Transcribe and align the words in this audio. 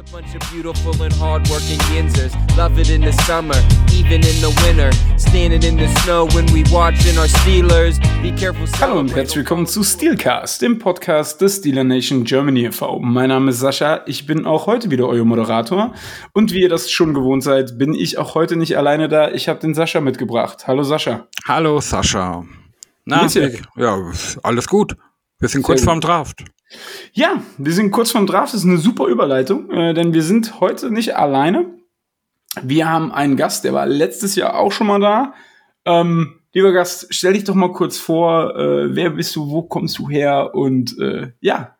a 0.00 0.12
bunch 0.12 0.34
of 0.34 0.40
beautiful 0.50 0.94
and 1.02 1.12
hardworking 1.14 1.78
Yinzers. 1.92 2.32
Love 2.56 2.78
it 2.80 2.88
in 2.88 3.02
the 3.02 3.12
summer, 3.24 3.56
even 3.92 4.22
in 4.24 4.40
the 4.40 4.50
winter. 4.64 4.90
Standing 5.18 5.62
in 5.62 5.76
the 5.76 5.88
snow 6.00 6.26
when 6.28 6.46
we 6.54 6.64
watching 6.72 7.18
our 7.18 7.28
Steelers. 7.28 7.98
Be 8.22 8.32
careful. 8.32 8.66
Hallo 8.80 8.98
und 8.98 9.14
herzlich 9.14 9.36
willkommen 9.36 9.66
zu 9.66 9.82
Steelcast, 9.84 10.62
dem 10.62 10.78
Podcast 10.78 11.42
des 11.42 11.58
Steeler 11.58 11.84
Nation 11.84 12.24
Germany 12.24 12.64
e.V. 12.66 12.98
Mein 13.00 13.28
Name 13.28 13.50
ist 13.50 13.60
Sascha, 13.60 14.02
ich 14.06 14.26
bin 14.26 14.46
auch 14.46 14.66
heute 14.66 14.90
wieder 14.90 15.06
euer 15.06 15.26
Moderator. 15.26 15.92
Und 16.32 16.52
wie 16.52 16.62
ihr 16.62 16.70
das 16.70 16.90
schon 16.90 17.12
gewohnt 17.12 17.42
seid, 17.42 17.76
bin 17.76 17.92
ich 17.92 18.16
auch 18.16 18.34
heute 18.34 18.56
nicht 18.56 18.78
alleine 18.78 19.08
da. 19.08 19.30
Ich 19.30 19.50
habe 19.50 19.60
den 19.60 19.74
Sascha 19.74 20.00
mitgebracht. 20.00 20.66
Hallo 20.66 20.82
Sascha. 20.82 21.26
Hallo 21.46 21.78
Sascha. 21.80 22.44
Na, 23.04 23.26
ja, 23.76 24.12
alles 24.42 24.66
gut. 24.66 24.96
Wir 25.38 25.48
sind 25.48 25.62
kurz 25.62 25.84
vorm 25.84 26.00
Draft. 26.00 26.44
Ja, 27.12 27.42
wir 27.58 27.72
sind 27.72 27.90
kurz 27.90 28.10
vorm 28.10 28.26
Draft. 28.26 28.54
Das 28.54 28.60
ist 28.60 28.66
eine 28.66 28.78
super 28.78 29.06
Überleitung, 29.06 29.70
äh, 29.70 29.94
denn 29.94 30.14
wir 30.14 30.22
sind 30.22 30.60
heute 30.60 30.90
nicht 30.90 31.16
alleine. 31.16 31.74
Wir 32.62 32.88
haben 32.88 33.12
einen 33.12 33.36
Gast, 33.36 33.64
der 33.64 33.72
war 33.72 33.86
letztes 33.86 34.34
Jahr 34.34 34.58
auch 34.58 34.72
schon 34.72 34.86
mal 34.86 35.00
da. 35.00 35.34
Ähm, 35.84 36.40
lieber 36.52 36.72
Gast, 36.72 37.06
stell 37.10 37.34
dich 37.34 37.44
doch 37.44 37.54
mal 37.54 37.72
kurz 37.72 37.98
vor. 37.98 38.56
Äh, 38.56 38.94
wer 38.94 39.10
bist 39.10 39.34
du? 39.36 39.50
Wo 39.50 39.62
kommst 39.62 39.98
du 39.98 40.08
her? 40.08 40.54
Und 40.54 40.98
äh, 40.98 41.32
ja, 41.40 41.76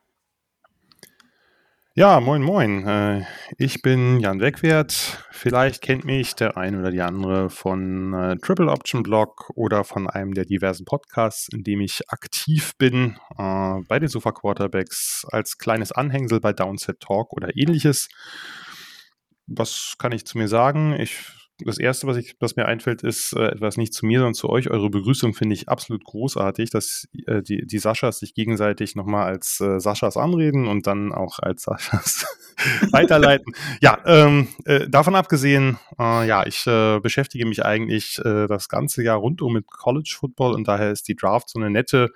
ja, 2.01 2.19
moin, 2.19 2.41
moin. 2.41 2.87
Äh, 2.87 3.27
ich 3.59 3.83
bin 3.83 4.21
Jan 4.21 4.41
Wegwert. 4.41 5.23
Vielleicht 5.31 5.83
kennt 5.83 6.07
mich 6.07 6.35
der 6.35 6.57
ein 6.57 6.81
oder 6.81 6.91
die 6.91 7.03
andere 7.03 7.51
von 7.51 8.15
äh, 8.15 8.37
Triple 8.39 8.71
Option 8.71 9.03
Blog 9.03 9.51
oder 9.55 9.85
von 9.85 10.09
einem 10.09 10.33
der 10.33 10.47
diversen 10.47 10.87
Podcasts, 10.87 11.51
in 11.53 11.63
dem 11.63 11.83
ich 11.83 12.09
aktiv 12.09 12.73
bin, 12.79 13.19
äh, 13.37 13.81
bei 13.87 13.99
den 13.99 14.09
Sofa 14.09 14.33
Quarterbacks 14.33 15.27
als 15.31 15.59
kleines 15.59 15.93
Anhängsel 15.93 16.41
bei 16.41 16.55
Downset 16.55 17.01
Talk 17.01 17.35
oder 17.35 17.55
ähnliches. 17.55 18.09
Was 19.47 19.97
kann 19.99 20.13
ich 20.13 20.25
zu 20.25 20.39
mir 20.39 20.49
sagen? 20.49 20.99
Ich 20.99 21.40
das 21.65 21.79
erste, 21.79 22.07
was, 22.07 22.17
ich, 22.17 22.37
was 22.41 22.57
mir 22.57 22.67
einfällt, 22.67 23.03
ist 23.03 23.33
äh, 23.35 23.49
etwas 23.49 23.77
nicht 23.77 23.93
zu 23.95 24.07
mir, 24.07 24.19
sondern 24.21 24.35
zu 24.35 24.49
euch. 24.49 24.71
Eure 24.71 24.91
Begrüßung 24.91 25.35
finde 25.35 25.55
ich 25.55 25.69
absolut 25.69 26.05
großartig, 26.05 26.71
dass 26.71 27.09
äh, 27.27 27.43
die, 27.43 27.67
die 27.67 27.79
Saschas 27.79 28.19
sich 28.19 28.35
gegenseitig 28.35 28.97
nochmal 28.97 29.27
als 29.27 29.61
äh, 29.61 29.81
Saschas 29.81 30.17
anreden 30.17 30.67
und 30.67 30.87
dann 30.87 31.13
auch 31.13 31.39
als 31.39 31.63
Saschas 31.63 32.27
weiterleiten. 32.91 33.53
Ja, 33.81 33.99
ähm, 34.05 34.49
äh, 34.65 34.89
davon 34.89 35.15
abgesehen, 35.15 35.79
äh, 35.99 36.27
ja, 36.27 36.47
ich 36.47 36.67
äh, 36.67 37.01
beschäftige 37.01 37.47
mich 37.47 37.65
eigentlich 37.65 38.19
äh, 38.19 38.47
das 38.47 38.69
ganze 38.69 39.03
Jahr 39.03 39.17
rundum 39.19 39.55
mit 39.55 39.67
College 39.67 40.15
Football 40.19 40.55
und 40.55 40.69
daher 40.69 40.91
ist 40.91 41.09
die 41.09 41.17
Draft 41.17 41.49
so 41.49 41.59
eine 41.59 41.71
nette 41.71 42.11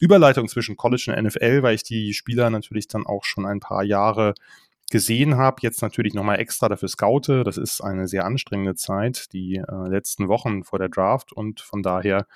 Überleitung 0.00 0.48
zwischen 0.48 0.76
College 0.76 1.12
und 1.14 1.24
NFL, 1.24 1.62
weil 1.62 1.74
ich 1.74 1.82
die 1.82 2.14
Spieler 2.14 2.50
natürlich 2.50 2.86
dann 2.86 3.06
auch 3.06 3.24
schon 3.24 3.46
ein 3.46 3.60
paar 3.60 3.82
Jahre 3.82 4.34
gesehen 4.90 5.36
habe, 5.36 5.58
jetzt 5.62 5.82
natürlich 5.82 6.14
nochmal 6.14 6.40
extra 6.40 6.68
dafür 6.68 6.88
scoute. 6.88 7.44
Das 7.44 7.56
ist 7.56 7.80
eine 7.80 8.06
sehr 8.08 8.24
anstrengende 8.24 8.74
Zeit, 8.74 9.32
die 9.32 9.56
äh, 9.56 9.88
letzten 9.88 10.28
Wochen 10.28 10.64
vor 10.64 10.78
der 10.78 10.88
Draft 10.88 11.32
und 11.32 11.60
von 11.60 11.82
daher 11.82 12.26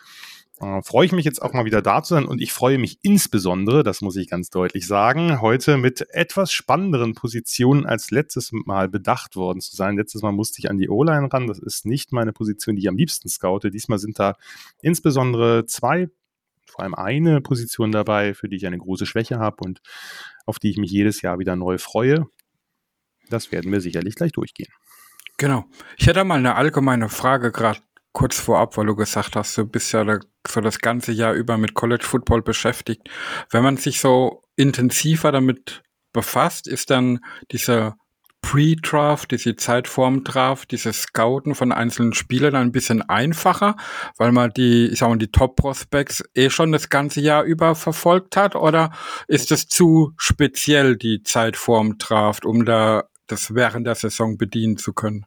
äh, 0.61 0.83
freue 0.83 1.07
ich 1.07 1.13
mich 1.13 1.25
jetzt 1.25 1.43
auch 1.43 1.53
mal 1.53 1.65
wieder 1.65 1.83
da 1.83 2.03
zu 2.03 2.15
sein 2.15 2.27
und 2.27 2.41
ich 2.41 2.53
freue 2.53 2.79
mich 2.79 2.99
insbesondere, 3.03 3.83
das 3.83 4.01
muss 4.01 4.17
ich 4.17 4.31
ganz 4.31 4.51
deutlich 4.51 4.87
sagen, 4.87 5.41
heute 5.41 5.77
mit 5.77 6.07
etwas 6.11 6.53
spannenderen 6.53 7.15
Positionen 7.15 7.87
als 7.87 8.11
letztes 8.11 8.53
Mal 8.53 8.89
bedacht 8.89 9.35
worden 9.35 9.61
zu 9.61 9.75
sein. 9.75 9.97
Letztes 9.97 10.23
Mal 10.23 10.33
musste 10.33 10.61
ich 10.61 10.71
an 10.71 10.79
die 10.79 10.89
O-Line 10.89 11.33
ran. 11.33 11.49
Das 11.49 11.59
ist 11.59 11.87
nicht 11.87 12.13
meine 12.13 12.33
Position, 12.33 12.77
die 12.77 12.83
ich 12.83 12.89
am 12.89 12.97
liebsten 12.97 13.29
scoute. 13.29 13.71
Diesmal 13.71 13.99
sind 13.99 14.19
da 14.19 14.37
insbesondere 14.81 15.67
zwei 15.67 16.09
vor 16.67 16.83
allem 16.83 16.95
eine 16.95 17.41
Position 17.41 17.93
dabei, 17.93 18.35
für 18.35 18.49
die 18.49 18.57
ich 18.57 18.67
eine 18.67 18.79
große 18.79 19.07
Schwäche 19.07 19.39
habe 19.39 19.59
und 19.65 19.81
auf 20.45 20.59
die 20.59 20.71
ich 20.71 20.77
mich 20.77 20.91
jedes 20.91 21.23
Jahr 21.23 21.39
wieder 21.39 21.57
neu 21.57 21.79
freue. 21.79 22.27
Das 23.31 23.53
werden 23.53 23.73
wir 23.73 23.81
sicherlich 23.81 24.15
gleich 24.15 24.33
durchgehen. 24.33 24.69
Genau. 25.37 25.65
Ich 25.97 26.07
hätte 26.07 26.25
mal 26.25 26.39
eine 26.39 26.55
allgemeine 26.55 27.09
Frage 27.09 27.51
gerade 27.51 27.81
kurz 28.13 28.39
vorab, 28.39 28.77
weil 28.77 28.87
du 28.87 28.95
gesagt 28.95 29.35
hast, 29.37 29.59
du 29.59 29.67
bist 29.67 29.93
ja 29.93 30.05
so 30.47 30.61
das 30.61 30.79
ganze 30.79 31.13
Jahr 31.13 31.35
über 31.35 31.59
mit 31.59 31.75
College 31.75 32.05
Football 32.05 32.43
beschäftigt. 32.43 33.09
Wenn 33.51 33.65
man 33.65 33.77
sich 33.77 34.01
so 34.01 34.43
intensiver 34.57 35.33
damit 35.33 35.83
befasst, 36.13 36.69
ist 36.69 36.91
dann 36.91 37.19
diese 37.51 37.95
Pre-Draft, 38.41 39.31
diese 39.31 39.57
Zeit 39.57 39.89
vorm 39.89 40.23
Draft, 40.23 40.71
dieses 40.71 41.03
Scouten 41.03 41.55
von 41.55 41.73
einzelnen 41.73 42.13
Spielern 42.13 42.55
ein 42.55 42.73
bisschen 42.73 43.01
einfacher, 43.03 43.75
weil 44.19 44.33
man 44.33 44.51
die, 44.51 44.87
ich 44.89 44.99
sag 44.99 45.09
mal, 45.09 45.17
die 45.17 45.33
Top-Prospects 45.33 46.23
eh 46.35 46.51
schon 46.51 46.71
das 46.71 46.91
ganze 46.91 47.23
Jahr 47.23 47.43
über 47.45 47.75
verfolgt 47.75 48.37
hat? 48.37 48.55
Oder 48.55 48.93
ist 49.29 49.51
es 49.51 49.67
zu 49.67 50.13
speziell, 50.19 50.97
die 50.97 51.23
Zeit 51.23 51.57
vorm 51.57 51.97
Draft, 51.97 52.45
um 52.45 52.67
da 52.67 53.05
das 53.27 53.55
während 53.55 53.87
der 53.87 53.95
Saison 53.95 54.37
bedienen 54.37 54.77
zu 54.77 54.93
können? 54.93 55.25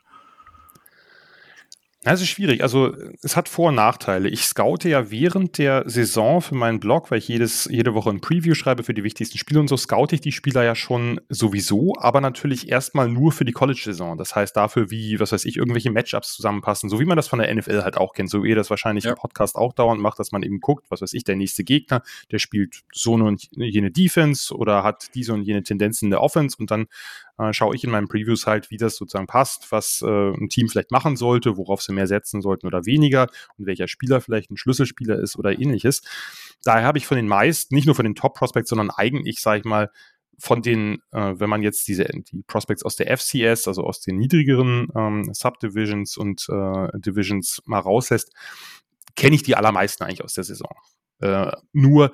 Das 2.08 2.22
ist 2.22 2.30
schwierig. 2.30 2.64
Also 2.64 2.96
es 3.22 3.36
hat 3.36 3.50
Vor- 3.50 3.68
und 3.68 3.76
Nachteile. 3.76 4.30
Ich 4.30 4.46
scoute 4.46 4.88
ja 4.88 5.12
während 5.12 5.58
der 5.58 5.84
Saison 5.88 6.42
für 6.42 6.56
meinen 6.56 6.80
Blog, 6.80 7.12
weil 7.12 7.18
ich 7.18 7.28
jedes, 7.28 7.66
jede 7.66 7.94
Woche 7.96 8.12
ein 8.12 8.22
Preview 8.22 8.54
schreibe 8.54 8.84
für 8.84 8.94
die 8.94 9.04
wichtigsten 9.04 9.38
Spiele 9.38 9.60
und 9.60 9.68
so, 9.68 9.76
scoute 9.76 10.16
ich 10.16 10.22
die 10.22 10.32
Spieler 10.32 10.64
ja 10.64 10.74
schon 10.74 11.20
sowieso, 11.28 11.96
aber 11.98 12.22
natürlich 12.22 12.70
erstmal 12.70 13.10
nur 13.10 13.34
für 13.34 13.44
die 13.44 13.52
College-Saison. 13.52 14.18
Das 14.18 14.38
heißt 14.38 14.56
dafür, 14.56 14.90
wie, 14.90 15.20
was 15.20 15.34
weiß 15.34 15.44
ich, 15.44 15.58
irgendwelche 15.58 15.92
Matchups 15.92 16.34
zusammenpassen, 16.34 16.90
so 16.90 17.02
wie 17.02 17.06
man 17.06 17.18
das 17.18 17.28
von 17.28 17.40
der 17.40 17.54
NFL 17.54 17.84
halt 17.84 17.98
auch 17.98 18.14
kennt, 18.14 18.30
so 18.30 18.42
wie 18.42 18.50
ihr 18.52 18.56
das 18.56 18.70
wahrscheinlich 18.70 19.04
ja. 19.04 19.12
im 19.12 19.18
Podcast 19.18 19.58
auch 19.58 19.74
dauernd 19.74 20.00
macht, 20.00 20.18
dass 20.18 20.32
man 20.32 20.44
eben 20.44 20.62
guckt, 20.62 20.86
was 20.90 21.02
weiß 21.02 21.12
ich, 21.12 21.26
der 21.26 21.36
nächste 21.36 21.66
Gegner, 21.66 22.04
der 22.32 22.40
spielt 22.40 22.84
so 22.94 23.16
und 23.16 23.50
jene 23.52 23.92
Defense 23.92 24.56
oder 24.56 24.84
hat 24.84 25.14
diese 25.14 25.34
und 25.34 25.42
jene 25.42 25.62
Tendenzen 25.62 26.06
in 26.06 26.12
der 26.12 26.22
Offense 26.22 26.56
und 26.58 26.72
dann 26.72 26.86
äh, 27.38 27.54
schaue 27.54 27.76
ich 27.76 27.84
in 27.84 27.92
meinen 27.92 28.08
Previews 28.08 28.48
halt, 28.48 28.72
wie 28.72 28.78
das 28.78 28.96
sozusagen 28.96 29.28
passt, 29.28 29.72
was 29.72 30.02
äh, 30.02 30.32
ein 30.32 30.50
Team 30.50 30.70
vielleicht 30.70 30.92
machen 30.92 31.16
sollte, 31.16 31.58
worauf 31.58 31.82
sie 31.82 31.94
mehr 31.94 32.08
setzen 32.08 32.42
sollten 32.42 32.68
oder 32.68 32.86
weniger 32.86 33.28
und 33.58 33.66
welcher 33.66 33.88
Spieler 33.88 34.22
vielleicht 34.22 34.52
ein 34.52 34.58
Schlüsselspieler 34.58 35.20
ist 35.20 35.38
oder 35.38 35.58
ähnliches. 35.58 36.02
Daher 36.64 36.86
habe 36.86 36.98
ich 36.98 37.08
von 37.08 37.18
den 37.18 37.28
meisten, 37.28 37.76
nicht 37.76 37.86
nur 37.86 37.96
von 37.96 38.06
den 38.06 38.16
Top-Prospects, 38.16 38.70
sondern 38.70 38.90
eigentlich, 38.90 39.40
sage 39.40 39.60
ich 39.60 39.66
mal, 39.66 39.92
von 40.40 40.62
den, 40.62 41.00
äh, 41.12 41.34
wenn 41.38 41.50
man 41.50 41.64
jetzt 41.64 41.88
diese 41.88 42.06
die 42.06 42.44
Prospects 42.46 42.84
aus 42.84 42.96
der 42.96 43.16
FCS, 43.18 43.68
also 43.68 43.84
aus 43.84 44.02
den 44.02 44.18
niedrigeren 44.18 44.88
ähm, 44.96 45.34
Subdivisions 45.34 46.16
und 46.18 46.48
äh, 46.50 46.88
Divisions 47.00 47.62
mal 47.66 47.80
rauslässt, 47.80 48.32
kenne 49.16 49.36
ich 49.36 49.44
die 49.44 49.56
allermeisten 49.56 50.04
eigentlich 50.04 50.24
aus 50.24 50.34
der 50.34 50.44
Saison. 50.44 50.72
Äh, 51.20 51.52
nur 51.74 52.12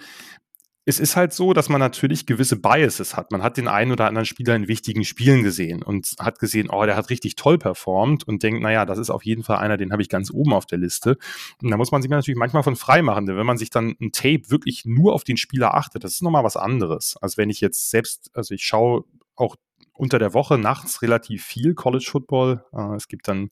es 0.86 1.00
ist 1.00 1.16
halt 1.16 1.34
so, 1.34 1.54
dass 1.54 1.70
man 1.70 1.80
natürlich 1.80 2.26
gewisse 2.26 2.58
Biases 2.58 3.16
hat. 3.16 3.32
Man 3.32 3.42
hat 3.42 3.56
den 3.56 3.70
einen 3.70 3.92
oder 3.92 4.08
anderen 4.08 4.26
Spieler 4.26 4.56
in 4.56 4.68
wichtigen 4.68 5.06
Spielen 5.06 5.44
gesehen 5.44 5.82
und 5.82 6.16
hat 6.20 6.40
gesehen, 6.40 6.70
oh, 6.70 6.86
der 6.86 6.98
hat 6.98 7.10
richtig 7.10 7.36
toll 7.36 7.58
performt 7.58 8.28
und 8.28 8.44
denkt, 8.44 8.62
naja, 8.62 8.86
das 8.86 8.98
ist 8.98 9.10
auf 9.10 9.24
jeden 9.24 9.44
Fall 9.44 9.58
einer, 9.58 9.78
den 9.78 9.94
habe 9.94 10.02
ich 10.02 10.10
ganz 10.10 10.30
oben 10.30 10.54
auf 10.54 10.66
der 10.66 10.78
Liste. 10.78 11.18
Und 11.62 11.72
da 11.72 11.78
muss 11.78 11.92
man 11.92 12.02
sich 12.02 12.12
natürlich 12.12 12.38
manchmal 12.38 12.64
von 12.64 12.76
frei 12.76 13.02
machen, 13.02 13.26
denn 13.26 13.38
wenn 13.38 13.46
man 13.46 13.58
sich 13.58 13.70
dann 13.70 13.96
ein 14.02 14.12
Tape 14.12 14.50
wirklich 14.50 14.84
nur 14.84 15.14
auf 15.14 15.24
den 15.24 15.38
Spieler 15.38 15.74
achtet, 15.74 16.04
das 16.04 16.14
ist 16.14 16.22
nochmal 16.22 16.44
was 16.44 16.58
anderes. 16.58 17.16
als 17.22 17.38
wenn 17.38 17.50
ich 17.50 17.62
jetzt 17.62 17.90
selbst, 17.90 18.30
also 18.34 18.54
ich 18.54 18.66
schaue 18.66 19.06
auch 19.36 19.56
unter 19.94 20.20
der 20.20 20.34
Woche 20.34 20.58
nachts 20.58 21.02
relativ 21.02 21.46
viel 21.46 21.76
College 21.76 22.08
Football. 22.10 22.66
Äh, 22.74 22.96
es 22.96 23.08
gibt 23.08 23.28
dann 23.28 23.52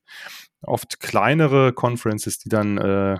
oft 0.62 1.00
kleinere 1.00 1.72
Conferences, 1.72 2.40
die 2.40 2.50
dann 2.50 2.78
äh, 2.78 3.18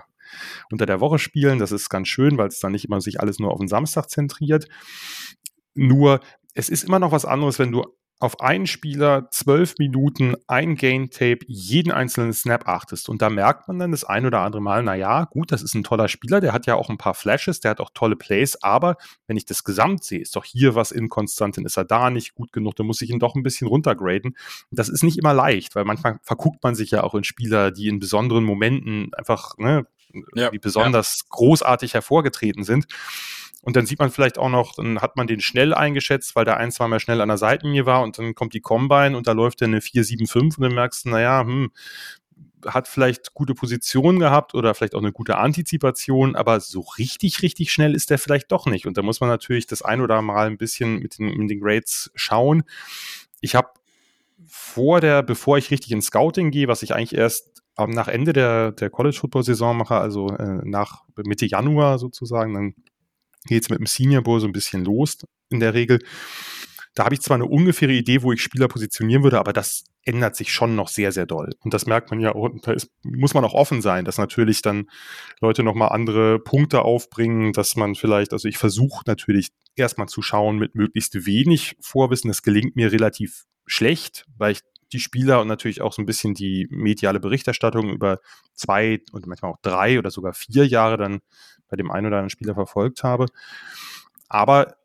unter 0.72 0.86
der 0.86 1.00
Woche 1.00 1.20
spielen. 1.20 1.60
Das 1.60 1.72
ist 1.72 1.90
ganz 1.90 2.08
schön, 2.08 2.38
weil 2.38 2.48
es 2.48 2.60
dann 2.60 2.72
nicht 2.72 2.86
immer 2.86 3.02
sich 3.02 3.20
alles 3.20 3.40
nur 3.40 3.52
auf 3.52 3.60
den 3.60 3.68
Samstag 3.68 4.10
zentriert. 4.10 4.68
Nur, 5.74 6.20
es 6.54 6.70
ist 6.70 6.84
immer 6.84 7.00
noch 7.00 7.12
was 7.12 7.26
anderes, 7.26 7.60
wenn 7.60 7.72
du 7.72 7.86
auf 8.22 8.40
einen 8.40 8.68
Spieler 8.68 9.30
zwölf 9.32 9.74
Minuten 9.80 10.36
ein 10.48 10.76
Gain-Tape 10.76 11.40
jeden 11.48 11.92
einzelnen 11.92 12.34
Snap 12.34 12.68
achtest. 12.68 13.10
Und 13.10 13.20
da 13.22 13.32
merkt 13.32 13.68
man 13.68 13.80
dann 13.80 13.92
das 13.92 14.04
ein 14.04 14.28
oder 14.28 14.42
andere 14.42 14.62
Mal, 14.62 14.84
naja, 14.84 15.26
gut, 15.26 15.52
das 15.52 15.64
ist 15.64 15.74
ein 15.74 15.84
toller 15.84 16.08
Spieler, 16.08 16.40
der 16.40 16.54
hat 16.54 16.68
ja 16.68 16.76
auch 16.76 16.90
ein 16.90 17.00
paar 17.00 17.16
Flashes, 17.16 17.62
der 17.62 17.72
hat 17.72 17.80
auch 17.80 17.90
tolle 17.96 18.16
Plays, 18.16 18.62
aber 18.62 18.98
wenn 19.26 19.38
ich 19.38 19.46
das 19.46 19.64
Gesamt 19.64 20.04
sehe, 20.04 20.20
ist 20.20 20.36
doch 20.36 20.46
hier 20.46 20.76
was 20.76 20.92
inkonstant, 20.92 21.58
dann 21.58 21.66
ist 21.66 21.78
er 21.78 21.86
da 21.86 22.12
nicht 22.12 22.36
gut 22.36 22.54
genug, 22.54 22.76
dann 22.76 22.86
muss 22.86 23.02
ich 23.02 23.10
ihn 23.10 23.20
doch 23.20 23.34
ein 23.34 23.42
bisschen 23.42 23.68
runtergraden. 23.68 24.38
Das 24.70 24.88
ist 24.88 25.04
nicht 25.04 25.18
immer 25.18 25.34
leicht, 25.34 25.76
weil 25.76 25.86
manchmal 25.86 26.20
verguckt 26.22 26.64
man 26.64 26.76
sich 26.76 26.92
ja 26.92 27.02
auch 27.02 27.16
in 27.16 27.24
Spieler, 27.24 27.72
die 27.72 27.88
in 27.88 28.00
besonderen 28.00 28.44
Momenten 28.44 29.12
einfach 29.16 29.58
ne, 29.58 29.88
ja, 30.36 30.50
die 30.50 30.60
besonders 30.60 31.22
ja. 31.24 31.28
großartig 31.30 31.94
hervorgetreten 31.94 32.64
sind. 32.64 32.88
Und 33.64 33.76
dann 33.76 33.86
sieht 33.86 34.00
man 34.00 34.10
vielleicht 34.10 34.40
auch 34.40 34.50
noch, 34.50 34.74
dann 34.74 35.02
hat 35.02 35.16
man 35.18 35.28
den 35.28 35.40
schnell 35.40 35.74
eingeschätzt, 35.74 36.36
weil 36.36 36.46
der 36.46 36.58
ein, 36.58 36.72
zwei 36.72 36.88
Mal 36.88 37.00
schnell 37.00 37.22
an 37.22 37.28
der 37.28 37.38
Seitenlinie 37.38 37.86
war 37.86 38.02
und 38.02 38.18
dann 38.18 38.34
kommt 38.34 38.54
die 38.54 38.62
Combine 38.62 39.16
und 39.16 39.28
da 39.28 39.34
läuft 39.34 39.62
er 39.62 39.68
eine 39.68 39.80
4-7-5 39.80 40.58
und 40.58 40.62
dann 40.62 40.74
merkst 40.74 41.06
du, 41.06 41.10
naja, 41.10 41.42
hm, 41.42 41.72
hat 42.66 42.88
vielleicht 42.88 43.34
gute 43.34 43.54
Positionen 43.54 44.20
gehabt 44.20 44.54
oder 44.54 44.74
vielleicht 44.74 44.96
auch 44.96 45.02
eine 45.02 45.12
gute 45.12 45.38
Antizipation, 45.38 46.36
aber 46.36 46.60
so 46.60 46.82
richtig, 46.98 47.42
richtig 47.42 47.72
schnell 47.72 47.96
ist 47.96 48.10
der 48.10 48.20
vielleicht 48.20 48.52
doch 48.52 48.66
nicht. 48.66 48.88
Und 48.88 48.98
da 48.98 49.02
muss 49.02 49.20
man 49.20 49.30
natürlich 49.30 49.68
das 49.68 49.82
ein 49.82 50.02
oder 50.02 50.22
mal 50.22 50.48
ein 50.48 50.58
bisschen 50.58 51.00
mit 51.00 51.18
den, 51.18 51.38
mit 51.38 51.50
den 51.50 51.60
Grades 51.60 52.12
schauen. 52.16 52.64
Ich 53.42 53.56
habe 53.56 53.70
vor 54.48 55.02
der, 55.02 55.24
bevor 55.24 55.58
ich 55.58 55.72
richtig 55.72 55.92
ins 55.92 56.08
Scouting 56.08 56.52
gehe, 56.52 56.68
was 56.68 56.84
ich 56.84 56.94
eigentlich 56.94 57.16
erst 57.18 57.51
nach 57.78 58.08
Ende 58.08 58.34
der, 58.34 58.72
der 58.72 58.90
College-Football-Saison 58.90 59.78
mache, 59.78 59.96
also 59.96 60.30
äh, 60.30 60.60
nach 60.64 61.04
Mitte 61.16 61.46
Januar 61.46 62.00
sozusagen, 62.00 62.54
dann 62.54 62.76
geht 63.46 63.64
es 63.64 63.70
mit 63.70 63.80
dem 63.80 63.86
Senior 63.86 64.24
Bowl 64.24 64.40
so 64.40 64.48
ein 64.48 64.54
bisschen 64.54 64.84
los 64.86 65.18
in 65.50 65.60
der 65.60 65.74
Regel. 65.74 66.00
da 66.94 67.06
habe 67.06 67.16
ich 67.16 67.22
zwar 67.22 67.36
eine 67.36 67.46
ungefähre 67.46 67.94
Idee, 67.94 68.22
wo 68.22 68.34
ich 68.34 68.42
Spieler 68.42 68.68
positionieren 68.68 69.24
würde, 69.24 69.40
aber 69.40 69.54
das 69.54 69.86
ändert 70.04 70.36
sich 70.36 70.52
schon 70.52 70.76
noch 70.76 70.88
sehr, 70.88 71.12
sehr 71.12 71.26
doll. 71.26 71.52
Und 71.60 71.74
das 71.74 71.86
merkt 71.86 72.10
man 72.10 72.20
ja, 72.20 72.32
und 72.32 72.68
da 72.68 72.74
ist, 72.74 72.90
muss 73.04 73.34
man 73.34 73.46
auch 73.46 73.54
offen 73.54 73.82
sein, 73.82 74.04
dass 74.04 74.18
natürlich 74.18 74.62
dann 74.62 74.90
Leute 75.40 75.64
nochmal 75.64 75.90
andere 75.90 76.40
Punkte 76.40 76.82
aufbringen, 76.82 77.54
dass 77.54 77.76
man 77.76 77.96
vielleicht, 77.96 78.34
also 78.34 78.48
ich 78.48 78.58
versuche 78.58 79.04
natürlich 79.06 79.52
erstmal 79.76 80.08
zu 80.08 80.22
schauen 80.22 80.58
mit 80.58 80.76
möglichst 80.76 81.26
wenig 81.26 81.78
Vorwissen. 81.80 82.30
Das 82.30 82.42
gelingt 82.42 82.76
mir 82.76 82.92
relativ 82.92 83.46
schlecht, 83.66 84.26
weil 84.38 84.54
ich 84.54 84.62
die 84.94 85.00
Spieler 85.00 85.42
und 85.42 85.48
natürlich 85.48 85.82
auch 85.82 85.94
so 85.94 86.02
ein 86.02 86.06
bisschen 86.06 86.34
die 86.34 86.68
mediale 86.70 87.20
Berichterstattung 87.20 87.90
über 87.90 88.20
zwei 88.54 89.02
und 89.12 89.28
manchmal 89.28 89.52
auch 89.52 89.60
drei 89.62 90.00
oder 90.00 90.12
sogar 90.12 90.34
vier 90.34 90.66
Jahre 90.68 90.98
dann 90.98 91.22
bei 91.70 91.78
dem 91.78 91.92
einen 91.92 92.08
oder 92.08 92.18
anderen 92.18 92.30
Spieler 92.30 92.54
verfolgt 92.54 93.04
habe. 93.04 93.28
Aber 94.28 94.76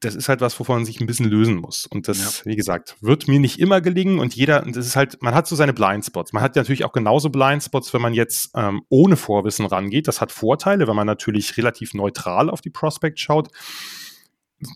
das 0.00 0.14
ist 0.14 0.28
halt 0.28 0.40
was, 0.40 0.58
wovon 0.60 0.76
man 0.76 0.84
sich 0.84 1.00
ein 1.00 1.06
bisschen 1.06 1.26
lösen 1.26 1.56
muss. 1.56 1.86
Und 1.86 2.06
das, 2.06 2.40
ja. 2.40 2.50
wie 2.50 2.56
gesagt, 2.56 2.96
wird 3.00 3.28
mir 3.28 3.40
nicht 3.40 3.58
immer 3.58 3.80
gelingen. 3.80 4.18
Und 4.18 4.34
jeder, 4.34 4.62
und 4.62 4.76
das 4.76 4.86
ist 4.86 4.94
halt, 4.94 5.22
man 5.22 5.34
hat 5.34 5.46
so 5.46 5.56
seine 5.56 5.72
Blindspots. 5.72 6.32
Man 6.32 6.42
hat 6.42 6.54
natürlich 6.54 6.84
auch 6.84 6.92
genauso 6.92 7.30
Blindspots, 7.30 7.94
wenn 7.94 8.02
man 8.02 8.12
jetzt 8.12 8.50
ähm, 8.54 8.82
ohne 8.88 9.16
Vorwissen 9.16 9.64
rangeht. 9.64 10.06
Das 10.06 10.20
hat 10.20 10.32
Vorteile, 10.32 10.86
wenn 10.86 10.96
man 10.96 11.06
natürlich 11.06 11.56
relativ 11.56 11.94
neutral 11.94 12.50
auf 12.50 12.60
die 12.60 12.70
Prospect 12.70 13.18
schaut. 13.18 13.48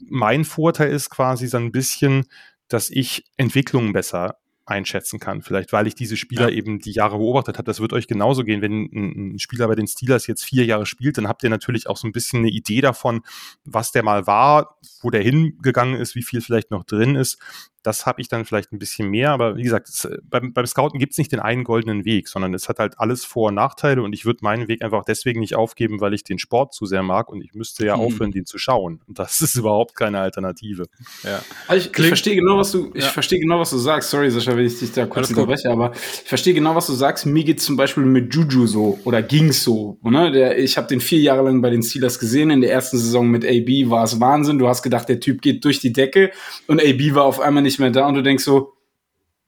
Mein 0.09 0.45
Vorteil 0.45 0.91
ist 0.91 1.11
quasi 1.11 1.49
so 1.49 1.59
ein 1.59 1.71
bisschen, 1.71 2.27
dass 2.71 2.89
ich 2.91 3.25
Entwicklungen 3.37 3.93
besser 3.93 4.37
einschätzen 4.71 5.19
kann. 5.19 5.43
Vielleicht, 5.43 5.73
weil 5.73 5.87
ich 5.87 5.95
diese 5.95 6.17
Spieler 6.17 6.49
ja. 6.49 6.57
eben 6.57 6.79
die 6.79 6.93
Jahre 6.93 7.19
beobachtet 7.19 7.59
habe. 7.59 7.67
Das 7.67 7.81
wird 7.81 7.93
euch 7.93 8.07
genauso 8.07 8.45
gehen. 8.45 8.63
Wenn 8.63 8.85
ein, 8.85 9.35
ein, 9.35 9.39
Spieler 9.39 9.67
bei 9.69 9.75
den 9.75 9.89
Steelers 9.89 10.27
jetzt 10.27 10.45
vier 10.45 10.65
Jahre 10.65 10.87
spielt, 10.87 11.19
dann 11.19 11.29
habt 11.29 11.43
ihr 11.43 11.51
natürlich 11.51 11.89
auch 11.89 11.97
so 11.97 12.07
ein 12.07 12.13
bisschen 12.13 12.41
eine 12.41 12.51
Idee 12.51 12.81
davon, 12.81 13.23
was 13.65 13.91
der 13.93 14.05
mal 14.05 14.27
war, 14.27 14.79
wo 15.03 15.11
der 15.11 15.23
hingegangen 15.23 16.01
ist, 16.01 16.15
wie 16.15 16.23
viel 16.23 16.41
vielleicht 16.41 16.71
noch 16.71 16.85
drin 16.85 17.17
ist. 17.17 17.39
Das 17.83 18.07
habe 18.07 18.21
ich 18.21 18.29
dann 18.29 18.45
vielleicht 18.45 18.73
ein 18.73 18.79
bisschen 18.79 19.09
mehr, 19.09 19.31
aber 19.31 19.57
wie 19.57 19.63
gesagt, 19.63 19.89
es, 19.89 20.09
beim, 20.29 20.53
beim 20.53 20.67
Scouten 20.67 20.99
gibt 20.99 21.13
es 21.13 21.19
nicht 21.19 21.33
den 21.33 21.41
einen 21.41 21.65
goldenen 21.65 22.05
Weg, 22.05 22.29
sondern 22.29 22.53
es 22.55 22.69
hat 22.69 22.79
halt 22.79 22.99
alles 22.99 23.25
Vor- 23.25 23.49
und 23.49 23.55
Nachteile 23.55 24.03
und 24.03 24.13
ich 24.13 24.25
würde 24.25 24.41
meinen 24.43 24.69
Weg 24.69 24.83
einfach 24.83 25.05
deswegen 25.05 25.41
nicht 25.41 25.55
aufgeben, 25.55 26.01
weil 26.01 26.15
ich 26.15 26.25
den 26.25 26.39
Sport 26.39 26.75
zu 26.75 26.87
sehr 26.87 27.03
mag 27.03 27.29
und 27.31 27.43
ich 27.43 27.55
müsste 27.55 27.87
ja 27.87 27.97
mhm. 27.97 28.03
aufhören, 28.03 28.33
den 28.33 28.47
zu 28.47 28.59
schauen. 28.59 29.01
Und 29.07 29.19
das 29.19 29.41
ist 29.41 29.55
überhaupt 29.57 29.95
keine 29.97 30.21
Alternative. 30.21 30.87
Ja. 31.23 31.43
Also 31.69 31.89
ich, 31.89 31.99
ich 31.99 32.07
verstehe 32.07 32.37
genau, 32.37 32.59
was 32.59 32.73
du, 32.73 32.91
ich 32.95 33.05
ja. 33.05 33.11
verstehe 33.11 33.41
genau, 33.41 33.61
was 33.61 33.71
du 33.71 33.79
sagst. 33.79 34.11
Sorry, 34.11 34.31
Sascha, 34.31 34.57
wenn 34.57 34.67
ich 34.67 34.79
dich 34.79 34.93
da 34.93 35.07
kurz 35.07 35.31
unterbreche, 35.31 35.71
aber 35.71 35.93
ich 35.93 36.29
verstehe 36.29 36.55
genau, 36.55 36.75
was 36.75 36.87
du 36.87 36.93
sagst. 36.93 37.27
Mir 37.27 37.45
geht 37.45 37.61
zum 37.61 37.77
Beispiel 37.77 38.05
mit 38.05 38.35
Juju 38.35 38.67
so 38.67 38.99
oder 39.05 39.23
ging's 39.23 39.65
so. 39.65 39.99
Ne? 40.03 40.31
Der, 40.33 40.59
ich 40.59 40.77
habe 40.77 40.87
den 40.87 41.01
vier 41.01 41.21
Jahre 41.21 41.45
lang 41.45 41.63
bei 41.63 41.71
den 41.71 41.83
Steelers 41.83 42.19
gesehen. 42.19 42.51
In 42.51 42.61
der 42.61 42.73
ersten 42.73 42.99
Saison 42.99 43.29
mit 43.29 43.45
AB 43.45 43.91
war 43.91 44.05
es 44.05 44.21
Wahnsinn. 44.21 44.59
Du 44.59 44.69
hast 44.69 44.83
gedacht, 44.83 45.09
der 45.09 45.21
Typ 45.21 45.43
geht 45.43 45.65
durch 45.65 45.81
die 45.81 45.93
Decke 45.93 46.31
und 46.67 46.81
AB 46.81 47.15
war 47.15 47.25
auf 47.25 47.41
einmal 47.41 47.63
nicht 47.63 47.70
mehr 47.79 47.91
da 47.91 48.07
und 48.07 48.15
du 48.15 48.23
denkst 48.23 48.45
so, 48.45 48.75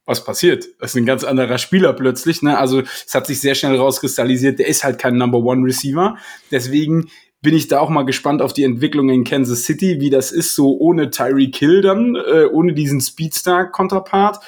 was 0.05 0.25
passiert? 0.25 0.67
Das 0.81 0.91
ist 0.91 0.97
ein 0.97 1.07
ganz 1.07 1.25
anderer 1.25 1.59
Spieler 1.59 1.93
plötzlich. 1.93 2.43
Ne? 2.43 2.59
Also 2.59 2.81
es 2.81 3.15
hat 3.15 3.27
sich 3.27 3.41
sehr 3.41 3.55
schnell 3.55 3.77
rauskristallisiert, 3.77 4.59
der 4.59 4.67
ist 4.67 4.85
halt 4.85 4.99
kein 4.99 5.17
Number 5.17 5.39
One 5.39 5.65
Receiver. 5.65 6.17
Deswegen 6.51 7.09
bin 7.41 7.55
ich 7.55 7.69
da 7.69 7.81
auch 7.81 7.91
mal 7.91 8.05
gespannt 8.05 8.41
auf 8.41 8.53
die 8.53 8.65
Entwicklung 8.65 9.11
in 9.11 9.25
Kansas 9.25 9.65
City, 9.65 10.01
wie 10.01 10.11
das 10.11 10.31
ist, 10.31 10.55
so 10.55 10.79
ohne 10.79 11.11
Tyree 11.11 11.51
Kill 11.51 11.83
dann, 11.83 12.15
äh, 12.15 12.45
ohne 12.47 12.73
diesen 12.73 13.01
Speedstar-Konterpart. 13.01 14.41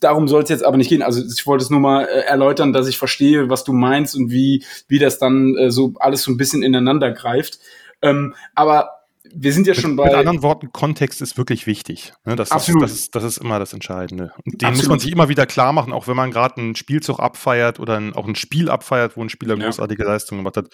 Darum 0.00 0.28
soll 0.28 0.42
es 0.42 0.50
jetzt 0.50 0.64
aber 0.64 0.76
nicht 0.76 0.88
gehen. 0.88 1.02
Also 1.02 1.22
ich 1.24 1.46
wollte 1.46 1.64
es 1.64 1.70
nur 1.70 1.80
mal 1.80 2.04
äh, 2.04 2.24
erläutern, 2.24 2.72
dass 2.72 2.88
ich 2.88 2.98
verstehe, 2.98 3.48
was 3.48 3.64
du 3.64 3.72
meinst 3.72 4.14
und 4.14 4.30
wie, 4.30 4.64
wie 4.88 4.98
das 4.98 5.18
dann 5.18 5.56
äh, 5.56 5.70
so 5.70 5.94
alles 6.00 6.22
so 6.22 6.30
ein 6.30 6.36
bisschen 6.36 6.62
ineinander 6.62 7.12
greift. 7.12 7.60
Ähm, 8.02 8.34
aber 8.54 8.90
wir 9.34 9.52
sind 9.52 9.66
ja 9.66 9.74
schon 9.74 9.96
bei. 9.96 10.04
Mit 10.04 10.14
anderen 10.14 10.42
Worten, 10.42 10.72
Kontext 10.72 11.22
ist 11.22 11.36
wirklich 11.36 11.66
wichtig. 11.66 12.12
Ne? 12.24 12.36
Das, 12.36 12.50
Absolut. 12.50 12.82
Ist, 12.84 12.90
das, 12.90 13.00
ist, 13.00 13.14
das 13.14 13.24
ist 13.24 13.38
immer 13.38 13.58
das 13.58 13.72
Entscheidende. 13.72 14.32
Und 14.44 14.60
den 14.60 14.68
Absolut. 14.68 14.76
muss 14.76 14.88
man 14.88 14.98
sich 14.98 15.12
immer 15.12 15.28
wieder 15.28 15.46
klar 15.46 15.72
machen, 15.72 15.92
auch 15.92 16.06
wenn 16.06 16.16
man 16.16 16.30
gerade 16.30 16.56
einen 16.58 16.76
Spielzug 16.76 17.20
abfeiert 17.20 17.80
oder 17.80 17.96
ein, 17.96 18.14
auch 18.14 18.26
ein 18.26 18.34
Spiel 18.34 18.70
abfeiert, 18.70 19.16
wo 19.16 19.22
ein 19.22 19.28
Spieler 19.28 19.56
ja. 19.56 19.64
großartige 19.64 20.04
Leistungen 20.04 20.40
gemacht 20.40 20.56
hat. 20.56 20.68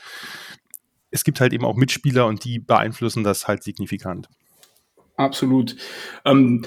Es 1.11 1.25
gibt 1.25 1.41
halt 1.41 1.53
eben 1.53 1.65
auch 1.65 1.77
Mitspieler 1.77 2.27
und 2.27 2.45
die 2.45 2.59
beeinflussen 2.59 3.25
das 3.25 3.49
halt 3.49 3.63
signifikant. 3.63 4.29
Absolut. 5.17 5.77
Ähm, 6.25 6.65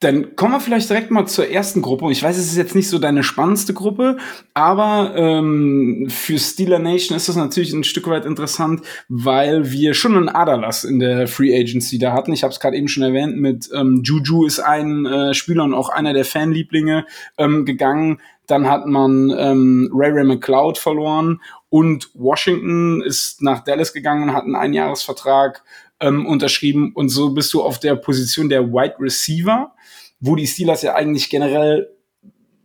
dann 0.00 0.36
kommen 0.36 0.52
wir 0.52 0.60
vielleicht 0.60 0.90
direkt 0.90 1.10
mal 1.10 1.26
zur 1.26 1.48
ersten 1.48 1.80
Gruppe. 1.80 2.12
Ich 2.12 2.22
weiß, 2.22 2.36
es 2.36 2.48
ist 2.48 2.58
jetzt 2.58 2.74
nicht 2.74 2.90
so 2.90 2.98
deine 2.98 3.22
spannendste 3.22 3.72
Gruppe, 3.72 4.18
aber 4.52 5.14
ähm, 5.16 6.08
für 6.10 6.38
Steeler 6.38 6.78
Nation 6.78 7.16
ist 7.16 7.30
das 7.30 7.36
natürlich 7.36 7.72
ein 7.72 7.82
Stück 7.82 8.06
weit 8.08 8.26
interessant, 8.26 8.82
weil 9.08 9.70
wir 9.70 9.94
schon 9.94 10.14
einen 10.14 10.28
Aderlass 10.28 10.84
in 10.84 10.98
der 10.98 11.26
Free 11.26 11.58
Agency 11.58 11.98
da 11.98 12.12
hatten. 12.12 12.34
Ich 12.34 12.42
habe 12.42 12.52
es 12.52 12.60
gerade 12.60 12.76
eben 12.76 12.88
schon 12.88 13.04
erwähnt, 13.04 13.38
mit 13.38 13.70
ähm, 13.74 14.02
Juju 14.04 14.44
ist 14.44 14.60
ein 14.60 15.06
äh, 15.06 15.32
Spieler 15.32 15.64
und 15.64 15.72
auch 15.72 15.88
einer 15.88 16.12
der 16.12 16.26
Fanlieblinge 16.26 17.06
ähm, 17.38 17.64
gegangen. 17.64 18.20
Dann 18.46 18.68
hat 18.68 18.86
man 18.86 19.34
ähm, 19.36 19.90
Ray 19.94 20.10
Ray 20.10 20.24
McLeod 20.24 20.76
verloren 20.76 21.40
und 21.70 22.10
Washington 22.12 23.00
ist 23.00 23.40
nach 23.40 23.64
Dallas 23.64 23.94
gegangen 23.94 24.24
und 24.24 24.34
hat 24.34 24.44
einen 24.44 24.56
Einjahresvertrag 24.56 25.64
ähm, 26.00 26.26
unterschrieben. 26.26 26.92
Und 26.94 27.08
so 27.08 27.30
bist 27.30 27.54
du 27.54 27.62
auf 27.62 27.80
der 27.80 27.96
Position 27.96 28.50
der 28.50 28.70
Wide 28.70 28.96
Receiver 29.00 29.72
wo 30.20 30.36
die 30.36 30.46
Steelers 30.46 30.82
ja 30.82 30.94
eigentlich 30.94 31.30
generell 31.30 31.88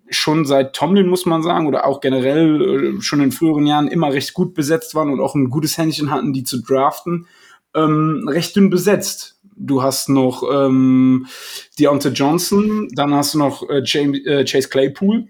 schon 0.10 0.46
seit 0.46 0.76
Tomlin, 0.76 1.08
muss 1.08 1.26
man 1.26 1.42
sagen, 1.42 1.68
oder 1.68 1.86
auch 1.86 2.02
generell 2.02 2.98
äh, 2.98 3.02
schon 3.02 3.22
in 3.22 3.32
früheren 3.32 3.66
Jahren 3.66 3.88
immer 3.88 4.14
recht 4.14 4.34
gut 4.34 4.54
besetzt 4.54 4.94
waren 4.94 5.10
und 5.10 5.22
auch 5.22 5.36
ein 5.36 5.50
gutes 5.50 5.78
Händchen 5.78 6.12
hatten, 6.12 6.34
die 6.34 6.44
zu 6.44 6.62
draften, 6.62 7.28
ähm, 7.74 8.28
recht 8.28 8.56
dünn 8.56 8.70
besetzt. 8.70 9.40
Du 9.56 9.84
hast 9.84 10.10
noch 10.10 10.44
ähm, 10.52 11.28
Deontay 11.80 12.10
Johnson, 12.10 12.90
dann 12.94 13.14
hast 13.14 13.34
du 13.34 13.38
noch 13.38 13.68
äh, 13.70 13.82
James, 13.86 14.20
äh, 14.26 14.44
Chase 14.44 14.70
Claypool, 14.70 15.28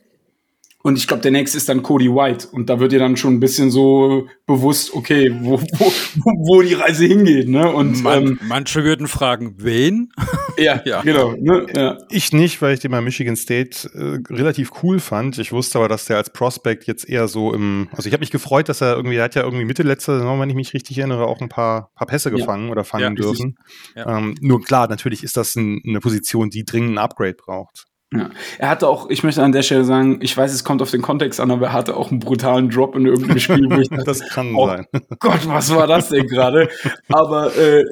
und 0.83 0.97
ich 0.97 1.07
glaube, 1.07 1.21
der 1.21 1.31
nächste 1.31 1.57
ist 1.57 1.69
dann 1.69 1.83
Cody 1.83 2.09
White. 2.09 2.47
Und 2.51 2.69
da 2.69 2.79
wird 2.79 2.91
dir 2.91 2.99
dann 2.99 3.15
schon 3.17 3.35
ein 3.35 3.39
bisschen 3.39 3.69
so 3.69 4.27
bewusst, 4.47 4.93
okay, 4.93 5.31
wo, 5.41 5.59
wo, 5.59 5.85
wo 6.25 6.61
die 6.61 6.73
Reise 6.73 7.05
hingeht. 7.05 7.47
Ne? 7.47 7.71
Und, 7.71 8.03
Man, 8.03 8.27
ähm, 8.27 8.39
manche 8.43 8.83
würden 8.83 9.07
fragen, 9.07 9.55
wen? 9.57 10.11
Ja, 10.57 10.81
ja. 10.85 11.01
genau. 11.01 11.33
Ne? 11.33 11.67
Ja. 11.75 11.97
Ich 12.09 12.33
nicht, 12.33 12.61
weil 12.61 12.73
ich 12.73 12.79
den 12.79 12.91
bei 12.91 13.01
Michigan 13.01 13.35
State 13.35 13.89
äh, 13.93 14.33
relativ 14.33 14.71
cool 14.81 14.99
fand. 14.99 15.37
Ich 15.37 15.51
wusste 15.51 15.77
aber, 15.77 15.87
dass 15.87 16.05
der 16.05 16.17
als 16.17 16.31
Prospect 16.31 16.87
jetzt 16.87 17.07
eher 17.07 17.27
so 17.27 17.53
im, 17.53 17.87
also 17.91 18.07
ich 18.07 18.13
habe 18.13 18.21
mich 18.21 18.31
gefreut, 18.31 18.67
dass 18.67 18.81
er 18.81 18.95
irgendwie, 18.95 19.17
er 19.17 19.25
hat 19.25 19.35
ja 19.35 19.43
irgendwie 19.43 19.65
Mitte 19.65 19.83
letzter 19.83 20.17
Saison, 20.17 20.39
wenn 20.39 20.49
ich 20.49 20.55
mich 20.55 20.73
richtig 20.73 20.97
erinnere, 20.97 21.27
auch 21.27 21.41
ein 21.41 21.49
paar, 21.49 21.91
paar 21.95 22.07
Pässe 22.07 22.31
gefangen 22.31 22.65
ja. 22.65 22.71
oder 22.71 22.83
fangen 22.83 23.15
ja, 23.15 23.23
dürfen. 23.23 23.55
Ähm, 23.95 24.35
nur 24.41 24.61
klar, 24.61 24.87
natürlich 24.87 25.23
ist 25.23 25.37
das 25.37 25.55
ein, 25.55 25.81
eine 25.87 25.99
Position, 25.99 26.49
die 26.49 26.65
dringend 26.65 26.93
ein 26.93 26.97
Upgrade 26.97 27.35
braucht. 27.35 27.85
Ja. 28.13 28.29
Er 28.57 28.69
hatte 28.69 28.89
auch, 28.89 29.09
ich 29.09 29.23
möchte 29.23 29.41
an 29.41 29.53
der 29.53 29.61
Stelle 29.61 29.85
sagen, 29.85 30.19
ich 30.21 30.35
weiß, 30.35 30.53
es 30.53 30.65
kommt 30.65 30.81
auf 30.81 30.91
den 30.91 31.01
Kontext 31.01 31.39
an, 31.39 31.49
aber 31.49 31.67
er 31.67 31.73
hatte 31.73 31.95
auch 31.95 32.11
einen 32.11 32.19
brutalen 32.19 32.69
Drop 32.69 32.93
in 32.97 33.05
irgendeinem 33.05 33.39
Spiel. 33.39 33.69
Wo 33.69 33.79
ich 33.79 33.87
dachte, 33.89 34.03
das 34.03 34.27
kann 34.27 34.53
oh 34.53 34.67
sein. 34.67 34.85
Gott, 35.19 35.47
was 35.47 35.73
war 35.73 35.87
das 35.87 36.09
denn 36.09 36.27
gerade? 36.27 36.67
aber 37.07 37.55
äh, 37.55 37.85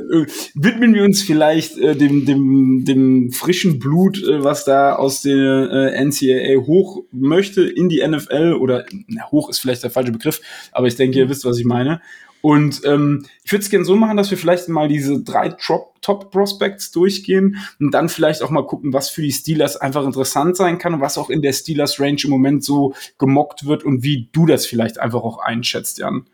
widmen 0.56 0.94
wir 0.94 1.06
uns 1.06 1.22
vielleicht 1.22 1.78
äh, 1.78 1.96
dem, 1.96 2.26
dem, 2.26 2.84
dem 2.84 3.32
frischen 3.32 3.80
Blut, 3.80 4.22
äh, 4.22 4.44
was 4.44 4.66
da 4.66 4.96
aus 4.96 5.22
der 5.22 5.94
äh, 5.96 6.04
NCAA 6.04 6.66
hoch 6.66 7.04
möchte 7.14 7.64
in 7.64 7.88
die 7.88 8.06
NFL 8.06 8.58
oder 8.60 8.84
na, 9.08 9.32
hoch 9.32 9.50
ist 9.50 9.60
vielleicht 9.60 9.84
der 9.84 9.90
falsche 9.90 10.12
Begriff, 10.12 10.42
aber 10.74 10.88
ich 10.88 10.96
denke, 10.96 11.18
ihr 11.18 11.30
wisst, 11.30 11.46
was 11.46 11.58
ich 11.58 11.66
meine. 11.66 12.02
Und 12.42 12.82
ähm, 12.86 13.26
ich 13.44 13.52
würde 13.52 13.64
es 13.64 13.70
gerne 13.70 13.86
so 13.86 13.96
machen, 13.96 14.16
dass 14.16 14.32
wir 14.32 14.38
vielleicht 14.38 14.70
mal 14.70 14.88
diese 14.88 15.22
drei 15.22 15.50
Top-Prospects 15.50 16.92
durchgehen 16.92 17.58
und 17.80 17.92
dann 17.92 18.08
vielleicht 18.08 18.42
auch 18.42 18.50
mal 18.50 18.66
gucken, 18.66 18.94
was 18.94 19.10
für 19.10 19.22
die 19.22 19.32
Steelers 19.32 19.76
einfach 19.76 20.06
interessant 20.06 20.56
sein 20.56 20.78
kann 20.78 20.94
und 20.94 21.02
was 21.02 21.18
auch 21.18 21.30
in 21.30 21.42
der 21.42 21.54
Steelers-Range 21.54 22.22
im 22.24 22.30
Moment 22.30 22.64
so 22.64 22.94
gemockt 23.18 23.66
wird 23.66 23.84
und 23.84 24.04
wie 24.04 24.30
du 24.32 24.46
das 24.46 24.66
vielleicht 24.66 25.00
einfach 25.00 25.22
auch 25.22 25.40
einschätzt, 25.40 25.98
Jan. 25.98 26.26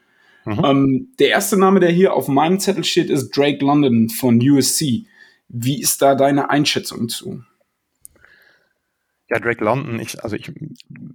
Mhm. 0.46 0.62
Ähm, 0.64 1.08
der 1.18 1.30
erste 1.30 1.58
Name, 1.58 1.80
der 1.80 1.90
hier 1.90 2.14
auf 2.14 2.28
meinem 2.28 2.60
Zettel 2.60 2.84
steht, 2.84 3.10
ist 3.10 3.36
Drake 3.36 3.66
London 3.66 4.10
von 4.10 4.38
USC. 4.38 5.06
Wie 5.50 5.82
ist 5.82 6.02
da 6.02 6.14
deine 6.14 6.52
Einschätzung 6.52 7.10
zu? 7.10 7.44
Ja, 9.28 9.40
Drake 9.40 9.64
London, 9.64 10.00
ich, 10.00 10.24
also 10.24 10.36
ich 10.36 10.52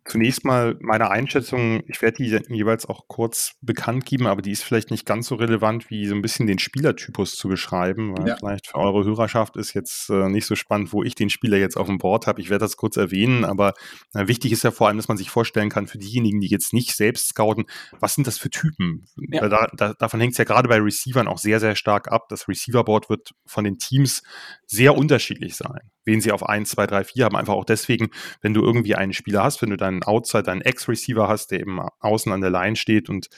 zunächst 0.04 0.44
mal 0.44 0.76
meine 0.80 1.10
Einschätzung, 1.10 1.84
ich 1.86 2.02
werde 2.02 2.16
die 2.16 2.54
jeweils 2.54 2.86
auch 2.86 3.06
kurz 3.06 3.54
bekannt 3.60 4.04
geben, 4.04 4.26
aber 4.26 4.42
die 4.42 4.50
ist 4.50 4.64
vielleicht 4.64 4.90
nicht 4.90 5.06
ganz 5.06 5.28
so 5.28 5.36
relevant, 5.36 5.90
wie 5.90 6.06
so 6.06 6.16
ein 6.16 6.22
bisschen 6.22 6.48
den 6.48 6.58
Spielertypus 6.58 7.36
zu 7.36 7.48
beschreiben. 7.48 8.18
Weil 8.18 8.26
ja. 8.26 8.36
Vielleicht 8.36 8.66
für 8.66 8.78
eure 8.78 9.04
Hörerschaft 9.04 9.56
ist 9.56 9.74
jetzt 9.74 10.10
äh, 10.10 10.28
nicht 10.28 10.46
so 10.46 10.56
spannend, 10.56 10.92
wo 10.92 11.04
ich 11.04 11.14
den 11.14 11.30
Spieler 11.30 11.56
jetzt 11.56 11.76
auf 11.76 11.86
dem 11.86 11.98
Board 11.98 12.26
habe. 12.26 12.40
Ich 12.40 12.50
werde 12.50 12.64
das 12.64 12.76
kurz 12.76 12.96
erwähnen, 12.96 13.44
aber 13.44 13.74
äh, 14.12 14.26
wichtig 14.26 14.50
ist 14.50 14.64
ja 14.64 14.72
vor 14.72 14.88
allem, 14.88 14.96
dass 14.96 15.06
man 15.06 15.16
sich 15.16 15.30
vorstellen 15.30 15.68
kann, 15.68 15.86
für 15.86 15.98
diejenigen, 15.98 16.40
die 16.40 16.48
jetzt 16.48 16.72
nicht 16.72 16.96
selbst 16.96 17.28
scouten, 17.28 17.66
was 18.00 18.16
sind 18.16 18.26
das 18.26 18.38
für 18.38 18.50
Typen? 18.50 19.06
Ja. 19.28 19.48
Da, 19.48 19.68
da, 19.76 19.94
davon 19.94 20.18
hängt 20.18 20.32
es 20.32 20.38
ja 20.38 20.44
gerade 20.44 20.68
bei 20.68 20.80
Receivern 20.80 21.28
auch 21.28 21.38
sehr, 21.38 21.60
sehr 21.60 21.76
stark 21.76 22.10
ab. 22.10 22.28
Das 22.28 22.48
Receiver-Board 22.48 23.08
wird 23.08 23.30
von 23.46 23.62
den 23.62 23.78
Teams 23.78 24.24
sehr 24.66 24.96
unterschiedlich 24.96 25.54
sein 25.54 25.90
wen 26.04 26.20
sie 26.20 26.32
auf 26.32 26.48
1, 26.48 26.70
2, 26.70 26.86
3, 26.86 27.04
4 27.04 27.24
haben. 27.24 27.36
Einfach 27.36 27.54
auch 27.54 27.64
deswegen, 27.64 28.10
wenn 28.40 28.54
du 28.54 28.62
irgendwie 28.62 28.94
einen 28.94 29.12
Spieler 29.12 29.42
hast, 29.42 29.62
wenn 29.62 29.70
du 29.70 29.76
deinen 29.76 30.02
Outside, 30.02 30.44
deinen 30.44 30.62
Ex-Receiver 30.62 31.28
hast, 31.28 31.50
der 31.50 31.60
eben 31.60 31.80
außen 32.00 32.32
an 32.32 32.40
der 32.40 32.50
Line 32.50 32.76
steht 32.76 33.08
und, 33.08 33.28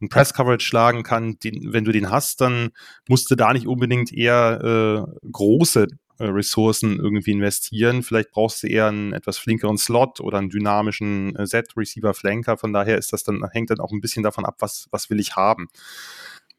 und 0.00 0.08
Press-Coverage 0.08 0.64
schlagen 0.64 1.02
kann, 1.02 1.38
den, 1.38 1.72
wenn 1.72 1.84
du 1.84 1.92
den 1.92 2.10
hast, 2.10 2.40
dann 2.40 2.70
musst 3.08 3.30
du 3.30 3.34
da 3.34 3.52
nicht 3.52 3.66
unbedingt 3.66 4.12
eher 4.12 5.06
äh, 5.12 5.28
große 5.30 5.88
äh, 6.18 6.26
Ressourcen 6.26 6.98
irgendwie 6.98 7.32
investieren. 7.32 8.02
Vielleicht 8.02 8.30
brauchst 8.30 8.62
du 8.62 8.68
eher 8.68 8.86
einen 8.86 9.12
etwas 9.12 9.38
flinkeren 9.38 9.78
Slot 9.78 10.20
oder 10.20 10.38
einen 10.38 10.50
dynamischen 10.50 11.34
äh, 11.36 11.46
Set-Receiver-Flanker. 11.46 12.56
Von 12.58 12.72
daher 12.72 12.98
ist 12.98 13.12
das 13.12 13.24
dann, 13.24 13.44
hängt 13.50 13.70
dann 13.70 13.80
auch 13.80 13.92
ein 13.92 14.00
bisschen 14.00 14.22
davon 14.22 14.44
ab, 14.44 14.56
was, 14.60 14.86
was 14.90 15.10
will 15.10 15.18
ich 15.18 15.36
haben. 15.36 15.68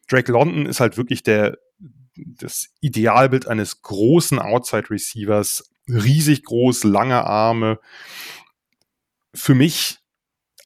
Drake 0.09 0.31
London 0.31 0.65
ist 0.65 0.79
halt 0.79 0.97
wirklich 0.97 1.23
der, 1.23 1.57
das 2.15 2.69
Idealbild 2.81 3.47
eines 3.47 3.81
großen 3.81 4.39
Outside-Receivers. 4.39 5.69
Riesig 5.87 6.43
groß, 6.43 6.83
lange 6.83 7.23
Arme. 7.23 7.79
Für 9.33 9.55
mich 9.55 9.99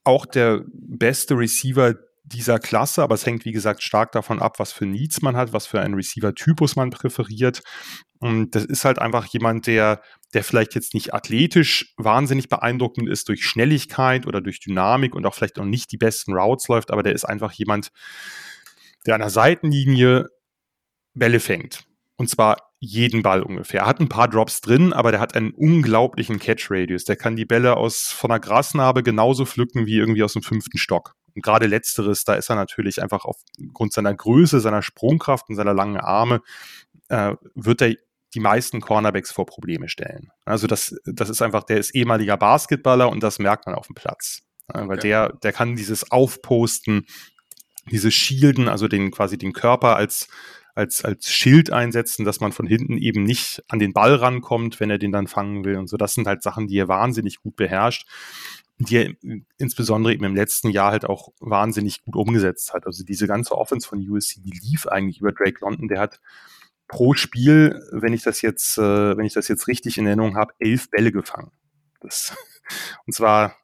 auch 0.03 0.25
der 0.25 0.63
beste 0.67 1.37
Receiver 1.37 1.95
dieser 2.23 2.59
Klasse, 2.59 3.03
aber 3.03 3.15
es 3.15 3.25
hängt, 3.25 3.45
wie 3.45 3.53
gesagt, 3.53 3.81
stark 3.83 4.11
davon 4.11 4.41
ab, 4.41 4.59
was 4.59 4.73
für 4.73 4.85
Needs 4.85 5.21
man 5.21 5.37
hat, 5.37 5.53
was 5.53 5.65
für 5.65 5.79
einen 5.79 5.93
Receiver-Typus 5.93 6.75
man 6.75 6.89
präferiert. 6.89 7.63
Und 8.19 8.53
das 8.53 8.65
ist 8.65 8.83
halt 8.83 8.99
einfach 8.99 9.25
jemand, 9.27 9.67
der, 9.67 10.01
der 10.33 10.43
vielleicht 10.43 10.75
jetzt 10.75 10.93
nicht 10.93 11.13
athletisch 11.13 11.93
wahnsinnig 11.97 12.49
beeindruckend 12.49 13.07
ist 13.07 13.29
durch 13.29 13.45
Schnelligkeit 13.45 14.27
oder 14.27 14.41
durch 14.41 14.59
Dynamik 14.59 15.15
und 15.15 15.25
auch 15.25 15.35
vielleicht 15.35 15.57
auch 15.59 15.65
nicht 15.65 15.91
die 15.91 15.97
besten 15.97 16.33
Routes 16.33 16.67
läuft, 16.67 16.91
aber 16.91 17.03
der 17.03 17.13
ist 17.13 17.25
einfach 17.25 17.53
jemand, 17.53 17.91
der 19.05 19.15
an 19.15 19.21
der 19.21 19.29
Seitenlinie 19.29 20.27
Bälle 21.17 21.39
fängt. 21.39 21.85
Und 22.15 22.29
zwar 22.29 22.57
jeden 22.79 23.23
Ball 23.23 23.41
ungefähr. 23.41 23.81
Er 23.81 23.87
hat 23.87 23.99
ein 23.99 24.09
paar 24.09 24.27
Drops 24.27 24.61
drin, 24.61 24.93
aber 24.93 25.11
der 25.11 25.19
hat 25.19 25.35
einen 25.35 25.51
unglaublichen 25.51 26.39
Catch-Radius. 26.39 27.05
Der 27.05 27.15
kann 27.15 27.35
die 27.35 27.45
Bälle 27.45 27.77
aus 27.77 28.07
von 28.07 28.29
der 28.29 28.39
Grasnarbe 28.39 29.03
genauso 29.03 29.45
pflücken 29.45 29.85
wie 29.85 29.97
irgendwie 29.97 30.23
aus 30.23 30.33
dem 30.33 30.43
fünften 30.43 30.77
Stock. 30.77 31.15
Und 31.35 31.43
gerade 31.43 31.67
letzteres, 31.67 32.23
da 32.23 32.35
ist 32.35 32.49
er 32.49 32.55
natürlich 32.55 33.01
einfach 33.01 33.25
aufgrund 33.25 33.93
seiner 33.93 34.13
Größe, 34.13 34.59
seiner 34.59 34.81
Sprungkraft 34.81 35.49
und 35.49 35.55
seiner 35.55 35.73
langen 35.73 35.97
Arme, 35.97 36.41
äh, 37.09 37.35
wird 37.55 37.81
er 37.81 37.95
die 38.33 38.39
meisten 38.39 38.81
Cornerbacks 38.81 39.31
vor 39.31 39.45
Probleme 39.45 39.89
stellen. 39.89 40.29
Also 40.45 40.67
das, 40.67 40.95
das 41.05 41.29
ist 41.29 41.41
einfach, 41.41 41.63
der 41.63 41.77
ist 41.77 41.95
ehemaliger 41.95 42.37
Basketballer 42.37 43.09
und 43.09 43.23
das 43.23 43.39
merkt 43.39 43.65
man 43.65 43.75
auf 43.75 43.87
dem 43.87 43.95
Platz. 43.95 44.41
Okay. 44.67 44.87
Weil 44.87 44.97
der, 44.97 45.33
der 45.33 45.53
kann 45.53 45.75
dieses 45.75 46.11
Aufposten, 46.11 47.05
dieses 47.89 48.13
Shielden, 48.13 48.67
also 48.67 48.87
den 48.87 49.11
quasi 49.11 49.37
den 49.37 49.53
Körper 49.53 49.95
als 49.95 50.27
als, 50.77 51.03
als 51.03 51.31
Schild 51.31 51.73
einsetzen, 51.73 52.23
dass 52.23 52.39
man 52.39 52.51
von 52.51 52.67
hinten 52.67 52.97
eben 52.97 53.23
nicht 53.23 53.63
an 53.67 53.79
den 53.79 53.93
Ball 53.93 54.13
rankommt, 54.13 54.79
wenn 54.79 54.91
er 54.91 54.99
den 54.99 55.11
dann 55.11 55.27
fangen 55.27 55.65
will 55.65 55.77
und 55.77 55.87
so. 55.87 55.97
Das 55.97 56.13
sind 56.13 56.27
halt 56.27 56.43
Sachen, 56.43 56.67
die 56.67 56.77
er 56.77 56.87
wahnsinnig 56.87 57.41
gut 57.41 57.55
beherrscht, 57.55 58.07
die 58.77 58.97
er 58.97 59.13
insbesondere 59.57 60.13
eben 60.13 60.23
im 60.23 60.35
letzten 60.35 60.69
Jahr 60.69 60.91
halt 60.91 61.05
auch 61.05 61.29
wahnsinnig 61.39 62.03
gut 62.03 62.15
umgesetzt 62.15 62.73
hat. 62.73 62.85
Also 62.85 63.03
diese 63.03 63.25
ganze 63.25 63.57
Offense 63.57 63.87
von 63.87 64.07
USC, 64.07 64.39
die 64.41 64.51
lief 64.51 64.85
eigentlich 64.85 65.19
über 65.19 65.31
Drake 65.31 65.61
London, 65.61 65.87
der 65.87 65.99
hat 65.99 66.19
pro 66.87 67.15
Spiel, 67.15 67.81
wenn 67.91 68.13
ich 68.13 68.21
das 68.21 68.43
jetzt, 68.43 68.77
äh, 68.77 69.17
wenn 69.17 69.25
ich 69.25 69.33
das 69.33 69.47
jetzt 69.47 69.67
richtig 69.67 69.97
in 69.97 70.05
Erinnerung 70.05 70.37
habe, 70.37 70.53
elf 70.59 70.91
Bälle 70.91 71.11
gefangen. 71.11 71.51
Das, 72.01 72.37
und 73.07 73.13
zwar 73.13 73.55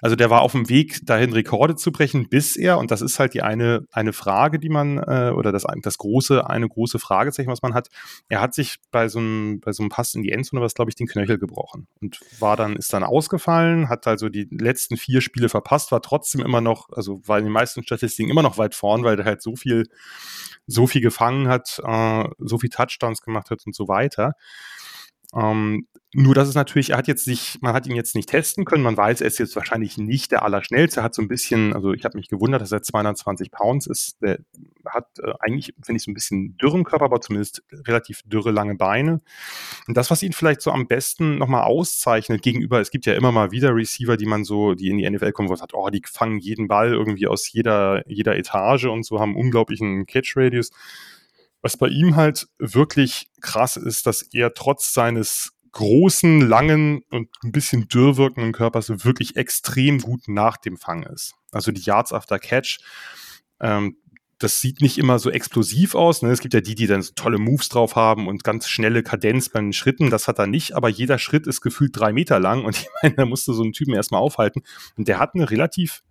also 0.00 0.16
der 0.16 0.30
war 0.30 0.42
auf 0.42 0.52
dem 0.52 0.68
Weg 0.68 1.04
dahin, 1.04 1.32
Rekorde 1.32 1.76
zu 1.76 1.92
brechen, 1.92 2.28
bis 2.28 2.56
er, 2.56 2.78
und 2.78 2.90
das 2.90 3.02
ist 3.02 3.18
halt 3.18 3.34
die 3.34 3.42
eine, 3.42 3.86
eine 3.92 4.12
Frage, 4.12 4.58
die 4.58 4.68
man, 4.68 4.98
äh, 4.98 5.32
oder 5.34 5.52
das, 5.52 5.64
das 5.82 5.98
große, 5.98 6.48
eine 6.48 6.68
große 6.68 6.98
Fragezeichen, 6.98 7.50
was 7.50 7.62
man 7.62 7.74
hat. 7.74 7.88
Er 8.28 8.40
hat 8.40 8.54
sich 8.54 8.76
bei 8.90 9.08
so 9.08 9.18
einem, 9.18 9.60
bei 9.60 9.72
so 9.72 9.82
einem 9.82 9.90
Pass 9.90 10.14
in 10.14 10.22
die 10.22 10.32
Endzone 10.32 10.62
was, 10.62 10.74
glaube 10.74 10.90
ich, 10.90 10.94
den 10.94 11.06
Knöchel 11.06 11.38
gebrochen 11.38 11.86
und 12.00 12.20
war 12.38 12.56
dann, 12.56 12.76
ist 12.76 12.92
dann 12.92 13.04
ausgefallen, 13.04 13.88
hat 13.88 14.06
also 14.06 14.28
die 14.28 14.48
letzten 14.50 14.96
vier 14.96 15.20
Spiele 15.20 15.48
verpasst, 15.48 15.92
war 15.92 16.02
trotzdem 16.02 16.40
immer 16.40 16.60
noch, 16.60 16.88
also 16.92 17.20
war 17.26 17.38
in 17.38 17.44
den 17.44 17.52
meisten 17.52 17.82
Statistiken 17.82 18.30
immer 18.30 18.42
noch 18.42 18.58
weit 18.58 18.74
vorn, 18.74 19.04
weil 19.04 19.16
der 19.16 19.26
halt 19.26 19.42
so 19.42 19.56
viel, 19.56 19.86
so 20.66 20.86
viel 20.86 21.00
gefangen 21.00 21.48
hat, 21.48 21.80
äh, 21.84 22.24
so 22.38 22.58
viel 22.58 22.70
Touchdowns 22.70 23.20
gemacht 23.22 23.50
hat 23.50 23.66
und 23.66 23.74
so 23.74 23.88
weiter. 23.88 24.34
Ähm, 25.34 25.86
nur 26.12 26.34
das 26.34 26.48
ist 26.48 26.56
natürlich, 26.56 26.90
er 26.90 26.98
hat 26.98 27.06
jetzt 27.06 27.28
nicht, 27.28 27.62
man 27.62 27.72
hat 27.72 27.86
ihn 27.86 27.94
jetzt 27.94 28.16
nicht 28.16 28.28
testen 28.28 28.64
können. 28.64 28.82
Man 28.82 28.96
weiß, 28.96 29.20
er 29.20 29.28
ist 29.28 29.38
jetzt 29.38 29.54
wahrscheinlich 29.54 29.96
nicht 29.96 30.32
der 30.32 30.42
Allerschnellste. 30.42 31.00
Er 31.00 31.02
hat 31.04 31.14
so 31.14 31.22
ein 31.22 31.28
bisschen, 31.28 31.72
also 31.72 31.92
ich 31.92 32.04
habe 32.04 32.18
mich 32.18 32.28
gewundert, 32.28 32.62
dass 32.62 32.72
er 32.72 32.82
220 32.82 33.52
Pounds 33.52 33.86
ist. 33.86 34.20
Der 34.20 34.40
hat 34.84 35.06
äh, 35.22 35.32
eigentlich, 35.38 35.72
finde 35.80 35.98
ich, 35.98 36.02
so 36.02 36.10
ein 36.10 36.14
bisschen 36.14 36.56
dürren 36.56 36.82
Körper, 36.82 37.04
aber 37.04 37.20
zumindest 37.20 37.62
relativ 37.86 38.22
dürre, 38.24 38.50
lange 38.50 38.74
Beine. 38.74 39.20
Und 39.86 39.96
das, 39.96 40.10
was 40.10 40.24
ihn 40.24 40.32
vielleicht 40.32 40.62
so 40.62 40.72
am 40.72 40.88
besten 40.88 41.38
nochmal 41.38 41.62
auszeichnet 41.62 42.42
gegenüber, 42.42 42.80
es 42.80 42.90
gibt 42.90 43.06
ja 43.06 43.14
immer 43.14 43.30
mal 43.30 43.52
wieder 43.52 43.72
Receiver, 43.72 44.16
die 44.16 44.26
man 44.26 44.42
so, 44.42 44.74
die 44.74 44.88
in 44.88 44.98
die 44.98 45.08
NFL 45.08 45.30
kommen, 45.30 45.48
wo 45.48 45.52
man 45.52 45.58
sagt, 45.58 45.74
oh, 45.74 45.90
die 45.90 46.02
fangen 46.04 46.40
jeden 46.40 46.66
Ball 46.66 46.92
irgendwie 46.92 47.28
aus 47.28 47.52
jeder, 47.52 48.02
jeder 48.08 48.36
Etage 48.36 48.86
und 48.86 49.04
so 49.04 49.20
haben 49.20 49.36
unglaublichen 49.36 50.06
Catch-Radius. 50.06 50.70
Was 51.62 51.76
bei 51.76 51.88
ihm 51.88 52.16
halt 52.16 52.48
wirklich 52.58 53.28
krass 53.40 53.76
ist, 53.76 54.06
dass 54.06 54.22
er 54.22 54.54
trotz 54.54 54.92
seines 54.92 55.52
großen, 55.72 56.40
langen 56.40 57.02
und 57.10 57.28
ein 57.44 57.52
bisschen 57.52 57.88
dürr 57.88 58.16
wirkenden 58.16 58.52
Körpers 58.52 59.04
wirklich 59.04 59.36
extrem 59.36 60.00
gut 60.00 60.22
nach 60.26 60.56
dem 60.56 60.76
Fang 60.76 61.04
ist. 61.04 61.34
Also 61.52 61.70
die 61.72 61.82
Yards 61.82 62.12
after 62.12 62.38
Catch, 62.38 62.78
ähm, 63.60 63.96
das 64.40 64.60
sieht 64.60 64.80
nicht 64.80 64.96
immer 64.98 65.18
so 65.18 65.30
explosiv 65.30 65.94
aus. 65.94 66.22
Ne? 66.22 66.30
Es 66.30 66.40
gibt 66.40 66.54
ja 66.54 66.62
die, 66.62 66.74
die 66.74 66.86
dann 66.86 67.02
so 67.02 67.12
tolle 67.14 67.38
Moves 67.38 67.68
drauf 67.68 67.94
haben 67.94 68.26
und 68.26 68.42
ganz 68.42 68.68
schnelle 68.68 69.02
Kadenz 69.02 69.50
beim 69.50 69.72
Schritten. 69.72 70.08
Das 70.08 70.28
hat 70.28 70.38
er 70.38 70.46
nicht, 70.46 70.72
aber 70.72 70.88
jeder 70.88 71.18
Schritt 71.18 71.46
ist 71.46 71.60
gefühlt 71.60 71.92
drei 71.94 72.12
Meter 72.12 72.40
lang 72.40 72.64
und 72.64 72.76
ich 72.80 72.88
meine, 73.02 73.14
da 73.16 73.26
musste 73.26 73.52
so 73.52 73.62
einen 73.62 73.72
Typen 73.72 73.94
erstmal 73.94 74.22
aufhalten. 74.22 74.62
Und 74.96 75.08
der 75.08 75.18
hat 75.18 75.34
eine 75.34 75.50
relativ 75.50 76.02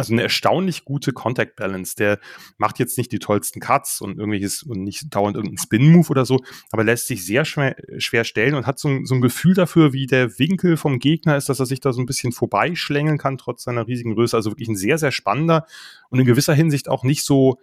also 0.00 0.12
eine 0.12 0.22
erstaunlich 0.22 0.84
gute 0.84 1.12
Contact 1.12 1.56
Balance. 1.56 1.94
Der 1.94 2.18
macht 2.58 2.78
jetzt 2.78 2.98
nicht 2.98 3.12
die 3.12 3.18
tollsten 3.18 3.60
Cuts 3.60 4.00
und 4.00 4.18
irgendwelches 4.18 4.62
und 4.62 4.82
nicht 4.82 5.14
dauernd 5.14 5.36
irgendeinen 5.36 5.58
Spin-Move 5.58 6.08
oder 6.08 6.24
so, 6.24 6.40
aber 6.70 6.84
lässt 6.84 7.06
sich 7.06 7.24
sehr 7.24 7.44
schwer, 7.44 7.76
schwer 7.98 8.24
stellen 8.24 8.54
und 8.54 8.66
hat 8.66 8.78
so, 8.78 8.88
ein, 8.88 9.04
so 9.04 9.14
ein 9.14 9.20
Gefühl 9.20 9.54
dafür, 9.54 9.92
wie 9.92 10.06
der 10.06 10.38
Winkel 10.38 10.76
vom 10.76 10.98
Gegner 10.98 11.36
ist, 11.36 11.48
dass 11.48 11.60
er 11.60 11.66
sich 11.66 11.80
da 11.80 11.92
so 11.92 12.00
ein 12.00 12.06
bisschen 12.06 12.32
vorbeischlängeln 12.32 13.18
kann, 13.18 13.38
trotz 13.38 13.62
seiner 13.62 13.86
riesigen 13.86 14.14
Größe. 14.14 14.36
Also 14.36 14.50
wirklich 14.50 14.68
ein 14.68 14.76
sehr, 14.76 14.98
sehr 14.98 15.12
spannender 15.12 15.66
und 16.08 16.18
in 16.18 16.26
gewisser 16.26 16.54
Hinsicht 16.54 16.88
auch 16.88 17.04
nicht 17.04 17.24
so 17.24 17.58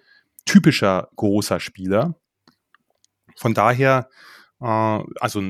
typischer 0.46 1.10
großer 1.16 1.60
Spieler. 1.60 2.16
Von 3.36 3.54
daher, 3.54 4.10
äh, 4.60 4.66
also, 4.66 5.42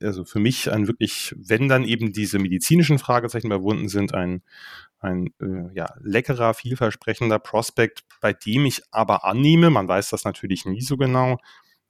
also 0.00 0.24
für 0.24 0.40
mich 0.40 0.70
ein 0.70 0.86
wirklich, 0.86 1.34
wenn 1.36 1.68
dann 1.68 1.84
eben 1.84 2.12
diese 2.12 2.38
medizinischen 2.38 2.98
Fragezeichen 2.98 3.48
überwunden 3.48 3.88
sind, 3.88 4.14
ein, 4.14 4.42
ein 5.02 5.34
äh, 5.40 5.74
ja, 5.74 5.94
leckerer, 6.00 6.54
vielversprechender 6.54 7.38
Prospect, 7.38 8.04
bei 8.20 8.32
dem 8.32 8.66
ich 8.66 8.82
aber 8.90 9.24
annehme, 9.24 9.70
man 9.70 9.88
weiß 9.88 10.10
das 10.10 10.24
natürlich 10.24 10.64
nie 10.64 10.82
so 10.82 10.96
genau, 10.96 11.38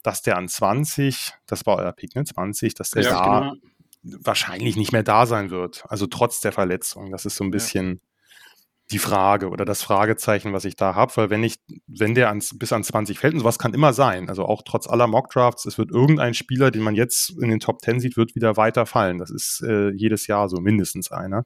dass 0.03 0.21
der 0.21 0.37
an 0.37 0.47
20, 0.47 1.33
das 1.45 1.65
war 1.65 1.77
euer 1.77 1.91
Pick, 1.93 2.15
ne, 2.15 2.25
20, 2.25 2.73
dass 2.73 2.91
der 2.91 3.03
ja, 3.03 3.09
da 3.09 3.39
genau. 3.39 4.17
wahrscheinlich 4.23 4.75
nicht 4.75 4.91
mehr 4.91 5.03
da 5.03 5.25
sein 5.25 5.49
wird. 5.49 5.85
Also 5.87 6.07
trotz 6.07 6.41
der 6.41 6.51
Verletzung. 6.51 7.11
Das 7.11 7.25
ist 7.25 7.37
so 7.37 7.43
ein 7.43 7.51
bisschen 7.51 7.89
ja. 7.89 8.57
die 8.91 8.99
Frage 8.99 9.49
oder 9.49 9.63
das 9.63 9.81
Fragezeichen, 9.81 10.51
was 10.51 10.65
ich 10.65 10.75
da 10.75 10.93
habe, 10.95 11.15
weil 11.15 11.29
wenn 11.29 11.43
ich, 11.43 11.59
wenn 11.87 12.15
der 12.15 12.27
ans, 12.27 12.57
bis 12.59 12.73
an 12.73 12.83
20 12.83 13.17
fällt, 13.17 13.33
und 13.33 13.39
sowas 13.39 13.59
kann 13.59 13.73
immer 13.73 13.93
sein, 13.93 14.27
also 14.27 14.45
auch 14.45 14.61
trotz 14.65 14.87
aller 14.87 15.07
Mockdrafts, 15.07 15.65
es 15.65 15.77
wird 15.77 15.91
irgendein 15.91 16.33
Spieler, 16.33 16.69
den 16.69 16.81
man 16.81 16.95
jetzt 16.95 17.29
in 17.41 17.49
den 17.49 17.61
Top 17.61 17.81
10 17.81 18.01
sieht, 18.01 18.17
wird 18.17 18.35
wieder 18.35 18.57
weiter 18.57 18.85
fallen. 18.85 19.19
Das 19.19 19.29
ist 19.29 19.63
äh, 19.65 19.91
jedes 19.91 20.27
Jahr 20.27 20.49
so 20.49 20.57
mindestens 20.57 21.11
einer. 21.11 21.45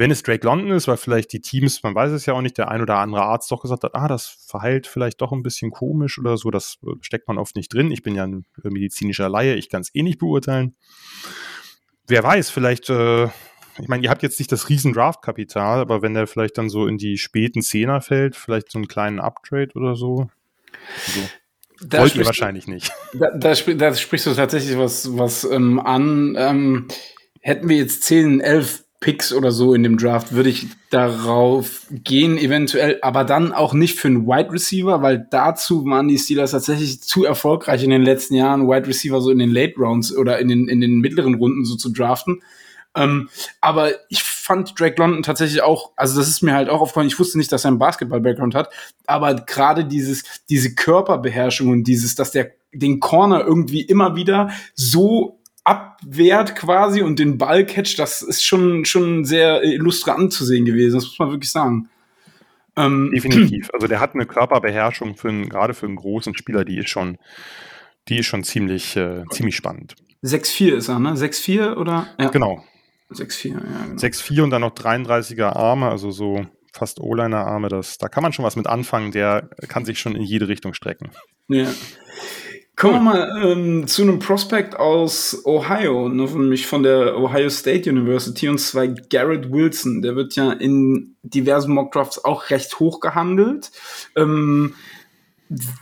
Wenn 0.00 0.10
es 0.10 0.22
Drake 0.22 0.46
London 0.46 0.70
ist, 0.70 0.88
weil 0.88 0.96
vielleicht 0.96 1.30
die 1.34 1.42
Teams, 1.42 1.82
man 1.82 1.94
weiß 1.94 2.12
es 2.12 2.24
ja 2.24 2.32
auch 2.32 2.40
nicht, 2.40 2.56
der 2.56 2.70
ein 2.70 2.80
oder 2.80 2.96
andere 2.96 3.20
Arzt 3.20 3.52
doch 3.52 3.60
gesagt 3.60 3.84
hat, 3.84 3.94
ah, 3.94 4.08
das 4.08 4.28
verheilt 4.28 4.86
vielleicht 4.86 5.20
doch 5.20 5.30
ein 5.30 5.42
bisschen 5.42 5.70
komisch 5.70 6.18
oder 6.18 6.38
so, 6.38 6.50
das 6.50 6.78
äh, 6.86 6.92
steckt 7.02 7.28
man 7.28 7.36
oft 7.36 7.54
nicht 7.54 7.68
drin. 7.74 7.90
Ich 7.90 8.02
bin 8.02 8.14
ja 8.14 8.24
ein 8.24 8.46
äh, 8.64 8.70
medizinischer 8.70 9.28
Laie, 9.28 9.56
ich 9.56 9.68
kann 9.68 9.82
es 9.82 9.94
eh 9.94 10.02
nicht 10.02 10.18
beurteilen. 10.18 10.74
Wer 12.06 12.24
weiß, 12.24 12.48
vielleicht, 12.48 12.88
äh, 12.88 13.24
ich 13.78 13.88
meine, 13.88 14.02
ihr 14.02 14.08
habt 14.08 14.22
jetzt 14.22 14.38
nicht 14.38 14.50
das 14.50 14.70
riesen 14.70 14.94
Draft-Kapital, 14.94 15.80
aber 15.80 16.00
wenn 16.00 16.14
der 16.14 16.26
vielleicht 16.26 16.56
dann 16.56 16.70
so 16.70 16.86
in 16.86 16.96
die 16.96 17.18
späten 17.18 17.60
Zehner 17.60 18.00
fällt, 18.00 18.36
vielleicht 18.36 18.70
so 18.70 18.78
einen 18.78 18.88
kleinen 18.88 19.20
Uptrade 19.20 19.74
oder 19.74 19.96
so. 19.96 20.30
so. 21.08 21.20
Da 21.86 22.00
Wollt 22.00 22.14
ihr 22.14 22.24
wahrscheinlich 22.24 22.66
nicht. 22.66 22.90
Da, 23.12 23.28
da, 23.36 23.52
da, 23.52 23.94
sprichst 23.94 24.26
du 24.26 24.32
tatsächlich 24.32 24.78
was, 24.78 25.18
was 25.18 25.44
ähm, 25.44 25.78
an. 25.78 26.36
Ähm, 26.38 26.88
hätten 27.42 27.68
wir 27.68 27.76
jetzt 27.76 28.04
10, 28.04 28.40
11 28.40 28.84
Picks 29.00 29.32
oder 29.32 29.50
so 29.50 29.72
in 29.72 29.82
dem 29.82 29.96
Draft 29.96 30.32
würde 30.32 30.50
ich 30.50 30.66
darauf 30.90 31.86
gehen, 31.90 32.36
eventuell, 32.36 32.98
aber 33.00 33.24
dann 33.24 33.52
auch 33.52 33.72
nicht 33.72 33.98
für 33.98 34.08
einen 34.08 34.26
Wide 34.26 34.52
Receiver, 34.52 35.00
weil 35.00 35.26
dazu 35.30 35.86
waren 35.86 36.06
die 36.06 36.18
Steelers 36.18 36.50
tatsächlich 36.50 37.02
zu 37.02 37.24
erfolgreich 37.24 37.82
in 37.82 37.90
den 37.90 38.02
letzten 38.02 38.34
Jahren, 38.34 38.68
Wide 38.68 38.86
Receiver 38.86 39.22
so 39.22 39.30
in 39.30 39.38
den 39.38 39.50
Late 39.50 39.74
Rounds 39.78 40.14
oder 40.14 40.38
in 40.38 40.48
den, 40.48 40.68
in 40.68 40.82
den 40.82 40.98
mittleren 40.98 41.34
Runden 41.34 41.64
so 41.64 41.76
zu 41.76 41.90
draften. 41.90 42.42
Ähm, 42.94 43.30
aber 43.62 43.92
ich 44.10 44.22
fand 44.22 44.78
Drake 44.78 44.96
London 44.98 45.22
tatsächlich 45.22 45.62
auch, 45.62 45.92
also 45.96 46.18
das 46.18 46.28
ist 46.28 46.42
mir 46.42 46.52
halt 46.52 46.68
auch 46.68 46.82
aufgefallen, 46.82 47.06
ich 47.06 47.18
wusste 47.18 47.38
nicht, 47.38 47.52
dass 47.52 47.64
er 47.64 47.68
einen 47.68 47.78
Basketball-Background 47.78 48.54
hat, 48.54 48.68
aber 49.06 49.34
gerade 49.34 49.86
dieses, 49.86 50.24
diese 50.50 50.74
Körperbeherrschung 50.74 51.68
und 51.68 51.84
dieses, 51.84 52.16
dass 52.16 52.32
der 52.32 52.50
den 52.72 53.00
Corner 53.00 53.44
irgendwie 53.44 53.80
immer 53.80 54.14
wieder 54.14 54.50
so 54.74 55.39
abwehrt 55.64 56.56
quasi 56.56 57.02
und 57.02 57.18
den 57.18 57.38
Ball 57.38 57.66
catcht, 57.66 57.98
das 57.98 58.22
ist 58.22 58.44
schon, 58.44 58.84
schon 58.84 59.24
sehr 59.24 59.62
illustre 59.62 60.14
anzusehen 60.14 60.64
gewesen, 60.64 60.94
das 60.96 61.04
muss 61.04 61.18
man 61.18 61.30
wirklich 61.30 61.50
sagen. 61.50 61.88
Ähm, 62.76 63.10
Definitiv. 63.14 63.70
Also 63.72 63.86
der 63.86 64.00
hat 64.00 64.14
eine 64.14 64.26
Körperbeherrschung 64.26 65.16
für 65.16 65.28
einen, 65.28 65.48
gerade 65.48 65.74
für 65.74 65.86
einen 65.86 65.96
großen 65.96 66.36
Spieler, 66.36 66.64
die 66.64 66.78
ist 66.78 66.88
schon, 66.88 67.18
Die 68.08 68.18
ist 68.18 68.26
schon 68.26 68.42
ziemlich, 68.44 68.96
äh, 68.96 69.24
ziemlich 69.30 69.56
spannend. 69.56 69.94
6-4 70.22 70.74
ist 70.74 70.88
er, 70.88 70.98
ne? 70.98 71.12
6-4 71.14 71.76
oder? 71.76 72.08
Ja. 72.18 72.28
Genau. 72.28 72.64
6-4, 73.12 73.48
ja, 73.48 73.58
genau. 73.58 73.96
6-4 74.00 74.42
und 74.42 74.50
dann 74.50 74.62
noch 74.62 74.74
33er 74.74 75.56
Arme, 75.56 75.88
also 75.88 76.10
so 76.10 76.46
fast 76.72 77.00
O-Liner-Arme. 77.00 77.68
Da 77.68 78.08
kann 78.08 78.22
man 78.22 78.32
schon 78.32 78.44
was 78.44 78.56
mit 78.56 78.66
anfangen. 78.66 79.12
Der 79.12 79.50
kann 79.68 79.84
sich 79.84 79.98
schon 79.98 80.14
in 80.14 80.22
jede 80.22 80.48
Richtung 80.48 80.74
strecken. 80.74 81.10
Ja. 81.48 81.68
Kommen 82.80 82.94
wir 82.94 83.00
mal 83.00 83.42
ähm, 83.44 83.86
zu 83.86 84.00
einem 84.00 84.20
Prospect 84.20 84.74
aus 84.74 85.44
Ohio, 85.44 86.08
ne, 86.08 86.24
nämlich 86.24 86.66
von 86.66 86.82
der 86.82 87.14
Ohio 87.14 87.50
State 87.50 87.90
University, 87.90 88.48
und 88.48 88.56
zwar 88.56 88.88
Garrett 88.88 89.52
Wilson. 89.52 90.00
Der 90.00 90.16
wird 90.16 90.34
ja 90.34 90.50
in 90.52 91.14
diversen 91.22 91.74
Mockdrafts 91.74 92.24
auch 92.24 92.48
recht 92.48 92.80
hoch 92.80 93.00
gehandelt. 93.00 93.70
Ähm, 94.16 94.72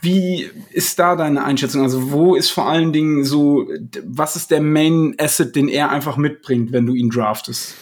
wie 0.03 0.51
ist 0.73 0.99
da 0.99 1.15
deine 1.15 1.45
Einschätzung? 1.45 1.83
Also, 1.83 2.11
wo 2.11 2.35
ist 2.35 2.51
vor 2.51 2.67
allen 2.67 2.93
Dingen 2.93 3.23
so, 3.23 3.69
was 4.05 4.35
ist 4.35 4.51
der 4.51 4.61
Main 4.61 5.15
Asset, 5.21 5.55
den 5.55 5.69
er 5.69 5.91
einfach 5.91 6.17
mitbringt, 6.17 6.73
wenn 6.73 6.85
du 6.85 6.95
ihn 6.95 7.11
draftest? 7.11 7.77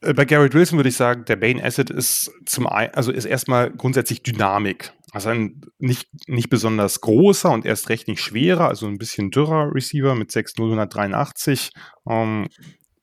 Äh, 0.00 0.14
bei 0.14 0.24
Garrett 0.24 0.54
Wilson 0.54 0.78
würde 0.78 0.88
ich 0.88 0.96
sagen, 0.96 1.24
der 1.24 1.36
Main 1.36 1.60
Asset 1.62 1.90
ist 1.90 2.30
zum 2.44 2.66
einen, 2.66 2.94
also 2.94 3.12
ist 3.12 3.24
erstmal 3.24 3.70
grundsätzlich 3.70 4.22
Dynamik. 4.22 4.92
Also 5.12 5.30
ein 5.30 5.62
nicht, 5.78 6.08
nicht 6.28 6.50
besonders 6.50 7.00
großer 7.00 7.50
und 7.50 7.64
erst 7.64 7.88
recht 7.88 8.08
nicht 8.08 8.20
schwerer, 8.20 8.68
also 8.68 8.86
ein 8.86 8.98
bisschen 8.98 9.30
dürrer 9.30 9.74
Receiver 9.74 10.14
mit 10.14 10.30
6'083, 10.30 11.70
ähm, 12.08 12.48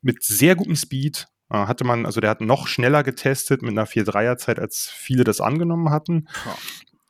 mit 0.02 0.24
sehr 0.24 0.56
gutem 0.56 0.76
Speed. 0.76 1.28
Äh, 1.50 1.58
hatte 1.66 1.86
man, 1.86 2.06
also 2.06 2.22
der 2.22 2.30
hat 2.30 2.42
noch 2.42 2.68
schneller 2.68 3.04
getestet 3.04 3.62
mit 3.62 3.72
einer 3.72 3.88
4-3er-Zeit, 3.88 4.60
als 4.60 4.92
viele 4.96 5.24
das 5.24 5.42
angenommen 5.42 5.90
hatten. 5.90 6.28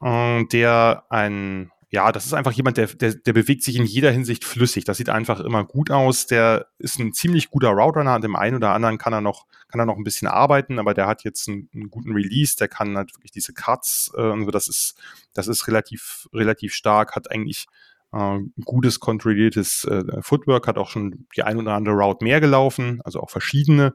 Ja. 0.02 0.40
Äh, 0.40 0.46
der 0.46 1.04
ein 1.10 1.72
ja, 1.94 2.12
das 2.12 2.26
ist 2.26 2.34
einfach 2.34 2.54
jemand, 2.54 2.78
der, 2.78 2.88
der, 2.88 3.14
der 3.14 3.34
bewegt 3.34 3.62
sich 3.62 3.76
in 3.76 3.86
jeder 3.86 4.10
Hinsicht 4.10 4.46
flüssig. 4.46 4.84
Das 4.84 4.98
sieht 4.98 5.10
einfach 5.10 5.40
immer 5.40 5.64
gut 5.64 5.92
aus. 5.92 6.26
Der 6.26 6.66
ist 6.80 6.98
ein 6.98 7.14
ziemlich 7.14 7.52
guter 7.52 7.70
Route 7.70 8.00
Runner. 8.00 8.14
An 8.14 8.22
dem 8.24 8.36
einen 8.36 8.56
oder 8.56 8.72
anderen 8.72 8.98
kann 8.98 9.14
er 9.14 9.22
noch, 9.22 9.46
kann 9.68 9.80
er 9.80 9.86
noch 9.86 9.98
ein 9.98 10.04
bisschen 10.04 10.28
arbeiten, 10.28 10.80
aber 10.80 10.96
der 10.96 11.06
hat 11.06 11.24
jetzt 11.24 11.48
einen, 11.48 11.70
einen 11.72 11.92
guten 11.92 12.12
Release. 12.12 12.56
Der 12.58 12.68
kann 12.68 12.98
halt 12.98 13.14
wirklich 13.14 13.30
diese 13.30 13.54
Cuts, 13.54 14.12
äh, 14.18 14.22
und 14.24 14.46
so. 14.46 14.50
das 14.50 14.68
ist, 14.68 14.96
das 15.36 15.48
ist 15.48 15.68
relativ, 15.68 16.28
relativ 16.34 16.74
stark, 16.74 17.16
hat 17.16 17.30
eigentlich 17.30 17.68
äh, 18.12 18.40
gutes 18.66 19.00
kontrolliertes 19.00 19.84
äh, 19.84 20.04
Footwork, 20.24 20.66
hat 20.66 20.80
auch 20.80 20.90
schon 20.90 21.28
die 21.36 21.44
ein 21.44 21.58
oder 21.58 21.76
andere 21.76 21.94
Route 21.94 22.24
mehr 22.24 22.42
gelaufen, 22.42 23.02
also 23.04 23.20
auch 23.20 23.30
verschiedene. 23.30 23.94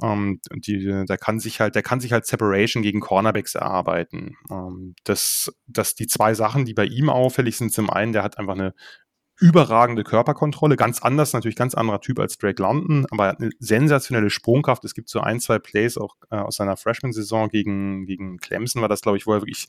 Ähm, 0.00 0.40
die, 0.54 1.04
der 1.06 1.18
kann 1.18 1.38
sich 1.38 1.60
halt, 1.60 1.74
der 1.74 1.82
kann 1.82 2.00
sich 2.00 2.12
halt 2.12 2.26
Separation 2.26 2.82
gegen 2.82 3.00
Cornerbacks 3.00 3.54
erarbeiten. 3.54 4.36
Ähm, 4.50 4.94
das, 5.04 5.52
das 5.66 5.94
die 5.94 6.06
zwei 6.06 6.34
Sachen, 6.34 6.64
die 6.64 6.74
bei 6.74 6.86
ihm 6.86 7.10
auffällig 7.10 7.56
sind, 7.56 7.72
zum 7.72 7.90
einen, 7.90 8.12
der 8.12 8.22
hat 8.22 8.38
einfach 8.38 8.54
eine 8.54 8.74
überragende 9.40 10.04
Körperkontrolle, 10.04 10.76
ganz 10.76 11.02
anders, 11.02 11.32
natürlich 11.32 11.56
ganz 11.56 11.74
anderer 11.74 12.00
Typ 12.00 12.20
als 12.20 12.38
Drake 12.38 12.62
London, 12.62 13.06
aber 13.10 13.24
er 13.24 13.28
hat 13.30 13.40
eine 13.40 13.50
sensationelle 13.58 14.30
Sprungkraft. 14.30 14.84
Es 14.84 14.94
gibt 14.94 15.08
so 15.08 15.20
ein, 15.20 15.40
zwei 15.40 15.58
Plays 15.58 15.98
auch 15.98 16.14
äh, 16.30 16.36
aus 16.36 16.56
seiner 16.56 16.76
Freshman-Saison 16.76 17.48
gegen, 17.48 18.06
gegen 18.06 18.38
Clemson, 18.38 18.82
war 18.82 18.88
das, 18.88 19.00
glaube 19.00 19.18
ich, 19.18 19.26
wo 19.26 19.32
er 19.32 19.40
wirklich 19.40 19.68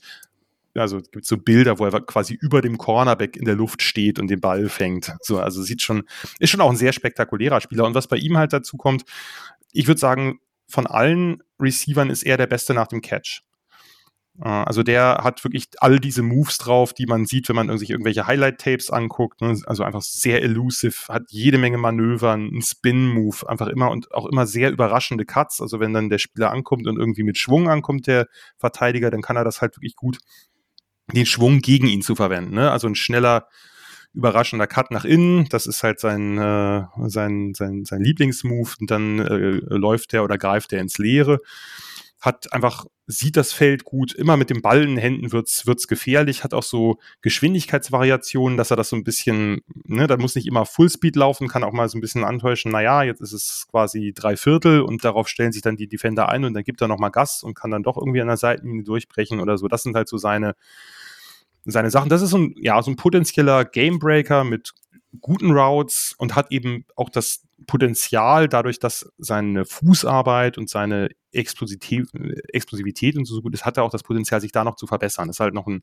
also 0.76 0.98
es 0.98 1.10
gibt 1.10 1.24
so 1.24 1.36
Bilder, 1.36 1.78
wo 1.78 1.86
er 1.86 2.00
quasi 2.00 2.34
über 2.34 2.60
dem 2.60 2.78
Cornerback 2.78 3.36
in 3.36 3.44
der 3.44 3.54
Luft 3.54 3.82
steht 3.82 4.18
und 4.18 4.28
den 4.28 4.40
Ball 4.40 4.68
fängt. 4.68 5.14
So, 5.20 5.38
also 5.38 5.62
sieht 5.62 5.82
schon, 5.82 6.02
ist 6.40 6.50
schon 6.50 6.60
auch 6.60 6.70
ein 6.70 6.76
sehr 6.76 6.92
spektakulärer 6.92 7.60
Spieler. 7.60 7.84
Und 7.84 7.94
was 7.94 8.08
bei 8.08 8.16
ihm 8.16 8.36
halt 8.36 8.52
dazu 8.52 8.76
kommt, 8.76 9.04
ich 9.74 9.86
würde 9.86 10.00
sagen, 10.00 10.38
von 10.66 10.86
allen 10.86 11.42
Receivern 11.60 12.08
ist 12.08 12.22
er 12.22 12.36
der 12.38 12.46
Beste 12.46 12.72
nach 12.72 12.86
dem 12.86 13.02
Catch. 13.02 13.42
Äh, 14.40 14.48
also 14.48 14.82
der 14.82 15.20
hat 15.22 15.44
wirklich 15.44 15.68
all 15.78 15.98
diese 15.98 16.22
Moves 16.22 16.58
drauf, 16.58 16.94
die 16.94 17.06
man 17.06 17.26
sieht, 17.26 17.48
wenn 17.48 17.56
man 17.56 17.76
sich 17.78 17.90
irgendwelche 17.90 18.26
Highlight-Tapes 18.26 18.90
anguckt. 18.90 19.40
Ne? 19.40 19.60
Also 19.66 19.84
einfach 19.84 20.02
sehr 20.02 20.42
elusive, 20.42 20.96
hat 21.08 21.24
jede 21.28 21.58
Menge 21.58 21.78
Manöver, 21.78 22.32
einen 22.32 22.62
Spin-Move, 22.62 23.48
einfach 23.48 23.68
immer 23.68 23.90
und 23.90 24.12
auch 24.12 24.26
immer 24.26 24.46
sehr 24.46 24.70
überraschende 24.70 25.24
Cuts. 25.24 25.60
Also 25.60 25.80
wenn 25.80 25.92
dann 25.92 26.08
der 26.08 26.18
Spieler 26.18 26.50
ankommt 26.50 26.86
und 26.86 26.98
irgendwie 26.98 27.24
mit 27.24 27.38
Schwung 27.38 27.68
ankommt, 27.68 28.06
der 28.06 28.26
Verteidiger, 28.56 29.10
dann 29.10 29.22
kann 29.22 29.36
er 29.36 29.44
das 29.44 29.60
halt 29.60 29.76
wirklich 29.76 29.96
gut, 29.96 30.18
den 31.12 31.26
Schwung 31.26 31.58
gegen 31.58 31.86
ihn 31.86 32.02
zu 32.02 32.14
verwenden. 32.14 32.54
Ne? 32.54 32.70
Also 32.70 32.86
ein 32.86 32.94
schneller, 32.94 33.48
überraschender 34.14 34.66
Cut 34.66 34.90
nach 34.90 35.04
innen. 35.04 35.48
Das 35.50 35.66
ist 35.66 35.82
halt 35.82 36.00
sein, 36.00 36.38
äh, 36.38 36.84
sein, 37.06 37.52
sein, 37.54 37.84
sein 37.84 38.02
Lieblingsmove. 38.02 38.76
Und 38.80 38.90
dann 38.90 39.18
äh, 39.18 39.60
läuft 39.76 40.14
er 40.14 40.24
oder 40.24 40.38
greift 40.38 40.72
er 40.72 40.80
ins 40.80 40.98
Leere. 40.98 41.40
Hat 42.20 42.50
einfach, 42.54 42.86
sieht 43.06 43.36
das 43.36 43.52
Feld 43.52 43.84
gut. 43.84 44.14
Immer 44.14 44.38
mit 44.38 44.48
dem 44.48 44.62
Ball 44.62 44.82
in 44.82 44.90
den 44.90 44.98
Händen 44.98 45.32
wird's, 45.32 45.66
wird's 45.66 45.88
gefährlich. 45.88 46.42
Hat 46.42 46.54
auch 46.54 46.62
so 46.62 46.98
Geschwindigkeitsvariationen, 47.20 48.56
dass 48.56 48.70
er 48.70 48.78
das 48.78 48.88
so 48.88 48.96
ein 48.96 49.04
bisschen, 49.04 49.60
ne, 49.84 50.06
da 50.06 50.16
muss 50.16 50.34
nicht 50.34 50.46
immer 50.46 50.64
Fullspeed 50.64 51.16
laufen, 51.16 51.48
kann 51.48 51.64
auch 51.64 51.72
mal 51.72 51.88
so 51.90 51.98
ein 51.98 52.00
bisschen 52.00 52.24
antäuschen. 52.24 52.72
Naja, 52.72 53.02
jetzt 53.02 53.20
ist 53.20 53.32
es 53.32 53.66
quasi 53.70 54.12
drei 54.14 54.36
Viertel 54.36 54.80
und 54.80 55.04
darauf 55.04 55.28
stellen 55.28 55.52
sich 55.52 55.60
dann 55.60 55.76
die 55.76 55.88
Defender 55.88 56.30
ein 56.30 56.46
und 56.46 56.54
dann 56.54 56.64
gibt 56.64 56.80
er 56.80 56.88
nochmal 56.88 57.10
Gas 57.10 57.42
und 57.42 57.54
kann 57.54 57.70
dann 57.70 57.82
doch 57.82 57.98
irgendwie 57.98 58.22
an 58.22 58.28
der 58.28 58.38
Seitenlinie 58.38 58.84
durchbrechen 58.84 59.40
oder 59.40 59.58
so. 59.58 59.68
Das 59.68 59.82
sind 59.82 59.94
halt 59.94 60.08
so 60.08 60.16
seine, 60.16 60.54
seine 61.72 61.90
Sachen. 61.90 62.08
Das 62.08 62.22
ist 62.22 62.30
so 62.30 62.38
ein, 62.38 62.54
ja, 62.56 62.80
so 62.82 62.90
ein 62.90 62.96
potenzieller 62.96 63.64
Gamebreaker 63.64 64.44
mit 64.44 64.72
guten 65.20 65.52
Routes 65.52 66.14
und 66.18 66.34
hat 66.34 66.50
eben 66.50 66.84
auch 66.96 67.08
das 67.08 67.42
Potenzial, 67.66 68.48
dadurch, 68.48 68.78
dass 68.78 69.10
seine 69.16 69.64
Fußarbeit 69.64 70.58
und 70.58 70.68
seine 70.68 71.08
Explosivität, 71.32 72.08
Explosivität 72.52 73.16
und 73.16 73.24
so 73.24 73.40
gut 73.40 73.54
ist, 73.54 73.64
hat 73.64 73.76
er 73.76 73.84
auch 73.84 73.90
das 73.90 74.02
Potenzial, 74.02 74.40
sich 74.40 74.52
da 74.52 74.64
noch 74.64 74.76
zu 74.76 74.86
verbessern. 74.86 75.30
ist 75.30 75.40
halt 75.40 75.54
noch 75.54 75.66
ein, 75.66 75.82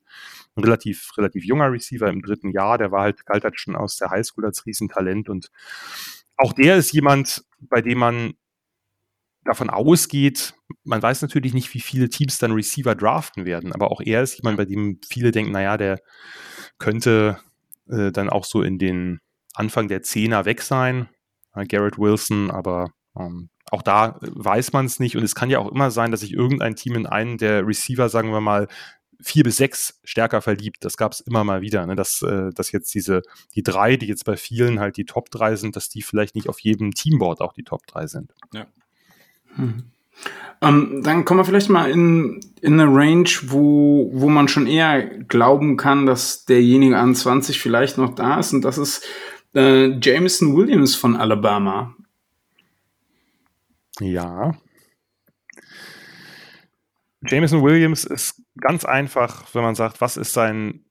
ein, 0.56 0.64
relativ, 0.64 1.12
relativ 1.18 1.44
junger 1.44 1.72
Receiver 1.72 2.10
im 2.10 2.22
dritten 2.22 2.52
Jahr. 2.52 2.78
Der 2.78 2.92
war 2.92 3.02
halt, 3.02 3.26
galt 3.26 3.44
halt 3.44 3.60
schon 3.60 3.76
aus 3.76 3.98
der 3.98 4.10
Highschool 4.10 4.46
als 4.46 4.66
Riesentalent 4.66 5.30
und 5.30 5.50
auch 6.38 6.54
der 6.54 6.78
ist 6.78 6.92
jemand, 6.92 7.44
bei 7.60 7.82
dem 7.82 8.00
man 8.00 8.34
davon 9.44 9.70
ausgeht, 9.70 10.54
man 10.84 11.02
weiß 11.02 11.22
natürlich 11.22 11.54
nicht, 11.54 11.74
wie 11.74 11.80
viele 11.80 12.10
Teams 12.10 12.38
dann 12.38 12.52
Receiver 12.52 12.96
draften 12.96 13.46
werden, 13.46 13.74
aber 13.74 13.92
auch 13.92 14.02
er 14.02 14.24
ist 14.24 14.38
jemand, 14.38 14.58
bei 14.58 14.66
dem 14.66 15.00
viele 15.08 15.32
denken, 15.32 15.52
naja, 15.52 15.78
der 15.78 16.00
könnte 16.80 17.40
äh, 17.90 18.12
dann 18.12 18.30
auch 18.30 18.46
so 18.46 18.62
in 18.62 18.80
den 18.80 19.20
Anfang 19.54 19.88
der 19.88 20.02
Zehner 20.02 20.46
weg 20.46 20.62
sein, 20.62 21.10
äh, 21.54 21.66
Garrett 21.66 21.98
Wilson, 21.98 22.50
aber 22.52 22.92
ähm, 23.18 23.50
auch 23.70 23.82
da 23.82 24.18
weiß 24.22 24.74
man 24.74 24.86
es 24.86 25.00
nicht 25.00 25.16
und 25.16 25.24
es 25.24 25.36
kann 25.36 25.50
ja 25.50 25.60
auch 25.60 25.72
immer 25.72 25.92
sein, 25.92 26.12
dass 26.12 26.22
sich 26.22 26.34
irgendein 26.34 26.76
Team 26.76 26.96
in 26.96 27.06
einen 27.06 27.38
der 27.38 27.66
Receiver, 27.66 28.10
sagen 28.10 28.32
wir 28.32 28.42
mal, 28.42 28.68
vier 29.24 29.44
bis 29.44 29.58
sechs 29.58 30.00
stärker 30.04 30.42
verliebt. 30.42 30.84
Das 30.84 30.98
gab 30.98 31.14
es 31.14 31.20
immer 31.20 31.44
mal 31.44 31.62
wieder, 31.62 31.86
ne? 31.86 31.96
dass, 31.96 32.22
äh, 32.24 32.50
dass 32.54 32.72
jetzt 32.72 32.94
diese, 32.94 33.22
die 33.56 33.64
drei, 33.64 33.98
die 33.98 34.08
jetzt 34.08 34.26
bei 34.26 34.36
vielen 34.36 34.80
halt 34.80 34.98
die 34.98 35.06
Top 35.06 35.30
drei 35.30 35.56
sind, 35.56 35.76
dass 35.76 35.90
die 35.90 36.02
vielleicht 36.02 36.36
nicht 36.36 36.50
auf 36.50 36.60
jedem 36.60 36.92
Teamboard 36.92 37.42
auch 37.42 37.54
die 37.54 37.64
Top 37.64 37.86
drei 37.86 38.08
sind. 38.08 38.34
Ja. 38.54 38.66
Hm. 39.56 39.92
Ähm, 40.62 41.02
dann 41.04 41.26
kommen 41.26 41.40
wir 41.40 41.46
vielleicht 41.46 41.70
mal 41.70 41.90
in, 41.90 42.40
in 42.62 42.80
eine 42.80 42.94
Range, 42.94 43.30
wo, 43.48 44.12
wo 44.14 44.30
man 44.30 44.48
schon 44.48 44.68
eher 44.68 45.02
glauben 45.02 45.76
kann, 45.76 46.06
dass 46.06 46.46
derjenige 46.46 46.98
an 46.98 47.16
20 47.16 47.60
vielleicht 47.60 47.98
noch 47.98 48.14
da 48.14 48.40
ist. 48.40 48.54
Und 48.54 48.62
das 48.62 48.78
ist 48.78 49.04
äh, 49.56 49.98
Jameson 50.00 50.56
Williams 50.56 50.96
von 50.96 51.16
Alabama. 51.16 51.96
Ja. 54.00 54.56
Jameson 57.24 57.64
Williams 57.64 58.04
ist 58.04 58.42
ganz 58.60 58.84
einfach, 58.86 59.46
wenn 59.54 59.62
man 59.62 59.76
sagt, 59.76 60.02
was 60.02 60.18
ist 60.18 60.34
sein 60.34 60.86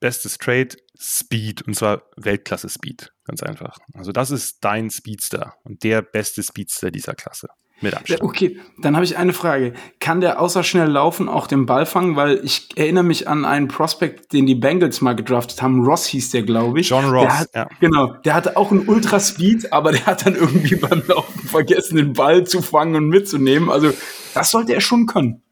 bestes 0.00 0.38
Trade? 0.38 0.76
Speed, 0.96 1.62
und 1.62 1.74
zwar 1.74 2.02
Weltklasse 2.16 2.68
Speed. 2.68 3.12
Ganz 3.24 3.42
einfach. 3.42 3.78
Also 3.94 4.12
das 4.12 4.30
ist 4.30 4.64
dein 4.64 4.90
Speedster 4.90 5.56
und 5.64 5.82
der 5.82 6.02
beste 6.02 6.42
Speedster 6.42 6.90
dieser 6.90 7.14
Klasse. 7.14 7.48
Mit 7.80 7.94
Abstand. 7.94 8.22
Okay, 8.22 8.58
dann 8.78 8.94
habe 8.94 9.04
ich 9.04 9.16
eine 9.16 9.32
Frage. 9.32 9.74
Kann 10.00 10.20
der 10.20 10.40
außer 10.40 10.62
schnell 10.62 10.88
laufen 10.88 11.28
auch 11.28 11.46
den 11.46 11.66
Ball 11.66 11.86
fangen? 11.86 12.16
Weil 12.16 12.40
ich 12.44 12.68
erinnere 12.76 13.04
mich 13.04 13.28
an 13.28 13.44
einen 13.44 13.68
Prospect, 13.68 14.32
den 14.32 14.46
die 14.46 14.54
Bengals 14.54 15.00
mal 15.00 15.14
gedraftet 15.14 15.60
haben. 15.60 15.84
Ross 15.84 16.06
hieß 16.06 16.30
der, 16.30 16.44
glaube 16.44 16.80
ich. 16.80 16.88
John 16.88 17.06
Ross, 17.06 17.32
hat, 17.32 17.48
ja. 17.54 17.68
Genau, 17.80 18.14
der 18.24 18.34
hatte 18.34 18.56
auch 18.56 18.70
einen 18.70 18.88
Ultraspeed, 18.88 19.72
aber 19.72 19.92
der 19.92 20.06
hat 20.06 20.24
dann 20.24 20.36
irgendwie 20.36 20.76
beim 20.76 21.02
Laufen 21.06 21.48
vergessen, 21.48 21.96
den 21.96 22.12
Ball 22.12 22.44
zu 22.44 22.62
fangen 22.62 22.94
und 22.94 23.08
mitzunehmen. 23.08 23.70
Also 23.70 23.92
das 24.34 24.50
sollte 24.50 24.72
er 24.72 24.80
schon 24.80 25.06
können. 25.06 25.42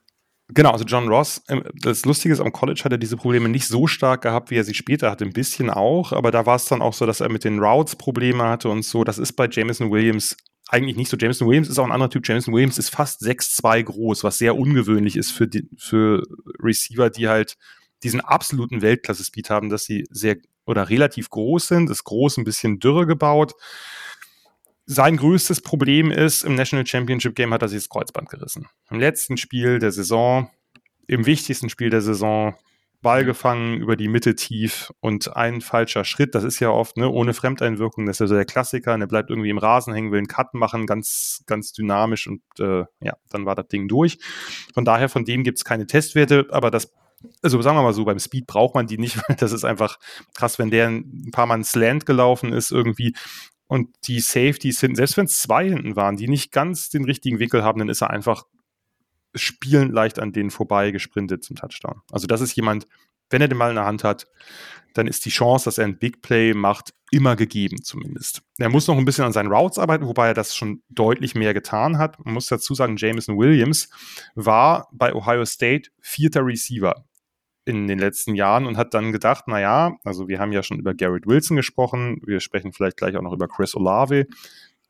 Genau, 0.54 0.70
also 0.70 0.84
John 0.84 1.08
Ross, 1.08 1.42
ähm, 1.48 1.62
das 1.74 2.04
Lustige 2.04 2.34
ist, 2.34 2.40
am 2.40 2.52
College 2.52 2.82
hat 2.84 2.92
er 2.92 2.98
diese 2.98 3.16
Probleme 3.16 3.48
nicht 3.48 3.66
so 3.66 3.86
stark 3.86 4.22
gehabt, 4.22 4.50
wie 4.50 4.56
er 4.56 4.64
sie 4.64 4.74
später 4.74 5.10
hatte, 5.10 5.24
ein 5.24 5.32
bisschen 5.32 5.70
auch, 5.70 6.12
aber 6.12 6.30
da 6.30 6.44
war 6.44 6.56
es 6.56 6.66
dann 6.66 6.82
auch 6.82 6.92
so, 6.92 7.06
dass 7.06 7.20
er 7.20 7.30
mit 7.30 7.44
den 7.44 7.58
Routes 7.58 7.96
Probleme 7.96 8.44
hatte 8.44 8.68
und 8.68 8.84
so. 8.84 9.02
Das 9.02 9.18
ist 9.18 9.32
bei 9.32 9.48
Jameson 9.50 9.90
Williams 9.90 10.36
eigentlich 10.68 10.96
nicht 10.96 11.10
so. 11.10 11.16
Jameson 11.16 11.48
Williams 11.48 11.68
ist 11.68 11.78
auch 11.78 11.84
ein 11.84 11.92
anderer 11.92 12.10
Typ. 12.10 12.26
Jameson 12.26 12.54
Williams 12.54 12.78
ist 12.78 12.88
fast 12.88 13.22
6'2 13.22 13.82
groß, 13.82 14.24
was 14.24 14.38
sehr 14.38 14.56
ungewöhnlich 14.56 15.16
ist 15.16 15.30
für, 15.30 15.46
die, 15.46 15.68
für 15.76 16.22
Receiver, 16.60 17.10
die 17.10 17.28
halt 17.28 17.56
diesen 18.02 18.20
absoluten 18.20 18.82
Weltklasse-Speed 18.82 19.50
haben, 19.50 19.68
dass 19.68 19.84
sie 19.84 20.06
sehr 20.10 20.36
oder 20.64 20.88
relativ 20.88 21.30
groß 21.30 21.68
sind, 21.68 21.90
ist 21.90 22.04
groß, 22.04 22.38
ein 22.38 22.44
bisschen 22.44 22.78
dürre 22.78 23.06
gebaut. 23.06 23.54
Sein 24.86 25.16
größtes 25.16 25.60
Problem 25.60 26.10
ist, 26.10 26.44
im 26.44 26.54
National 26.54 26.86
Championship 26.86 27.34
Game 27.34 27.52
hat 27.52 27.62
er 27.62 27.68
sich 27.68 27.80
das 27.80 27.88
Kreuzband 27.88 28.28
gerissen. 28.28 28.68
Im 28.90 29.00
letzten 29.00 29.36
Spiel 29.36 29.78
der 29.78 29.92
Saison, 29.92 30.50
im 31.06 31.26
wichtigsten 31.26 31.68
Spiel 31.68 31.90
der 31.90 32.02
Saison, 32.02 32.54
Ball 33.02 33.24
gefangen, 33.24 33.80
über 33.80 33.96
die 33.96 34.08
Mitte 34.08 34.34
tief 34.34 34.92
und 35.00 35.36
ein 35.36 35.60
falscher 35.60 36.04
Schritt, 36.04 36.34
das 36.34 36.44
ist 36.44 36.60
ja 36.60 36.70
oft, 36.70 36.96
ne, 36.96 37.10
ohne 37.10 37.34
Fremdeinwirkung, 37.34 38.06
das 38.06 38.16
ist 38.16 38.20
ja 38.20 38.26
so 38.28 38.34
der 38.34 38.44
Klassiker, 38.44 38.94
und 38.94 39.00
er 39.00 39.06
bleibt 39.06 39.30
irgendwie 39.30 39.50
im 39.50 39.58
Rasen 39.58 39.92
hängen, 39.92 40.12
will 40.12 40.18
einen 40.18 40.28
Cut 40.28 40.54
machen, 40.54 40.86
ganz, 40.86 41.42
ganz 41.46 41.72
dynamisch 41.72 42.26
und 42.26 42.42
äh, 42.58 42.84
ja, 43.00 43.16
dann 43.30 43.44
war 43.44 43.54
das 43.54 43.68
Ding 43.68 43.88
durch. 43.88 44.18
Von 44.72 44.84
daher, 44.84 45.08
von 45.08 45.24
dem 45.24 45.44
gibt 45.44 45.58
es 45.58 45.64
keine 45.64 45.86
Testwerte, 45.86 46.46
aber 46.50 46.70
das 46.70 46.92
also 47.40 47.62
sagen 47.62 47.76
wir 47.76 47.82
mal 47.82 47.92
so, 47.92 48.04
beim 48.04 48.18
Speed 48.18 48.48
braucht 48.48 48.74
man 48.74 48.86
die 48.86 48.98
nicht, 48.98 49.16
weil 49.28 49.36
das 49.36 49.52
ist 49.52 49.64
einfach 49.64 49.98
krass, 50.34 50.58
wenn 50.58 50.70
der 50.70 50.88
ein 50.88 51.30
paar 51.32 51.46
Mal 51.46 51.56
ins 51.56 51.74
Land 51.74 52.06
gelaufen 52.06 52.52
ist 52.52 52.70
irgendwie 52.70 53.14
und 53.68 53.88
die 54.06 54.20
Safeties 54.20 54.80
hinten, 54.80 54.96
selbst 54.96 55.16
wenn 55.16 55.26
es 55.26 55.40
zwei 55.40 55.68
hinten 55.68 55.96
waren, 55.96 56.16
die 56.16 56.28
nicht 56.28 56.52
ganz 56.52 56.90
den 56.90 57.04
richtigen 57.04 57.38
Winkel 57.38 57.62
haben, 57.62 57.78
dann 57.78 57.88
ist 57.88 58.02
er 58.02 58.10
einfach 58.10 58.44
spielend 59.34 59.92
leicht 59.92 60.18
an 60.18 60.32
denen 60.32 60.50
vorbei 60.50 60.90
gesprintet 60.90 61.44
zum 61.44 61.56
Touchdown. 61.56 62.02
Also 62.10 62.26
das 62.26 62.40
ist 62.40 62.54
jemand, 62.54 62.86
wenn 63.30 63.40
er 63.40 63.48
den 63.48 63.58
Ball 63.58 63.70
in 63.70 63.76
der 63.76 63.86
Hand 63.86 64.04
hat, 64.04 64.26
dann 64.94 65.06
ist 65.06 65.24
die 65.24 65.30
Chance, 65.30 65.64
dass 65.64 65.78
er 65.78 65.86
ein 65.86 65.98
Big 65.98 66.20
Play 66.22 66.54
macht, 66.54 66.92
immer 67.10 67.36
gegeben 67.36 67.82
zumindest. 67.82 68.42
Er 68.58 68.68
muss 68.68 68.86
noch 68.86 68.96
ein 68.96 69.04
bisschen 69.04 69.24
an 69.24 69.32
seinen 69.32 69.52
Routes 69.52 69.78
arbeiten, 69.78 70.06
wobei 70.06 70.28
er 70.28 70.34
das 70.34 70.54
schon 70.54 70.82
deutlich 70.88 71.34
mehr 71.34 71.54
getan 71.54 71.98
hat. 71.98 72.22
Man 72.24 72.34
muss 72.34 72.46
dazu 72.46 72.74
sagen, 72.74 72.96
Jameson 72.96 73.38
Williams 73.38 73.88
war 74.34 74.88
bei 74.92 75.14
Ohio 75.14 75.44
State 75.44 75.90
vierter 76.00 76.44
Receiver 76.44 77.04
in 77.64 77.86
den 77.86 77.98
letzten 77.98 78.34
Jahren 78.34 78.66
und 78.66 78.76
hat 78.76 78.92
dann 78.92 79.12
gedacht, 79.12 79.44
na 79.46 79.60
ja, 79.60 79.96
also 80.04 80.26
wir 80.28 80.38
haben 80.38 80.52
ja 80.52 80.62
schon 80.62 80.78
über 80.78 80.94
Garrett 80.94 81.26
Wilson 81.26 81.56
gesprochen, 81.56 82.20
wir 82.26 82.40
sprechen 82.40 82.72
vielleicht 82.72 82.96
gleich 82.96 83.16
auch 83.16 83.22
noch 83.22 83.32
über 83.32 83.46
Chris 83.46 83.74
Olave. 83.76 84.26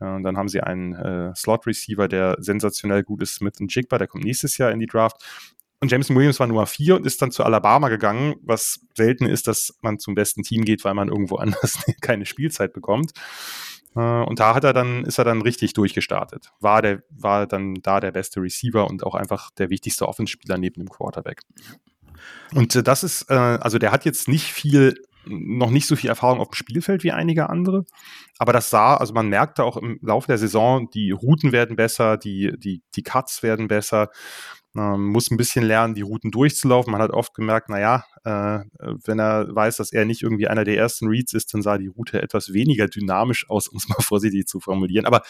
Und 0.02 0.22
dann 0.22 0.36
haben 0.36 0.48
sie 0.48 0.60
einen 0.60 0.94
äh, 0.94 1.34
Slot-Receiver, 1.34 2.08
der 2.08 2.36
sensationell 2.38 3.02
gut 3.02 3.22
ist, 3.22 3.34
Smith 3.34 3.54
Jigba, 3.60 3.98
der 3.98 4.08
kommt 4.08 4.24
nächstes 4.24 4.58
Jahr 4.58 4.70
in 4.70 4.80
die 4.80 4.86
Draft. 4.86 5.16
Und 5.80 5.90
Jameson 5.90 6.14
Williams 6.14 6.38
war 6.38 6.46
Nummer 6.46 6.66
vier 6.66 6.94
und 6.94 7.06
ist 7.06 7.20
dann 7.20 7.32
zu 7.32 7.42
Alabama 7.42 7.88
gegangen, 7.88 8.36
was 8.42 8.86
selten 8.96 9.26
ist, 9.26 9.48
dass 9.48 9.76
man 9.82 9.98
zum 9.98 10.14
besten 10.14 10.44
Team 10.44 10.64
geht, 10.64 10.84
weil 10.84 10.94
man 10.94 11.08
irgendwo 11.08 11.36
anders 11.38 11.84
keine 12.00 12.24
Spielzeit 12.24 12.72
bekommt. 12.72 13.12
Äh, 13.96 14.00
und 14.00 14.40
da 14.40 14.54
hat 14.54 14.64
er 14.64 14.72
dann, 14.72 15.04
ist 15.04 15.18
er 15.18 15.24
dann 15.24 15.42
richtig 15.42 15.72
durchgestartet. 15.72 16.52
War 16.60 16.82
der, 16.82 17.02
war 17.10 17.46
dann 17.46 17.74
da 17.82 18.00
der 18.00 18.12
beste 18.12 18.40
Receiver 18.40 18.88
und 18.88 19.04
auch 19.04 19.14
einfach 19.14 19.50
der 19.50 19.70
wichtigste 19.70 20.08
Offenspieler 20.08 20.56
neben 20.56 20.80
dem 20.80 20.88
Quarterback. 20.88 21.40
Und 22.54 22.76
äh, 22.76 22.82
das 22.82 23.02
ist, 23.02 23.30
äh, 23.30 23.34
also 23.34 23.78
der 23.78 23.92
hat 23.92 24.04
jetzt 24.04 24.28
nicht 24.28 24.52
viel, 24.52 24.94
noch 25.26 25.70
nicht 25.70 25.86
so 25.86 25.96
viel 25.96 26.10
Erfahrung 26.10 26.40
auf 26.40 26.48
dem 26.48 26.54
Spielfeld 26.54 27.04
wie 27.04 27.12
einige 27.12 27.48
andere. 27.48 27.84
Aber 28.38 28.52
das 28.52 28.70
sah, 28.70 28.96
also 28.96 29.14
man 29.14 29.28
merkte 29.28 29.64
auch 29.64 29.76
im 29.76 29.98
Laufe 30.02 30.26
der 30.26 30.38
Saison, 30.38 30.90
die 30.90 31.10
Routen 31.10 31.52
werden 31.52 31.76
besser, 31.76 32.16
die, 32.16 32.52
die, 32.58 32.82
die 32.94 33.02
Cuts 33.02 33.42
werden 33.42 33.68
besser. 33.68 34.10
Ähm, 34.74 35.08
muss 35.08 35.30
ein 35.30 35.36
bisschen 35.36 35.64
lernen, 35.64 35.94
die 35.94 36.00
Routen 36.00 36.30
durchzulaufen. 36.30 36.90
Man 36.90 37.02
hat 37.02 37.10
oft 37.10 37.34
gemerkt, 37.34 37.68
naja, 37.68 38.04
äh, 38.24 38.60
wenn 39.04 39.18
er 39.18 39.54
weiß, 39.54 39.76
dass 39.76 39.92
er 39.92 40.06
nicht 40.06 40.22
irgendwie 40.22 40.48
einer 40.48 40.64
der 40.64 40.78
ersten 40.78 41.08
Reads 41.08 41.34
ist, 41.34 41.52
dann 41.52 41.62
sah 41.62 41.76
die 41.76 41.88
Route 41.88 42.22
etwas 42.22 42.52
weniger 42.52 42.88
dynamisch 42.88 43.48
aus, 43.50 43.68
um 43.68 43.76
es 43.76 43.88
mal 43.88 43.96
vorsichtig 44.00 44.46
zu 44.46 44.60
formulieren. 44.60 45.04
Aber 45.04 45.22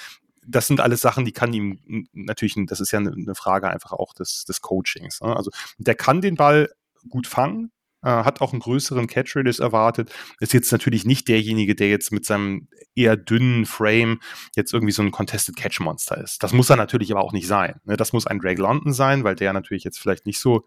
das 0.46 0.66
sind 0.66 0.80
alles 0.80 1.00
Sachen, 1.00 1.24
die 1.24 1.32
kann 1.32 1.52
ihm 1.52 2.08
natürlich, 2.12 2.56
das 2.66 2.80
ist 2.80 2.92
ja 2.92 2.98
eine 2.98 3.34
Frage 3.34 3.68
einfach 3.68 3.92
auch 3.92 4.12
des, 4.14 4.44
des 4.44 4.60
Coachings. 4.60 5.20
Ne? 5.20 5.36
Also 5.36 5.50
der 5.78 5.94
kann 5.94 6.20
den 6.20 6.36
Ball 6.36 6.70
gut 7.08 7.26
fangen, 7.26 7.70
äh, 8.02 8.08
hat 8.08 8.40
auch 8.40 8.52
einen 8.52 8.60
größeren 8.60 9.06
Catch 9.06 9.36
Radius 9.36 9.58
erwartet. 9.58 10.12
Ist 10.40 10.52
jetzt 10.52 10.72
natürlich 10.72 11.04
nicht 11.04 11.28
derjenige, 11.28 11.74
der 11.74 11.88
jetzt 11.88 12.12
mit 12.12 12.24
seinem 12.24 12.68
eher 12.94 13.16
dünnen 13.16 13.64
Frame 13.64 14.20
jetzt 14.56 14.72
irgendwie 14.72 14.92
so 14.92 15.02
ein 15.02 15.10
Contested 15.10 15.56
Catch 15.56 15.80
Monster 15.80 16.18
ist. 16.18 16.42
Das 16.42 16.52
muss 16.52 16.70
er 16.70 16.76
natürlich 16.76 17.12
aber 17.12 17.22
auch 17.22 17.32
nicht 17.32 17.46
sein. 17.46 17.80
Ne? 17.84 17.96
Das 17.96 18.12
muss 18.12 18.26
ein 18.26 18.40
Drake 18.40 18.60
London 18.60 18.92
sein, 18.92 19.24
weil 19.24 19.34
der 19.34 19.52
natürlich 19.52 19.84
jetzt 19.84 19.98
vielleicht 19.98 20.26
nicht 20.26 20.38
so 20.38 20.64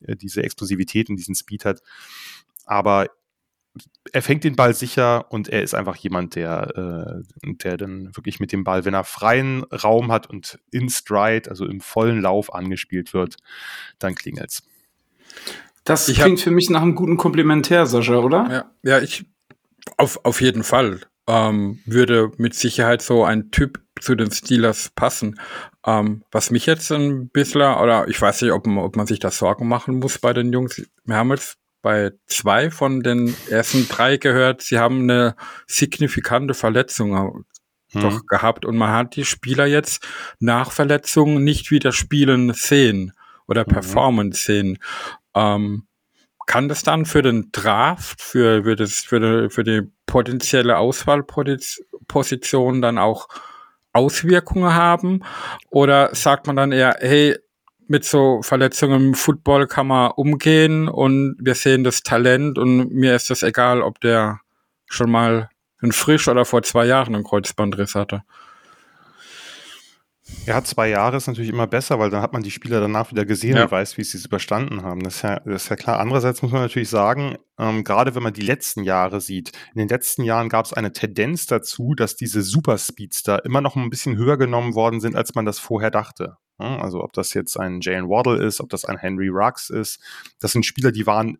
äh, 0.00 0.16
diese 0.16 0.42
Explosivität 0.42 1.10
und 1.10 1.16
diesen 1.16 1.34
Speed 1.34 1.64
hat. 1.64 1.82
Aber 2.64 3.08
er 4.12 4.22
fängt 4.22 4.44
den 4.44 4.56
Ball 4.56 4.74
sicher 4.74 5.30
und 5.30 5.48
er 5.48 5.62
ist 5.62 5.74
einfach 5.74 5.96
jemand, 5.96 6.34
der, 6.34 7.22
äh, 7.44 7.52
der 7.54 7.76
dann 7.76 8.16
wirklich 8.16 8.40
mit 8.40 8.52
dem 8.52 8.64
Ball, 8.64 8.84
wenn 8.84 8.94
er 8.94 9.04
freien 9.04 9.62
Raum 9.64 10.10
hat 10.10 10.28
und 10.28 10.58
in 10.70 10.88
Stride, 10.88 11.50
also 11.50 11.66
im 11.66 11.80
vollen 11.80 12.20
Lauf 12.20 12.52
angespielt 12.52 13.12
wird, 13.12 13.36
dann 13.98 14.14
klingelt's. 14.14 14.62
Das 15.88 16.08
ich 16.08 16.20
klingt 16.20 16.38
hab, 16.38 16.44
für 16.44 16.50
mich 16.50 16.68
nach 16.68 16.82
einem 16.82 16.94
guten 16.94 17.16
Komplementär, 17.16 17.86
Sascha, 17.86 18.18
oder? 18.18 18.46
Ja, 18.50 18.70
ja 18.82 19.02
ich 19.02 19.24
auf, 19.96 20.20
auf 20.24 20.42
jeden 20.42 20.62
Fall 20.62 21.00
ähm, 21.26 21.80
würde 21.86 22.30
mit 22.36 22.54
Sicherheit 22.54 23.00
so 23.00 23.24
ein 23.24 23.50
Typ 23.50 23.80
zu 23.98 24.14
den 24.14 24.30
Steelers 24.30 24.90
passen. 24.94 25.40
Ähm, 25.86 26.24
was 26.30 26.50
mich 26.50 26.66
jetzt 26.66 26.92
ein 26.92 27.30
bisschen, 27.30 27.62
oder 27.62 28.06
ich 28.06 28.20
weiß 28.20 28.42
nicht, 28.42 28.52
ob, 28.52 28.66
ob 28.66 28.96
man 28.96 29.06
sich 29.06 29.18
da 29.18 29.30
Sorgen 29.30 29.66
machen 29.66 29.98
muss 29.98 30.18
bei 30.18 30.34
den 30.34 30.52
Jungs. 30.52 30.82
Wir 31.04 31.16
haben 31.16 31.30
jetzt 31.30 31.56
bei 31.80 32.12
zwei 32.26 32.70
von 32.70 33.02
den 33.02 33.34
ersten 33.48 33.88
drei 33.88 34.18
gehört, 34.18 34.60
sie 34.60 34.78
haben 34.78 35.02
eine 35.02 35.36
signifikante 35.66 36.52
Verletzung 36.52 37.44
hm. 37.92 38.02
doch 38.02 38.26
gehabt 38.26 38.66
und 38.66 38.76
man 38.76 38.90
hat 38.90 39.16
die 39.16 39.24
Spieler 39.24 39.64
jetzt 39.64 40.06
nach 40.38 40.70
Verletzungen 40.70 41.44
nicht 41.44 41.70
wieder 41.70 41.92
spielen 41.92 42.52
sehen 42.52 43.12
oder 43.46 43.62
mhm. 43.62 43.72
performen 43.72 44.32
sehen. 44.32 44.78
Ähm, 45.34 45.86
kann 46.46 46.68
das 46.68 46.82
dann 46.82 47.04
für 47.04 47.22
den 47.22 47.50
Draft, 47.52 48.22
für, 48.22 48.64
für, 48.64 48.74
das, 48.74 49.04
für, 49.04 49.20
die, 49.20 49.50
für 49.50 49.64
die 49.64 49.82
potenzielle 50.06 50.78
Auswahlposition 50.78 52.80
dann 52.80 52.96
auch 52.96 53.28
Auswirkungen 53.92 54.74
haben? 54.74 55.24
Oder 55.70 56.14
sagt 56.14 56.46
man 56.46 56.56
dann 56.56 56.72
eher, 56.72 56.96
hey, 57.00 57.36
mit 57.86 58.04
so 58.04 58.40
Verletzungen 58.42 59.08
im 59.08 59.14
Football 59.14 59.66
kann 59.66 59.88
man 59.88 60.12
umgehen 60.12 60.88
und 60.88 61.36
wir 61.40 61.54
sehen 61.54 61.84
das 61.84 62.02
Talent 62.02 62.58
und 62.58 62.92
mir 62.92 63.16
ist 63.16 63.30
das 63.30 63.42
egal, 63.42 63.82
ob 63.82 64.00
der 64.00 64.40
schon 64.86 65.10
mal 65.10 65.48
ein 65.80 65.92
frisch 65.92 66.28
oder 66.28 66.44
vor 66.44 66.62
zwei 66.62 66.86
Jahren 66.86 67.14
einen 67.14 67.24
Kreuzbandriss 67.24 67.94
hatte. 67.94 68.22
Ja, 70.46 70.64
zwei 70.64 70.88
Jahre 70.88 71.18
ist 71.18 71.26
natürlich 71.26 71.50
immer 71.50 71.66
besser, 71.66 71.98
weil 71.98 72.08
dann 72.08 72.22
hat 72.22 72.32
man 72.32 72.42
die 72.42 72.50
Spieler 72.50 72.80
danach 72.80 73.10
wieder 73.10 73.26
gesehen 73.26 73.56
ja. 73.56 73.64
und 73.64 73.70
weiß, 73.70 73.98
wie 73.98 74.04
sie 74.04 74.16
es 74.16 74.24
überstanden 74.24 74.82
haben. 74.82 75.02
Das 75.02 75.16
ist, 75.16 75.22
ja, 75.22 75.40
das 75.40 75.64
ist 75.64 75.68
ja 75.68 75.76
klar. 75.76 76.00
Andererseits 76.00 76.40
muss 76.40 76.52
man 76.52 76.62
natürlich 76.62 76.88
sagen, 76.88 77.36
ähm, 77.58 77.84
gerade 77.84 78.14
wenn 78.14 78.22
man 78.22 78.32
die 78.32 78.40
letzten 78.40 78.82
Jahre 78.82 79.20
sieht, 79.20 79.52
in 79.74 79.78
den 79.78 79.88
letzten 79.88 80.22
Jahren 80.22 80.48
gab 80.48 80.64
es 80.64 80.72
eine 80.72 80.92
Tendenz 80.92 81.46
dazu, 81.46 81.94
dass 81.94 82.16
diese 82.16 82.40
Superspeedster 82.40 83.44
immer 83.44 83.60
noch 83.60 83.76
ein 83.76 83.90
bisschen 83.90 84.16
höher 84.16 84.38
genommen 84.38 84.74
worden 84.74 85.00
sind, 85.00 85.16
als 85.16 85.34
man 85.34 85.44
das 85.44 85.58
vorher 85.58 85.90
dachte. 85.90 86.36
Ja, 86.58 86.78
also 86.78 87.02
ob 87.04 87.12
das 87.12 87.34
jetzt 87.34 87.58
ein 87.60 87.80
Jalen 87.82 88.08
Waddle 88.08 88.42
ist, 88.42 88.60
ob 88.60 88.70
das 88.70 88.86
ein 88.86 88.96
Henry 88.96 89.28
Rux 89.28 89.68
ist, 89.68 90.00
das 90.40 90.52
sind 90.52 90.64
Spieler, 90.64 90.92
die 90.92 91.06
waren 91.06 91.36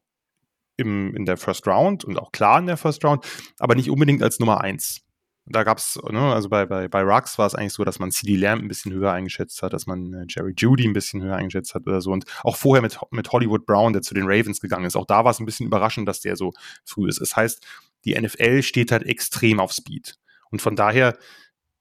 im, 0.76 1.14
in 1.16 1.24
der 1.24 1.38
First 1.38 1.66
Round 1.66 2.04
und 2.04 2.18
auch 2.18 2.30
klar 2.30 2.58
in 2.58 2.66
der 2.66 2.76
First 2.76 3.04
Round, 3.04 3.26
aber 3.58 3.74
nicht 3.74 3.90
unbedingt 3.90 4.22
als 4.22 4.38
Nummer 4.38 4.60
eins 4.60 5.07
da 5.50 5.64
gab 5.64 5.78
es, 5.78 5.98
ne, 6.10 6.20
also 6.20 6.48
bei, 6.48 6.66
bei, 6.66 6.88
bei 6.88 7.02
Rux 7.02 7.38
war 7.38 7.46
es 7.46 7.54
eigentlich 7.54 7.72
so, 7.72 7.84
dass 7.84 7.98
man 7.98 8.10
CD 8.10 8.36
Lamb 8.36 8.62
ein 8.62 8.68
bisschen 8.68 8.92
höher 8.92 9.12
eingeschätzt 9.12 9.62
hat, 9.62 9.72
dass 9.72 9.86
man 9.86 10.12
äh, 10.12 10.24
Jerry 10.28 10.54
Judy 10.56 10.86
ein 10.86 10.92
bisschen 10.92 11.22
höher 11.22 11.36
eingeschätzt 11.36 11.74
hat 11.74 11.86
oder 11.86 12.00
so. 12.00 12.10
Und 12.10 12.24
auch 12.42 12.56
vorher 12.56 12.82
mit, 12.82 12.98
mit 13.10 13.32
Hollywood 13.32 13.66
Brown, 13.66 13.92
der 13.92 14.02
zu 14.02 14.14
den 14.14 14.24
Ravens 14.26 14.60
gegangen 14.60 14.84
ist. 14.84 14.96
Auch 14.96 15.06
da 15.06 15.24
war 15.24 15.30
es 15.30 15.40
ein 15.40 15.46
bisschen 15.46 15.66
überraschend, 15.66 16.08
dass 16.08 16.20
der 16.20 16.36
so 16.36 16.52
früh 16.84 17.08
ist. 17.08 17.20
Das 17.20 17.36
heißt, 17.36 17.64
die 18.04 18.18
NFL 18.18 18.62
steht 18.62 18.92
halt 18.92 19.04
extrem 19.04 19.60
auf 19.60 19.72
Speed. 19.72 20.16
Und 20.50 20.62
von 20.62 20.76
daher 20.76 21.16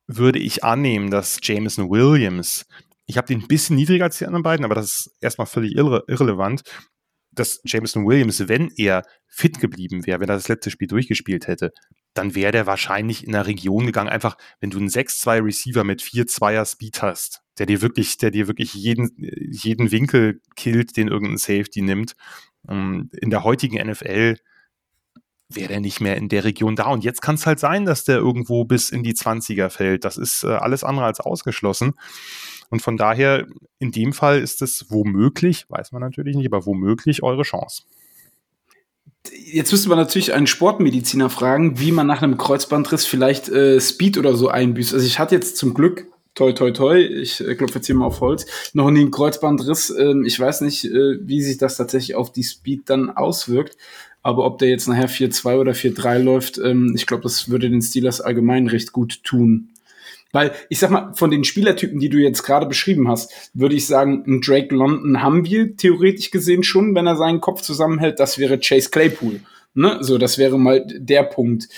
würde 0.07 0.39
ich 0.39 0.63
annehmen, 0.63 1.11
dass 1.11 1.39
Jameson 1.41 1.89
Williams, 1.89 2.65
ich 3.05 3.17
habe 3.17 3.27
den 3.27 3.41
ein 3.41 3.47
bisschen 3.47 3.75
niedriger 3.75 4.05
als 4.05 4.17
die 4.17 4.25
anderen 4.25 4.43
beiden, 4.43 4.65
aber 4.65 4.75
das 4.75 4.85
ist 4.85 5.11
erstmal 5.21 5.47
völlig 5.47 5.75
irre 5.75 6.03
irrelevant, 6.07 6.63
dass 7.31 7.61
Jameson 7.65 8.05
Williams, 8.05 8.47
wenn 8.47 8.71
er 8.77 9.03
fit 9.27 9.59
geblieben 9.59 10.05
wäre, 10.05 10.19
wenn 10.19 10.29
er 10.29 10.35
das 10.35 10.47
letzte 10.47 10.71
Spiel 10.71 10.87
durchgespielt 10.87 11.47
hätte, 11.47 11.71
dann 12.13 12.35
wäre 12.35 12.51
der 12.51 12.65
wahrscheinlich 12.65 13.25
in 13.25 13.31
der 13.31 13.47
Region 13.47 13.85
gegangen. 13.85 14.09
Einfach, 14.09 14.37
wenn 14.59 14.69
du 14.69 14.79
einen 14.79 14.89
6-2 14.89 15.43
Receiver 15.43 15.83
mit 15.83 16.01
4-2er 16.01 16.65
Speed 16.65 17.01
hast, 17.01 17.43
der 17.59 17.65
dir 17.65 17.81
wirklich, 17.81 18.17
der 18.17 18.31
dir 18.31 18.47
wirklich 18.47 18.73
jeden, 18.73 19.11
jeden 19.51 19.91
Winkel 19.91 20.41
killt, 20.55 20.97
den 20.97 21.07
irgendein 21.07 21.37
Safety 21.37 21.81
nimmt. 21.81 22.15
Ähm, 22.67 23.09
in 23.19 23.29
der 23.29 23.43
heutigen 23.43 23.85
NFL 23.85 24.37
wäre 25.49 25.69
der 25.69 25.79
nicht 25.79 26.01
mehr 26.01 26.17
in 26.17 26.29
der 26.29 26.43
Region 26.43 26.75
da. 26.75 26.87
Und 26.87 27.03
jetzt 27.03 27.21
kann 27.21 27.35
es 27.35 27.45
halt 27.45 27.59
sein, 27.59 27.85
dass 27.85 28.03
der 28.03 28.17
irgendwo 28.17 28.65
bis 28.65 28.89
in 28.89 29.03
die 29.03 29.13
20er 29.13 29.69
fällt. 29.69 30.03
Das 30.03 30.17
ist 30.17 30.43
äh, 30.43 30.47
alles 30.47 30.83
andere 30.83 31.05
als 31.05 31.19
ausgeschlossen. 31.19 31.93
Und 32.69 32.81
von 32.81 32.97
daher, 32.97 33.47
in 33.79 33.91
dem 33.91 34.11
Fall 34.11 34.39
ist 34.39 34.61
es 34.61 34.87
womöglich, 34.89 35.65
weiß 35.69 35.93
man 35.93 36.01
natürlich 36.01 36.35
nicht, 36.35 36.47
aber 36.47 36.65
womöglich 36.65 37.23
eure 37.23 37.43
Chance. 37.43 37.83
Jetzt 39.33 39.71
müsste 39.71 39.89
man 39.89 39.97
natürlich 39.97 40.33
einen 40.33 40.47
Sportmediziner 40.47 41.29
fragen, 41.29 41.79
wie 41.79 41.91
man 41.91 42.07
nach 42.07 42.21
einem 42.21 42.37
Kreuzbandriss 42.37 43.05
vielleicht 43.05 43.49
äh, 43.49 43.79
Speed 43.79 44.17
oder 44.17 44.35
so 44.35 44.49
einbüßt. 44.49 44.93
Also 44.93 45.05
ich 45.05 45.19
hatte 45.19 45.35
jetzt 45.35 45.57
zum 45.57 45.73
Glück, 45.73 46.07
toi 46.35 46.51
toi 46.53 46.71
toi, 46.71 46.99
ich 46.99 47.41
äh, 47.41 47.55
klopfe 47.55 47.75
jetzt 47.75 47.87
hier 47.87 47.95
mal 47.95 48.05
auf 48.05 48.21
Holz, 48.21 48.45
noch 48.73 48.91
nie 48.91 49.01
einen 49.01 49.11
Kreuzbandriss. 49.11 49.89
Ähm, 49.97 50.23
ich 50.25 50.39
weiß 50.39 50.61
nicht, 50.61 50.85
äh, 50.85 51.19
wie 51.21 51.41
sich 51.41 51.57
das 51.57 51.77
tatsächlich 51.77 52.15
auf 52.15 52.31
die 52.31 52.43
Speed 52.43 52.89
dann 52.89 53.09
auswirkt. 53.09 53.77
Aber 54.23 54.45
ob 54.45 54.57
der 54.57 54.69
jetzt 54.69 54.87
nachher 54.87 55.09
4-2 55.09 55.57
oder 55.57 55.71
4-3 55.71 56.19
läuft, 56.19 56.57
ähm, 56.57 56.93
ich 56.95 57.05
glaube, 57.05 57.23
das 57.23 57.49
würde 57.49 57.69
den 57.69 57.81
Steelers 57.81 58.19
allgemein 58.19 58.67
recht 58.67 58.91
gut 58.91 59.23
tun. 59.23 59.69
Weil 60.31 60.53
ich 60.69 60.79
sag 60.79 60.91
mal, 60.91 61.13
von 61.13 61.31
den 61.31 61.43
Spielertypen, 61.43 61.99
die 61.99 62.09
du 62.09 62.17
jetzt 62.17 62.43
gerade 62.43 62.65
beschrieben 62.65 63.07
hast, 63.07 63.51
würde 63.53 63.75
ich 63.75 63.87
sagen, 63.87 64.23
ein 64.27 64.41
Drake 64.41 64.73
London 64.73 65.21
haben 65.21 65.45
wir 65.45 65.75
theoretisch 65.77 66.31
gesehen 66.31 66.63
schon, 66.63 66.95
wenn 66.95 67.07
er 67.07 67.15
seinen 67.15 67.41
Kopf 67.41 67.61
zusammenhält. 67.61 68.19
Das 68.19 68.37
wäre 68.37 68.59
Chase 68.59 68.89
Claypool. 68.89 69.41
Ne? 69.73 69.97
So, 70.01 70.17
das 70.17 70.37
wäre 70.37 70.57
mal 70.57 70.85
der 70.87 71.23
Punkt. 71.23 71.69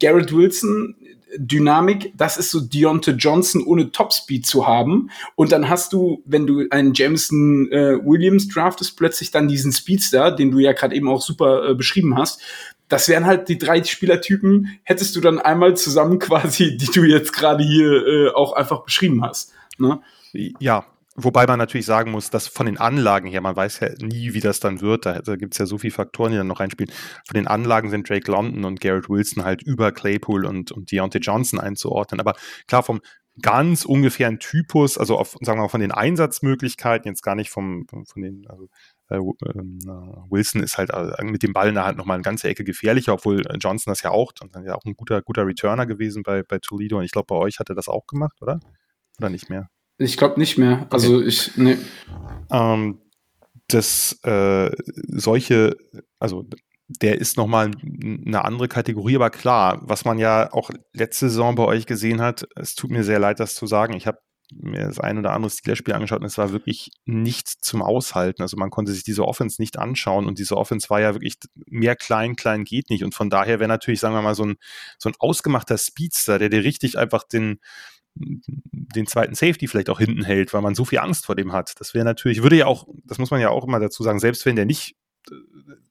Garrett 0.00 0.34
Wilson, 0.34 0.96
Dynamik, 1.36 2.12
das 2.16 2.38
ist 2.38 2.50
so 2.50 2.60
Deontay 2.60 3.12
Johnson 3.12 3.62
ohne 3.62 3.92
Topspeed 3.92 4.46
zu 4.46 4.66
haben. 4.66 5.10
Und 5.34 5.52
dann 5.52 5.68
hast 5.68 5.92
du, 5.92 6.22
wenn 6.24 6.46
du 6.46 6.64
einen 6.70 6.94
Jameson 6.94 7.70
äh, 7.70 7.98
Williams 8.02 8.48
draftest, 8.48 8.96
plötzlich 8.96 9.30
dann 9.30 9.48
diesen 9.48 9.72
Speedster, 9.72 10.30
den 10.30 10.50
du 10.50 10.58
ja 10.58 10.72
gerade 10.72 10.94
eben 10.94 11.08
auch 11.08 11.20
super 11.20 11.68
äh, 11.68 11.74
beschrieben 11.74 12.16
hast. 12.16 12.40
Das 12.88 13.08
wären 13.08 13.26
halt 13.26 13.48
die 13.48 13.58
drei 13.58 13.82
Spielertypen, 13.82 14.78
hättest 14.82 15.14
du 15.16 15.20
dann 15.20 15.38
einmal 15.38 15.76
zusammen 15.76 16.18
quasi, 16.18 16.76
die 16.76 16.86
du 16.86 17.04
jetzt 17.04 17.32
gerade 17.32 17.62
hier 17.62 18.06
äh, 18.06 18.30
auch 18.30 18.52
einfach 18.52 18.84
beschrieben 18.84 19.22
hast. 19.24 19.52
Ne? 19.78 20.00
Ja, 20.32 20.86
Wobei 21.20 21.48
man 21.48 21.58
natürlich 21.58 21.84
sagen 21.84 22.12
muss, 22.12 22.30
dass 22.30 22.46
von 22.46 22.66
den 22.66 22.78
Anlagen 22.78 23.26
her, 23.26 23.40
man 23.40 23.56
weiß 23.56 23.80
ja 23.80 23.88
nie, 24.00 24.34
wie 24.34 24.40
das 24.40 24.60
dann 24.60 24.80
wird, 24.80 25.04
da, 25.04 25.20
da 25.20 25.34
gibt 25.34 25.54
es 25.54 25.58
ja 25.58 25.66
so 25.66 25.76
viele 25.76 25.92
Faktoren, 25.92 26.30
die 26.30 26.38
dann 26.38 26.46
noch 26.46 26.60
reinspielen. 26.60 26.94
Von 27.26 27.34
den 27.34 27.48
Anlagen 27.48 27.90
sind 27.90 28.08
Drake 28.08 28.30
London 28.30 28.64
und 28.64 28.80
Garrett 28.80 29.08
Wilson 29.10 29.44
halt 29.44 29.60
über 29.64 29.90
Claypool 29.90 30.46
und, 30.46 30.70
und 30.70 30.92
Deontay 30.92 31.18
Johnson 31.18 31.58
einzuordnen. 31.58 32.20
Aber 32.20 32.36
klar, 32.68 32.84
vom 32.84 33.00
ganz 33.42 33.84
ungefähren 33.84 34.38
Typus, 34.38 34.96
also 34.96 35.18
auf, 35.18 35.36
sagen 35.40 35.58
wir 35.58 35.64
mal, 35.64 35.68
von 35.68 35.80
den 35.80 35.90
Einsatzmöglichkeiten, 35.90 37.10
jetzt 37.10 37.22
gar 37.22 37.34
nicht 37.34 37.50
vom, 37.50 37.88
von 37.88 38.22
den, 38.22 38.46
also 38.48 38.68
Wilson 39.10 40.62
ist 40.62 40.78
halt 40.78 40.90
äh, 40.90 41.24
mit 41.24 41.42
dem 41.42 41.52
Ball 41.52 41.68
in 41.68 41.74
der 41.74 41.86
Hand 41.86 41.98
nochmal 41.98 42.16
eine 42.16 42.22
ganze 42.22 42.48
Ecke 42.48 42.64
gefährlicher, 42.64 43.14
obwohl 43.14 43.42
Johnson 43.60 43.90
das 43.90 44.02
ja 44.02 44.10
auch, 44.10 44.32
und 44.42 44.54
dann 44.54 44.64
ja 44.64 44.74
auch 44.74 44.84
ein 44.84 44.94
guter, 44.94 45.22
guter 45.22 45.46
Returner 45.46 45.86
gewesen 45.86 46.22
bei, 46.22 46.42
bei 46.42 46.58
Toledo. 46.58 46.98
Und 46.98 47.04
ich 47.04 47.12
glaube, 47.12 47.26
bei 47.26 47.36
euch 47.36 47.58
hat 47.58 47.68
er 47.68 47.74
das 47.74 47.88
auch 47.88 48.06
gemacht, 48.06 48.36
oder? 48.42 48.60
Oder 49.18 49.30
nicht 49.30 49.48
mehr? 49.48 49.68
Ich 49.96 50.16
glaube 50.16 50.38
nicht 50.38 50.58
mehr. 50.58 50.86
Also 50.90 51.16
okay. 51.16 51.26
ich, 51.26 51.56
nee. 51.56 51.76
Ähm, 52.50 53.00
das, 53.68 54.18
äh, 54.22 54.70
solche, 55.08 55.76
also 56.18 56.46
der 56.88 57.18
ist 57.18 57.36
nochmal 57.36 57.70
eine 57.82 58.44
andere 58.44 58.68
Kategorie, 58.68 59.16
aber 59.16 59.30
klar, 59.30 59.80
was 59.82 60.04
man 60.04 60.18
ja 60.18 60.52
auch 60.52 60.70
letzte 60.94 61.28
Saison 61.28 61.54
bei 61.54 61.64
euch 61.64 61.84
gesehen 61.84 62.22
hat, 62.22 62.48
es 62.56 62.74
tut 62.74 62.90
mir 62.90 63.04
sehr 63.04 63.18
leid, 63.18 63.40
das 63.40 63.54
zu 63.54 63.66
sagen. 63.66 63.94
Ich 63.94 64.06
habe 64.06 64.18
mir 64.52 64.86
das 64.86 64.98
ein 64.98 65.18
oder 65.18 65.32
andere 65.32 65.50
Steelers-Spiel 65.50 65.94
angeschaut 65.94 66.20
und 66.20 66.26
es 66.26 66.38
war 66.38 66.52
wirklich 66.52 66.90
nicht 67.04 67.48
zum 67.48 67.82
Aushalten. 67.82 68.42
Also 68.42 68.56
man 68.56 68.70
konnte 68.70 68.92
sich 68.92 69.04
diese 69.04 69.26
Offense 69.26 69.60
nicht 69.60 69.78
anschauen 69.78 70.26
und 70.26 70.38
diese 70.38 70.56
Offense 70.56 70.88
war 70.90 71.00
ja 71.00 71.14
wirklich 71.14 71.36
mehr 71.66 71.96
klein, 71.96 72.36
klein 72.36 72.64
geht 72.64 72.90
nicht. 72.90 73.04
Und 73.04 73.14
von 73.14 73.30
daher 73.30 73.60
wäre 73.60 73.68
natürlich, 73.68 74.00
sagen 74.00 74.14
wir 74.14 74.22
mal, 74.22 74.34
so 74.34 74.44
ein, 74.44 74.56
so 74.98 75.08
ein 75.08 75.14
ausgemachter 75.18 75.76
Speedster, 75.76 76.38
der 76.38 76.48
dir 76.48 76.64
richtig 76.64 76.98
einfach 76.98 77.24
den, 77.24 77.60
den 78.14 79.06
zweiten 79.06 79.34
Safety 79.34 79.68
vielleicht 79.68 79.90
auch 79.90 79.98
hinten 79.98 80.24
hält, 80.24 80.52
weil 80.54 80.62
man 80.62 80.74
so 80.74 80.84
viel 80.84 80.98
Angst 80.98 81.26
vor 81.26 81.36
dem 81.36 81.52
hat. 81.52 81.74
Das 81.78 81.94
wäre 81.94 82.04
natürlich, 82.04 82.42
würde 82.42 82.56
ja 82.56 82.66
auch, 82.66 82.86
das 83.04 83.18
muss 83.18 83.30
man 83.30 83.40
ja 83.40 83.50
auch 83.50 83.66
immer 83.66 83.80
dazu 83.80 84.02
sagen, 84.02 84.18
selbst 84.18 84.46
wenn 84.46 84.56
der 84.56 84.64
nicht 84.64 84.96
äh, 85.30 85.34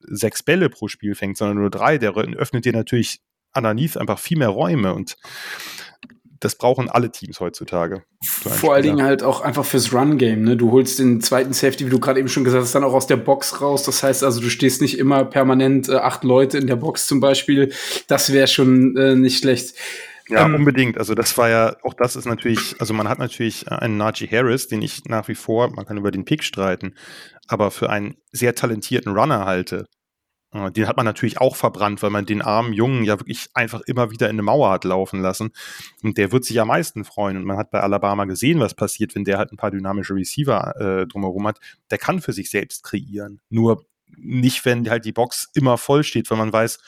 sechs 0.02 0.44
Bälle 0.44 0.70
pro 0.70 0.88
Spiel 0.88 1.16
fängt, 1.16 1.38
sondern 1.38 1.58
nur 1.58 1.70
drei, 1.70 1.98
der 1.98 2.16
öffnet 2.16 2.66
dir 2.66 2.74
natürlich 2.74 3.22
underneath 3.54 3.98
einfach 3.98 4.20
viel 4.20 4.38
mehr 4.38 4.50
Räume 4.50 4.94
und 4.94 5.18
das 6.40 6.56
brauchen 6.56 6.90
alle 6.90 7.12
Teams 7.12 7.40
heutzutage. 7.40 8.04
Vor 8.24 8.74
allen 8.74 8.84
Dingen 8.84 9.04
halt 9.04 9.24
auch 9.24 9.42
einfach 9.42 9.66
fürs 9.66 9.94
Run-Game. 9.94 10.44
Ne? 10.44 10.58
Du 10.58 10.72
holst 10.72 11.00
den 11.00 11.22
zweiten 11.22 11.54
Safety, 11.54 11.86
wie 11.86 11.90
du 11.90 12.00
gerade 12.00 12.20
eben 12.20 12.30
schon 12.30 12.44
gesagt 12.44 12.64
hast, 12.64 12.76
dann 12.76 12.84
auch 12.84 12.94
aus 12.94 13.08
der 13.08 13.18
Box 13.18 13.62
raus. 13.62 13.84
Das 13.84 14.04
heißt 14.04 14.24
also, 14.24 14.40
du 14.40 14.50
stehst 14.50 14.82
nicht 14.82 14.98
immer 14.98 15.26
permanent 15.26 15.90
äh, 15.90 15.96
acht 15.96 16.24
Leute 16.24 16.58
in 16.58 16.68
der 16.68 16.76
Box 16.76 17.08
zum 17.08 17.20
Beispiel. 17.20 17.72
Das 18.08 18.34
wäre 18.34 18.48
schon 18.48 18.96
äh, 18.98 19.16
nicht 19.16 19.40
schlecht. 19.40 19.76
Ja, 20.30 20.46
ähm, 20.46 20.56
unbedingt. 20.56 20.98
Also 20.98 21.16
das 21.16 21.38
war 21.38 21.50
ja, 21.50 21.76
auch 21.84 21.94
das 21.94 22.16
ist 22.16 22.26
natürlich, 22.26 22.76
also 22.80 22.94
man 22.94 23.08
hat 23.08 23.20
natürlich 23.20 23.72
einen 23.72 23.98
Najee 23.98 24.28
Harris, 24.28 24.68
den 24.68 24.82
ich 24.82 25.06
nach 25.06 25.28
wie 25.28 25.36
vor, 25.36 25.70
man 25.70 25.86
kann 25.86 25.98
über 25.98 26.12
den 26.12 26.26
Pick 26.26 26.44
streiten, 26.44 26.96
aber 27.48 27.72
für 27.72 27.90
einen 27.90 28.18
sehr 28.32 28.56
talentierten 28.56 29.16
Runner 29.16 29.46
halte. 29.46 29.86
Äh, 30.52 30.72
den 30.72 30.88
hat 30.88 30.98
man 30.98 31.06
natürlich 31.06 31.40
auch 31.40 31.56
verbrannt, 31.56 32.02
weil 32.04 32.10
man 32.10 32.26
den 32.26 32.42
armen 32.42 32.74
Jungen 32.74 33.04
ja 33.04 33.20
wirklich 33.20 33.50
einfach 33.54 33.82
immer 33.82 34.12
wieder 34.12 34.28
in 34.28 34.36
eine 34.36 34.44
Mauer 34.44 34.72
hat 34.72 34.84
laufen 34.84 35.22
lassen. 35.22 35.52
Und 36.04 36.18
der 36.18 36.32
wird 36.32 36.46
sich 36.46 36.60
am 36.60 36.70
meisten 36.70 37.04
freuen. 37.04 37.38
Und 37.38 37.46
man 37.46 37.58
hat 37.58 37.72
bei 37.72 37.82
Alabama 37.82 38.26
gesehen, 38.26 38.60
was 38.60 38.74
passiert, 38.74 39.16
wenn 39.16 39.26
der 39.26 39.38
halt 39.38 39.52
ein 39.52 39.58
paar 39.58 39.72
dynamische 39.72 40.16
Receiver 40.16 40.76
äh, 40.80 41.08
drumherum 41.08 41.48
hat. 41.48 41.60
Der 41.92 41.98
kann 41.98 42.22
für 42.22 42.34
sich 42.34 42.50
selbst 42.50 42.84
kreieren. 42.84 43.42
Nur 43.50 43.86
nicht, 44.16 44.66
wenn 44.66 44.90
halt 44.90 45.06
die 45.06 45.12
Box 45.12 45.50
immer 45.54 45.78
voll 45.78 46.04
steht, 46.04 46.30
weil 46.32 46.38
man 46.38 46.54
weiß, 46.54 46.80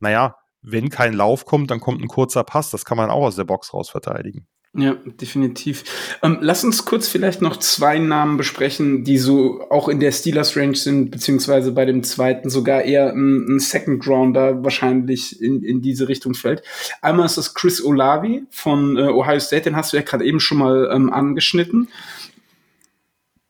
naja, 0.00 0.36
wenn 0.62 0.90
kein 0.90 1.12
Lauf 1.12 1.44
kommt, 1.44 1.70
dann 1.70 1.80
kommt 1.80 2.02
ein 2.02 2.08
kurzer 2.08 2.44
Pass. 2.44 2.70
Das 2.70 2.84
kann 2.84 2.96
man 2.96 3.10
auch 3.10 3.24
aus 3.24 3.36
der 3.36 3.44
Box 3.44 3.72
raus 3.74 3.90
verteidigen. 3.90 4.46
Ja, 4.78 4.94
definitiv. 5.20 5.82
Ähm, 6.22 6.38
lass 6.40 6.62
uns 6.62 6.84
kurz 6.84 7.08
vielleicht 7.08 7.42
noch 7.42 7.56
zwei 7.56 7.98
Namen 7.98 8.36
besprechen, 8.36 9.02
die 9.02 9.18
so 9.18 9.60
auch 9.70 9.88
in 9.88 9.98
der 9.98 10.12
Steelers 10.12 10.56
Range 10.56 10.76
sind, 10.76 11.10
beziehungsweise 11.10 11.72
bei 11.72 11.84
dem 11.84 12.04
zweiten 12.04 12.48
sogar 12.48 12.82
eher 12.82 13.12
ein, 13.12 13.56
ein 13.56 13.58
Second 13.58 14.06
Rounder 14.06 14.62
wahrscheinlich 14.62 15.42
in, 15.42 15.64
in 15.64 15.82
diese 15.82 16.08
Richtung 16.08 16.34
fällt. 16.34 16.62
Einmal 17.02 17.26
ist 17.26 17.36
das 17.36 17.54
Chris 17.54 17.82
Olavi 17.82 18.44
von 18.50 18.96
äh, 18.96 19.08
Ohio 19.08 19.40
State, 19.40 19.64
den 19.64 19.74
hast 19.74 19.92
du 19.92 19.96
ja 19.96 20.04
gerade 20.04 20.24
eben 20.24 20.38
schon 20.38 20.58
mal 20.58 20.88
ähm, 20.94 21.12
angeschnitten. 21.12 21.88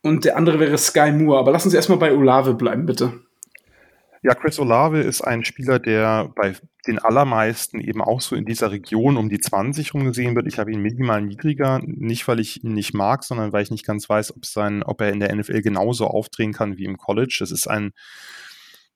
Und 0.00 0.24
der 0.24 0.38
andere 0.38 0.60
wäre 0.60 0.78
Sky 0.78 1.12
Moore. 1.12 1.40
Aber 1.40 1.52
lass 1.52 1.66
uns 1.66 1.74
erstmal 1.74 1.98
bei 1.98 2.14
Olave 2.14 2.54
bleiben, 2.54 2.86
bitte. 2.86 3.12
Ja, 4.22 4.34
Chris 4.34 4.58
Olave 4.58 5.00
ist 5.00 5.20
ein 5.20 5.44
Spieler, 5.44 5.78
der 5.78 6.32
bei 6.34 6.54
den 6.86 6.98
allermeisten 6.98 7.80
eben 7.80 8.02
auch 8.02 8.20
so 8.20 8.34
in 8.34 8.44
dieser 8.44 8.70
Region 8.70 9.16
um 9.16 9.28
die 9.28 9.38
20 9.38 9.94
rumgesehen 9.94 10.34
wird. 10.34 10.46
Ich 10.46 10.58
habe 10.58 10.72
ihn 10.72 10.80
minimal 10.80 11.22
niedriger, 11.22 11.80
nicht 11.84 12.26
weil 12.26 12.40
ich 12.40 12.64
ihn 12.64 12.74
nicht 12.74 12.94
mag, 12.94 13.22
sondern 13.22 13.52
weil 13.52 13.62
ich 13.62 13.70
nicht 13.70 13.86
ganz 13.86 14.08
weiß, 14.08 14.36
ob, 14.36 14.44
sein, 14.44 14.82
ob 14.82 15.00
er 15.00 15.12
in 15.12 15.20
der 15.20 15.34
NFL 15.34 15.62
genauso 15.62 16.06
aufdrehen 16.06 16.52
kann 16.52 16.78
wie 16.78 16.84
im 16.84 16.96
College. 16.96 17.36
Das 17.40 17.52
ist 17.52 17.68
ein, 17.68 17.92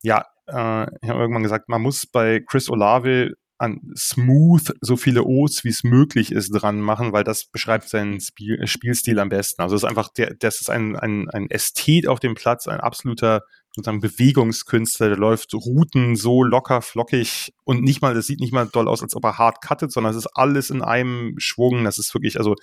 ja, 0.03 0.27
äh, 0.49 0.87
ich 1.03 1.09
habe 1.09 1.21
irgendwann 1.21 1.45
gesagt, 1.45 1.69
man 1.69 1.83
muss 1.83 2.07
bei 2.07 2.41
Chris 2.41 2.69
Olave 2.69 3.35
an 3.59 3.81
smooth 3.97 4.75
so 4.81 4.97
viele 4.97 5.23
O's, 5.23 5.63
wie 5.63 5.69
es 5.69 5.85
möglich 5.85 6.33
ist, 6.33 6.51
dran 6.51 6.81
machen, 6.81 7.13
weil 7.13 7.23
das 7.23 7.45
beschreibt 7.45 7.89
seinen 7.89 8.21
Spiel, 8.21 8.67
Spielstil 8.67 9.21
am 9.21 9.29
besten. 9.29 9.63
Also 9.63 9.77
es 9.77 9.85
ist 9.85 9.89
einfach, 9.89 10.09
der, 10.09 10.35
das 10.35 10.61
ist 10.61 10.69
ein, 10.69 10.97
ein, 10.97 11.31
ein 11.31 11.49
Ästhet 11.49 12.09
auf 12.09 12.19
dem 12.19 12.35
Platz, 12.35 12.67
ein 12.67 12.81
absoluter 12.81 13.43
sozusagen 13.75 14.01
Bewegungskünstler, 14.01 15.09
der 15.09 15.19
läuft 15.19 15.55
Routen 15.55 16.15
so 16.17 16.43
locker, 16.43 16.83
flockig 16.83 17.55
und 17.65 17.83
nicht 17.83 18.03
mal, 18.03 18.15
das 18.15 18.27
sieht 18.27 18.41
nicht 18.41 18.53
mal 18.53 18.67
doll 18.67 18.87
aus, 18.87 19.03
als 19.03 19.17
ob 19.17 19.25
er 19.25 19.39
hart 19.39 19.63
cuttet, 19.63 19.93
sondern 19.93 20.13
es 20.13 20.19
ist 20.19 20.29
alles 20.35 20.71
in 20.71 20.83
einem 20.83 21.35
Schwung. 21.39 21.85
Das 21.85 21.99
ist 21.99 22.13
wirklich, 22.15 22.39
also 22.39 22.55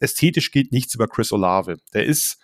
ästhetisch 0.00 0.50
geht 0.50 0.72
nichts 0.72 0.94
über 0.94 1.08
Chris 1.08 1.32
Olave. 1.32 1.78
Der 1.94 2.04
ist 2.04 2.38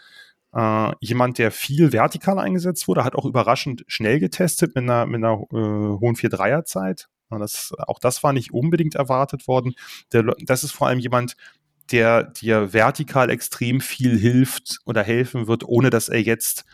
äh, 0.55 0.93
jemand, 1.01 1.39
der 1.39 1.51
viel 1.51 1.93
vertikal 1.93 2.39
eingesetzt 2.39 2.89
wurde, 2.89 3.05
hat 3.05 3.15
auch 3.15 3.27
überraschend 3.27 3.85
schnell 3.87 4.19
getestet 4.19 4.75
mit 4.75 4.85
einer, 4.85 5.07
mit 5.07 5.17
einer 5.17 5.35
äh, 5.53 6.01
hohen 6.01 6.17
4-3er-Zeit. 6.17 7.09
Das, 7.29 7.73
auch 7.79 8.01
das 8.01 8.25
war 8.25 8.33
nicht 8.33 8.53
unbedingt 8.53 8.97
erwartet 8.97 9.47
worden. 9.47 9.75
Der, 10.13 10.35
das 10.45 10.65
ist 10.65 10.73
vor 10.73 10.89
allem 10.89 10.99
jemand, 10.99 11.37
der 11.93 12.25
dir 12.25 12.73
vertikal 12.73 13.31
extrem 13.31 13.81
viel 13.81 14.19
hilft 14.19 14.79
oder 14.85 15.03
helfen 15.03 15.47
wird, 15.47 15.65
ohne 15.65 15.91
dass 15.91 16.09
er 16.09 16.21
jetzt 16.21 16.65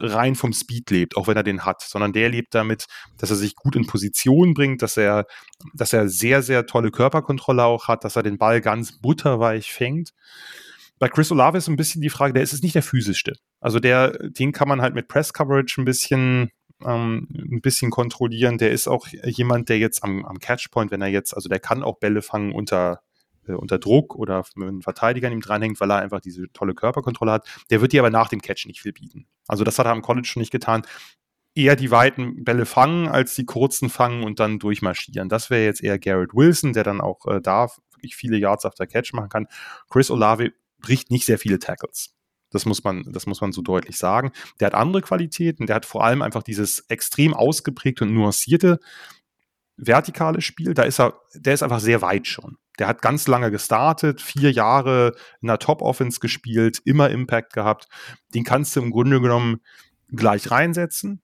rein 0.00 0.34
vom 0.34 0.52
Speed 0.52 0.90
lebt, 0.90 1.16
auch 1.16 1.26
wenn 1.26 1.36
er 1.36 1.42
den 1.42 1.64
hat, 1.64 1.82
sondern 1.82 2.12
der 2.12 2.28
lebt 2.28 2.54
damit, 2.54 2.86
dass 3.18 3.30
er 3.30 3.36
sich 3.36 3.54
gut 3.54 3.76
in 3.76 3.86
Position 3.86 4.54
bringt, 4.54 4.82
dass 4.82 4.96
er, 4.96 5.26
dass 5.74 5.92
er 5.92 6.08
sehr, 6.08 6.42
sehr 6.42 6.66
tolle 6.66 6.90
Körperkontrolle 6.90 7.64
auch 7.64 7.88
hat, 7.88 8.04
dass 8.04 8.16
er 8.16 8.22
den 8.22 8.38
Ball 8.38 8.60
ganz 8.60 9.00
butterweich 9.00 9.72
fängt. 9.72 10.10
Bei 10.98 11.08
Chris 11.08 11.30
Olave 11.30 11.58
ist 11.58 11.68
ein 11.68 11.76
bisschen 11.76 12.00
die 12.00 12.10
Frage, 12.10 12.32
der 12.32 12.42
ist 12.42 12.52
es 12.52 12.62
nicht 12.62 12.74
der 12.74 12.82
physischste. 12.82 13.34
Also 13.60 13.80
der, 13.80 14.16
den 14.30 14.52
kann 14.52 14.68
man 14.68 14.80
halt 14.80 14.94
mit 14.94 15.08
Press 15.08 15.32
Coverage 15.32 15.80
ein 15.80 15.84
bisschen, 15.84 16.50
ähm, 16.84 17.28
ein 17.30 17.60
bisschen 17.60 17.90
kontrollieren. 17.90 18.58
Der 18.58 18.70
ist 18.70 18.88
auch 18.88 19.06
jemand, 19.08 19.68
der 19.68 19.78
jetzt 19.78 20.02
am, 20.02 20.24
am 20.24 20.38
Catchpoint, 20.38 20.90
wenn 20.90 21.02
er 21.02 21.08
jetzt, 21.08 21.34
also 21.34 21.48
der 21.48 21.60
kann 21.60 21.82
auch 21.82 21.98
Bälle 21.98 22.22
fangen 22.22 22.52
unter, 22.52 23.00
äh, 23.46 23.52
unter 23.52 23.78
Druck 23.78 24.14
oder 24.14 24.44
wenn 24.54 24.78
ein 24.78 24.82
Verteidiger 24.82 25.28
an 25.28 25.32
ihm 25.32 25.40
dranhängt, 25.40 25.80
weil 25.80 25.90
er 25.90 25.98
einfach 25.98 26.20
diese 26.20 26.52
tolle 26.52 26.74
Körperkontrolle 26.74 27.32
hat. 27.32 27.48
Der 27.70 27.80
wird 27.80 27.92
dir 27.92 28.00
aber 28.00 28.10
nach 28.10 28.28
dem 28.28 28.40
Catch 28.40 28.66
nicht 28.66 28.80
viel 28.80 28.92
bieten. 28.92 29.26
Also 29.46 29.64
das 29.64 29.78
hat 29.78 29.86
er 29.86 29.92
am 29.92 30.02
College 30.02 30.26
schon 30.26 30.40
nicht 30.40 30.52
getan. 30.52 30.82
Eher 31.54 31.76
die 31.76 31.90
weiten 31.90 32.44
Bälle 32.44 32.66
fangen, 32.66 33.08
als 33.08 33.34
die 33.34 33.46
kurzen 33.46 33.88
fangen 33.88 34.24
und 34.24 34.40
dann 34.40 34.58
durchmarschieren. 34.58 35.28
Das 35.28 35.48
wäre 35.48 35.64
jetzt 35.64 35.82
eher 35.82 35.98
Garrett 35.98 36.34
Wilson, 36.34 36.74
der 36.74 36.84
dann 36.84 37.00
auch 37.00 37.26
äh, 37.26 37.40
da 37.40 37.68
wirklich 37.92 38.16
viele 38.16 38.36
Yards 38.36 38.64
auf 38.64 38.74
der 38.74 38.86
Catch 38.86 39.14
machen 39.14 39.30
kann. 39.30 39.46
Chris 39.88 40.10
Olave 40.10 40.52
bricht 40.78 41.10
nicht 41.10 41.24
sehr 41.24 41.38
viele 41.38 41.58
Tackles. 41.58 42.14
Das 42.50 42.64
muss 42.64 42.84
man, 42.84 43.04
das 43.12 43.26
muss 43.26 43.40
man 43.40 43.52
so 43.52 43.62
deutlich 43.62 43.96
sagen. 43.96 44.32
Der 44.60 44.66
hat 44.66 44.74
andere 44.74 45.02
Qualitäten. 45.02 45.66
Der 45.66 45.76
hat 45.76 45.86
vor 45.86 46.04
allem 46.04 46.22
einfach 46.22 46.42
dieses 46.42 46.80
extrem 46.88 47.34
ausgeprägte 47.34 48.04
und 48.04 48.14
nuancierte 48.14 48.78
vertikale 49.76 50.40
Spiel. 50.40 50.74
Da 50.74 50.84
ist 50.84 51.00
er, 51.00 51.20
der 51.34 51.54
ist 51.54 51.62
einfach 51.62 51.80
sehr 51.80 52.02
weit 52.02 52.26
schon. 52.26 52.56
Der 52.78 52.86
hat 52.86 53.02
ganz 53.02 53.26
lange 53.26 53.50
gestartet, 53.50 54.20
vier 54.20 54.50
Jahre 54.52 55.14
in 55.40 55.48
der 55.48 55.58
Top-Offense 55.58 56.20
gespielt, 56.20 56.80
immer 56.84 57.10
Impact 57.10 57.52
gehabt. 57.52 57.86
Den 58.34 58.44
kannst 58.44 58.76
du 58.76 58.80
im 58.80 58.90
Grunde 58.90 59.20
genommen 59.20 59.60
gleich 60.08 60.50
reinsetzen. 60.50 61.22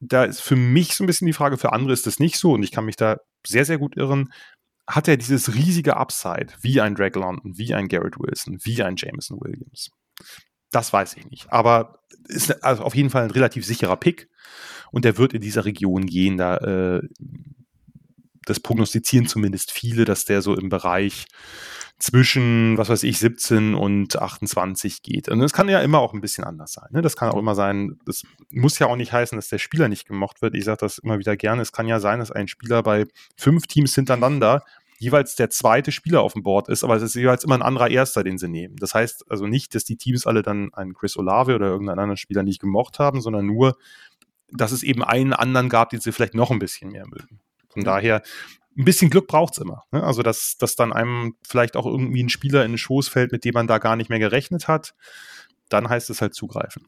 Da 0.00 0.24
ist 0.24 0.40
für 0.40 0.56
mich 0.56 0.94
so 0.94 1.04
ein 1.04 1.06
bisschen 1.06 1.26
die 1.26 1.34
Frage, 1.34 1.58
für 1.58 1.72
andere 1.72 1.92
ist 1.92 2.06
das 2.06 2.18
nicht 2.18 2.38
so 2.38 2.52
und 2.52 2.62
ich 2.62 2.72
kann 2.72 2.86
mich 2.86 2.96
da 2.96 3.18
sehr, 3.46 3.64
sehr 3.64 3.78
gut 3.78 3.96
irren. 3.96 4.32
hat 4.86 5.06
er 5.06 5.16
dieses 5.16 5.54
riesige 5.54 5.96
Upside, 5.96 6.48
wie 6.62 6.80
ein 6.80 6.96
Drake 6.96 7.18
London, 7.18 7.56
wie 7.56 7.74
ein 7.74 7.86
Garrett 7.86 8.18
Wilson, 8.18 8.58
wie 8.64 8.82
ein 8.82 8.96
Jameson 8.96 9.38
Williams. 9.40 9.90
Das 10.70 10.92
weiß 10.92 11.16
ich 11.16 11.28
nicht. 11.30 11.52
Aber 11.52 12.00
ist 12.28 12.62
also 12.64 12.82
auf 12.82 12.94
jeden 12.94 13.10
Fall 13.10 13.24
ein 13.24 13.30
relativ 13.30 13.64
sicherer 13.64 13.96
Pick. 13.96 14.28
Und 14.92 15.04
der 15.04 15.18
wird 15.18 15.32
in 15.32 15.40
dieser 15.40 15.64
Region 15.64 16.06
gehen. 16.06 16.36
Da, 16.36 16.56
äh, 16.56 17.02
das 18.46 18.60
prognostizieren 18.60 19.26
zumindest 19.26 19.70
viele, 19.70 20.04
dass 20.04 20.24
der 20.24 20.42
so 20.42 20.54
im 20.56 20.68
Bereich 20.68 21.26
zwischen, 21.98 22.78
was 22.78 22.88
weiß 22.88 23.02
ich, 23.02 23.18
17 23.18 23.74
und 23.74 24.20
28 24.20 25.02
geht. 25.02 25.28
Und 25.28 25.38
das 25.38 25.52
kann 25.52 25.68
ja 25.68 25.80
immer 25.80 25.98
auch 25.98 26.14
ein 26.14 26.22
bisschen 26.22 26.44
anders 26.44 26.72
sein. 26.72 26.88
Ne? 26.92 27.02
Das 27.02 27.14
kann 27.14 27.28
auch 27.30 27.36
immer 27.36 27.54
sein, 27.54 27.98
das 28.06 28.22
muss 28.50 28.78
ja 28.78 28.86
auch 28.86 28.96
nicht 28.96 29.12
heißen, 29.12 29.36
dass 29.36 29.48
der 29.48 29.58
Spieler 29.58 29.88
nicht 29.88 30.08
gemocht 30.08 30.40
wird. 30.40 30.54
Ich 30.54 30.64
sage 30.64 30.78
das 30.80 30.98
immer 30.98 31.18
wieder 31.18 31.36
gerne. 31.36 31.60
Es 31.60 31.72
kann 31.72 31.86
ja 31.86 32.00
sein, 32.00 32.18
dass 32.18 32.30
ein 32.30 32.48
Spieler 32.48 32.82
bei 32.82 33.06
fünf 33.36 33.66
Teams 33.66 33.94
hintereinander 33.94 34.64
jeweils 34.98 35.34
der 35.34 35.50
zweite 35.50 35.92
Spieler 35.92 36.22
auf 36.22 36.34
dem 36.34 36.42
Board 36.42 36.68
ist, 36.68 36.84
aber 36.84 36.96
es 36.96 37.02
ist 37.02 37.14
jeweils 37.14 37.44
immer 37.44 37.54
ein 37.54 37.62
anderer 37.62 37.90
Erster, 37.90 38.22
den 38.22 38.38
sie 38.38 38.48
nehmen. 38.48 38.76
Das 38.76 38.94
heißt 38.94 39.30
also 39.30 39.46
nicht, 39.46 39.74
dass 39.74 39.84
die 39.84 39.96
Teams 39.96 40.26
alle 40.26 40.42
dann 40.42 40.72
einen 40.74 40.94
Chris 40.94 41.16
Olave 41.16 41.54
oder 41.54 41.68
irgendeinen 41.68 41.98
anderen 41.98 42.18
Spieler 42.18 42.42
nicht 42.42 42.60
gemocht 42.60 42.98
haben, 42.98 43.20
sondern 43.20 43.46
nur, 43.46 43.76
dass 44.52 44.72
es 44.72 44.82
eben 44.82 45.02
einen 45.02 45.32
anderen 45.32 45.68
gab, 45.68 45.90
den 45.90 46.00
sie 46.00 46.12
vielleicht 46.12 46.34
noch 46.34 46.50
ein 46.50 46.58
bisschen 46.58 46.92
mehr 46.92 47.06
mögen. 47.06 47.40
Von 47.72 47.84
daher, 47.84 48.22
ein 48.76 48.84
bisschen 48.84 49.10
Glück 49.10 49.26
braucht 49.26 49.54
es 49.54 49.58
immer. 49.58 49.84
Ne? 49.90 50.02
Also, 50.02 50.22
dass, 50.22 50.56
dass 50.58 50.76
dann 50.76 50.92
einem 50.92 51.34
vielleicht 51.46 51.76
auch 51.76 51.86
irgendwie 51.86 52.22
ein 52.22 52.28
Spieler 52.28 52.64
in 52.64 52.72
den 52.72 52.78
Schoß 52.78 53.08
fällt, 53.08 53.32
mit 53.32 53.44
dem 53.44 53.54
man 53.54 53.66
da 53.66 53.78
gar 53.78 53.96
nicht 53.96 54.10
mehr 54.10 54.18
gerechnet 54.18 54.68
hat, 54.68 54.94
dann 55.68 55.88
heißt 55.88 56.10
es 56.10 56.20
halt 56.20 56.34
zugreifen. 56.34 56.86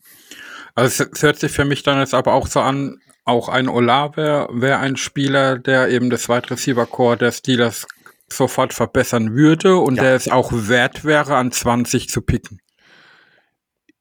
Also 0.75 1.05
es 1.05 1.23
hört 1.23 1.39
sich 1.39 1.53
für 1.53 1.65
mich 1.65 1.83
dann 1.83 1.99
jetzt 1.99 2.15
aber 2.15 2.33
auch 2.33 2.47
so 2.47 2.61
an, 2.61 2.99
auch 3.25 3.49
ein 3.49 3.69
Olave 3.69 4.49
wäre 4.51 4.79
ein 4.79 4.97
Spieler, 4.97 5.59
der 5.59 5.89
eben 5.89 6.11
das 6.11 6.29
Wide 6.29 6.51
Receiver 6.51 6.87
Core 6.87 7.17
der 7.17 7.33
Steelers 7.33 7.87
sofort 8.29 8.73
verbessern 8.73 9.35
würde 9.35 9.77
und 9.77 9.97
ja. 9.97 10.03
der 10.03 10.15
es 10.15 10.29
auch 10.29 10.51
wert 10.53 11.05
wäre, 11.05 11.37
an 11.37 11.53
20 11.53 12.09
zu 12.09 12.23
picken. 12.23 12.61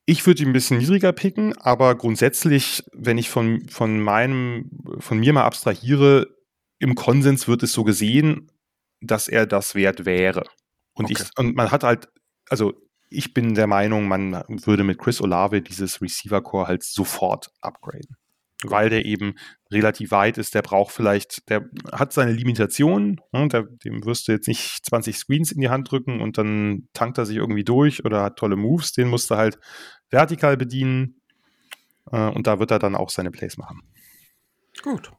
Ich 0.06 0.26
würde 0.26 0.41
ihn 0.41 0.50
ein 0.50 0.54
bisschen 0.54 0.80
niedriger 0.80 1.12
picken, 1.12 1.56
aber 1.58 1.96
grundsätzlich, 1.96 2.84
wenn 2.94 3.17
ich 3.17 3.30
von, 3.30 3.67
von 3.70 4.00
meinem, 4.00 4.72
von 5.00 5.20
mir 5.20 5.34
mal 5.34 5.44
abstrahiere, 5.44 6.28
im 6.82 6.96
Konsens 6.96 7.48
wird 7.48 7.63
es 7.63 7.74
so 7.74 7.84
gesehen, 7.84 8.52
dass 9.02 9.28
er 9.28 9.46
das 9.46 9.76
wert 9.76 10.06
wäre. 10.06 10.44
Und, 10.94 11.06
okay. 11.06 11.17
ich, 11.17 11.39
und 11.39 11.56
man 11.56 11.72
hat 11.72 11.84
halt, 11.84 12.10
also 12.50 12.74
ich 13.10 13.34
bin 13.34 13.56
der 13.56 13.67
Meinung, 13.67 14.08
man 14.08 14.44
würde 14.48 14.84
mit 14.84 15.00
Chris 15.00 15.22
Olave 15.22 15.62
dieses 15.62 16.02
Receiver 16.02 16.41
Core 16.41 16.67
halt 16.67 16.84
sofort 16.84 17.52
upgraden 17.62 18.15
weil 18.63 18.89
der 18.89 19.06
eben 19.06 19.36
relativ 19.72 20.12
weit 20.12 20.38
ist. 20.38 20.54
Der 20.56 20.62
braucht 20.62 20.94
vielleicht, 20.94 21.50
der 21.50 21.70
hat 21.91 22.13
seine 22.13 22.32
Limitationen. 22.32 23.20
Ne? 23.32 23.48
Der, 23.48 23.63
dem 23.63 24.06
wirst 24.06 24.28
du 24.28 24.34
jetzt 24.34 24.48
nicht 24.48 24.86
20 24.86 25.17
Screens 25.17 25.52
in 25.52 25.62
die 25.62 25.70
Hand 25.70 25.91
drücken 25.91 26.22
und 26.22 26.38
dann 26.38 26.88
tankt 26.94 27.17
er 27.17 27.26
sich 27.26 27.38
irgendwie 27.38 27.63
durch 27.63 28.06
oder 28.06 28.24
hat 28.24 28.38
tolle 28.38 28.56
Moves. 28.56 28.91
Den 28.91 29.10
musst 29.10 29.32
du 29.32 29.36
halt 29.36 29.60
vertikal 30.10 30.58
bedienen. 30.58 31.22
Äh, 32.12 32.30
und 32.30 32.48
da 32.48 32.60
wird 32.60 32.72
er 32.72 32.80
dann 32.80 32.96
auch 32.96 33.10
seine 33.10 33.32
Plays 33.32 33.58
machen. 33.58 33.82
Gut. 34.82 35.12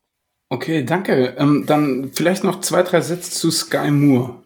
Okay, 0.52 0.84
danke. 0.84 1.34
Ähm, 1.38 1.64
dann 1.64 2.10
vielleicht 2.12 2.44
noch 2.44 2.60
zwei, 2.60 2.82
drei 2.82 3.00
Sätze 3.00 3.30
zu 3.30 3.50
Sky 3.50 3.90
Moore. 3.90 4.42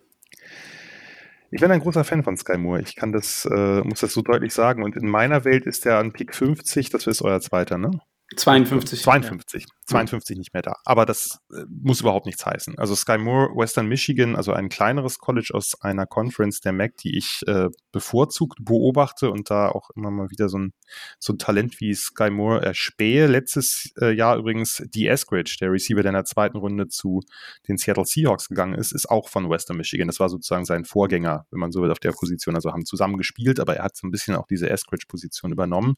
Ich 1.50 1.60
bin 1.60 1.72
ein 1.72 1.80
großer 1.80 2.04
Fan 2.04 2.22
von 2.22 2.36
Sky 2.36 2.56
Moore. 2.58 2.80
Ich 2.80 2.94
kann 2.94 3.10
das, 3.10 3.44
äh, 3.44 3.80
muss 3.80 4.02
das 4.02 4.12
so 4.12 4.22
deutlich 4.22 4.54
sagen. 4.54 4.84
Und 4.84 4.94
in 4.94 5.08
meiner 5.08 5.44
Welt 5.44 5.66
ist 5.66 5.84
der 5.84 5.98
an 5.98 6.12
Pick 6.12 6.32
50, 6.32 6.90
das 6.90 7.08
ist 7.08 7.22
euer 7.22 7.40
zweiter, 7.40 7.76
ne? 7.76 7.90
52. 8.34 9.02
52. 9.02 9.62
Ja. 9.62 9.68
52 9.86 10.36
nicht 10.36 10.52
mehr 10.52 10.62
da. 10.62 10.74
Aber 10.84 11.06
das 11.06 11.38
äh, 11.52 11.62
muss 11.68 12.00
überhaupt 12.00 12.26
nichts 12.26 12.44
heißen. 12.44 12.76
Also 12.76 12.96
Sky 12.96 13.18
Moore, 13.18 13.54
Western 13.54 13.86
Michigan, 13.86 14.34
also 14.34 14.52
ein 14.52 14.68
kleineres 14.68 15.18
College 15.18 15.50
aus 15.54 15.80
einer 15.80 16.06
Conference 16.06 16.60
der 16.60 16.72
MAC, 16.72 16.96
die 16.96 17.16
ich 17.16 17.42
äh, 17.46 17.68
bevorzugt 17.92 18.58
beobachte 18.64 19.30
und 19.30 19.48
da 19.48 19.68
auch 19.68 19.90
immer 19.90 20.10
mal 20.10 20.30
wieder 20.30 20.48
so 20.48 20.58
ein, 20.58 20.72
so 21.20 21.34
ein 21.34 21.38
Talent 21.38 21.80
wie 21.80 21.94
Sky 21.94 22.30
Moore 22.30 22.62
erspähe. 22.62 23.28
Letztes 23.28 23.92
äh, 24.00 24.12
Jahr 24.12 24.36
übrigens 24.38 24.82
die 24.92 25.06
Eskridge, 25.06 25.58
der 25.60 25.70
Receiver, 25.70 26.02
der 26.02 26.10
in 26.10 26.14
der 26.14 26.24
zweiten 26.24 26.58
Runde 26.58 26.88
zu 26.88 27.20
den 27.68 27.78
Seattle 27.78 28.06
Seahawks 28.06 28.48
gegangen 28.48 28.74
ist, 28.74 28.90
ist 28.90 29.08
auch 29.08 29.28
von 29.28 29.48
Western 29.48 29.76
Michigan. 29.76 30.08
Das 30.08 30.18
war 30.18 30.28
sozusagen 30.28 30.64
sein 30.64 30.84
Vorgänger, 30.84 31.46
wenn 31.52 31.60
man 31.60 31.70
so 31.70 31.80
will, 31.82 31.92
auf 31.92 32.00
der 32.00 32.10
Position. 32.10 32.56
Also 32.56 32.72
haben 32.72 32.86
zusammen 32.86 33.18
gespielt, 33.18 33.60
aber 33.60 33.76
er 33.76 33.84
hat 33.84 33.96
so 33.96 34.08
ein 34.08 34.10
bisschen 34.10 34.34
auch 34.34 34.48
diese 34.48 34.68
Eskridge-Position 34.68 35.52
übernommen. 35.52 35.94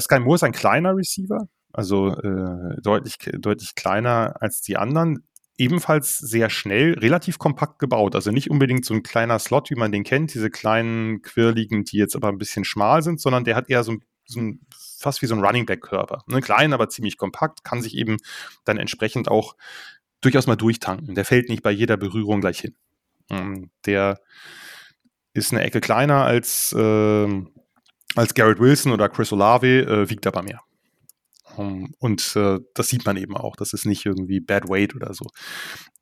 Sky 0.00 0.20
Moore 0.20 0.36
ist 0.36 0.44
ein 0.44 0.52
kleiner 0.52 0.96
Receiver, 0.96 1.48
also 1.72 2.08
äh, 2.08 2.80
deutlich, 2.82 3.18
deutlich 3.38 3.74
kleiner 3.74 4.36
als 4.40 4.60
die 4.62 4.76
anderen. 4.76 5.26
Ebenfalls 5.58 6.18
sehr 6.18 6.48
schnell, 6.50 6.94
relativ 6.98 7.38
kompakt 7.38 7.78
gebaut. 7.78 8.14
Also 8.14 8.30
nicht 8.30 8.50
unbedingt 8.50 8.84
so 8.84 8.94
ein 8.94 9.02
kleiner 9.02 9.38
Slot, 9.38 9.70
wie 9.70 9.74
man 9.74 9.92
den 9.92 10.02
kennt, 10.02 10.34
diese 10.34 10.50
kleinen, 10.50 11.22
quirligen, 11.22 11.84
die 11.84 11.98
jetzt 11.98 12.16
aber 12.16 12.28
ein 12.28 12.38
bisschen 12.38 12.64
schmal 12.64 13.02
sind, 13.02 13.20
sondern 13.20 13.44
der 13.44 13.54
hat 13.54 13.68
eher 13.68 13.84
so, 13.84 13.96
so 14.24 14.40
ein, 14.40 14.60
fast 14.98 15.20
wie 15.20 15.26
so 15.26 15.34
ein 15.34 15.44
Running 15.44 15.66
Back-Körper. 15.66 16.24
Ne? 16.26 16.40
Klein, 16.40 16.72
aber 16.72 16.88
ziemlich 16.88 17.18
kompakt, 17.18 17.64
kann 17.64 17.82
sich 17.82 17.96
eben 17.96 18.16
dann 18.64 18.78
entsprechend 18.78 19.28
auch 19.28 19.54
durchaus 20.22 20.46
mal 20.46 20.56
durchtanken. 20.56 21.14
Der 21.14 21.26
fällt 21.26 21.48
nicht 21.50 21.62
bei 21.62 21.70
jeder 21.70 21.98
Berührung 21.98 22.40
gleich 22.40 22.60
hin. 22.60 22.74
Ähm, 23.28 23.70
der 23.84 24.20
ist 25.34 25.52
eine 25.52 25.62
Ecke 25.62 25.80
kleiner 25.80 26.24
als, 26.24 26.72
äh, 26.72 27.44
als 28.14 28.34
Garrett 28.34 28.60
Wilson 28.60 28.92
oder 28.92 29.08
Chris 29.08 29.32
Olave, 29.32 29.82
äh, 29.82 30.10
wiegt 30.10 30.26
aber 30.26 30.42
mehr. 30.42 30.60
Um, 31.56 31.94
und 31.98 32.34
äh, 32.36 32.60
das 32.74 32.88
sieht 32.88 33.04
man 33.04 33.16
eben 33.16 33.36
auch. 33.36 33.56
Das 33.56 33.72
ist 33.72 33.84
nicht 33.84 34.06
irgendwie 34.06 34.40
Bad 34.40 34.68
Weight 34.68 34.94
oder 34.94 35.12
so. 35.12 35.26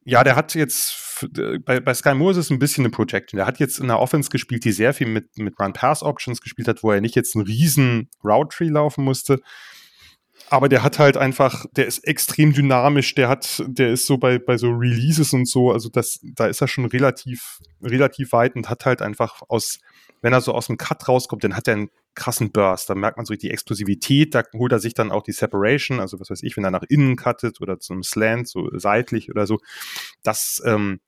Ja, 0.05 0.25
der 0.25 0.37
hat 0.37 0.55
jetzt, 0.55 1.27
bei, 1.65 1.81
bei 1.81 1.95
Sky 1.95 2.15
Moore 2.15 2.33
ist 2.33 2.39
es 2.39 2.51
ein 2.51 2.59
bisschen 2.59 2.85
eine 2.85 2.91
Projection. 2.91 3.37
Der 3.37 3.47
hat 3.47 3.59
jetzt 3.59 3.79
in 3.79 3.85
einer 3.85 4.01
Offense 4.01 4.31
gespielt, 4.31 4.65
die 4.65 4.73
sehr 4.73 4.95
viel 4.95 5.09
mit, 5.09 5.37
mit 5.37 5.59
Run-Pass-Options 5.59 6.41
gespielt 6.41 6.69
hat, 6.69 6.83
wo 6.83 6.93
er 6.93 7.01
nicht 7.01 7.17
jetzt 7.17 7.37
einen 7.37 7.45
riesen 7.45 8.09
Route-Tree 8.25 8.69
laufen 8.69 9.05
musste. 9.05 9.41
Aber 10.51 10.69
der 10.69 10.83
hat 10.83 10.99
halt 10.99 11.17
einfach, 11.17 11.65
der 11.77 11.87
ist 11.87 12.01
extrem 12.01 12.53
dynamisch, 12.53 13.15
der 13.15 13.29
hat, 13.29 13.63
der 13.69 13.91
ist 13.93 14.07
so 14.07 14.19
bei, 14.19 14.41
bei 14.41 14.59
so 14.59 14.71
Releases 14.73 15.33
und 15.33 15.47
so, 15.47 15.71
also 15.71 15.89
das, 15.89 16.19
da 16.23 16.47
ist 16.47 16.61
er 16.61 16.67
schon 16.67 16.87
relativ, 16.87 17.61
relativ 17.81 18.33
weit 18.33 18.57
und 18.57 18.69
hat 18.69 18.85
halt 18.85 19.01
einfach 19.01 19.43
aus, 19.49 19.79
wenn 20.23 20.33
er 20.33 20.41
so 20.41 20.53
aus 20.53 20.67
dem 20.67 20.77
Cut 20.77 21.07
rauskommt, 21.07 21.45
dann 21.45 21.55
hat 21.55 21.69
er 21.69 21.75
einen 21.75 21.91
krassen 22.17 22.51
Burst. 22.51 22.91
Da 22.91 22.97
merkt 22.97 23.17
man 23.17 23.27
so 23.27 23.35
die 23.35 23.51
Explosivität, 23.51 24.35
da 24.35 24.43
holt 24.53 24.73
er 24.73 24.81
sich 24.81 24.93
dann 24.93 25.13
auch 25.13 25.23
die 25.23 25.31
Separation, 25.31 26.01
also 26.01 26.19
was 26.19 26.31
weiß 26.31 26.43
ich, 26.43 26.57
wenn 26.57 26.65
er 26.65 26.73
nach 26.73 26.85
innen 26.89 27.15
cuttet 27.15 27.61
oder 27.61 27.79
zum 27.79 28.03
Slant, 28.03 28.49
so 28.49 28.69
seitlich 28.77 29.31
oder 29.31 29.47
so. 29.47 29.61
Das, 30.25 30.61
ähm, 30.67 30.99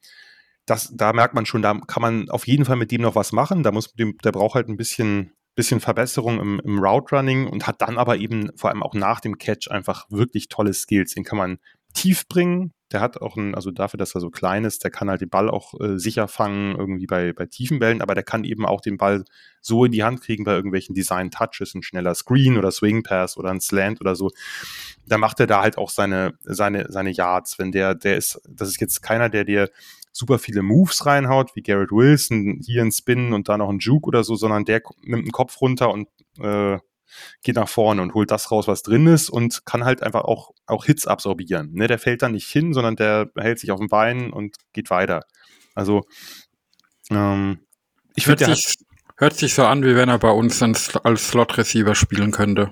das, 0.66 0.92
da 0.94 1.12
merkt 1.12 1.34
man 1.34 1.46
schon, 1.46 1.62
da 1.62 1.74
kann 1.88 2.00
man 2.00 2.30
auf 2.30 2.46
jeden 2.46 2.64
Fall 2.64 2.76
mit 2.76 2.92
dem 2.92 3.02
noch 3.02 3.16
was 3.16 3.32
machen. 3.32 3.64
Da 3.64 3.72
muss 3.72 3.92
der 3.96 4.32
braucht 4.32 4.54
halt 4.54 4.68
ein 4.68 4.76
bisschen, 4.76 5.32
bisschen 5.54 5.80
Verbesserung 5.80 6.40
im, 6.40 6.60
im 6.64 6.78
Route 6.78 7.14
Running 7.14 7.46
und 7.46 7.66
hat 7.66 7.82
dann 7.82 7.98
aber 7.98 8.16
eben 8.16 8.50
vor 8.56 8.70
allem 8.70 8.82
auch 8.82 8.94
nach 8.94 9.20
dem 9.20 9.38
Catch 9.38 9.70
einfach 9.70 10.06
wirklich 10.10 10.48
tolle 10.48 10.72
Skills. 10.72 11.14
Den 11.14 11.24
kann 11.24 11.38
man 11.38 11.58
tief 11.94 12.26
bringen, 12.26 12.72
der 12.92 13.00
hat 13.00 13.20
auch 13.20 13.36
ein, 13.36 13.54
also 13.54 13.70
dafür, 13.70 13.98
dass 13.98 14.14
er 14.14 14.20
so 14.20 14.30
klein 14.30 14.64
ist, 14.64 14.84
der 14.84 14.90
kann 14.90 15.08
halt 15.08 15.20
den 15.20 15.30
Ball 15.30 15.48
auch 15.48 15.78
äh, 15.80 15.98
sicher 15.98 16.28
fangen, 16.28 16.76
irgendwie 16.76 17.06
bei, 17.06 17.32
bei 17.32 17.46
tiefen 17.46 17.78
Bällen, 17.78 18.02
aber 18.02 18.14
der 18.14 18.24
kann 18.24 18.44
eben 18.44 18.66
auch 18.66 18.80
den 18.80 18.98
Ball 18.98 19.24
so 19.60 19.84
in 19.84 19.92
die 19.92 20.04
Hand 20.04 20.20
kriegen 20.20 20.44
bei 20.44 20.52
irgendwelchen 20.52 20.94
Design-Touches, 20.94 21.74
ein 21.74 21.82
schneller 21.82 22.14
Screen 22.14 22.58
oder 22.58 22.70
Swing 22.70 23.02
Pass 23.02 23.36
oder 23.36 23.50
ein 23.50 23.60
Slant 23.60 24.00
oder 24.00 24.14
so. 24.14 24.30
Da 25.06 25.18
macht 25.18 25.40
er 25.40 25.46
da 25.46 25.62
halt 25.62 25.78
auch 25.78 25.90
seine, 25.90 26.34
seine, 26.42 26.86
seine 26.90 27.10
Yards. 27.10 27.58
Wenn 27.58 27.72
der, 27.72 27.94
der 27.94 28.16
ist, 28.16 28.40
das 28.48 28.68
ist 28.68 28.80
jetzt 28.80 29.02
keiner, 29.02 29.28
der 29.28 29.44
dir 29.44 29.70
super 30.12 30.38
viele 30.38 30.62
Moves 30.62 31.06
reinhaut, 31.06 31.56
wie 31.56 31.62
Garrett 31.62 31.90
Wilson, 31.90 32.60
hier 32.64 32.82
ein 32.82 32.92
Spin 32.92 33.32
und 33.32 33.48
da 33.48 33.56
noch 33.56 33.70
ein 33.70 33.78
Juke 33.78 34.08
oder 34.08 34.24
so, 34.24 34.36
sondern 34.36 34.64
der 34.64 34.82
nimmt 35.02 35.26
den 35.26 35.32
Kopf 35.32 35.60
runter 35.60 35.90
und 35.90 36.08
äh, 36.38 36.78
geht 37.42 37.56
nach 37.56 37.68
vorne 37.68 38.02
und 38.02 38.14
holt 38.14 38.30
das 38.30 38.50
raus, 38.50 38.68
was 38.68 38.82
drin 38.82 39.06
ist 39.06 39.30
und 39.30 39.64
kann 39.66 39.84
halt 39.84 40.02
einfach 40.02 40.22
auch, 40.22 40.52
auch 40.66 40.84
Hits 40.84 41.06
absorbieren. 41.06 41.72
Ne, 41.72 41.86
der 41.86 41.98
fällt 41.98 42.22
dann 42.22 42.32
nicht 42.32 42.48
hin, 42.48 42.72
sondern 42.72 42.96
der 42.96 43.30
hält 43.36 43.58
sich 43.58 43.70
auf 43.70 43.78
dem 43.78 43.88
Bein 43.88 44.32
und 44.32 44.56
geht 44.72 44.90
weiter. 44.90 45.24
Also, 45.74 46.02
ähm, 47.10 47.60
ich 48.14 48.28
würde 48.28 48.46
hört, 48.46 48.56
sich, 48.56 48.74
hört 49.16 49.36
sich 49.36 49.54
so 49.54 49.64
an, 49.64 49.84
wie 49.84 49.96
wenn 49.96 50.08
er 50.08 50.18
bei 50.18 50.30
uns 50.30 50.62
als 50.62 51.28
Slot-Receiver 51.28 51.94
spielen 51.94 52.30
könnte. 52.30 52.70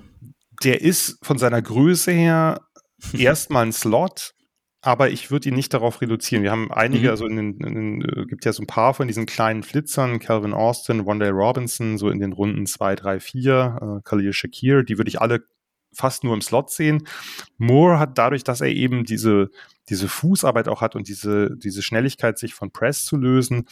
Der 0.63 0.83
ist 0.83 1.19
von 1.23 1.39
seiner 1.39 1.63
Größe 1.63 2.13
her 2.13 2.61
erstmal 3.13 3.67
ein 3.67 3.73
Slot, 3.73 4.35
aber 4.83 5.11
ich 5.11 5.31
würde 5.31 5.49
ihn 5.49 5.55
nicht 5.55 5.75
darauf 5.75 6.01
reduzieren. 6.01 6.43
Wir 6.43 6.51
haben 6.51 6.73
einige, 6.73 7.05
mhm. 7.05 7.11
also 7.11 7.27
in 7.27 7.37
den, 7.37 7.61
in 7.61 7.75
den, 7.75 8.03
äh, 8.03 8.27
gibt 8.27 8.45
ja 8.45 8.53
so 8.53 8.63
ein 8.63 8.67
paar 8.67 8.95
von 8.95 9.09
diesen 9.09 9.27
kleinen 9.27 9.63
Flitzern, 9.63 10.19
Calvin 10.19 10.55
Austin, 10.55 11.05
Wondell 11.05 11.33
Robinson, 11.33 11.99
so 11.99 12.09
in 12.09 12.19
den 12.19 12.33
Runden 12.33 12.67
2, 12.67 12.95
3, 12.97 13.21
4, 13.21 13.79
äh, 13.81 14.09
Khalil 14.09 14.33
Shakir, 14.33 14.83
die 14.83 14.99
würde 14.99 15.11
ich 15.11 15.21
alle 15.21 15.41
fast 15.93 16.25
nur 16.25 16.35
im 16.35 16.41
Slot 16.41 16.71
sehen. 16.71 17.07
Moore 17.59 17.99
hat 17.99 18.17
dadurch, 18.17 18.45
dass 18.45 18.61
er 18.61 18.69
eben 18.69 19.05
diese, 19.05 19.51
diese 19.89 20.09
Fußarbeit 20.09 20.69
auch 20.69 20.81
hat 20.81 20.95
und 20.95 21.09
diese, 21.09 21.57
diese 21.57 21.83
Schnelligkeit, 21.83 22.39
sich 22.39 22.55
von 22.55 22.71
Press 22.71 23.05
zu 23.05 23.17
lösen, 23.17 23.67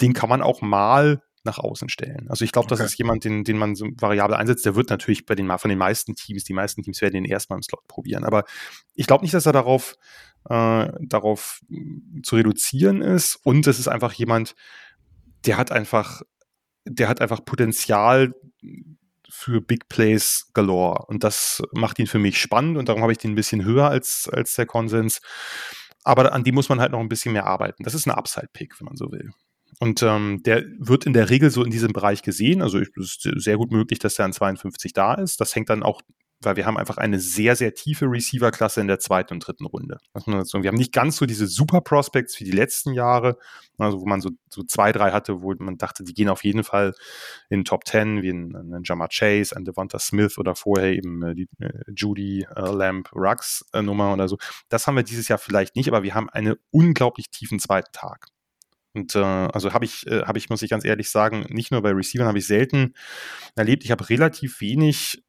den 0.00 0.12
kann 0.12 0.28
man 0.28 0.42
auch 0.42 0.62
mal 0.62 1.22
nach 1.44 1.58
außen 1.58 1.88
stellen. 1.88 2.26
Also 2.28 2.44
ich 2.44 2.52
glaube, 2.52 2.68
das 2.68 2.80
Okay. 2.80 2.86
ist 2.86 2.98
jemand, 2.98 3.24
den, 3.24 3.44
den 3.44 3.56
man 3.58 3.74
so 3.74 3.86
variabel 3.98 4.36
einsetzt. 4.36 4.64
Der 4.66 4.74
wird 4.74 4.90
natürlich 4.90 5.26
bei 5.26 5.34
den 5.34 5.48
von 5.58 5.68
den 5.68 5.78
meisten 5.78 6.14
Teams, 6.14 6.44
die 6.44 6.52
meisten 6.52 6.82
Teams 6.82 7.00
werden 7.00 7.16
ihn 7.16 7.24
erstmal 7.24 7.58
im 7.58 7.62
Slot 7.62 7.86
probieren. 7.88 8.24
Aber 8.24 8.44
ich 8.94 9.06
glaube 9.06 9.24
nicht, 9.24 9.34
dass 9.34 9.46
er 9.46 9.52
darauf, 9.52 9.94
äh, 10.48 10.88
darauf 11.00 11.60
mh, 11.68 12.22
zu 12.22 12.36
reduzieren 12.36 13.00
ist. 13.02 13.36
Und 13.42 13.66
es 13.66 13.78
ist 13.78 13.88
einfach 13.88 14.12
jemand, 14.12 14.54
der 15.46 15.56
hat 15.56 15.72
einfach, 15.72 16.22
der 16.84 17.08
hat 17.08 17.20
einfach 17.20 17.44
Potenzial 17.44 18.34
für 19.30 19.60
Big 19.60 19.88
Plays 19.88 20.50
galore. 20.52 21.06
Und 21.06 21.24
das 21.24 21.62
macht 21.72 21.98
ihn 21.98 22.06
für 22.06 22.18
mich 22.18 22.38
spannend 22.40 22.76
und 22.76 22.88
darum 22.88 23.02
habe 23.02 23.12
ich 23.12 23.18
den 23.18 23.32
ein 23.32 23.36
bisschen 23.36 23.64
höher 23.64 23.88
als, 23.88 24.28
als 24.30 24.54
der 24.54 24.66
Konsens. 24.66 25.20
Aber 26.02 26.32
an 26.32 26.44
dem 26.44 26.54
muss 26.54 26.68
man 26.68 26.80
halt 26.80 26.92
noch 26.92 27.00
ein 27.00 27.08
bisschen 27.08 27.32
mehr 27.32 27.46
arbeiten. 27.46 27.84
Das 27.84 27.94
ist 27.94 28.06
ein 28.06 28.10
Upside-Pick, 28.10 28.80
wenn 28.80 28.86
man 28.86 28.96
so 28.96 29.12
will. 29.12 29.30
Und 29.78 30.02
ähm, 30.02 30.42
der 30.42 30.64
wird 30.78 31.06
in 31.06 31.12
der 31.12 31.30
Regel 31.30 31.50
so 31.50 31.64
in 31.64 31.70
diesem 31.70 31.92
Bereich 31.92 32.22
gesehen. 32.22 32.60
Also 32.62 32.78
es 32.78 32.90
ist 32.96 33.28
sehr 33.36 33.56
gut 33.56 33.70
möglich, 33.70 33.98
dass 33.98 34.18
er 34.18 34.24
an 34.24 34.32
52 34.32 34.92
da 34.92 35.14
ist. 35.14 35.40
Das 35.40 35.54
hängt 35.54 35.70
dann 35.70 35.82
auch, 35.82 36.02
weil 36.42 36.56
wir 36.56 36.66
haben 36.66 36.76
einfach 36.76 36.96
eine 36.96 37.20
sehr, 37.20 37.54
sehr 37.54 37.74
tiefe 37.74 38.06
Receiver-Klasse 38.06 38.80
in 38.80 38.88
der 38.88 38.98
zweiten 38.98 39.34
und 39.34 39.46
dritten 39.46 39.66
Runde. 39.66 39.98
Sagen. 40.14 40.62
Wir 40.62 40.68
haben 40.68 40.76
nicht 40.76 40.92
ganz 40.92 41.16
so 41.16 41.26
diese 41.26 41.46
Super-Prospects 41.46 42.40
wie 42.40 42.44
die 42.44 42.50
letzten 42.50 42.94
Jahre, 42.94 43.38
also 43.78 44.00
wo 44.00 44.06
man 44.06 44.20
so, 44.20 44.30
so 44.48 44.62
zwei, 44.64 44.92
drei 44.92 45.12
hatte, 45.12 45.42
wo 45.42 45.54
man 45.58 45.76
dachte, 45.76 46.02
die 46.04 46.14
gehen 46.14 46.28
auf 46.28 46.44
jeden 46.44 46.64
Fall 46.64 46.94
in 47.48 47.64
Top 47.64 47.86
10, 47.86 48.22
wie 48.22 48.30
ein, 48.30 48.54
ein 48.54 48.82
Jamar 48.84 49.08
Chase, 49.08 49.54
ein 49.54 49.64
Devonta 49.64 49.98
Smith 49.98 50.38
oder 50.38 50.54
vorher 50.54 50.92
eben 50.92 51.22
äh, 51.22 51.34
die 51.34 51.48
äh, 51.58 51.70
Judy 51.94 52.46
äh, 52.54 52.70
Lamb 52.70 53.10
Rux 53.14 53.64
äh, 53.72 53.82
Nummer 53.82 54.12
oder 54.12 54.28
so. 54.28 54.38
Das 54.68 54.86
haben 54.86 54.96
wir 54.96 55.02
dieses 55.02 55.28
Jahr 55.28 55.38
vielleicht 55.38 55.76
nicht, 55.76 55.88
aber 55.88 56.02
wir 56.02 56.14
haben 56.14 56.30
einen 56.30 56.56
unglaublich 56.70 57.30
tiefen 57.30 57.58
zweiten 57.58 57.92
Tag. 57.92 58.26
Und 58.92 59.14
äh, 59.14 59.18
also 59.18 59.72
habe 59.72 59.84
ich, 59.84 60.06
äh, 60.06 60.22
habe 60.22 60.38
ich, 60.38 60.50
muss 60.50 60.62
ich 60.62 60.70
ganz 60.70 60.84
ehrlich 60.84 61.10
sagen, 61.10 61.46
nicht 61.48 61.70
nur 61.70 61.82
bei 61.82 61.92
Receivern 61.92 62.26
habe 62.26 62.38
ich 62.38 62.46
selten 62.46 62.94
erlebt. 63.54 63.84
Ich 63.84 63.90
habe 63.90 64.08
relativ 64.08 64.60
wenig 64.60 65.22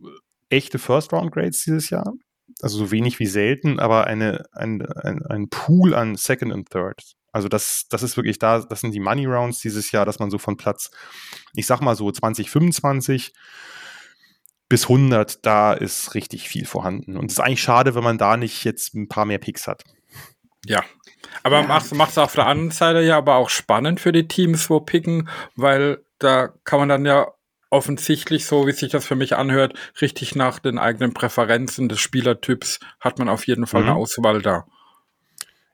äh, 0.00 0.06
echte 0.50 0.78
First-Round-Grades 0.78 1.64
dieses 1.64 1.90
Jahr. 1.90 2.14
Also 2.60 2.78
so 2.78 2.90
wenig 2.90 3.18
wie 3.20 3.26
selten, 3.26 3.78
aber 3.80 4.06
eine, 4.06 4.44
ein, 4.52 4.82
ein, 4.82 5.24
ein 5.26 5.48
Pool 5.48 5.94
an 5.94 6.16
Second 6.16 6.52
und 6.52 6.70
Third. 6.70 7.14
Also 7.32 7.48
das, 7.48 7.86
das 7.88 8.02
ist 8.02 8.16
wirklich 8.16 8.38
da, 8.38 8.60
das 8.60 8.80
sind 8.80 8.92
die 8.92 9.00
Money 9.00 9.26
Rounds 9.26 9.60
dieses 9.60 9.90
Jahr, 9.90 10.06
dass 10.06 10.18
man 10.18 10.30
so 10.30 10.38
von 10.38 10.56
Platz, 10.56 10.90
ich 11.54 11.66
sag 11.66 11.80
mal 11.80 11.96
so 11.96 12.10
2025 12.10 13.32
bis 14.68 14.84
100, 14.84 15.44
da 15.44 15.72
ist 15.72 16.14
richtig 16.14 16.48
viel 16.48 16.64
vorhanden. 16.64 17.16
Und 17.16 17.26
es 17.26 17.38
ist 17.38 17.40
eigentlich 17.40 17.62
schade, 17.62 17.94
wenn 17.94 18.04
man 18.04 18.18
da 18.18 18.36
nicht 18.36 18.64
jetzt 18.64 18.94
ein 18.94 19.08
paar 19.08 19.24
mehr 19.24 19.38
Picks 19.38 19.66
hat. 19.66 19.84
Ja. 20.66 20.82
Aber 21.42 21.60
Ja. 21.60 21.66
macht 21.66 21.92
macht's 21.94 22.18
auf 22.18 22.34
der 22.34 22.46
anderen 22.46 22.70
Seite 22.70 23.00
ja 23.02 23.16
aber 23.18 23.36
auch 23.36 23.50
spannend 23.50 24.00
für 24.00 24.12
die 24.12 24.28
Teams, 24.28 24.70
wo 24.70 24.80
picken, 24.80 25.28
weil 25.56 26.02
da 26.18 26.48
kann 26.64 26.78
man 26.80 26.88
dann 26.88 27.04
ja 27.04 27.26
offensichtlich, 27.70 28.46
so 28.46 28.66
wie 28.66 28.72
sich 28.72 28.92
das 28.92 29.04
für 29.04 29.16
mich 29.16 29.34
anhört, 29.36 29.74
richtig 30.00 30.36
nach 30.36 30.58
den 30.60 30.78
eigenen 30.78 31.12
Präferenzen 31.12 31.88
des 31.88 31.98
Spielertyps 32.00 32.78
hat 33.00 33.18
man 33.18 33.28
auf 33.28 33.46
jeden 33.46 33.66
Fall 33.66 33.82
Mhm. 33.82 33.88
eine 33.88 33.96
Auswahl 33.98 34.40
da. 34.42 34.64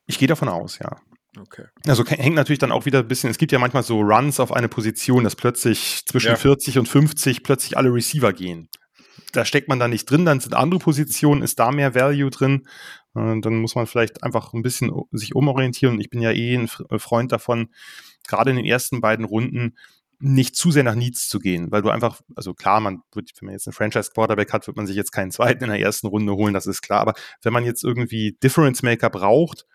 Ich 0.07 0.19
gehe 0.19 0.29
davon 0.29 0.49
aus, 0.49 0.79
ja. 0.79 0.97
Okay. 1.39 1.65
Also 1.87 2.05
hängt 2.07 2.35
natürlich 2.35 2.59
dann 2.59 2.73
auch 2.73 2.87
wieder 2.87 3.01
ein 3.01 3.09
bisschen, 3.09 3.31
es 3.31 3.39
gibt 3.39 3.53
ja 3.53 3.59
manchmal 3.61 3.83
so 3.85 4.01
Runs 4.01 4.41
auf 4.41 4.51
eine 4.53 4.69
Position, 4.69 5.23
dass 5.25 5.37
plötzlich 5.37 6.03
zwischen 6.07 6.31
Ja. 6.31 6.37
40 6.37 6.79
und 6.79 6.89
50 6.89 7.45
plötzlich 7.45 7.77
alle 7.77 7.93
Receiver 7.93 8.33
gehen. 8.33 8.69
Da 9.33 9.45
steckt 9.45 9.69
man 9.69 9.79
dann 9.79 9.91
nicht 9.91 10.11
drin, 10.11 10.25
dann 10.25 10.41
sind 10.41 10.55
andere 10.55 10.81
Positionen, 10.81 11.43
ist 11.43 11.61
da 11.61 11.71
mehr 11.71 11.95
Value 11.95 12.31
drin. 12.31 12.67
Äh, 13.15 13.41
Dann 13.41 13.57
muss 13.57 13.75
man 13.75 13.87
vielleicht 13.87 14.23
einfach 14.23 14.53
ein 14.53 14.63
bisschen 14.63 14.93
sich 15.13 15.35
umorientieren. 15.35 16.01
Ich 16.01 16.11
bin 16.11 16.21
ja 16.21 16.33
eh 16.33 16.55
ein 16.57 16.69
Freund 16.69 17.33
davon, 17.33 17.71
gerade 18.27 18.51
in 18.51 18.57
den 18.57 18.67
ersten 18.67 19.01
beiden 19.01 19.25
Runden 19.25 19.77
nicht 20.21 20.55
zu 20.55 20.71
sehr 20.71 20.85
nach 20.85 20.95
Needs 20.95 21.29
zu 21.29 21.39
gehen, 21.39 21.73
weil 21.73 21.81
du 21.81 21.89
einfach, 21.89 22.21
also 22.37 22.53
klar, 22.53 22.81
man 22.81 23.03
wird, 23.13 23.31
wenn 23.41 23.47
man 23.47 23.55
jetzt 23.55 23.67
einen 23.67 23.73
Franchise-Quarterback 23.73 24.53
hat, 24.53 24.67
wird 24.67 24.77
man 24.77 24.87
sich 24.87 24.97
jetzt 24.97 25.13
keinen 25.13 25.31
zweiten 25.31 25.65
in 25.65 25.71
der 25.71 25.81
ersten 25.81 26.07
Runde 26.09 26.35
holen, 26.35 26.53
das 26.53 26.67
ist 26.67 26.83
klar. 26.83 27.01
Aber 27.01 27.15
wenn 27.43 27.55
man 27.55 27.65
jetzt 27.65 27.83
irgendwie 27.85 28.37
Difference-Maker 28.43 29.09
braucht, 29.09 29.67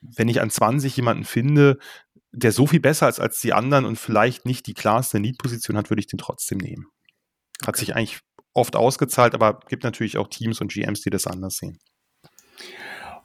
wenn 0.00 0.28
ich 0.28 0.40
an 0.40 0.50
20 0.50 0.96
jemanden 0.96 1.24
finde, 1.24 1.78
der 2.32 2.52
so 2.52 2.66
viel 2.66 2.80
besser 2.80 3.08
ist 3.08 3.18
als 3.18 3.40
die 3.40 3.52
anderen 3.52 3.84
und 3.84 3.98
vielleicht 3.98 4.46
nicht 4.46 4.66
die 4.68 4.74
klarste 4.74 5.18
Need-Position 5.18 5.76
hat, 5.76 5.90
würde 5.90 6.00
ich 6.00 6.06
den 6.06 6.18
trotzdem 6.18 6.58
nehmen. 6.58 6.86
Hat 7.66 7.76
sich 7.76 7.96
eigentlich 7.96 8.20
oft 8.54 8.76
ausgezahlt, 8.76 9.34
aber 9.34 9.60
gibt 9.68 9.84
natürlich 9.84 10.18
auch 10.18 10.28
Teams 10.28 10.60
und 10.60 10.72
GMs, 10.72 11.02
die 11.02 11.10
das 11.10 11.26
anders 11.26 11.56
sehen. 11.56 11.78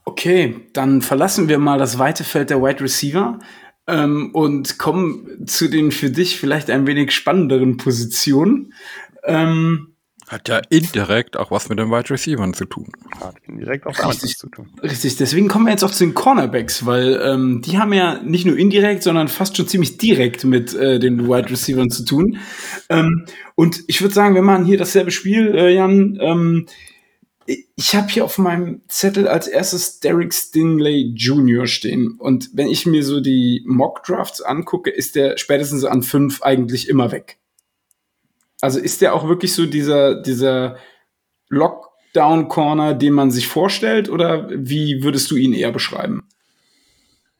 Okay, 0.05 0.67
dann 0.73 1.01
verlassen 1.01 1.49
wir 1.49 1.57
mal 1.57 1.79
das 1.79 1.97
weite 1.97 2.23
Feld 2.23 2.51
der 2.51 2.61
Wide 2.61 2.81
Receiver 2.81 3.39
ähm, 3.87 4.29
und 4.33 4.77
kommen 4.77 5.47
zu 5.47 5.67
den 5.67 5.91
für 5.91 6.11
dich 6.11 6.39
vielleicht 6.39 6.69
ein 6.69 6.85
wenig 6.85 7.11
spannenderen 7.11 7.77
Positionen. 7.77 8.73
Ähm, 9.23 9.94
Hat 10.27 10.49
ja 10.49 10.59
indirekt 10.69 11.37
auch 11.37 11.51
was 11.51 11.69
mit 11.69 11.77
den 11.77 11.91
Wide 11.91 12.09
Receivers 12.09 12.57
zu 12.57 12.65
tun. 12.65 12.87
Hat 13.19 13.35
direkt 13.47 13.85
auch 13.85 13.95
was 14.03 14.19
zu 14.19 14.49
tun. 14.49 14.71
richtig, 14.81 15.17
deswegen 15.17 15.47
kommen 15.47 15.65
wir 15.65 15.71
jetzt 15.71 15.83
auch 15.83 15.91
zu 15.91 16.03
den 16.03 16.15
Cornerbacks, 16.15 16.85
weil 16.85 17.19
ähm, 17.23 17.61
die 17.63 17.77
haben 17.77 17.93
ja 17.93 18.19
nicht 18.23 18.45
nur 18.45 18.57
indirekt, 18.57 19.03
sondern 19.03 19.27
fast 19.27 19.55
schon 19.55 19.67
ziemlich 19.67 19.97
direkt 19.97 20.43
mit 20.43 20.73
äh, 20.73 20.97
den 20.97 21.27
Wide 21.27 21.51
Receivers 21.51 21.97
zu 21.97 22.05
tun. 22.05 22.39
Ähm, 22.89 23.25
und 23.53 23.83
ich 23.87 24.01
würde 24.01 24.15
sagen, 24.15 24.33
wir 24.33 24.41
machen 24.41 24.65
hier 24.65 24.79
dasselbe 24.79 25.11
Spiel, 25.11 25.53
äh, 25.55 25.73
Jan. 25.75 26.17
Ähm, 26.19 26.65
ich 27.45 27.95
habe 27.95 28.07
hier 28.09 28.25
auf 28.25 28.39
meinem 28.39 28.81
Zettel 28.87 29.27
als 29.27 29.47
erstes 29.47 29.99
Derek 29.99 30.33
Stingley 30.33 31.13
Jr. 31.15 31.67
stehen. 31.67 32.15
Und 32.17 32.49
wenn 32.53 32.67
ich 32.67 32.87
mir 32.87 33.03
so 33.03 33.19
die 33.19 33.63
Mock 33.67 34.03
Drafts 34.03 34.41
angucke, 34.41 34.89
ist 34.89 35.15
der 35.15 35.37
spätestens 35.37 35.83
an 35.85 36.01
fünf 36.01 36.41
eigentlich 36.41 36.89
immer 36.89 37.11
weg. 37.11 37.37
Also 38.65 38.79
ist 38.79 39.01
der 39.01 39.13
auch 39.13 39.27
wirklich 39.27 39.53
so 39.53 39.67
dieser, 39.67 40.19
dieser 40.23 40.77
Lockdown-Corner, 41.49 42.95
den 42.95 43.13
man 43.13 43.29
sich 43.29 43.47
vorstellt, 43.47 44.09
oder 44.09 44.49
wie 44.49 45.03
würdest 45.03 45.29
du 45.29 45.35
ihn 45.35 45.53
eher 45.53 45.71
beschreiben? 45.71 46.27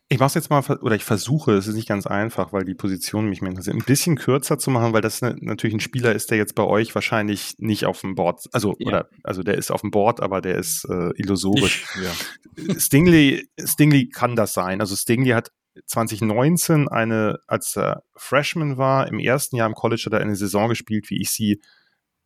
Ich 0.08 0.20
mache 0.20 0.28
es 0.28 0.34
jetzt 0.36 0.52
mal, 0.52 0.62
oder 0.82 0.96
ich 0.96 1.04
versuche, 1.04 1.54
es 1.54 1.66
ist 1.66 1.74
nicht 1.74 1.88
ganz 1.88 2.06
einfach, 2.06 2.54
weil 2.54 2.64
die 2.64 2.76
Positionen 2.76 3.28
mich 3.28 3.42
mehr 3.42 3.50
interessieren, 3.50 3.78
ein 3.78 3.86
bisschen 3.86 4.18
kürzer 4.18 4.60
zu 4.60 4.70
machen, 4.70 4.94
weil 4.94 5.02
das 5.02 5.24
ne, 5.24 5.36
natürlich 5.40 5.74
ein 5.74 5.80
Spieler 5.80 6.14
ist, 6.14 6.30
der 6.30 6.38
jetzt 6.38 6.54
bei 6.54 6.64
euch 6.64 6.94
wahrscheinlich 6.94 7.56
nicht 7.58 7.86
auf 7.88 8.02
dem 8.02 8.14
Board, 8.14 8.42
also, 8.52 8.76
Ja. 8.78 8.88
oder, 8.88 9.10
also 9.24 9.42
der 9.42 9.56
ist 9.56 9.72
auf 9.72 9.82
dem 9.82 9.90
Board, 9.90 10.22
aber 10.22 10.42
der 10.42 10.60
ist 10.60 10.86
äh, 10.88 11.10
illusorisch. 11.16 11.88
Ich, 11.96 12.04
ja. 12.68 12.76
Stingley, 12.80 13.50
Stingley 13.60 14.08
kann 14.10 14.36
das 14.36 14.54
sein. 14.54 14.80
Also 14.80 14.96
Stingley 14.96 15.32
hat 15.32 15.50
2019 15.86 16.88
eine, 16.88 17.40
als 17.48 17.76
er 17.76 18.04
Freshman 18.16 18.78
war, 18.78 19.08
im 19.08 19.20
ersten 19.20 19.56
Jahr 19.56 19.68
im 19.68 19.76
College 19.76 20.04
hat 20.06 20.14
er 20.14 20.22
eine 20.22 20.36
Saison 20.36 20.70
gespielt, 20.70 21.10
wie 21.10 21.22
ich 21.22 21.32
sie, 21.32 21.62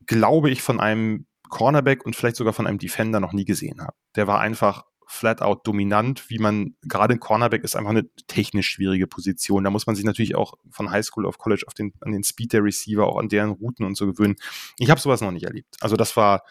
glaube 0.05 0.49
ich, 0.49 0.61
von 0.61 0.79
einem 0.79 1.25
Cornerback 1.49 2.05
und 2.05 2.15
vielleicht 2.15 2.35
sogar 2.35 2.53
von 2.53 2.67
einem 2.67 2.77
Defender 2.77 3.19
noch 3.19 3.33
nie 3.33 3.45
gesehen 3.45 3.81
habe. 3.81 3.95
Der 4.15 4.27
war 4.27 4.39
einfach 4.39 4.83
flat 5.07 5.41
out 5.41 5.65
dominant, 5.65 6.29
wie 6.29 6.37
man 6.37 6.75
gerade 6.83 7.15
ein 7.15 7.19
Cornerback 7.19 7.63
ist 7.63 7.75
einfach 7.75 7.89
eine 7.89 8.07
technisch 8.27 8.69
schwierige 8.69 9.07
Position. 9.07 9.63
Da 9.63 9.71
muss 9.71 9.87
man 9.87 9.95
sich 9.95 10.05
natürlich 10.05 10.35
auch 10.35 10.53
von 10.69 10.91
Highschool 10.91 11.25
auf 11.25 11.39
College 11.39 11.63
auf 11.65 11.73
den, 11.73 11.93
an 12.01 12.11
den 12.11 12.23
Speed 12.23 12.53
der 12.53 12.63
Receiver, 12.63 13.07
auch 13.07 13.17
an 13.17 13.27
deren 13.27 13.49
Routen 13.49 13.85
und 13.85 13.97
so 13.97 14.05
gewöhnen. 14.05 14.35
Ich 14.77 14.91
habe 14.91 15.01
sowas 15.01 15.21
noch 15.21 15.31
nicht 15.31 15.45
erlebt. 15.45 15.75
Also 15.81 15.95
das 15.95 16.15
war 16.15 16.43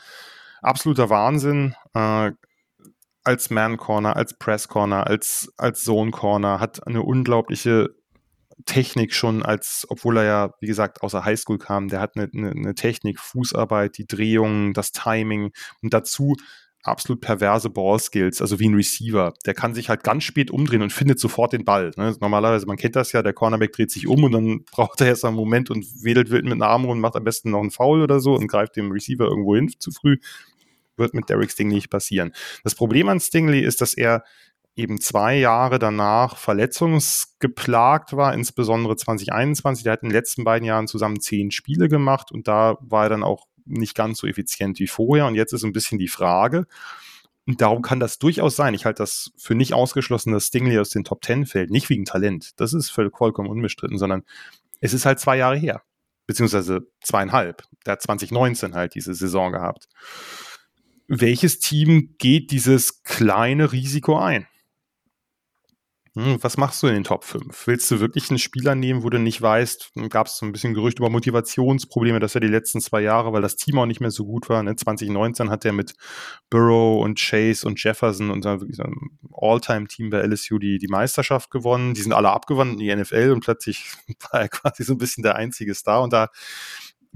absoluter 0.61 1.09
Wahnsinn. 1.09 1.77
Äh, 1.95 2.33
als 3.29 3.51
Man 3.51 3.77
Corner, 3.77 4.17
als 4.17 4.39
Press 4.39 4.69
Corner, 4.69 5.07
als, 5.07 5.53
als 5.59 5.85
Zone 5.85 6.13
Corner, 6.13 6.61
hat 6.61 6.87
eine 6.87 7.03
unglaubliche 7.03 7.91
Technik 8.65 9.13
schon, 9.13 9.43
als, 9.43 9.87
obwohl 9.91 10.17
er 10.17 10.25
ja, 10.25 10.55
wie 10.61 10.67
gesagt, 10.67 11.03
außer 11.03 11.27
Highschool 11.27 11.59
kam, 11.59 11.89
der 11.89 12.01
hat 12.01 12.17
eine, 12.17 12.31
eine, 12.35 12.53
eine 12.53 12.75
Technik, 12.75 13.21
Fußarbeit, 13.21 13.99
die 13.99 14.07
Drehung, 14.07 14.73
das 14.73 14.93
Timing 14.93 15.53
und 15.83 15.93
dazu 15.93 16.37
absolut 16.83 17.21
perverse 17.21 17.69
Ballskills, 17.69 18.41
also 18.41 18.59
wie 18.61 18.69
ein 18.71 18.75
Receiver. 18.75 19.35
Der 19.45 19.53
kann 19.53 19.75
sich 19.75 19.91
halt 19.91 20.05
ganz 20.05 20.25
spät 20.25 20.51
umdrehen 20.51 20.81
und 20.81 20.93
findet 20.95 21.21
sofort 21.21 21.53
den 21.53 21.67
Ball. 21.67 21.91
Ne? 21.99 22.17
Normalerweise, 22.23 22.65
man 22.65 22.79
kennt 22.79 22.97
das 22.97 23.13
ja, 23.13 23.23
der 23.23 23.35
Cornerback 23.35 23.75
dreht 23.75 23.91
sich 23.91 24.07
um 24.07 24.25
und 24.25 24.33
dann 24.33 24.65
braucht 24.73 25.03
er 25.03 25.09
erst 25.09 25.27
einen 25.27 25.37
Moment 25.37 25.69
und 25.69 25.85
wedelt 26.03 26.31
wild 26.31 26.45
mit 26.45 26.53
einem 26.55 26.63
Arm 26.63 26.87
und 26.87 26.99
macht 26.99 27.17
am 27.17 27.25
besten 27.25 27.51
noch 27.51 27.61
einen 27.61 27.73
Foul 27.73 28.01
oder 28.01 28.21
so 28.21 28.35
und 28.35 28.47
greift 28.47 28.77
dem 28.77 28.91
Receiver 28.91 29.27
irgendwo 29.27 29.55
hin 29.55 29.71
zu 29.79 29.91
früh. 29.91 30.17
Wird 30.99 31.15
mit 31.15 31.29
Derek 31.29 31.51
Stingley 31.51 31.77
nicht 31.77 31.91
passieren. 31.91 32.33
Das 32.65 32.75
Problem 32.75 33.09
an 33.09 33.21
Stingley 33.21 33.61
ist, 33.61 33.81
dass 33.81 33.95
er 33.95 34.25
eben 34.77 35.01
zwei 35.01 35.37
Jahre 35.37 35.79
danach 35.79 36.37
verletzungsgeplagt 36.37 38.17
war, 38.17 38.35
insbesondere 38.35 38.97
2021. 38.97 39.85
Der 39.85 39.95
hat 39.95 40.03
in 40.03 40.09
den 40.09 40.15
letzten 40.15 40.45
beiden 40.45 40.67
Jahren 40.67 40.87
zusammen 40.87 41.21
zehn 41.21 41.51
Spiele 41.51 41.89
gemacht 41.89 42.31
und 42.33 42.47
da 42.49 42.77
war 42.81 43.05
er 43.05 43.09
dann 43.11 43.25
auch 43.25 43.47
nicht 43.65 43.95
ganz 43.95 44.19
so 44.19 44.27
effizient 44.27 44.79
wie 44.79 44.87
vorher. 44.87 45.27
Und 45.27 45.35
jetzt 45.35 45.53
ist 45.53 45.65
ein 45.65 45.73
bisschen 45.73 45.99
die 45.99 46.09
Frage, 46.09 46.67
und 47.47 47.63
darum 47.63 47.81
kann 47.81 47.99
das 47.99 48.19
durchaus 48.19 48.57
sein. 48.57 48.75
Ich 48.75 48.85
halte 48.85 49.03
das 49.03 49.31
für 49.39 49.55
nicht 49.55 49.73
ausgeschlossen, 49.73 50.33
dass 50.33 50.49
Stingley 50.49 50.79
aus 50.79 50.91
den 50.91 51.03
Top 51.03 51.23
Ten 51.23 51.47
fällt. 51.47 51.71
Nicht 51.71 51.89
wegen 51.89 52.05
Talent. 52.05 52.51
Das 52.61 52.75
ist 52.75 52.91
voll- 52.91 53.11
vollkommen 53.11 53.49
unbestritten, 53.49 53.97
sondern 53.97 54.23
es 54.81 54.93
ist 54.93 55.07
halt 55.07 55.19
zwei 55.19 55.39
Jahre 55.39 55.57
her. 55.57 55.81
Beziehungsweise 56.27 56.87
zweieinhalb. 57.03 57.63
Der 57.87 57.93
hat 57.93 58.03
2019 58.03 58.75
halt 58.75 58.95
diese 58.95 59.15
Saison 59.15 59.51
gehabt. 59.51 59.89
Welches 61.09 61.59
Team 61.59 62.15
geht 62.19 62.51
dieses 62.51 63.03
kleine 63.03 63.73
Risiko 63.73 64.19
ein? 64.19 64.47
hm, 66.19 66.43
was 66.43 66.57
machst 66.57 66.83
du 66.83 66.89
in 66.89 66.95
den 66.95 67.05
Top 67.05 67.23
5? 67.23 67.67
Willst 67.69 67.89
du 67.93 68.01
wirklich 68.01 68.29
einen 68.29 68.41
Spieler 68.41 68.75
nehmen, 68.75 69.05
wo 69.05 69.11
du 69.11 69.21
nicht 69.21 69.41
weißt, 69.41 69.93
gab 70.09 70.27
es 70.27 70.39
so 70.39 70.47
ein 70.47 70.51
bisschen 70.51 70.75
Gerücht 70.75 70.99
über 70.99 71.11
Motivationsprobleme, 71.11 72.19
dass 72.19 72.35
er 72.35 72.41
die 72.41 72.49
letzten 72.49 72.81
zwei 72.81 73.03
Jahre, 73.03 73.33
weil 73.33 73.43
das 73.43 73.55
Team 73.55 73.79
auch 73.79 73.87
nicht 73.87 74.01
mehr 74.01 74.11
so 74.11 74.25
gut 74.25 74.49
war. 74.49 74.61
Ne? 74.65 74.75
2019 74.75 75.49
hat 75.49 75.65
er 75.65 75.73
mit 75.73 75.95
Burrow 76.51 77.05
und 77.05 77.21
Chase 77.21 77.65
und 77.65 77.81
Jefferson 77.81 78.31
und 78.31 78.43
so 78.43 78.59
All-Time-Team 79.33 80.11
bei 80.11 80.19
LSU 80.23 80.59
die, 80.59 80.79
die 80.79 80.89
Meisterschaft 80.89 81.53
gewonnen. 81.53 81.95
Die 81.95 82.03
sind 82.03 82.13
alle 82.13 82.31
abgewandt 82.31 82.73
in 82.73 82.79
die 82.79 82.97
NFL 82.97 83.31
und 83.31 83.45
plötzlich 83.45 83.93
war 84.33 84.41
er 84.41 84.49
quasi 84.49 84.83
so 84.83 84.95
ein 84.95 84.99
bisschen 84.99 85.23
der 85.23 85.37
einzige 85.37 85.75
Star. 85.77 86.03
Und 86.03 86.13
da 86.13 86.31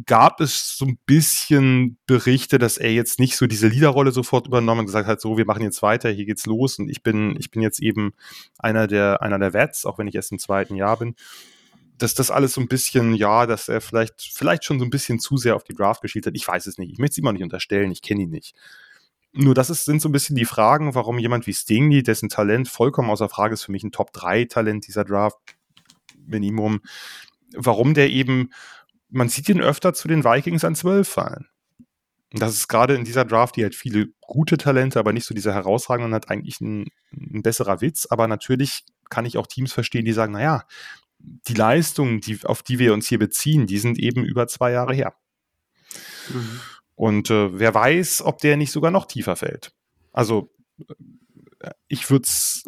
gab 0.06 0.40
es 0.40 0.76
so 0.76 0.86
ein 0.86 0.98
bisschen 1.06 1.98
Berichte, 2.06 2.58
dass 2.58 2.78
er 2.78 2.92
jetzt 2.92 3.18
nicht 3.18 3.36
so 3.36 3.46
diese 3.46 3.68
Leaderrolle 3.68 4.12
sofort 4.12 4.46
übernommen 4.46 4.80
und 4.80 4.86
gesagt 4.86 5.06
hat, 5.06 5.20
so, 5.20 5.36
wir 5.36 5.44
machen 5.44 5.62
jetzt 5.62 5.82
weiter, 5.82 6.10
hier 6.10 6.24
geht's 6.24 6.46
los 6.46 6.78
und 6.78 6.88
ich 6.88 7.02
bin, 7.02 7.36
ich 7.38 7.50
bin 7.50 7.62
jetzt 7.62 7.80
eben 7.80 8.12
einer 8.58 8.86
der, 8.86 9.22
einer 9.22 9.38
der 9.38 9.52
Vets, 9.52 9.84
auch 9.84 9.98
wenn 9.98 10.06
ich 10.06 10.14
erst 10.14 10.32
im 10.32 10.38
zweiten 10.38 10.76
Jahr 10.76 10.98
bin. 10.98 11.14
Dass 11.98 12.14
das 12.14 12.30
alles 12.30 12.54
so 12.54 12.60
ein 12.60 12.68
bisschen, 12.68 13.14
ja, 13.14 13.46
dass 13.46 13.68
er 13.68 13.80
vielleicht, 13.80 14.32
vielleicht 14.34 14.64
schon 14.64 14.78
so 14.78 14.84
ein 14.84 14.90
bisschen 14.90 15.20
zu 15.20 15.36
sehr 15.36 15.54
auf 15.54 15.64
die 15.64 15.74
Draft 15.74 16.02
geschielt 16.02 16.26
hat. 16.26 16.34
Ich 16.34 16.48
weiß 16.48 16.66
es 16.66 16.78
nicht. 16.78 16.90
Ich 16.90 16.98
möchte 16.98 17.12
es 17.12 17.18
ihm 17.18 17.26
auch 17.26 17.32
nicht 17.32 17.44
unterstellen. 17.44 17.92
Ich 17.92 18.02
kenne 18.02 18.22
ihn 18.22 18.30
nicht. 18.30 18.54
Nur 19.32 19.54
das 19.54 19.70
ist, 19.70 19.84
sind 19.84 20.02
so 20.02 20.08
ein 20.08 20.12
bisschen 20.12 20.36
die 20.36 20.44
Fragen, 20.44 20.94
warum 20.94 21.18
jemand 21.18 21.46
wie 21.46 21.54
Stingley, 21.54 22.02
dessen 22.02 22.28
Talent 22.28 22.68
vollkommen 22.68 23.10
außer 23.10 23.28
Frage 23.28 23.54
ist, 23.54 23.62
für 23.62 23.72
mich 23.72 23.84
ein 23.84 23.92
Top-3-Talent 23.92 24.86
dieser 24.86 25.04
Draft, 25.04 25.38
Minimum, 26.26 26.80
warum 27.54 27.94
der 27.94 28.10
eben 28.10 28.50
man 29.12 29.28
sieht 29.28 29.48
ihn 29.48 29.60
öfter 29.60 29.94
zu 29.94 30.08
den 30.08 30.24
Vikings 30.24 30.64
an 30.64 30.74
12 30.74 31.08
fallen. 31.08 31.46
Und 32.32 32.40
das 32.40 32.54
ist 32.54 32.68
gerade 32.68 32.94
in 32.94 33.04
dieser 33.04 33.26
Draft, 33.26 33.56
die 33.56 33.62
halt 33.62 33.74
viele 33.74 34.08
gute 34.22 34.56
Talente, 34.56 34.98
aber 34.98 35.12
nicht 35.12 35.26
so 35.26 35.34
diese 35.34 35.52
herausragenden, 35.52 36.14
hat 36.14 36.30
eigentlich 36.30 36.60
ein, 36.60 36.88
ein 37.12 37.42
besserer 37.42 37.82
Witz. 37.82 38.06
Aber 38.06 38.26
natürlich 38.26 38.84
kann 39.10 39.26
ich 39.26 39.36
auch 39.36 39.46
Teams 39.46 39.72
verstehen, 39.72 40.06
die 40.06 40.14
sagen, 40.14 40.32
naja, 40.32 40.64
die 41.18 41.54
Leistungen, 41.54 42.20
die, 42.20 42.40
auf 42.44 42.62
die 42.62 42.78
wir 42.78 42.94
uns 42.94 43.06
hier 43.06 43.18
beziehen, 43.18 43.66
die 43.66 43.78
sind 43.78 43.98
eben 43.98 44.24
über 44.24 44.48
zwei 44.48 44.72
Jahre 44.72 44.94
her. 44.94 45.14
Mhm. 46.30 46.60
Und 46.94 47.30
äh, 47.30 47.58
wer 47.58 47.74
weiß, 47.74 48.22
ob 48.22 48.38
der 48.38 48.56
nicht 48.56 48.72
sogar 48.72 48.90
noch 48.90 49.04
tiefer 49.04 49.36
fällt. 49.36 49.74
Also 50.10 50.50
äh, 51.60 51.70
ich 51.88 52.10
würde 52.10 52.24
es 52.24 52.64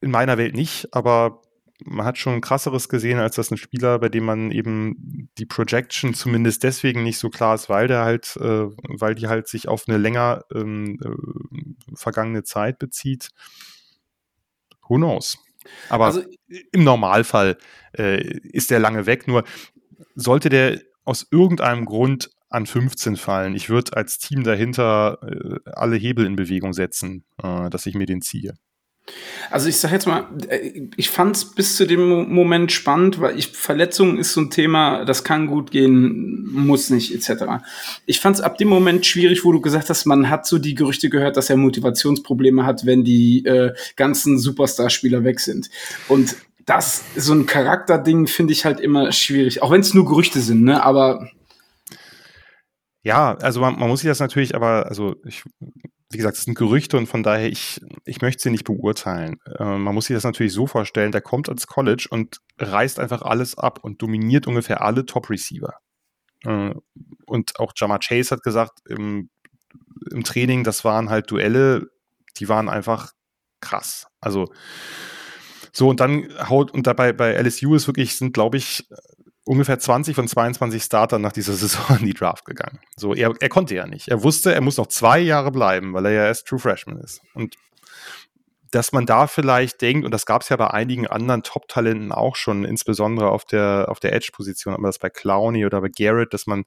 in 0.00 0.12
meiner 0.12 0.38
Welt 0.38 0.54
nicht, 0.54 0.94
aber 0.94 1.42
man 1.84 2.06
hat 2.06 2.18
schon 2.18 2.40
krasseres 2.40 2.88
gesehen, 2.88 3.18
als 3.18 3.36
das 3.36 3.50
ein 3.50 3.56
Spieler, 3.56 3.98
bei 3.98 4.08
dem 4.08 4.24
man 4.24 4.50
eben 4.50 5.28
die 5.38 5.46
Projection 5.46 6.14
zumindest 6.14 6.62
deswegen 6.62 7.02
nicht 7.02 7.18
so 7.18 7.30
klar 7.30 7.54
ist, 7.54 7.68
weil 7.68 7.88
der 7.88 8.04
halt, 8.04 8.36
äh, 8.36 8.66
weil 8.88 9.14
die 9.14 9.28
halt 9.28 9.48
sich 9.48 9.68
auf 9.68 9.84
eine 9.88 9.98
länger 9.98 10.44
ähm, 10.54 10.98
äh, 11.02 11.96
vergangene 11.96 12.44
Zeit 12.44 12.78
bezieht. 12.78 13.30
Who 14.88 14.96
knows? 14.96 15.38
Aber 15.88 16.06
also, 16.06 16.22
im 16.72 16.84
Normalfall 16.84 17.58
äh, 17.96 18.20
ist 18.22 18.70
der 18.70 18.78
lange 18.78 19.06
weg. 19.06 19.28
Nur 19.28 19.44
sollte 20.14 20.48
der 20.48 20.80
aus 21.04 21.26
irgendeinem 21.30 21.84
Grund 21.84 22.30
an 22.48 22.66
15 22.66 23.16
fallen, 23.16 23.54
ich 23.54 23.68
würde 23.68 23.96
als 23.96 24.18
Team 24.18 24.42
dahinter 24.42 25.18
äh, 25.22 25.70
alle 25.70 25.96
Hebel 25.96 26.26
in 26.26 26.36
Bewegung 26.36 26.72
setzen, 26.72 27.24
äh, 27.42 27.70
dass 27.70 27.86
ich 27.86 27.94
mir 27.94 28.06
den 28.06 28.22
ziehe. 28.22 28.54
Also 29.50 29.68
ich 29.68 29.78
sag 29.78 29.90
jetzt 29.92 30.06
mal, 30.06 30.26
äh, 30.48 30.82
ich 30.96 31.10
fand 31.10 31.36
es 31.36 31.44
bis 31.44 31.76
zu 31.76 31.86
dem 31.86 32.08
Moment 32.32 32.72
spannend, 32.72 33.20
weil 33.20 33.38
ich 33.38 33.48
Verletzungen 33.48 34.18
ist 34.18 34.32
so 34.32 34.42
ein 34.42 34.50
Thema, 34.50 35.04
das 35.04 35.24
kann 35.24 35.46
gut 35.46 35.70
gehen, 35.70 36.48
muss 36.52 36.90
nicht 36.90 37.14
etc. 37.14 37.62
Ich 38.06 38.20
fand 38.20 38.36
es 38.36 38.42
ab 38.42 38.58
dem 38.58 38.68
Moment 38.68 39.06
schwierig, 39.06 39.44
wo 39.44 39.52
du 39.52 39.60
gesagt 39.60 39.90
hast, 39.90 40.06
man 40.06 40.30
hat 40.30 40.46
so 40.46 40.58
die 40.58 40.74
Gerüchte 40.74 41.10
gehört, 41.10 41.36
dass 41.36 41.50
er 41.50 41.56
Motivationsprobleme 41.56 42.64
hat, 42.64 42.86
wenn 42.86 43.04
die 43.04 43.44
äh, 43.44 43.72
ganzen 43.96 44.38
Superstar-Spieler 44.38 45.24
weg 45.24 45.40
sind. 45.40 45.70
Und 46.08 46.36
das 46.66 47.02
so 47.16 47.32
ein 47.32 47.46
Charakterding 47.46 48.28
finde 48.28 48.52
ich 48.52 48.64
halt 48.64 48.78
immer 48.78 49.10
schwierig, 49.10 49.62
auch 49.62 49.72
wenn 49.72 49.80
es 49.80 49.94
nur 49.94 50.06
Gerüchte 50.06 50.40
sind, 50.40 50.62
ne? 50.62 50.84
Aber 50.84 51.28
ja, 53.02 53.34
also 53.36 53.60
man, 53.60 53.78
man, 53.78 53.88
muss 53.88 54.00
sich 54.00 54.08
das 54.08 54.20
natürlich, 54.20 54.54
aber 54.54 54.86
also 54.86 55.16
ich 55.24 55.42
wie 56.10 56.16
gesagt, 56.16 56.36
es 56.36 56.44
sind 56.44 56.56
Gerüchte 56.56 56.96
und 56.96 57.06
von 57.06 57.22
daher, 57.22 57.48
ich, 57.48 57.80
ich 58.04 58.20
möchte 58.20 58.42
sie 58.42 58.50
nicht 58.50 58.64
beurteilen. 58.64 59.38
Äh, 59.58 59.78
man 59.78 59.94
muss 59.94 60.06
sich 60.06 60.14
das 60.14 60.24
natürlich 60.24 60.52
so 60.52 60.66
vorstellen, 60.66 61.12
der 61.12 61.20
kommt 61.20 61.48
als 61.48 61.68
College 61.68 62.08
und 62.10 62.40
reißt 62.58 62.98
einfach 62.98 63.22
alles 63.22 63.56
ab 63.56 63.78
und 63.82 64.02
dominiert 64.02 64.48
ungefähr 64.48 64.82
alle 64.82 65.06
Top-Receiver. 65.06 65.74
Äh, 66.44 66.74
und 67.26 67.60
auch 67.60 67.72
Jama 67.76 67.98
Chase 67.98 68.34
hat 68.34 68.42
gesagt, 68.42 68.80
im, 68.88 69.30
im 70.10 70.24
Training, 70.24 70.64
das 70.64 70.84
waren 70.84 71.10
halt 71.10 71.30
Duelle, 71.30 71.86
die 72.38 72.48
waren 72.48 72.68
einfach 72.68 73.12
krass. 73.60 74.08
Also 74.20 74.52
so, 75.72 75.88
und 75.88 76.00
dann 76.00 76.28
haut, 76.48 76.72
und 76.72 76.88
dabei 76.88 77.12
bei 77.12 77.34
LSU 77.34 77.76
ist 77.76 77.86
wirklich, 77.86 78.16
sind, 78.16 78.32
glaube 78.32 78.56
ich, 78.56 78.88
ungefähr 79.50 79.80
20 79.80 80.14
von 80.14 80.28
22 80.28 80.80
Startern 80.80 81.22
nach 81.22 81.32
dieser 81.32 81.52
Saison 81.54 81.98
in 81.98 82.06
die 82.06 82.14
Draft 82.14 82.44
gegangen. 82.44 82.78
So, 82.96 83.14
er, 83.14 83.34
er 83.40 83.48
konnte 83.48 83.74
ja 83.74 83.84
nicht. 83.84 84.06
Er 84.06 84.22
wusste, 84.22 84.54
er 84.54 84.60
muss 84.60 84.76
noch 84.76 84.86
zwei 84.86 85.18
Jahre 85.18 85.50
bleiben, 85.50 85.92
weil 85.92 86.06
er 86.06 86.12
ja 86.12 86.26
erst 86.26 86.46
True 86.46 86.60
Freshman 86.60 86.98
ist. 86.98 87.20
Und 87.34 87.56
dass 88.70 88.92
man 88.92 89.06
da 89.06 89.26
vielleicht 89.26 89.80
denkt, 89.80 90.04
und 90.04 90.12
das 90.12 90.24
gab 90.24 90.42
es 90.42 90.50
ja 90.50 90.56
bei 90.56 90.68
einigen 90.68 91.08
anderen 91.08 91.42
Top-Talenten 91.42 92.12
auch 92.12 92.36
schon, 92.36 92.64
insbesondere 92.64 93.30
auf 93.30 93.44
der, 93.44 93.86
auf 93.88 93.98
der 93.98 94.12
Edge-Position, 94.12 94.72
aber 94.72 94.86
das 94.86 95.00
bei 95.00 95.10
Clowney 95.10 95.66
oder 95.66 95.80
bei 95.80 95.88
Garrett, 95.88 96.32
dass 96.32 96.46
man, 96.46 96.62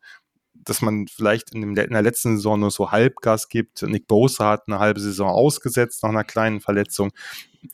dass 0.66 0.82
man 0.82 1.08
vielleicht 1.08 1.54
in, 1.54 1.62
dem, 1.62 1.78
in 1.78 1.94
der 1.94 2.02
letzten 2.02 2.38
Saison 2.38 2.60
nur 2.60 2.72
so 2.72 2.92
Halbgas 2.92 3.50
gibt. 3.50 3.82
Nick 3.84 4.08
Bosa 4.08 4.52
hat 4.52 4.64
eine 4.68 4.80
halbe 4.80 5.00
Saison 5.00 5.30
ausgesetzt 5.30 6.04
nach 6.04 6.10
einer 6.10 6.24
kleinen 6.24 6.62
Verletzung. 6.62 7.12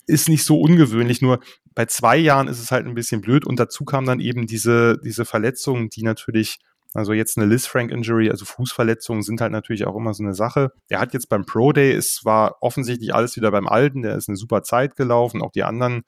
Ist 0.05 0.29
nicht 0.29 0.45
so 0.45 0.59
ungewöhnlich, 0.59 1.21
nur 1.21 1.39
bei 1.75 1.85
zwei 1.85 2.17
Jahren 2.17 2.47
ist 2.47 2.59
es 2.59 2.71
halt 2.71 2.85
ein 2.85 2.93
bisschen 2.93 3.21
blöd 3.21 3.45
und 3.45 3.59
dazu 3.59 3.85
kam 3.85 4.05
dann 4.05 4.19
eben 4.19 4.47
diese, 4.47 4.97
diese 5.03 5.25
Verletzungen, 5.25 5.89
die 5.89 6.03
natürlich, 6.03 6.59
also 6.93 7.13
jetzt 7.13 7.37
eine 7.37 7.45
Liz 7.45 7.67
Frank 7.67 7.91
Injury, 7.91 8.29
also 8.29 8.45
Fußverletzungen 8.45 9.23
sind 9.23 9.39
halt 9.39 9.51
natürlich 9.51 9.85
auch 9.85 9.95
immer 9.95 10.13
so 10.13 10.23
eine 10.23 10.33
Sache. 10.33 10.71
Er 10.89 10.99
hat 10.99 11.13
jetzt 11.13 11.29
beim 11.29 11.45
Pro 11.45 11.71
Day, 11.71 11.93
es 11.93 12.25
war 12.25 12.57
offensichtlich 12.61 13.15
alles 13.15 13.35
wieder 13.35 13.49
beim 13.51 13.67
Alten, 13.67 14.01
der 14.01 14.15
ist 14.15 14.27
eine 14.27 14.35
super 14.35 14.61
Zeit 14.63 14.95
gelaufen, 14.95 15.41
auch 15.41 15.51
die 15.51 15.63
anderen 15.63 16.01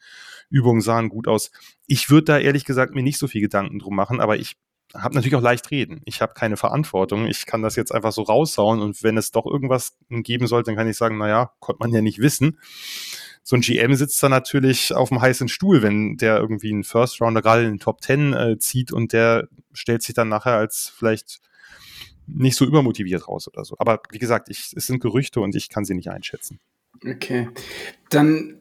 Übungen 0.49 0.81
sahen 0.81 1.09
gut 1.09 1.27
aus. 1.27 1.51
Ich 1.87 2.09
würde 2.09 2.25
da 2.25 2.39
ehrlich 2.39 2.65
gesagt 2.65 2.93
mir 2.93 3.03
nicht 3.03 3.17
so 3.17 3.27
viel 3.27 3.41
Gedanken 3.41 3.79
drum 3.79 3.95
machen, 3.95 4.19
aber 4.19 4.37
ich 4.37 4.57
habe 4.93 5.15
natürlich 5.15 5.35
auch 5.35 5.41
leicht 5.41 5.71
reden. 5.71 6.01
Ich 6.05 6.21
habe 6.21 6.33
keine 6.33 6.57
Verantwortung. 6.57 7.27
Ich 7.27 7.45
kann 7.45 7.61
das 7.61 7.75
jetzt 7.75 7.93
einfach 7.93 8.11
so 8.11 8.23
raushauen 8.23 8.81
und 8.81 9.03
wenn 9.03 9.17
es 9.17 9.31
doch 9.31 9.45
irgendwas 9.45 9.97
geben 10.09 10.47
sollte, 10.47 10.71
dann 10.71 10.75
kann 10.75 10.87
ich 10.87 10.97
sagen, 10.97 11.17
naja, 11.17 11.51
konnte 11.59 11.79
man 11.79 11.93
ja 11.93 12.01
nicht 12.01 12.19
wissen 12.19 12.57
so 13.43 13.55
ein 13.55 13.61
GM 13.61 13.95
sitzt 13.95 14.21
da 14.21 14.29
natürlich 14.29 14.93
auf 14.93 15.09
dem 15.09 15.21
heißen 15.21 15.47
Stuhl, 15.47 15.81
wenn 15.81 16.17
der 16.17 16.37
irgendwie 16.37 16.71
einen 16.71 16.83
First 16.83 17.21
Rounder 17.21 17.41
gerade 17.41 17.63
in 17.63 17.69
den 17.71 17.79
Top 17.79 18.01
Ten 18.01 18.33
äh, 18.33 18.57
zieht 18.59 18.91
und 18.91 19.13
der 19.13 19.47
stellt 19.73 20.03
sich 20.03 20.13
dann 20.13 20.29
nachher 20.29 20.57
als 20.57 20.91
vielleicht 20.95 21.39
nicht 22.27 22.55
so 22.55 22.65
übermotiviert 22.65 23.27
raus 23.27 23.47
oder 23.47 23.65
so. 23.65 23.75
Aber 23.79 24.01
wie 24.11 24.19
gesagt, 24.19 24.49
ich, 24.49 24.73
es 24.75 24.85
sind 24.85 25.01
Gerüchte 25.01 25.41
und 25.41 25.55
ich 25.55 25.69
kann 25.69 25.85
sie 25.85 25.95
nicht 25.95 26.09
einschätzen. 26.09 26.59
Okay. 27.05 27.49
Dann 28.09 28.57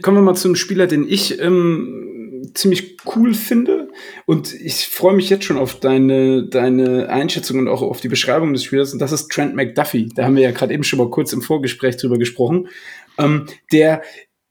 kommen 0.00 0.18
wir 0.18 0.22
mal 0.22 0.36
zu 0.36 0.48
einem 0.48 0.56
Spieler, 0.56 0.86
den 0.86 1.08
ich 1.08 1.40
ähm, 1.40 2.19
ziemlich 2.54 2.98
cool 3.14 3.34
finde. 3.34 3.88
Und 4.26 4.52
ich 4.52 4.88
freue 4.88 5.14
mich 5.14 5.30
jetzt 5.30 5.44
schon 5.44 5.58
auf 5.58 5.80
deine, 5.80 6.44
deine 6.44 7.08
Einschätzung 7.08 7.58
und 7.58 7.68
auch 7.68 7.82
auf 7.82 8.00
die 8.00 8.08
Beschreibung 8.08 8.52
des 8.52 8.64
Spielers. 8.64 8.92
Und 8.92 8.98
das 8.98 9.12
ist 9.12 9.30
Trent 9.30 9.54
McDuffie. 9.54 10.10
Da 10.14 10.24
haben 10.24 10.36
wir 10.36 10.42
ja 10.42 10.50
gerade 10.50 10.74
eben 10.74 10.84
schon 10.84 10.98
mal 10.98 11.10
kurz 11.10 11.32
im 11.32 11.42
Vorgespräch 11.42 11.96
drüber 11.96 12.18
gesprochen 12.18 12.68
ähm, 13.20 13.46
der 13.72 14.02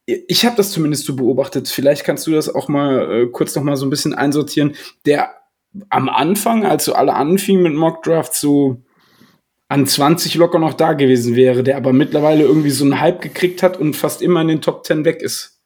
ich 0.06 0.44
habe 0.44 0.56
das 0.56 0.72
zumindest 0.72 1.06
so 1.06 1.16
beobachtet. 1.16 1.68
Vielleicht 1.68 2.04
kannst 2.04 2.26
du 2.26 2.32
das 2.32 2.54
auch 2.54 2.68
mal 2.68 3.12
äh, 3.12 3.26
kurz 3.28 3.54
noch 3.54 3.62
mal 3.62 3.78
so 3.78 3.86
ein 3.86 3.92
bisschen 3.92 4.16
einsortieren. 4.16 4.76
Der 5.06 5.36
am 5.90 6.10
Anfang, 6.10 6.66
als 6.66 6.86
so 6.86 6.94
alle 6.94 7.14
anfingen 7.14 7.62
mit 7.62 7.76
Mockdraft, 7.76 8.34
so 8.34 8.82
an 9.68 9.86
20 9.86 10.34
locker 10.34 10.58
noch 10.58 10.74
da 10.74 10.94
gewesen 10.94 11.36
wäre, 11.36 11.62
der 11.62 11.78
aber 11.78 11.94
mittlerweile 11.94 12.42
irgendwie 12.42 12.72
so 12.72 12.86
einen 12.86 13.00
Hype 13.00 13.22
gekriegt 13.22 13.62
hat 13.62 13.78
und 13.78 13.96
fast 13.96 14.24
immer 14.24 14.42
in 14.42 14.48
den 14.48 14.62
Top 14.62 14.84
10 14.84 15.06
weg 15.06 15.22
ist. 15.22 15.59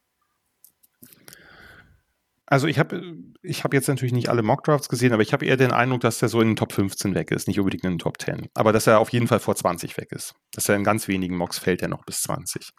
Also 2.53 2.67
ich 2.67 2.77
habe 2.77 3.17
ich 3.41 3.63
hab 3.63 3.73
jetzt 3.73 3.87
natürlich 3.87 4.13
nicht 4.13 4.29
alle 4.29 4.43
Mockdrafts 4.43 4.87
gesehen, 4.87 5.11
aber 5.11 5.23
ich 5.23 5.33
habe 5.33 5.43
eher 5.43 5.57
den 5.57 5.71
Eindruck, 5.71 6.01
dass 6.01 6.21
er 6.21 6.29
so 6.29 6.39
in 6.39 6.49
den 6.49 6.55
Top 6.55 6.71
15 6.71 7.15
weg 7.15 7.31
ist, 7.31 7.47
nicht 7.47 7.59
unbedingt 7.59 7.83
in 7.83 7.93
den 7.93 7.97
Top 7.97 8.21
10. 8.21 8.45
Aber 8.53 8.71
dass 8.71 8.85
er 8.85 8.99
auf 8.99 9.09
jeden 9.09 9.27
Fall 9.27 9.39
vor 9.39 9.55
20 9.55 9.97
weg 9.97 10.11
ist. 10.11 10.35
Dass 10.51 10.69
er 10.69 10.75
in 10.75 10.83
ganz 10.83 11.07
wenigen 11.07 11.35
Mocks 11.35 11.57
fällt 11.57 11.81
er 11.81 11.87
noch 11.87 12.05
bis 12.05 12.21
20. 12.21 12.69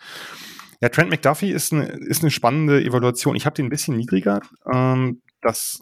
Ja, 0.81 0.91
Trent 0.91 1.11
McDuffie 1.11 1.51
ist 1.51 1.73
eine, 1.73 1.87
ist 1.87 2.23
eine 2.23 2.31
spannende 2.31 2.85
Evaluation. 2.85 3.35
Ich 3.35 3.47
habe 3.47 3.57
den 3.57 3.67
ein 3.67 3.71
bisschen 3.71 3.97
niedriger. 3.97 4.43
Ähm, 4.73 5.23
das 5.41 5.81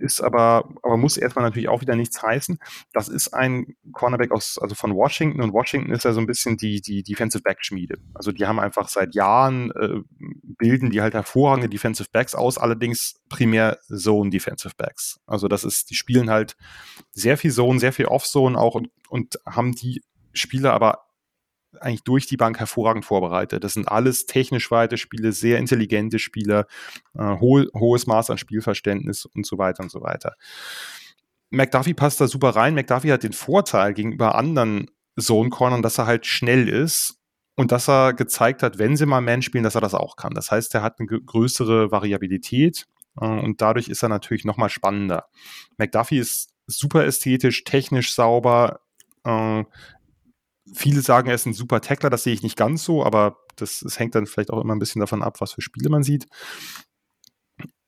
ist 0.00 0.20
aber, 0.20 0.68
aber 0.82 0.96
muss 0.96 1.16
erstmal 1.16 1.44
natürlich 1.44 1.68
auch 1.68 1.80
wieder 1.80 1.96
nichts 1.96 2.22
heißen. 2.22 2.58
Das 2.92 3.08
ist 3.08 3.34
ein 3.34 3.76
Cornerback 3.92 4.32
aus, 4.32 4.58
also 4.60 4.74
von 4.74 4.94
Washington 4.94 5.40
und 5.40 5.52
Washington 5.52 5.92
ist 5.92 6.04
ja 6.04 6.12
so 6.12 6.20
ein 6.20 6.26
bisschen 6.26 6.56
die, 6.56 6.80
die 6.80 7.02
Defensive 7.02 7.42
Back 7.42 7.58
Schmiede. 7.64 7.98
Also 8.14 8.32
die 8.32 8.46
haben 8.46 8.58
einfach 8.58 8.88
seit 8.88 9.14
Jahren, 9.14 9.70
äh, 9.72 10.00
bilden 10.58 10.90
die 10.90 11.00
halt 11.00 11.14
hervorragende 11.14 11.68
Defensive 11.68 12.08
Backs 12.12 12.34
aus, 12.34 12.58
allerdings 12.58 13.20
primär 13.28 13.78
Zone 13.86 14.30
Defensive 14.30 14.74
Backs. 14.76 15.20
Also 15.26 15.48
das 15.48 15.64
ist, 15.64 15.90
die 15.90 15.94
spielen 15.94 16.30
halt 16.30 16.56
sehr 17.12 17.36
viel 17.36 17.52
Zone, 17.52 17.78
sehr 17.78 17.92
viel 17.92 18.06
Off-Zone 18.06 18.58
auch 18.58 18.74
und, 18.74 18.90
und 19.08 19.38
haben 19.46 19.72
die 19.72 20.02
Spieler 20.32 20.72
aber 20.72 21.09
eigentlich 21.78 22.02
durch 22.02 22.26
die 22.26 22.36
Bank 22.36 22.58
hervorragend 22.58 23.04
vorbereitet. 23.04 23.62
Das 23.64 23.74
sind 23.74 23.88
alles 23.88 24.26
technisch 24.26 24.70
weite 24.70 24.98
Spiele, 24.98 25.32
sehr 25.32 25.58
intelligente 25.58 26.18
Spieler, 26.18 26.66
äh, 27.14 27.22
ho 27.22 27.64
hohes 27.74 28.06
Maß 28.06 28.30
an 28.30 28.38
Spielverständnis 28.38 29.26
und 29.26 29.46
so 29.46 29.58
weiter 29.58 29.82
und 29.82 29.90
so 29.90 30.00
weiter. 30.00 30.34
McDuffie 31.50 31.94
passt 31.94 32.20
da 32.20 32.28
super 32.28 32.50
rein. 32.50 32.74
McDuffie 32.74 33.12
hat 33.12 33.22
den 33.22 33.32
Vorteil 33.32 33.94
gegenüber 33.94 34.36
anderen 34.36 34.90
Zone-Cornern, 35.18 35.82
dass 35.82 35.98
er 35.98 36.06
halt 36.06 36.26
schnell 36.26 36.68
ist 36.68 37.18
und 37.56 37.72
dass 37.72 37.88
er 37.88 38.14
gezeigt 38.14 38.62
hat, 38.62 38.78
wenn 38.78 38.96
sie 38.96 39.06
mal 39.06 39.20
Man 39.20 39.42
spielen, 39.42 39.64
dass 39.64 39.74
er 39.74 39.80
das 39.80 39.94
auch 39.94 40.16
kann. 40.16 40.34
Das 40.34 40.50
heißt, 40.50 40.74
er 40.74 40.82
hat 40.82 40.98
eine 40.98 41.08
größere 41.08 41.90
Variabilität 41.90 42.86
äh, 43.20 43.26
und 43.26 43.60
dadurch 43.60 43.88
ist 43.88 44.02
er 44.02 44.08
natürlich 44.08 44.44
nochmal 44.44 44.70
spannender. 44.70 45.26
McDuffie 45.76 46.18
ist 46.18 46.54
super 46.66 47.04
ästhetisch, 47.04 47.64
technisch 47.64 48.14
sauber. 48.14 48.80
Äh, 49.24 49.64
viele 50.74 51.02
sagen, 51.02 51.28
er 51.28 51.34
ist 51.34 51.46
ein 51.46 51.52
super 51.52 51.80
Tackler, 51.80 52.10
das 52.10 52.24
sehe 52.24 52.34
ich 52.34 52.42
nicht 52.42 52.56
ganz 52.56 52.84
so, 52.84 53.04
aber 53.04 53.38
das, 53.56 53.80
das 53.80 53.98
hängt 53.98 54.14
dann 54.14 54.26
vielleicht 54.26 54.50
auch 54.50 54.60
immer 54.60 54.74
ein 54.74 54.78
bisschen 54.78 55.00
davon 55.00 55.22
ab, 55.22 55.40
was 55.40 55.52
für 55.52 55.62
Spiele 55.62 55.90
man 55.90 56.02
sieht 56.02 56.26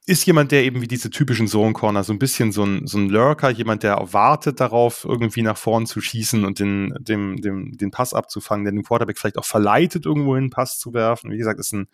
ist 0.04 0.26
jemand, 0.26 0.50
der 0.50 0.64
eben 0.64 0.80
wie 0.80 0.88
diese 0.88 1.10
typischen 1.10 1.46
Zone 1.46 1.74
Corner 1.74 2.02
so 2.02 2.12
ein 2.12 2.18
bisschen 2.18 2.50
so 2.50 2.64
ein, 2.64 2.86
so 2.86 2.98
ein 2.98 3.08
Lurker, 3.08 3.50
jemand, 3.50 3.84
der 3.84 3.96
wartet 4.12 4.58
darauf, 4.58 5.04
irgendwie 5.04 5.42
nach 5.42 5.56
vorn 5.56 5.86
zu 5.86 6.00
schießen 6.00 6.44
und 6.44 6.58
den, 6.58 6.92
dem, 6.98 7.40
dem, 7.40 7.76
den 7.76 7.92
Pass 7.92 8.12
abzufangen, 8.12 8.64
der 8.64 8.72
den 8.72 8.82
Quarterback 8.82 9.18
vielleicht 9.18 9.38
auch 9.38 9.44
verleitet, 9.44 10.04
irgendwo 10.04 10.34
einen 10.34 10.50
Pass 10.50 10.78
zu 10.80 10.92
werfen. 10.92 11.30
Wie 11.30 11.36
gesagt, 11.38 11.60
ist 11.60 11.72
ein, 11.72 11.86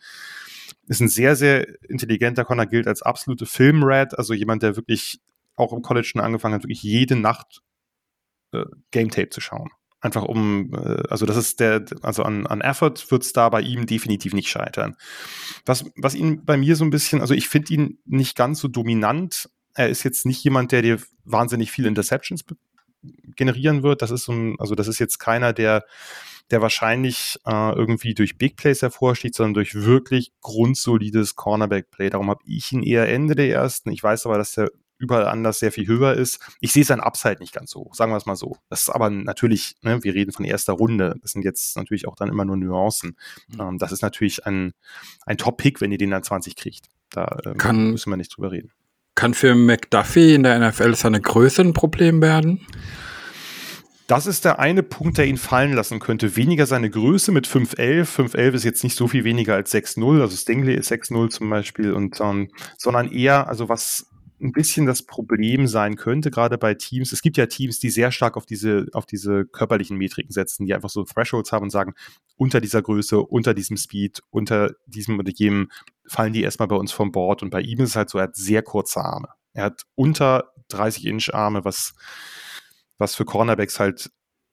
ist 0.86 1.00
ein 1.00 1.08
sehr, 1.08 1.36
sehr 1.36 1.66
intelligenter 1.90 2.46
Corner, 2.46 2.64
gilt 2.64 2.86
als 2.86 3.02
absolute 3.02 3.44
Filmrat, 3.44 4.16
also 4.16 4.32
jemand, 4.32 4.62
der 4.62 4.76
wirklich 4.76 5.20
auch 5.56 5.74
im 5.74 5.82
College 5.82 6.06
schon 6.06 6.22
angefangen 6.22 6.54
hat, 6.54 6.62
wirklich 6.62 6.82
jede 6.82 7.14
Nacht 7.14 7.60
äh, 8.52 8.64
Game 8.90 9.10
Tape 9.10 9.28
zu 9.28 9.42
schauen. 9.42 9.68
Einfach 10.00 10.22
um, 10.22 10.72
äh, 10.74 11.02
also 11.10 11.26
das 11.26 11.36
ist 11.36 11.60
der, 11.60 11.84
also 12.02 12.22
an, 12.22 12.46
an 12.46 12.60
Effort 12.60 13.10
wird 13.10 13.22
es 13.24 13.32
da 13.32 13.48
bei 13.48 13.60
ihm 13.60 13.86
definitiv 13.86 14.32
nicht 14.32 14.48
scheitern. 14.48 14.96
Was, 15.66 15.84
was 15.96 16.14
ihn 16.14 16.44
bei 16.44 16.56
mir 16.56 16.76
so 16.76 16.84
ein 16.84 16.90
bisschen, 16.90 17.20
also 17.20 17.34
ich 17.34 17.48
finde 17.48 17.74
ihn 17.74 17.98
nicht 18.04 18.36
ganz 18.36 18.60
so 18.60 18.68
dominant. 18.68 19.50
Er 19.74 19.88
ist 19.88 20.04
jetzt 20.04 20.26
nicht 20.26 20.42
jemand, 20.44 20.72
der 20.72 20.82
dir 20.82 20.98
wahnsinnig 21.24 21.70
viele 21.70 21.88
Interceptions 21.88 22.44
generieren 23.36 23.82
wird. 23.82 24.02
Das 24.02 24.10
ist 24.10 24.24
so 24.24 24.32
ein, 24.32 24.56
also 24.58 24.74
das 24.74 24.88
ist 24.88 24.98
jetzt 24.98 25.18
keiner, 25.18 25.52
der, 25.52 25.84
der 26.50 26.62
wahrscheinlich 26.62 27.38
äh, 27.44 27.72
irgendwie 27.74 28.14
durch 28.14 28.38
Big 28.38 28.56
Plays 28.56 28.82
hervorsteht, 28.82 29.34
sondern 29.34 29.54
durch 29.54 29.74
wirklich 29.74 30.32
grundsolides 30.40 31.34
Cornerback-Play. 31.34 32.10
Darum 32.10 32.30
habe 32.30 32.42
ich 32.46 32.72
ihn 32.72 32.82
eher 32.82 33.08
Ende 33.08 33.34
der 33.34 33.50
ersten. 33.50 33.90
Ich 33.90 34.02
weiß 34.02 34.26
aber, 34.26 34.38
dass 34.38 34.56
er 34.56 34.70
überall 34.98 35.26
anders 35.26 35.58
sehr 35.58 35.72
viel 35.72 35.86
höher 35.86 36.14
ist. 36.14 36.40
Ich 36.60 36.72
sehe 36.72 36.84
sein 36.84 37.00
Upside 37.00 37.38
nicht 37.40 37.54
ganz 37.54 37.70
so, 37.70 37.90
sagen 37.92 38.12
wir 38.12 38.16
es 38.16 38.26
mal 38.26 38.36
so. 38.36 38.56
Das 38.68 38.82
ist 38.82 38.90
aber 38.90 39.10
natürlich, 39.10 39.76
ne, 39.82 40.02
wir 40.02 40.14
reden 40.14 40.32
von 40.32 40.44
erster 40.44 40.72
Runde. 40.72 41.16
Das 41.22 41.32
sind 41.32 41.44
jetzt 41.44 41.76
natürlich 41.76 42.06
auch 42.06 42.16
dann 42.16 42.28
immer 42.28 42.44
nur 42.44 42.56
Nuancen. 42.56 43.16
Mhm. 43.48 43.60
Ähm, 43.60 43.78
das 43.78 43.92
ist 43.92 44.02
natürlich 44.02 44.46
ein, 44.46 44.74
ein 45.24 45.38
Top-Pick, 45.38 45.80
wenn 45.80 45.92
ihr 45.92 45.98
den 45.98 46.10
dann 46.10 46.22
20 46.22 46.56
kriegt. 46.56 46.86
Da 47.10 47.38
ähm, 47.44 47.56
kann, 47.56 47.92
müssen 47.92 48.10
wir 48.10 48.16
nicht 48.16 48.36
drüber 48.36 48.52
reden. 48.52 48.72
Kann 49.14 49.34
für 49.34 49.54
McDuffie 49.54 50.34
in 50.34 50.42
der 50.42 50.58
NFL 50.58 50.94
seine 50.94 51.20
Größe 51.20 51.62
ein 51.62 51.72
Problem 51.72 52.22
werden? 52.22 52.66
Das 54.08 54.26
ist 54.26 54.46
der 54.46 54.58
eine 54.58 54.82
Punkt, 54.82 55.18
der 55.18 55.26
ihn 55.26 55.36
fallen 55.36 55.74
lassen 55.74 55.98
könnte. 55.98 56.34
Weniger 56.34 56.64
seine 56.64 56.88
Größe 56.88 57.30
mit 57.30 57.46
5'11. 57.46 58.04
5'11 58.04 58.52
ist 58.52 58.64
jetzt 58.64 58.82
nicht 58.82 58.96
so 58.96 59.06
viel 59.06 59.24
weniger 59.24 59.54
als 59.54 59.74
6'0. 59.74 60.22
Also 60.22 60.34
Stingley 60.34 60.74
ist 60.74 60.90
6'0 60.90 61.28
zum 61.28 61.50
Beispiel. 61.50 61.92
Und, 61.92 62.18
ähm, 62.20 62.48
sondern 62.78 63.12
eher, 63.12 63.48
also 63.48 63.68
was 63.68 64.06
ein 64.40 64.52
bisschen 64.52 64.86
das 64.86 65.02
Problem 65.02 65.66
sein 65.66 65.96
könnte, 65.96 66.30
gerade 66.30 66.58
bei 66.58 66.74
Teams. 66.74 67.12
Es 67.12 67.22
gibt 67.22 67.36
ja 67.36 67.46
Teams, 67.46 67.80
die 67.80 67.90
sehr 67.90 68.12
stark 68.12 68.36
auf 68.36 68.46
diese, 68.46 68.86
auf 68.92 69.06
diese 69.06 69.44
körperlichen 69.46 69.96
Metriken 69.96 70.32
setzen, 70.32 70.66
die 70.66 70.74
einfach 70.74 70.90
so 70.90 71.04
Thresholds 71.04 71.52
haben 71.52 71.64
und 71.64 71.70
sagen, 71.70 71.94
unter 72.36 72.60
dieser 72.60 72.82
Größe, 72.82 73.20
unter 73.20 73.54
diesem 73.54 73.76
Speed, 73.76 74.22
unter 74.30 74.72
diesem 74.86 75.18
oder 75.18 75.32
jenem 75.34 75.70
fallen 76.06 76.32
die 76.32 76.42
erstmal 76.42 76.68
bei 76.68 76.76
uns 76.76 76.92
vom 76.92 77.12
Board. 77.12 77.42
Und 77.42 77.50
bei 77.50 77.60
ihm 77.60 77.80
ist 77.80 77.90
es 77.90 77.96
halt 77.96 78.10
so, 78.10 78.18
er 78.18 78.24
hat 78.24 78.36
sehr 78.36 78.62
kurze 78.62 79.00
Arme. 79.00 79.28
Er 79.52 79.64
hat 79.64 79.82
unter 79.94 80.52
30 80.68 81.06
Inch 81.06 81.34
Arme, 81.34 81.64
was, 81.64 81.94
was 82.98 83.14
für 83.14 83.24
Cornerbacks 83.24 83.80
halt 83.80 84.10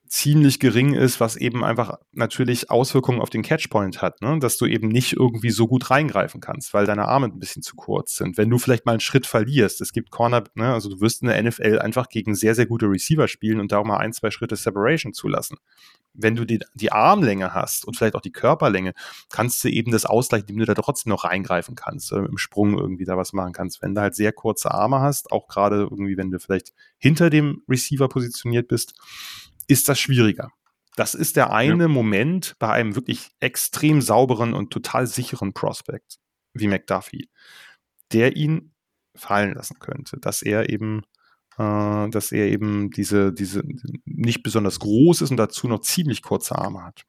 ziemlich 0.08 0.60
gering 0.60 0.94
ist, 0.94 1.20
was 1.20 1.36
eben 1.36 1.64
einfach 1.64 1.98
natürlich 2.12 2.70
Auswirkungen 2.70 3.22
auf 3.22 3.30
den 3.30 3.42
Catchpoint 3.42 4.02
hat, 4.02 4.22
ne? 4.22 4.40
dass 4.40 4.58
du 4.58 4.66
eben 4.66 4.88
nicht 4.88 5.14
irgendwie 5.14 5.50
so 5.50 5.68
gut 5.68 5.90
reingreifen 5.90 6.42
kannst, 6.42 6.74
weil 6.74 6.86
deine 6.86 7.08
Arme 7.08 7.28
ein 7.28 7.40
bisschen 7.40 7.64
zu 7.64 7.76
kurz 7.76 8.16
sind. 8.16 8.38
Wenn 8.38 8.50
du 8.50 8.58
vielleicht 8.58 8.86
mal 8.86 8.94
einen 8.94 9.00
Schritt 9.00 9.26
verlierst, 9.26 9.82
es 9.82 9.92
gibt 9.92 10.12
Corner, 10.12 10.44
ne? 10.54 10.74
also 10.74 10.90
du 10.90 11.02
wirst 11.02 11.22
in 11.22 11.30
der 11.30 11.42
NFL 11.42 11.80
einfach 11.80 12.10
gegen 12.10 12.36
sehr, 12.36 12.56
sehr 12.56 12.66
gute 12.66 12.88
Receiver 12.88 13.28
spielen 13.28 13.60
und 13.60 13.72
da 13.72 13.80
auch 13.80 13.86
mal 13.86 13.98
ein, 13.98 14.14
zwei 14.14 14.32
Schritte 14.32 14.56
Separation 14.56 15.14
zulassen. 15.14 15.58
Wenn 16.14 16.36
du 16.36 16.46
die, 16.46 16.60
die 16.76 16.92
Armlänge 16.92 17.54
hast 17.54 17.86
und 17.86 17.98
vielleicht 17.98 18.16
auch 18.16 18.22
die 18.22 18.32
Körperlänge, 18.32 18.94
kannst 19.30 19.64
du 19.64 19.70
eben 19.70 19.92
das 19.92 20.06
ausgleichen, 20.06 20.48
indem 20.48 20.60
du 20.60 20.74
da 20.74 20.82
trotzdem 20.82 21.10
noch 21.10 21.26
reingreifen 21.26 21.76
kannst, 21.76 22.12
äh, 22.12 22.18
im 22.18 22.38
Sprung 22.38 22.78
irgendwie 22.78 23.06
da 23.06 23.18
was 23.18 23.34
machen 23.34 23.54
kannst. 23.54 23.82
Wenn 23.82 23.96
du 23.96 24.02
halt 24.02 24.16
sehr 24.16 24.32
kurze 24.32 24.72
Arme 24.72 25.02
hast, 25.02 25.32
auch 25.32 25.48
gerade 25.48 25.88
irgendwie, 25.90 26.16
wenn 26.16 26.32
du 26.32 26.40
vielleicht 26.40 26.74
hinter 26.98 27.30
dem 27.30 27.64
Receiver 27.68 28.08
positioniert 28.08 28.70
bist, 28.70 28.94
ist 29.68 29.90
das 29.90 30.00
schwieriger. 30.00 30.52
Das 30.96 31.14
ist 31.14 31.36
der 31.36 31.52
eine 31.52 31.84
ja. 31.84 31.88
Moment 31.88 32.56
bei 32.60 32.72
einem 32.72 32.96
wirklich 32.96 33.30
extrem 33.40 34.02
sauberen 34.02 34.54
und 34.54 34.72
total 34.72 35.08
sicheren 35.08 35.54
Prospect 35.54 36.18
wie 36.54 36.68
McDuffie, 36.68 37.30
der 38.14 38.36
ihn 38.38 38.74
fallen 39.14 39.54
lassen 39.54 39.80
könnte, 39.80 40.18
dass 40.20 40.42
er 40.42 40.70
eben, 40.70 41.04
äh, 41.58 42.10
dass 42.10 42.32
er 42.32 42.48
eben 42.48 42.92
diese, 42.92 43.34
diese 43.34 43.64
nicht 44.06 44.44
besonders 44.44 44.80
groß 44.80 45.22
ist 45.22 45.32
und 45.32 45.38
dazu 45.38 45.68
noch 45.68 45.82
ziemlich 45.82 46.22
kurze 46.22 46.58
Arme 46.58 46.84
hat. 46.84 47.04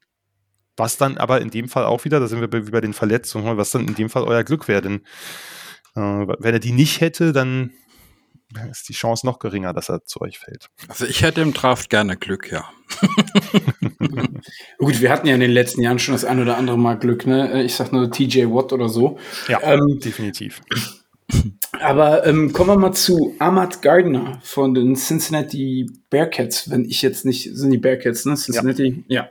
Was 0.75 0.97
dann 0.97 1.17
aber 1.17 1.41
in 1.41 1.49
dem 1.49 1.69
Fall 1.69 1.85
auch 1.85 2.05
wieder, 2.05 2.19
da 2.19 2.27
sind 2.27 2.41
wir 2.41 2.67
wie 2.67 2.71
bei 2.71 2.81
den 2.81 2.93
Verletzungen, 2.93 3.57
was 3.57 3.71
dann 3.71 3.87
in 3.87 3.95
dem 3.95 4.09
Fall 4.09 4.23
euer 4.23 4.43
Glück 4.43 4.67
wäre, 4.67 4.81
denn 4.81 5.01
äh, 5.95 6.27
wenn 6.39 6.53
er 6.53 6.59
die 6.59 6.73
nicht 6.73 7.01
hätte, 7.01 7.31
dann 7.31 7.71
ist 8.71 8.87
die 8.89 8.93
Chance 8.93 9.25
noch 9.25 9.39
geringer, 9.39 9.73
dass 9.73 9.89
er 9.89 10.05
zu 10.05 10.21
euch 10.21 10.39
fällt. 10.39 10.67
Also 10.87 11.05
ich 11.05 11.21
hätte 11.21 11.41
im 11.41 11.53
Draft 11.53 11.89
gerne 11.89 12.17
Glück, 12.17 12.51
ja. 12.51 12.69
Gut, 14.77 15.01
wir 15.01 15.11
hatten 15.11 15.27
ja 15.27 15.33
in 15.33 15.41
den 15.41 15.51
letzten 15.51 15.81
Jahren 15.81 15.99
schon 15.99 16.13
das 16.13 16.25
ein 16.25 16.41
oder 16.41 16.57
andere 16.57 16.77
Mal 16.77 16.97
Glück, 16.97 17.27
ne? 17.27 17.63
Ich 17.63 17.75
sag 17.75 17.91
nur 17.91 18.09
TJ 18.09 18.45
Watt 18.45 18.71
oder 18.73 18.89
so. 18.89 19.17
Ja, 19.47 19.61
ähm, 19.61 19.99
definitiv. 19.99 20.61
Aber 21.73 22.25
ähm, 22.25 22.53
kommen 22.53 22.69
wir 22.69 22.77
mal 22.77 22.93
zu 22.93 23.35
Ahmad 23.39 23.81
Gardner 23.81 24.39
von 24.43 24.73
den 24.73 24.95
Cincinnati 24.95 25.89
Bearcats, 26.09 26.69
wenn 26.69 26.85
ich 26.85 27.01
jetzt 27.01 27.25
nicht, 27.25 27.49
sind 27.53 27.71
die 27.71 27.77
Bearcats, 27.77 28.25
ne? 28.25 28.35
Cincinnati, 28.35 29.03
ja. 29.07 29.23
ja. 29.23 29.29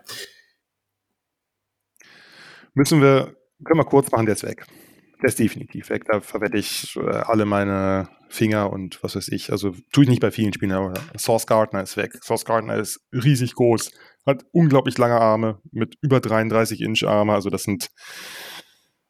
Müssen 2.75 3.01
wir, 3.01 3.35
können 3.65 3.81
wir 3.81 3.85
kurz 3.85 4.11
machen, 4.11 4.27
der 4.27 4.35
ist 4.35 4.45
weg. 4.45 4.67
Der 5.27 5.31
ist 5.31 5.41
definitiv 5.41 5.91
weg. 5.91 6.05
Da 6.05 6.21
verwette 6.21 6.57
ich 6.57 6.95
äh, 6.95 7.01
alle 7.01 7.47
meine 7.47 8.09
Finger 8.29 8.73
und 8.73 9.03
was 9.03 9.17
weiß 9.17 9.27
ich. 9.33 9.51
Also 9.51 9.75
tue 9.91 10.05
ich 10.05 10.09
nicht 10.09 10.21
bei 10.21 10.31
vielen 10.31 10.53
Spielen, 10.53 10.71
aber 10.71 10.95
Source 11.19 11.49
Gardner 11.49 11.83
ist 11.83 11.97
weg. 11.97 12.23
Source 12.23 12.45
Gardner 12.45 12.77
ist 12.77 13.01
riesig 13.13 13.57
groß, 13.57 13.91
hat 14.25 14.45
unglaublich 14.53 14.99
lange 14.99 15.21
Arme 15.21 15.61
mit 15.73 15.97
über 16.01 16.21
33 16.21 16.81
Inch 16.81 17.03
Arme. 17.03 17.33
Also 17.33 17.51
das 17.51 17.65
sind, 17.65 17.89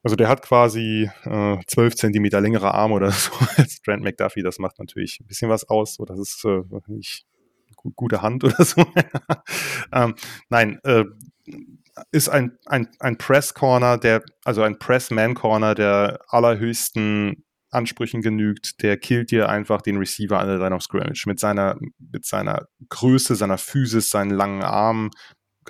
also 0.02 0.16
der 0.16 0.30
hat 0.30 0.40
quasi 0.40 1.10
äh, 1.24 1.58
12 1.66 1.96
Zentimeter 1.96 2.40
längere 2.40 2.72
Arme 2.72 2.94
oder 2.94 3.10
so 3.10 3.32
als 3.58 3.82
Trent 3.82 4.02
McDuffie. 4.02 4.42
Das 4.42 4.58
macht 4.58 4.78
natürlich 4.78 5.18
ein 5.20 5.26
bisschen 5.26 5.50
was 5.50 5.68
aus. 5.68 5.96
So, 5.96 6.06
das 6.06 6.18
ist 6.18 6.42
äh, 6.46 6.62
nicht 6.86 7.26
gute 7.94 8.22
Hand 8.22 8.44
oder 8.44 8.64
so. 8.64 8.86
ähm, 9.92 10.14
nein, 10.48 10.78
äh, 10.84 11.04
ist 12.12 12.28
ein, 12.28 12.58
ein, 12.66 12.88
ein 13.00 13.16
Press 13.16 13.54
Corner, 13.54 13.98
der, 13.98 14.22
also 14.44 14.62
ein 14.62 14.78
Press 14.78 15.10
Man 15.10 15.34
Corner 15.34 15.74
der 15.74 16.20
allerhöchsten 16.28 17.44
Ansprüchen 17.70 18.22
genügt, 18.22 18.82
der 18.82 18.96
killt 18.96 19.30
dir 19.30 19.48
einfach 19.48 19.82
den 19.82 19.96
Receiver 19.96 20.38
an 20.38 20.48
der 20.48 20.58
Line 20.58 20.74
of 20.74 20.82
Scrimmage 20.82 21.24
mit 21.26 21.40
seiner, 21.40 21.76
mit 21.98 22.24
seiner 22.24 22.66
Größe, 22.88 23.34
seiner 23.34 23.58
Physis, 23.58 24.10
seinen 24.10 24.30
langen 24.30 24.62
Armen, 24.62 25.10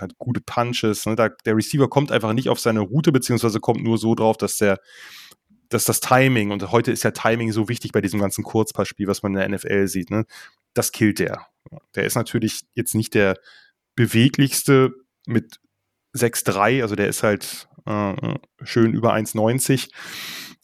hat 0.01 0.19
gute 0.19 0.41
Punches. 0.41 1.07
Ne? 1.07 1.17
Da, 1.17 1.31
der 1.45 1.57
Receiver 1.57 1.89
kommt 1.89 2.13
einfach 2.13 2.33
nicht 2.33 2.49
auf 2.49 2.61
seine 2.61 2.81
Route, 2.81 3.13
beziehungsweise 3.13 3.61
kommt 3.61 3.83
nur 3.83 3.99
so 3.99 4.15
drauf, 4.15 4.37
dass 4.37 4.57
der, 4.59 4.79
dass 5.69 5.85
das 5.85 6.01
Timing, 6.01 6.51
und 6.51 6.71
heute 6.71 6.93
ist 6.93 7.05
ja 7.05 7.11
Timing 7.11 7.53
so 7.53 7.69
wichtig 7.69 7.93
bei 7.93 8.01
diesem 8.01 8.21
ganzen 8.21 8.45
Kurzpassspiel, 8.45 9.07
was 9.07 9.23
man 9.23 9.35
in 9.35 9.39
der 9.39 9.49
NFL 9.49 9.89
sieht, 9.89 10.11
ne? 10.11 10.27
das 10.75 10.93
killt 10.93 11.19
der. 11.19 11.47
Der 11.95 12.05
ist 12.05 12.15
natürlich 12.15 12.63
jetzt 12.75 12.95
nicht 12.95 13.15
der 13.15 13.39
beweglichste 13.97 14.95
mit 15.27 15.61
6'3, 16.17 16.83
also 16.83 16.95
der 16.95 17.09
ist 17.09 17.23
halt 17.23 17.69
äh, 17.87 18.15
schön 18.65 18.93
über 18.93 19.15
1,90 19.15 19.89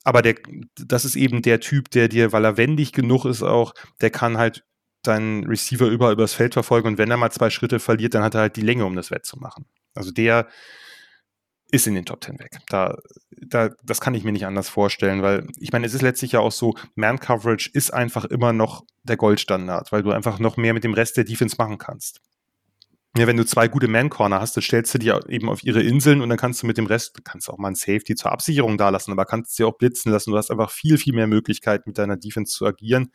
aber 0.04 0.22
der, 0.22 0.34
das 0.74 1.04
ist 1.04 1.16
eben 1.16 1.42
der 1.42 1.60
Typ, 1.60 1.90
der 1.90 2.08
dir, 2.08 2.32
weil 2.32 2.44
er 2.44 2.56
wendig 2.56 2.92
genug 2.92 3.24
ist 3.24 3.42
auch, 3.42 3.74
der 4.00 4.10
kann 4.10 4.36
halt 4.36 4.64
deinen 5.02 5.44
Receiver 5.46 5.86
überall 5.86 6.12
übers 6.12 6.34
Feld 6.34 6.54
verfolgen 6.54 6.88
und 6.88 6.98
wenn 6.98 7.10
er 7.10 7.16
mal 7.16 7.30
zwei 7.30 7.50
Schritte 7.50 7.80
verliert, 7.80 8.14
dann 8.14 8.22
hat 8.22 8.34
er 8.34 8.42
halt 8.42 8.56
die 8.56 8.62
Länge, 8.62 8.84
um 8.84 8.96
das 8.96 9.10
wettzumachen. 9.10 9.66
Also 9.94 10.10
der 10.10 10.48
ist 11.72 11.86
in 11.86 11.94
den 11.94 12.04
Top 12.04 12.20
Ten 12.20 12.38
weg. 12.38 12.58
Da, 12.68 12.96
da, 13.30 13.70
das 13.82 14.00
kann 14.00 14.14
ich 14.14 14.24
mir 14.24 14.32
nicht 14.32 14.46
anders 14.46 14.68
vorstellen, 14.68 15.22
weil 15.22 15.48
ich 15.58 15.72
meine, 15.72 15.86
es 15.86 15.94
ist 15.94 16.02
letztlich 16.02 16.32
ja 16.32 16.40
auch 16.40 16.52
so, 16.52 16.74
Man 16.94 17.18
Coverage 17.18 17.70
ist 17.72 17.92
einfach 17.92 18.26
immer 18.26 18.52
noch 18.52 18.84
der 19.02 19.16
Goldstandard, 19.16 19.90
weil 19.90 20.02
du 20.02 20.12
einfach 20.12 20.38
noch 20.38 20.56
mehr 20.56 20.74
mit 20.74 20.84
dem 20.84 20.94
Rest 20.94 21.16
der 21.16 21.24
Defense 21.24 21.56
machen 21.58 21.78
kannst. 21.78 22.20
Ja, 23.16 23.26
wenn 23.26 23.36
du 23.36 23.44
zwei 23.44 23.68
gute 23.68 23.88
Man-Corner 23.88 24.40
hast, 24.40 24.56
dann 24.56 24.62
stellst 24.62 24.94
du 24.94 24.98
die 24.98 25.12
eben 25.28 25.50
auf 25.50 25.64
ihre 25.64 25.82
Inseln 25.82 26.22
und 26.22 26.28
dann 26.30 26.38
kannst 26.38 26.62
du 26.62 26.66
mit 26.66 26.78
dem 26.78 26.86
Rest, 26.86 27.24
kannst 27.24 27.50
auch 27.50 27.58
mal 27.58 27.68
ein 27.68 27.74
Safety 27.74 28.14
zur 28.14 28.32
Absicherung 28.32 28.78
da 28.78 28.88
lassen, 28.88 29.12
aber 29.12 29.26
kannst 29.26 29.54
sie 29.54 29.64
auch 29.64 29.76
blitzen 29.76 30.12
lassen. 30.12 30.30
Du 30.30 30.36
hast 30.36 30.50
einfach 30.50 30.70
viel, 30.70 30.96
viel 30.96 31.14
mehr 31.14 31.26
Möglichkeit, 31.26 31.86
mit 31.86 31.98
deiner 31.98 32.16
Defense 32.16 32.52
zu 32.56 32.64
agieren. 32.64 33.12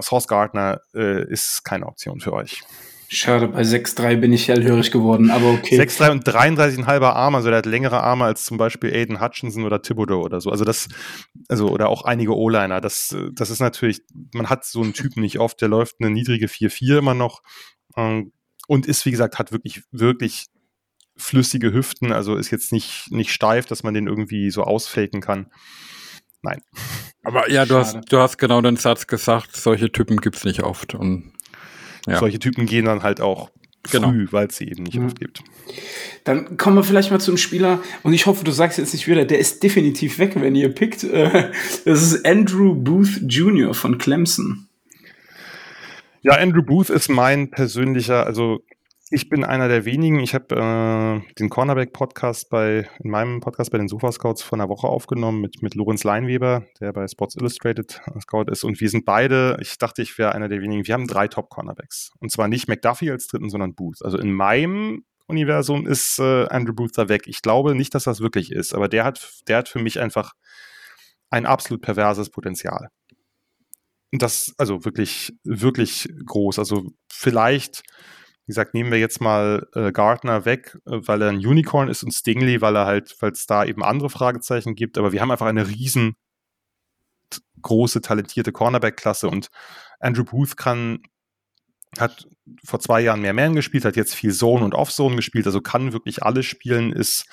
Source 0.00 0.26
Gardner 0.26 0.80
äh, 0.94 1.30
ist 1.30 1.62
keine 1.64 1.86
Option 1.86 2.20
für 2.20 2.32
euch. 2.32 2.62
Schade, 3.08 3.48
bei 3.48 3.62
6-3 3.62 4.16
bin 4.16 4.32
ich 4.32 4.48
hellhörig 4.48 4.90
geworden, 4.90 5.30
aber 5.30 5.52
okay. 5.52 5.78
6-3 5.80 6.10
und 6.10 6.28
33,5 6.28 7.02
Arme, 7.02 7.36
also 7.36 7.48
der 7.48 7.58
hat 7.58 7.66
längere 7.66 8.02
Arme 8.02 8.24
als 8.24 8.44
zum 8.44 8.56
Beispiel 8.56 8.94
Aiden 8.94 9.20
Hutchinson 9.20 9.64
oder 9.64 9.82
Thibodeau 9.82 10.22
oder 10.22 10.40
so. 10.40 10.50
Also 10.50 10.64
das, 10.64 10.88
also, 11.48 11.68
oder 11.68 11.88
auch 11.88 12.02
einige 12.02 12.36
O-Liner. 12.36 12.80
Das, 12.80 13.14
das 13.32 13.50
ist 13.50 13.60
natürlich, 13.60 14.00
man 14.32 14.48
hat 14.48 14.64
so 14.64 14.82
einen 14.82 14.94
Typen 14.94 15.22
nicht 15.22 15.38
oft, 15.38 15.60
der 15.60 15.68
läuft 15.68 15.96
eine 16.00 16.10
niedrige 16.10 16.46
4-4 16.46 16.98
immer 16.98 17.14
noch 17.14 17.42
ähm, 17.96 18.32
und 18.66 18.86
ist, 18.86 19.04
wie 19.06 19.10
gesagt, 19.10 19.38
hat 19.38 19.52
wirklich, 19.52 19.82
wirklich 19.90 20.46
flüssige 21.16 21.72
Hüften, 21.72 22.12
also 22.12 22.36
ist 22.36 22.50
jetzt 22.50 22.72
nicht, 22.72 23.10
nicht 23.10 23.32
steif, 23.32 23.66
dass 23.66 23.82
man 23.82 23.94
den 23.94 24.06
irgendwie 24.06 24.50
so 24.50 24.64
ausfaken 24.64 25.20
kann. 25.20 25.50
Nein. 26.42 26.60
Aber 27.22 27.50
ja, 27.50 27.64
du 27.64 27.76
hast, 27.76 27.98
du 28.10 28.18
hast 28.18 28.36
genau 28.36 28.60
den 28.60 28.76
Satz 28.76 29.06
gesagt, 29.06 29.56
solche 29.56 29.90
Typen 29.90 30.18
gibt's 30.18 30.44
nicht 30.44 30.62
oft. 30.62 30.94
Und 30.94 31.32
ja. 32.06 32.18
solche 32.18 32.38
Typen 32.38 32.66
gehen 32.66 32.84
dann 32.84 33.02
halt 33.02 33.20
auch 33.20 33.50
genau. 33.90 34.10
früh, 34.10 34.26
weil 34.30 34.48
es 34.48 34.56
sie 34.56 34.68
eben 34.68 34.84
nicht 34.84 34.98
mhm. 34.98 35.06
oft 35.06 35.20
gibt. 35.20 35.42
Dann 36.24 36.56
kommen 36.56 36.76
wir 36.76 36.84
vielleicht 36.84 37.10
mal 37.10 37.20
zum 37.20 37.36
Spieler 37.36 37.80
und 38.02 38.14
ich 38.14 38.26
hoffe, 38.26 38.44
du 38.44 38.50
sagst 38.50 38.78
jetzt 38.78 38.92
nicht 38.94 39.06
wieder, 39.06 39.24
der 39.24 39.38
ist 39.38 39.62
definitiv 39.62 40.18
weg, 40.18 40.32
wenn 40.36 40.54
ihr 40.54 40.68
pickt. 40.68 41.04
Das 41.84 42.02
ist 42.02 42.26
Andrew 42.26 42.74
Booth 42.74 43.20
Jr. 43.28 43.74
von 43.74 43.98
Clemson. 43.98 44.66
Ja, 46.22 46.32
Andrew 46.32 46.62
Booth 46.62 46.88
ist 46.88 47.08
mein 47.08 47.50
persönlicher, 47.50 48.26
also 48.26 48.62
ich 49.14 49.28
bin 49.28 49.44
einer 49.44 49.68
der 49.68 49.84
wenigen. 49.84 50.18
Ich 50.18 50.34
habe 50.34 50.56
äh, 50.56 51.34
den 51.34 51.48
Cornerback-Podcast 51.48 52.50
bei 52.50 52.88
in 52.98 53.10
meinem 53.10 53.40
Podcast 53.40 53.70
bei 53.70 53.78
den 53.78 53.86
Sofa 53.86 54.10
Scouts 54.10 54.42
vor 54.42 54.58
einer 54.58 54.68
Woche 54.68 54.88
aufgenommen 54.88 55.40
mit, 55.40 55.62
mit 55.62 55.76
Lorenz 55.76 56.02
Leinweber, 56.02 56.66
der 56.80 56.92
bei 56.92 57.06
Sports 57.06 57.36
Illustrated 57.36 58.00
Scout 58.20 58.50
ist. 58.50 58.64
Und 58.64 58.80
wir 58.80 58.90
sind 58.90 59.04
beide, 59.04 59.56
ich 59.60 59.78
dachte, 59.78 60.02
ich 60.02 60.18
wäre 60.18 60.32
einer 60.32 60.48
der 60.48 60.60
wenigen. 60.60 60.86
Wir 60.86 60.94
haben 60.94 61.06
drei 61.06 61.28
Top-Cornerbacks. 61.28 62.10
Und 62.18 62.32
zwar 62.32 62.48
nicht 62.48 62.66
McDuffie 62.66 63.12
als 63.12 63.28
dritten, 63.28 63.50
sondern 63.50 63.76
Booth. 63.76 64.04
Also 64.04 64.18
in 64.18 64.32
meinem 64.32 65.04
Universum 65.28 65.86
ist 65.86 66.18
äh, 66.18 66.46
Andrew 66.48 66.74
Booth 66.74 66.98
da 66.98 67.08
weg. 67.08 67.22
Ich 67.26 67.40
glaube 67.40 67.76
nicht, 67.76 67.94
dass 67.94 68.04
das 68.04 68.20
wirklich 68.20 68.50
ist, 68.50 68.74
aber 68.74 68.88
der 68.88 69.04
hat, 69.04 69.30
der 69.46 69.58
hat 69.58 69.68
für 69.68 69.78
mich 69.78 70.00
einfach 70.00 70.32
ein 71.30 71.46
absolut 71.46 71.82
perverses 71.82 72.30
Potenzial. 72.30 72.88
Und 74.12 74.22
das, 74.22 74.54
also 74.58 74.84
wirklich, 74.84 75.32
wirklich 75.44 76.08
groß. 76.26 76.58
Also 76.58 76.90
vielleicht 77.08 77.84
wie 78.46 78.50
gesagt, 78.50 78.74
nehmen 78.74 78.90
wir 78.90 78.98
jetzt 78.98 79.20
mal 79.20 79.66
äh, 79.74 79.90
Gardner 79.90 80.44
weg, 80.44 80.78
äh, 80.86 80.98
weil 81.06 81.22
er 81.22 81.30
ein 81.30 81.44
Unicorn 81.44 81.88
ist 81.88 82.02
und 82.02 82.12
Stingley, 82.12 82.60
weil 82.60 82.76
er 82.76 82.86
halt, 82.86 83.16
weil 83.20 83.32
es 83.32 83.46
da 83.46 83.64
eben 83.64 83.82
andere 83.82 84.10
Fragezeichen 84.10 84.74
gibt. 84.74 84.98
Aber 84.98 85.12
wir 85.12 85.20
haben 85.20 85.30
einfach 85.30 85.46
eine 85.46 85.68
riesen 85.68 86.16
große, 87.62 88.02
talentierte 88.02 88.52
Cornerback-Klasse. 88.52 89.28
Und 89.28 89.48
Andrew 89.98 90.24
Booth 90.24 90.56
kann, 90.56 91.00
hat 91.98 92.28
vor 92.64 92.80
zwei 92.80 93.00
Jahren 93.00 93.22
mehr 93.22 93.32
Man 93.32 93.54
gespielt, 93.54 93.84
hat 93.84 93.96
jetzt 93.96 94.14
viel 94.14 94.32
Zone 94.32 94.64
und 94.64 94.74
Off-Zone 94.74 95.16
gespielt, 95.16 95.46
also 95.46 95.60
kann 95.60 95.92
wirklich 95.92 96.22
alles 96.22 96.44
spielen, 96.44 96.92
ist 96.92 97.26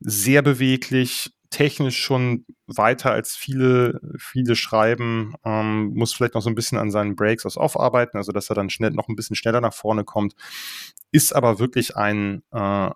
sehr 0.00 0.42
beweglich, 0.42 1.30
technisch 1.50 1.98
schon 1.98 2.44
weiter 2.66 3.12
als 3.12 3.36
viele, 3.36 4.00
viele 4.18 4.56
schreiben, 4.56 5.34
ähm, 5.44 5.92
muss 5.94 6.12
vielleicht 6.12 6.34
noch 6.34 6.42
so 6.42 6.50
ein 6.50 6.54
bisschen 6.54 6.78
an 6.78 6.90
seinen 6.90 7.16
Breaks 7.16 7.46
aus 7.46 7.56
Off 7.56 7.78
arbeiten, 7.78 8.16
also 8.16 8.32
dass 8.32 8.50
er 8.50 8.56
dann 8.56 8.70
schnell 8.70 8.90
noch 8.90 9.08
ein 9.08 9.16
bisschen 9.16 9.36
schneller 9.36 9.60
nach 9.60 9.74
vorne 9.74 10.04
kommt, 10.04 10.34
ist 11.12 11.34
aber 11.34 11.58
wirklich 11.58 11.96
ein, 11.96 12.42
äh, 12.52 12.90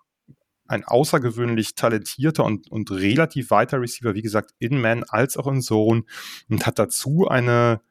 ein 0.67 0.83
außergewöhnlich 0.85 1.75
talentierter 1.75 2.45
und, 2.45 2.71
und 2.71 2.91
relativ 2.91 3.51
weiter 3.51 3.81
Receiver, 3.81 4.15
wie 4.15 4.21
gesagt, 4.21 4.51
in 4.59 4.79
Man 4.79 5.03
als 5.03 5.37
auch 5.37 5.47
in 5.47 5.61
Zone 5.61 6.03
und 6.49 6.65
hat 6.65 6.79
dazu 6.79 7.27
eine 7.27 7.81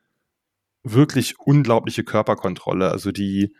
wirklich 0.83 1.39
unglaubliche 1.39 2.05
Körperkontrolle. 2.05 2.91
Also 2.91 3.13
die 3.13 3.55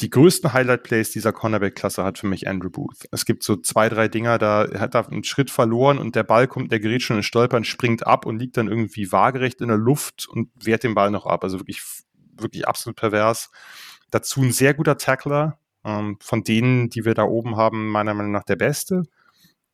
die 0.00 0.10
größten 0.10 0.52
Highlight-Plays 0.52 1.10
dieser 1.10 1.32
Cornerback-Klasse 1.32 2.04
hat 2.04 2.18
für 2.18 2.26
mich 2.26 2.48
Andrew 2.48 2.70
Booth. 2.70 3.06
Es 3.10 3.24
gibt 3.24 3.42
so 3.42 3.56
zwei, 3.56 3.88
drei 3.88 4.08
Dinger, 4.08 4.38
da 4.38 4.66
hat 4.78 4.94
er 4.94 5.08
einen 5.08 5.24
Schritt 5.24 5.50
verloren 5.50 5.98
und 5.98 6.16
der 6.16 6.22
Ball 6.22 6.48
kommt, 6.48 6.72
der 6.72 6.80
gerät 6.80 7.02
schon 7.02 7.18
in 7.18 7.22
Stolpern, 7.22 7.64
springt 7.64 8.06
ab 8.06 8.26
und 8.26 8.38
liegt 8.38 8.56
dann 8.56 8.68
irgendwie 8.68 9.12
waagerecht 9.12 9.60
in 9.60 9.68
der 9.68 9.76
Luft 9.76 10.26
und 10.28 10.50
wehrt 10.54 10.84
den 10.84 10.94
Ball 10.94 11.10
noch 11.10 11.26
ab. 11.26 11.44
Also 11.44 11.60
wirklich, 11.60 11.82
wirklich 12.36 12.66
absolut 12.66 12.96
pervers. 12.96 13.50
Dazu 14.10 14.40
ein 14.42 14.52
sehr 14.52 14.74
guter 14.74 14.96
Tackler, 14.96 15.58
ähm, 15.84 16.16
von 16.20 16.42
denen, 16.44 16.90
die 16.90 17.04
wir 17.04 17.14
da 17.14 17.24
oben 17.24 17.56
haben, 17.56 17.88
meiner 17.88 18.14
Meinung 18.14 18.32
nach 18.32 18.44
der 18.44 18.56
beste. 18.56 19.02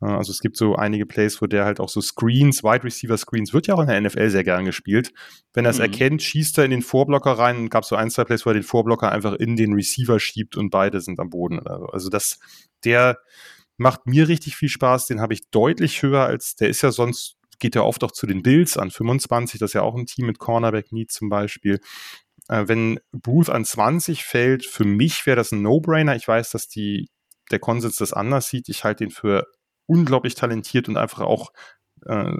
Also 0.00 0.30
es 0.30 0.40
gibt 0.40 0.58
so 0.58 0.76
einige 0.76 1.06
Plays, 1.06 1.40
wo 1.40 1.46
der 1.46 1.64
halt 1.64 1.80
auch 1.80 1.88
so 1.88 2.02
Screens, 2.02 2.62
Wide 2.62 2.84
Receiver 2.84 3.16
Screens, 3.16 3.54
wird 3.54 3.66
ja 3.66 3.74
auch 3.74 3.80
in 3.80 3.86
der 3.86 4.00
NFL 4.00 4.28
sehr 4.28 4.44
gern 4.44 4.66
gespielt. 4.66 5.12
Wenn 5.54 5.64
er 5.64 5.70
es 5.70 5.78
mhm. 5.78 5.84
erkennt, 5.84 6.22
schießt 6.22 6.58
er 6.58 6.64
in 6.64 6.70
den 6.70 6.82
Vorblocker 6.82 7.32
rein. 7.32 7.70
Gab 7.70 7.84
so 7.84 7.96
ein, 7.96 8.10
zwei 8.10 8.24
Plays, 8.24 8.44
wo 8.44 8.50
er 8.50 8.54
den 8.54 8.62
Vorblocker 8.62 9.10
einfach 9.10 9.32
in 9.34 9.56
den 9.56 9.72
Receiver 9.72 10.20
schiebt 10.20 10.56
und 10.56 10.70
beide 10.70 11.00
sind 11.00 11.18
am 11.18 11.30
Boden. 11.30 11.66
Also 11.66 12.10
das, 12.10 12.38
der 12.84 13.18
macht 13.78 14.06
mir 14.06 14.28
richtig 14.28 14.56
viel 14.56 14.68
Spaß. 14.68 15.06
Den 15.06 15.20
habe 15.20 15.32
ich 15.32 15.48
deutlich 15.50 16.02
höher 16.02 16.24
als, 16.24 16.56
der 16.56 16.68
ist 16.68 16.82
ja 16.82 16.90
sonst, 16.90 17.36
geht 17.58 17.74
ja 17.74 17.82
oft 17.82 18.04
auch 18.04 18.12
zu 18.12 18.26
den 18.26 18.42
Bills 18.42 18.76
an 18.76 18.90
25. 18.90 19.58
Das 19.58 19.70
ist 19.70 19.74
ja 19.74 19.82
auch 19.82 19.94
ein 19.94 20.06
Team 20.06 20.26
mit 20.26 20.38
Cornerback 20.38 20.92
Need 20.92 21.10
zum 21.10 21.30
Beispiel. 21.30 21.80
Äh, 22.48 22.68
wenn 22.68 23.00
Booth 23.12 23.48
an 23.48 23.64
20 23.64 24.24
fällt, 24.24 24.66
für 24.66 24.84
mich 24.84 25.24
wäre 25.24 25.36
das 25.36 25.52
ein 25.52 25.62
No-Brainer. 25.62 26.16
Ich 26.16 26.28
weiß, 26.28 26.50
dass 26.50 26.68
die, 26.68 27.08
der 27.50 27.60
Konsens 27.60 27.96
das 27.96 28.12
anders 28.12 28.48
sieht. 28.48 28.68
Ich 28.68 28.84
halte 28.84 29.04
ihn 29.04 29.10
für 29.10 29.46
unglaublich 29.86 30.34
talentiert 30.34 30.88
und 30.88 30.96
einfach 30.96 31.20
auch 31.20 31.50
äh, 32.04 32.32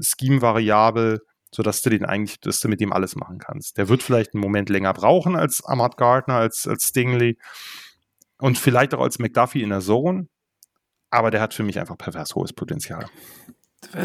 scheme-variabel, 0.00 1.20
sodass 1.54 1.82
du 1.82 1.90
den 1.90 2.04
eigentlich, 2.04 2.40
dass 2.40 2.60
du 2.60 2.68
mit 2.68 2.80
dem 2.80 2.92
alles 2.92 3.16
machen 3.16 3.38
kannst. 3.38 3.76
Der 3.76 3.88
wird 3.88 4.02
vielleicht 4.02 4.34
einen 4.34 4.42
Moment 4.42 4.68
länger 4.68 4.94
brauchen 4.94 5.36
als 5.36 5.64
Ahmad 5.64 5.96
Gardner, 5.96 6.36
als, 6.36 6.66
als 6.66 6.88
Stingley 6.88 7.38
und 8.38 8.58
vielleicht 8.58 8.94
auch 8.94 9.02
als 9.02 9.18
McDuffie 9.18 9.62
in 9.62 9.70
der 9.70 9.80
Zone, 9.80 10.28
aber 11.10 11.30
der 11.30 11.40
hat 11.40 11.54
für 11.54 11.62
mich 11.62 11.78
einfach 11.78 11.98
pervers 11.98 12.34
hohes 12.34 12.52
Potenzial. 12.52 13.06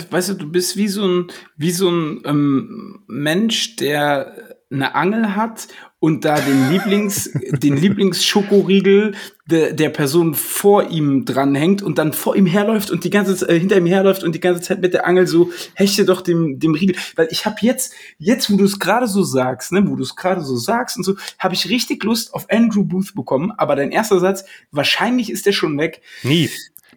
Weißt 0.10 0.30
du, 0.30 0.34
du 0.34 0.52
bist 0.52 0.76
wie 0.76 0.88
so 0.88 1.08
ein, 1.08 1.28
wie 1.56 1.72
so 1.72 1.90
ein 1.90 2.22
ähm, 2.26 3.04
Mensch, 3.08 3.76
der 3.76 4.58
eine 4.70 4.96
Angel 4.96 5.36
hat 5.36 5.68
und 6.00 6.26
da 6.26 6.40
den 6.40 6.70
Lieblings, 6.70 7.32
den 7.52 7.78
Lieblingsschokoriegel 7.78 9.16
de, 9.50 9.74
der 9.74 9.90
Person 9.90 10.34
vor 10.34 10.90
ihm 10.90 11.24
dranhängt 11.26 11.82
und 11.82 11.98
dann 11.98 12.12
vor 12.12 12.36
ihm 12.36 12.46
herläuft 12.46 12.92
und 12.92 13.04
die 13.04 13.10
ganze 13.10 13.48
äh, 13.48 13.58
hinter 13.58 13.78
ihm 13.78 13.86
herläuft 13.86 14.24
und 14.24 14.36
die 14.36 14.40
ganze 14.40 14.62
Zeit 14.62 14.82
mit 14.82 14.94
der 14.94 15.08
Angel 15.08 15.26
so 15.26 15.52
hechte 15.74 16.06
doch 16.06 16.22
dem 16.22 16.60
dem 16.60 16.74
Riegel, 16.74 16.98
weil 17.16 17.30
ich 17.32 17.46
habe 17.46 17.56
jetzt 17.62 17.94
jetzt 18.18 18.52
wo 18.52 18.58
du 18.58 18.66
es 18.66 18.80
gerade 18.80 19.08
so 19.08 19.24
sagst, 19.24 19.72
ne, 19.72 19.88
wo 19.88 19.96
du 19.96 20.04
es 20.04 20.16
gerade 20.16 20.42
so 20.42 20.58
sagst 20.58 20.98
und 20.98 21.04
so, 21.04 21.16
habe 21.40 21.56
ich 21.56 21.70
richtig 21.70 22.04
Lust 22.04 22.34
auf 22.34 22.48
Andrew 22.50 22.84
Booth 22.84 23.16
bekommen, 23.16 23.52
aber 23.58 23.76
dein 23.76 23.92
erster 23.92 24.20
Satz, 24.20 24.44
wahrscheinlich 24.72 25.32
ist 25.32 25.46
der 25.46 25.54
schon 25.54 25.78
weg. 25.78 26.02
Nie. 26.24 26.50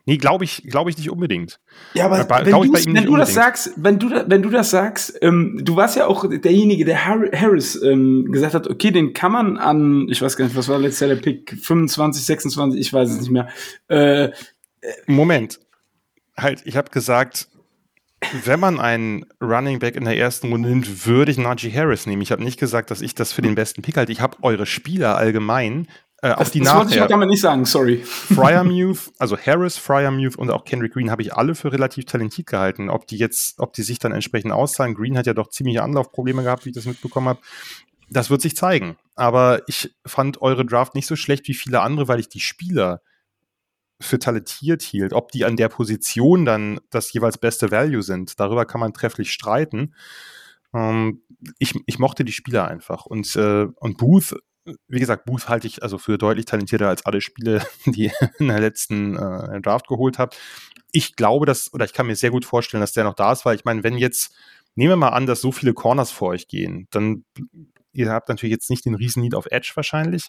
Nee, 0.06 0.16
glaube 0.16 0.44
ich, 0.44 0.62
glaube 0.64 0.90
ich 0.90 0.98
nicht 0.98 1.10
unbedingt. 1.10 1.60
Ja, 1.94 2.06
aber 2.06 2.24
bei, 2.24 2.46
wenn, 2.46 2.52
du, 2.52 2.72
wenn 2.72 3.04
du 3.04 3.16
das 3.16 3.34
sagst, 3.34 3.72
wenn 3.76 3.98
du, 3.98 4.10
wenn 4.10 4.42
du 4.42 4.50
das 4.50 4.70
sagst, 4.70 5.18
ähm, 5.22 5.60
du 5.62 5.76
warst 5.76 5.96
ja 5.96 6.06
auch 6.06 6.24
derjenige, 6.28 6.84
der 6.84 7.06
Harris 7.06 7.80
ähm, 7.82 8.30
gesagt 8.32 8.54
hat, 8.54 8.68
okay, 8.68 8.90
den 8.90 9.12
kann 9.12 9.32
man 9.32 9.56
an, 9.58 10.08
ich 10.08 10.22
weiß 10.22 10.36
gar 10.36 10.44
nicht, 10.44 10.56
was 10.56 10.68
war 10.68 10.78
letztes 10.78 11.00
Jahr 11.00 11.10
der 11.10 11.22
Pick, 11.22 11.58
25, 11.62 12.24
26, 12.24 12.80
ich 12.80 12.92
weiß 12.92 13.10
es 13.10 13.20
nicht 13.20 13.30
mehr. 13.30 13.48
Äh, 13.88 14.30
Moment, 15.06 15.60
halt, 16.36 16.62
ich 16.64 16.76
habe 16.76 16.90
gesagt, 16.90 17.48
wenn 18.44 18.60
man 18.60 18.78
einen 18.78 19.26
Running 19.40 19.78
Back 19.78 19.96
in 19.96 20.04
der 20.04 20.16
ersten 20.16 20.50
Runde 20.50 20.68
nimmt, 20.68 21.06
würde 21.06 21.30
ich 21.30 21.38
Najee 21.38 21.72
Harris 21.72 22.06
nehmen. 22.06 22.22
Ich 22.22 22.32
habe 22.32 22.44
nicht 22.44 22.60
gesagt, 22.60 22.90
dass 22.90 23.00
ich 23.00 23.14
das 23.14 23.32
für 23.32 23.42
den 23.42 23.54
besten 23.54 23.82
Pick 23.82 23.96
halte. 23.96 24.12
Ich 24.12 24.20
habe 24.20 24.36
eure 24.42 24.66
Spieler 24.66 25.16
allgemein 25.16 25.88
äh, 26.22 26.32
auf 26.32 26.50
die 26.50 26.60
das 26.60 26.74
wollte 26.74 26.94
ich 26.94 27.00
auch 27.00 27.06
damit 27.06 27.28
nicht 27.28 27.40
sagen, 27.40 27.64
sorry. 27.64 27.98
Fryermuth, 28.04 29.10
also 29.18 29.38
Harris, 29.38 29.78
Fryermuth 29.78 30.36
und 30.36 30.50
auch 30.50 30.64
Kendrick 30.64 30.92
Green 30.92 31.10
habe 31.10 31.22
ich 31.22 31.32
alle 31.34 31.54
für 31.54 31.72
relativ 31.72 32.04
talentiert 32.04 32.48
gehalten. 32.48 32.90
Ob 32.90 33.06
die 33.06 33.16
jetzt, 33.16 33.58
ob 33.58 33.72
die 33.72 33.82
sich 33.82 33.98
dann 33.98 34.12
entsprechend 34.12 34.52
auszahlen. 34.52 34.94
Green 34.94 35.16
hat 35.16 35.26
ja 35.26 35.34
doch 35.34 35.48
ziemliche 35.48 35.82
Anlaufprobleme 35.82 36.42
gehabt, 36.42 36.64
wie 36.64 36.70
ich 36.70 36.74
das 36.74 36.84
mitbekommen 36.84 37.28
habe. 37.28 37.40
Das 38.10 38.28
wird 38.28 38.42
sich 38.42 38.54
zeigen. 38.54 38.96
Aber 39.14 39.62
ich 39.66 39.94
fand 40.04 40.42
eure 40.42 40.66
Draft 40.66 40.94
nicht 40.94 41.06
so 41.06 41.16
schlecht 41.16 41.48
wie 41.48 41.54
viele 41.54 41.80
andere, 41.80 42.08
weil 42.08 42.20
ich 42.20 42.28
die 42.28 42.40
Spieler 42.40 43.00
für 44.00 44.18
talentiert 44.18 44.82
hielt. 44.82 45.12
Ob 45.14 45.32
die 45.32 45.44
an 45.44 45.56
der 45.56 45.68
Position 45.68 46.44
dann 46.44 46.80
das 46.90 47.12
jeweils 47.12 47.38
beste 47.38 47.70
Value 47.70 48.02
sind, 48.02 48.40
darüber 48.40 48.66
kann 48.66 48.80
man 48.80 48.92
trefflich 48.92 49.32
streiten. 49.32 49.94
Ähm, 50.74 51.22
ich, 51.58 51.74
ich 51.86 51.98
mochte 51.98 52.24
die 52.24 52.32
Spieler 52.32 52.68
einfach. 52.68 53.06
Und, 53.06 53.34
äh, 53.36 53.66
und 53.76 53.96
Booth 53.96 54.34
wie 54.64 55.00
gesagt, 55.00 55.24
Booth 55.24 55.48
halte 55.48 55.66
ich 55.66 55.82
also 55.82 55.98
für 55.98 56.18
deutlich 56.18 56.46
talentierter 56.46 56.88
als 56.88 57.04
alle 57.06 57.20
Spiele, 57.20 57.64
die 57.86 58.10
in 58.38 58.48
der 58.48 58.60
letzten 58.60 59.16
äh, 59.16 59.60
Draft 59.60 59.88
geholt 59.88 60.18
habe. 60.18 60.36
Ich 60.92 61.16
glaube, 61.16 61.46
dass, 61.46 61.72
oder 61.72 61.84
ich 61.84 61.92
kann 61.92 62.06
mir 62.06 62.16
sehr 62.16 62.30
gut 62.30 62.44
vorstellen, 62.44 62.80
dass 62.80 62.92
der 62.92 63.04
noch 63.04 63.14
da 63.14 63.32
ist, 63.32 63.44
weil 63.44 63.56
ich 63.56 63.64
meine, 63.64 63.84
wenn 63.84 63.96
jetzt, 63.96 64.34
nehmen 64.74 64.90
wir 64.90 64.96
mal 64.96 65.10
an, 65.10 65.26
dass 65.26 65.40
so 65.40 65.52
viele 65.52 65.74
Corners 65.74 66.10
vor 66.10 66.28
euch 66.28 66.48
gehen, 66.48 66.88
dann, 66.90 67.24
ihr 67.92 68.10
habt 68.10 68.28
natürlich 68.28 68.52
jetzt 68.52 68.70
nicht 68.70 68.84
den 68.84 68.94
riesen 68.94 69.22
Need 69.22 69.34
auf 69.34 69.46
Edge 69.50 69.72
wahrscheinlich. 69.74 70.28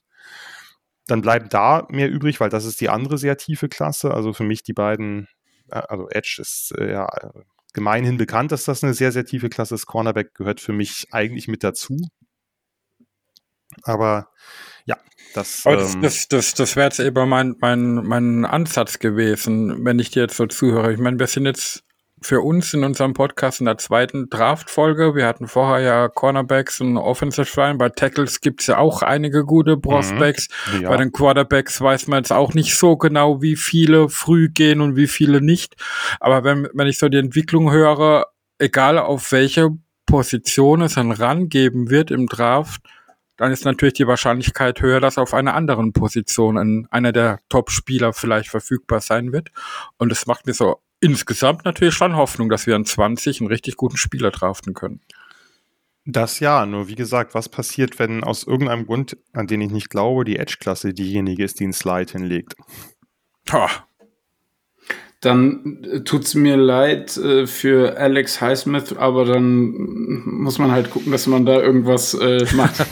dann 1.08 1.22
bleibt 1.22 1.54
da 1.54 1.88
mehr 1.90 2.10
übrig, 2.10 2.40
weil 2.40 2.50
das 2.50 2.66
ist 2.66 2.80
die 2.82 2.90
andere 2.90 3.18
sehr 3.18 3.38
tiefe 3.38 3.70
Klasse. 3.70 4.14
Also 4.14 4.34
für 4.34 4.44
mich 4.44 4.64
die 4.64 4.74
beiden, 4.74 5.28
äh, 5.70 5.82
also 5.90 6.10
Edge 6.10 6.38
ist 6.40 6.74
äh, 6.78 6.92
ja 6.92 7.08
gemeinhin 7.74 8.18
bekannt, 8.18 8.52
dass 8.52 8.66
das 8.66 8.84
eine 8.84 8.94
sehr, 8.94 9.12
sehr 9.12 9.26
tiefe 9.26 9.50
Klasse 9.50 9.76
ist. 9.76 9.86
Cornerback 9.86 10.36
gehört 10.36 10.60
für 10.62 10.74
mich 10.74 11.08
eigentlich 11.12 11.48
mit 11.48 11.64
dazu. 11.64 11.98
Aber 13.84 14.30
ja, 14.86 14.98
das. 15.34 15.66
Aber 15.66 15.78
das, 15.78 15.96
ähm, 15.96 16.02
das, 16.02 16.28
das, 16.28 16.54
das 16.54 16.76
wäre 16.76 16.88
jetzt 16.88 17.00
eben 17.00 17.30
mein, 17.30 17.56
mein, 17.60 17.96
mein 17.96 18.46
Ansatz 18.46 19.00
gewesen, 19.00 19.86
wenn 19.86 20.00
ich 20.00 20.12
dir 20.12 20.24
jetzt 20.24 20.38
so 20.38 20.46
zuhöre. 20.48 20.94
Ich 20.94 21.00
meine, 21.00 21.20
wir 21.20 21.28
sind 21.28 21.46
jetzt 21.46 21.84
für 22.24 22.42
uns 22.42 22.74
in 22.74 22.84
unserem 22.84 23.14
Podcast 23.14 23.62
in 23.62 23.66
der 23.66 23.80
zweiten 23.80 24.30
Draft-Folge. 24.30 25.16
Wir 25.16 25.26
hatten 25.26 25.48
vorher 25.48 25.80
ja 25.84 26.08
Cornerbacks 26.08 26.80
und 26.80 26.98
Offensive 26.98 27.60
Line. 27.60 27.78
Bei 27.78 27.90
Tackles 27.90 28.42
gibt's 28.42 28.68
ja 28.68 28.78
auch 28.78 29.02
einige 29.02 29.44
gute 29.44 29.76
Prospects. 29.76 30.48
Mhm, 30.72 30.82
ja. 30.84 30.90
Bei 30.90 30.98
den 30.98 31.12
Quarterbacks 31.12 31.82
weiß 31.82 32.08
man 32.08 32.20
jetzt 32.20 32.32
auch 32.32 32.54
nicht 32.54 32.76
so 32.76 32.96
genau, 32.96 33.42
wie 33.42 33.56
viele 33.56 34.08
früh 34.08 34.50
gehen 34.50 34.82
und 34.82 34.96
wie 34.96 35.08
viele 35.08 35.42
nicht. 35.42 35.76
Aber 36.20 36.44
wenn, 36.44 36.70
wenn 36.74 36.88
ich 36.88 37.00
so 37.00 37.10
die 37.10 37.18
Entwicklung 37.18 37.72
höre, 37.72 38.28
egal 38.60 39.00
auf 39.00 39.32
welche 39.32 39.70
Position 40.06 40.82
es 40.82 40.94
dann 40.94 41.12
rangeben 41.12 41.90
wird 41.90 42.12
im 42.12 42.28
Draft, 42.28 42.82
dann 43.42 43.52
ist 43.52 43.66
natürlich 43.66 43.96
die 43.96 44.06
Wahrscheinlichkeit 44.06 44.84
höher, 44.84 45.00
dass 45.00 45.18
auf 45.18 45.34
einer 45.34 45.56
anderen 45.56 45.94
Position 45.94 46.60
ein, 46.60 46.88
einer 46.92 47.12
der 47.12 47.40
Top-Spieler 47.50 48.14
vielleicht 48.14 48.50
verfügbar 48.50 49.02
sein 49.02 49.32
wird. 49.34 49.50
Und 49.98 50.10
das 50.10 50.28
macht 50.28 50.46
mir 50.46 50.54
so 50.54 50.80
insgesamt 51.00 51.66
natürlich 51.66 51.96
schon 51.96 52.16
Hoffnung, 52.16 52.50
dass 52.50 52.68
wir 52.68 52.76
an 52.76 52.86
20 52.86 53.42
einen 53.42 53.48
richtig 53.48 53.78
guten 53.78 53.98
Spieler 53.98 54.30
draften 54.30 54.76
können. 54.76 55.02
Das 56.06 56.40
ja, 56.40 56.68
nur 56.68 56.88
wie 56.88 56.94
gesagt, 56.94 57.34
was 57.34 57.50
passiert, 57.50 57.98
wenn 57.98 58.24
aus 58.24 58.44
irgendeinem 58.44 58.86
Grund, 58.86 59.18
an 59.34 59.48
den 59.48 59.62
ich 59.62 59.72
nicht 59.72 59.90
glaube, 59.90 60.24
die 60.24 60.38
Edge-Klasse 60.38 60.94
diejenige 60.94 61.44
ist, 61.44 61.60
die 61.60 61.64
einen 61.64 61.74
Slide 61.74 62.12
hinlegt? 62.12 62.54
Ha, 63.52 63.70
dann 65.22 65.84
äh, 65.84 66.00
tut's 66.02 66.34
mir 66.34 66.58
leid 66.58 67.16
äh, 67.16 67.46
für 67.46 67.96
Alex 67.96 68.42
Highsmith, 68.42 68.94
aber 68.98 69.24
dann 69.24 69.72
muss 70.26 70.58
man 70.58 70.72
halt 70.72 70.90
gucken, 70.90 71.12
dass 71.12 71.28
man 71.28 71.46
da 71.46 71.62
irgendwas 71.62 72.14
äh, 72.16 72.46
macht. 72.56 72.86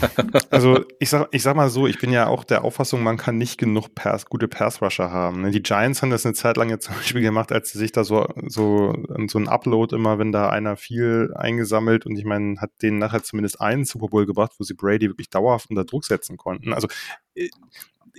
Also 0.50 0.84
ich 0.98 1.10
sag, 1.10 1.28
ich 1.30 1.42
sag 1.42 1.54
mal 1.56 1.70
so, 1.70 1.86
ich 1.86 1.98
bin 1.98 2.10
ja 2.12 2.26
auch 2.26 2.44
der 2.44 2.64
Auffassung, 2.64 3.02
man 3.02 3.16
kann 3.16 3.38
nicht 3.38 3.56
genug 3.56 3.94
Pass, 3.94 4.26
gute 4.26 4.48
Pass-Rusher 4.48 5.10
haben. 5.10 5.42
Ne? 5.42 5.50
Die 5.50 5.62
Giants 5.62 6.02
haben 6.02 6.10
das 6.10 6.26
eine 6.26 6.34
Zeit 6.34 6.56
lang 6.56 6.68
jetzt 6.70 6.84
zum 6.86 6.94
Beispiel 6.96 7.22
gemacht, 7.22 7.52
als 7.52 7.70
sie 7.72 7.78
sich 7.78 7.92
da 7.92 8.04
so, 8.04 8.26
so, 8.46 8.94
so 9.26 9.38
ein 9.38 9.48
Upload 9.48 9.94
immer, 9.94 10.18
wenn 10.18 10.32
da 10.32 10.50
einer 10.50 10.76
viel 10.76 11.32
eingesammelt 11.36 12.04
und 12.06 12.16
ich 12.16 12.24
meine, 12.24 12.60
hat 12.60 12.70
denen 12.82 12.98
nachher 12.98 13.22
zumindest 13.22 13.60
einen 13.60 13.84
Super 13.84 14.08
Bowl 14.08 14.26
gebracht, 14.26 14.52
wo 14.58 14.64
sie 14.64 14.74
Brady 14.74 15.08
wirklich 15.08 15.30
dauerhaft 15.30 15.70
unter 15.70 15.84
Druck 15.84 16.04
setzen 16.04 16.36
konnten. 16.36 16.72
Also 16.72 16.88
äh, 17.34 17.48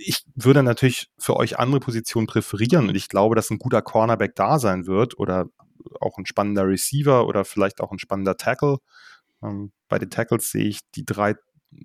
ich 0.06 0.24
würde 0.34 0.62
natürlich 0.62 1.08
für 1.18 1.36
euch 1.36 1.58
andere 1.58 1.80
Positionen 1.80 2.26
präferieren 2.26 2.88
und 2.88 2.94
ich 2.94 3.08
glaube, 3.08 3.34
dass 3.34 3.50
ein 3.50 3.58
guter 3.58 3.82
Cornerback 3.82 4.34
da 4.34 4.58
sein 4.58 4.86
wird 4.86 5.18
oder 5.18 5.46
auch 6.00 6.18
ein 6.18 6.26
spannender 6.26 6.66
Receiver 6.66 7.26
oder 7.26 7.44
vielleicht 7.44 7.80
auch 7.80 7.92
ein 7.92 7.98
spannender 7.98 8.36
Tackle. 8.36 8.78
Ähm, 9.42 9.72
bei 9.88 9.98
den 9.98 10.10
Tackles 10.10 10.50
sehe 10.50 10.64
ich 10.64 10.80
die 10.94 11.04
drei 11.04 11.34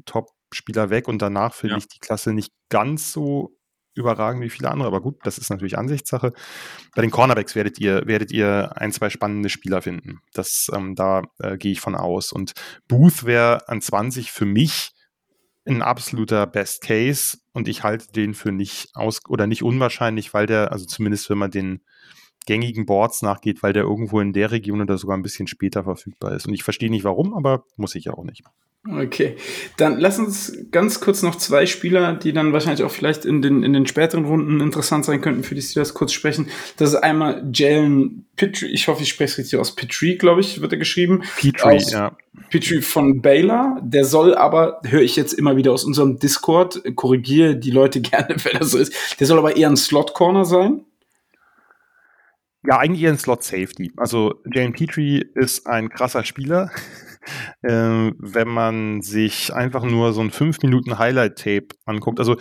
Top-Spieler 0.06 0.90
weg 0.90 1.08
und 1.08 1.22
danach 1.22 1.54
finde 1.54 1.74
ja. 1.74 1.78
ich 1.78 1.88
die 1.88 2.00
Klasse 2.00 2.34
nicht 2.34 2.54
ganz 2.70 3.12
so 3.12 3.54
überragend 3.96 4.44
wie 4.44 4.50
viele 4.50 4.70
andere, 4.70 4.88
aber 4.88 5.02
gut, 5.02 5.18
das 5.24 5.40
ist 5.40 5.50
natürlich 5.50 5.78
Ansichtssache. 5.78 6.32
Bei 6.96 7.02
den 7.02 7.10
Cornerbacks 7.10 7.56
werdet 7.56 7.80
ihr, 7.80 8.06
werdet 8.06 8.32
ihr 8.32 8.74
ein, 8.76 8.92
zwei 8.92 9.10
spannende 9.10 9.50
Spieler 9.50 9.82
finden. 9.82 10.20
Das, 10.34 10.70
ähm, 10.74 10.94
da 10.94 11.24
äh, 11.40 11.58
gehe 11.58 11.72
ich 11.72 11.82
von 11.82 11.96
aus. 11.96 12.32
Und 12.32 12.54
Booth 12.88 13.26
wäre 13.26 13.68
an 13.68 13.82
20 13.82 14.32
für 14.32 14.46
mich 14.46 14.92
ein 15.68 15.82
absoluter 15.82 16.48
Best 16.48 16.82
Case 16.82 17.38
und 17.54 17.68
ich 17.68 17.84
halte 17.84 18.12
den 18.12 18.34
für 18.34 18.52
nicht 18.52 18.90
aus 18.94 19.22
oder 19.28 19.48
nicht 19.48 19.64
unwahrscheinlich, 19.64 20.34
weil 20.34 20.46
der, 20.46 20.72
also 20.72 20.86
zumindest 20.86 21.30
wenn 21.30 21.38
man 21.38 21.52
den 21.52 21.82
gängigen 22.48 22.88
Boards 22.88 23.22
nachgeht, 23.22 23.62
weil 23.62 23.74
der 23.74 23.84
irgendwo 23.84 24.20
in 24.20 24.34
der 24.34 24.52
Region 24.52 24.82
oder 24.82 24.98
sogar 24.98 25.16
ein 25.16 25.22
bisschen 25.22 25.46
später 25.46 25.84
verfügbar 25.84 26.36
ist. 26.36 26.48
Und 26.48 26.56
ich 26.56 26.64
verstehe 26.64 26.90
nicht 26.90 27.04
warum, 27.04 27.36
aber 27.36 27.66
muss 27.76 27.94
ich 27.94 28.10
auch 28.10 28.24
nicht. 28.24 28.44
Okay, 28.90 29.36
dann 29.76 30.00
lass 30.00 30.18
uns 30.18 30.58
ganz 30.72 31.02
kurz 31.02 31.22
noch 31.22 31.36
zwei 31.36 31.66
Spieler, 31.66 32.14
die 32.14 32.32
dann 32.32 32.54
wahrscheinlich 32.54 32.84
auch 32.86 32.92
vielleicht 32.92 33.26
in 33.26 33.42
den, 33.42 33.64
in 33.64 33.74
den 33.74 33.86
späteren 33.86 34.24
Runden 34.24 34.62
interessant 34.62 35.04
sein 35.04 35.20
könnten, 35.20 35.44
für 35.44 35.56
die 35.56 35.62
Steelers 35.62 35.94
kurz 35.94 36.14
sprechen. 36.14 36.48
Das 36.78 36.90
ist 36.90 36.96
einmal 36.96 37.50
Jalen 37.54 38.26
Petrie, 38.38 38.68
ich 38.68 38.88
hoffe, 38.88 39.04
ich 39.04 39.10
spreche 39.10 39.32
es 39.32 39.38
richtig 39.40 39.60
aus, 39.60 39.76
Petrie, 39.76 40.18
glaube 40.18 40.40
ich, 40.40 40.62
wird 40.62 40.72
er 40.72 40.78
geschrieben. 40.78 41.24
Petrie, 41.38 41.84
ja. 41.92 42.16
Petrie 42.50 42.82
von 42.82 43.22
Baylor, 43.22 43.82
der 43.84 44.06
soll 44.06 44.36
aber, 44.36 44.80
höre 44.86 45.02
ich 45.02 45.18
jetzt 45.18 45.34
immer 45.34 45.58
wieder 45.58 45.74
aus 45.74 45.84
unserem 45.84 46.18
Discord, 46.18 46.82
korrigiere 46.96 47.58
die 47.58 47.72
Leute 47.72 48.00
gerne, 48.02 48.38
wenn 48.44 48.58
das 48.58 48.72
so 48.72 48.78
ist, 48.78 48.94
der 49.20 49.28
soll 49.28 49.38
aber 49.38 49.58
eher 49.58 49.70
ein 49.70 49.78
Slot-Corner 49.78 50.46
sein. 50.46 50.86
Ja, 52.68 52.80
eigentlich 52.80 53.02
eher 53.02 53.12
ein 53.12 53.18
Slot-Safety. 53.18 53.94
Also 53.96 54.42
Jalen 54.54 54.74
Petrie 54.74 55.26
ist 55.36 55.66
ein 55.68 55.90
krasser 55.90 56.24
Spieler 56.26 56.70
äh, 57.62 57.70
wenn 57.70 58.48
man 58.48 59.02
sich 59.02 59.54
einfach 59.54 59.84
nur 59.84 60.14
so 60.14 60.22
ein 60.22 60.32
5 60.32 60.62
Minuten 60.62 61.00
Highlight-Tape 61.00 61.68
anguckt. 61.86 62.20
Also 62.20 62.38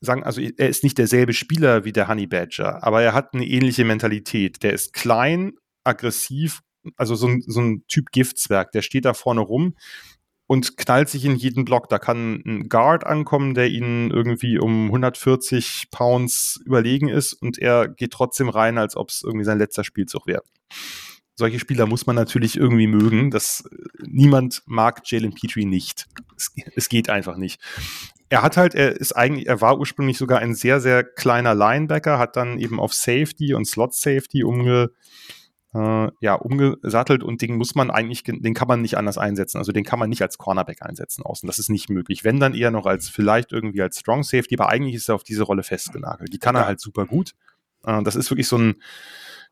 sagen, 0.00 0.24
also 0.24 0.40
er 0.40 0.68
ist 0.68 0.84
nicht 0.84 0.98
derselbe 0.98 1.32
Spieler 1.32 1.84
wie 1.84 1.92
der 1.92 2.08
Honey 2.08 2.26
Badger, 2.26 2.84
aber 2.84 3.02
er 3.02 3.14
hat 3.14 3.34
eine 3.34 3.46
ähnliche 3.46 3.84
Mentalität. 3.84 4.62
Der 4.62 4.72
ist 4.72 4.92
klein, 4.92 5.52
aggressiv, 5.84 6.60
also 6.96 7.14
so 7.14 7.28
ein, 7.28 7.42
so 7.46 7.60
ein 7.60 7.84
Typ 7.88 8.10
Giftzwerg, 8.12 8.72
der 8.72 8.82
steht 8.82 9.04
da 9.04 9.14
vorne 9.14 9.40
rum 9.40 9.74
und 10.46 10.76
knallt 10.76 11.08
sich 11.08 11.24
in 11.24 11.36
jeden 11.36 11.64
Block. 11.64 11.88
Da 11.88 11.98
kann 11.98 12.42
ein 12.46 12.68
Guard 12.68 13.04
ankommen, 13.04 13.54
der 13.54 13.68
ihnen 13.68 14.10
irgendwie 14.10 14.58
um 14.58 14.86
140 14.86 15.88
Pounds 15.90 16.60
überlegen 16.64 17.08
ist 17.08 17.32
und 17.34 17.58
er 17.58 17.88
geht 17.88 18.12
trotzdem 18.12 18.48
rein, 18.48 18.78
als 18.78 18.96
ob 18.96 19.10
es 19.10 19.22
irgendwie 19.24 19.44
sein 19.44 19.58
letzter 19.58 19.84
Spielzug 19.84 20.26
wäre 20.26 20.42
solche 21.36 21.58
Spieler 21.58 21.86
muss 21.86 22.06
man 22.06 22.16
natürlich 22.16 22.56
irgendwie 22.56 22.86
mögen. 22.86 23.30
Das, 23.30 23.68
niemand 24.04 24.62
mag 24.66 25.02
Jalen 25.04 25.34
Petrie 25.34 25.66
nicht. 25.66 26.06
Es, 26.36 26.52
es, 26.74 26.88
geht 26.88 27.10
einfach 27.10 27.36
nicht. 27.36 27.60
Er 28.28 28.42
hat 28.42 28.56
halt, 28.56 28.74
er 28.74 28.96
ist 28.96 29.12
eigentlich, 29.12 29.46
er 29.46 29.60
war 29.60 29.78
ursprünglich 29.78 30.18
sogar 30.18 30.40
ein 30.40 30.54
sehr, 30.54 30.80
sehr 30.80 31.04
kleiner 31.04 31.54
Linebacker, 31.54 32.18
hat 32.18 32.36
dann 32.36 32.58
eben 32.58 32.80
auf 32.80 32.94
Safety 32.94 33.54
und 33.54 33.66
Slot 33.66 33.94
Safety 33.94 34.42
umge, 34.42 34.90
äh, 35.76 36.10
ja, 36.20 36.34
umgesattelt 36.34 37.22
und 37.22 37.42
den 37.42 37.56
muss 37.56 37.74
man 37.74 37.90
eigentlich, 37.90 38.22
den 38.22 38.54
kann 38.54 38.68
man 38.68 38.80
nicht 38.80 38.96
anders 38.96 39.18
einsetzen. 39.18 39.58
Also 39.58 39.72
den 39.72 39.84
kann 39.84 39.98
man 39.98 40.08
nicht 40.08 40.22
als 40.22 40.38
Cornerback 40.38 40.82
einsetzen 40.82 41.22
außen. 41.22 41.46
Das 41.46 41.58
ist 41.58 41.68
nicht 41.68 41.90
möglich. 41.90 42.24
Wenn 42.24 42.40
dann 42.40 42.54
eher 42.54 42.70
noch 42.70 42.86
als, 42.86 43.08
vielleicht 43.08 43.52
irgendwie 43.52 43.82
als 43.82 43.98
Strong 43.98 44.22
Safety, 44.22 44.56
aber 44.56 44.70
eigentlich 44.70 44.94
ist 44.94 45.08
er 45.08 45.14
auf 45.14 45.24
diese 45.24 45.42
Rolle 45.42 45.62
festgenagelt. 45.62 46.32
Die 46.32 46.38
kann 46.38 46.56
er 46.56 46.66
halt 46.66 46.80
super 46.80 47.04
gut. 47.04 47.32
Äh, 47.84 48.02
das 48.02 48.16
ist 48.16 48.30
wirklich 48.30 48.48
so 48.48 48.56
ein, 48.56 48.74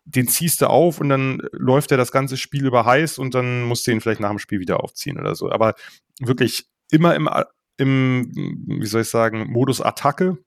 den 0.04 0.28
ziehst 0.28 0.62
du 0.62 0.68
auf 0.68 1.00
und 1.00 1.08
dann 1.08 1.42
läuft 1.52 1.90
er 1.90 1.96
das 1.96 2.12
ganze 2.12 2.36
Spiel 2.36 2.66
über 2.66 2.86
heiß 2.86 3.18
und 3.18 3.34
dann 3.34 3.62
musst 3.62 3.86
du 3.86 3.90
ihn 3.90 4.00
vielleicht 4.00 4.20
nach 4.20 4.30
dem 4.30 4.38
Spiel 4.38 4.60
wieder 4.60 4.82
aufziehen 4.82 5.18
oder 5.18 5.34
so. 5.34 5.50
Aber 5.50 5.74
wirklich 6.20 6.66
immer 6.90 7.14
im, 7.14 7.28
im 7.76 8.30
wie 8.66 8.86
soll 8.86 9.02
ich 9.02 9.08
sagen, 9.08 9.50
Modus 9.50 9.80
Attacke. 9.80 10.38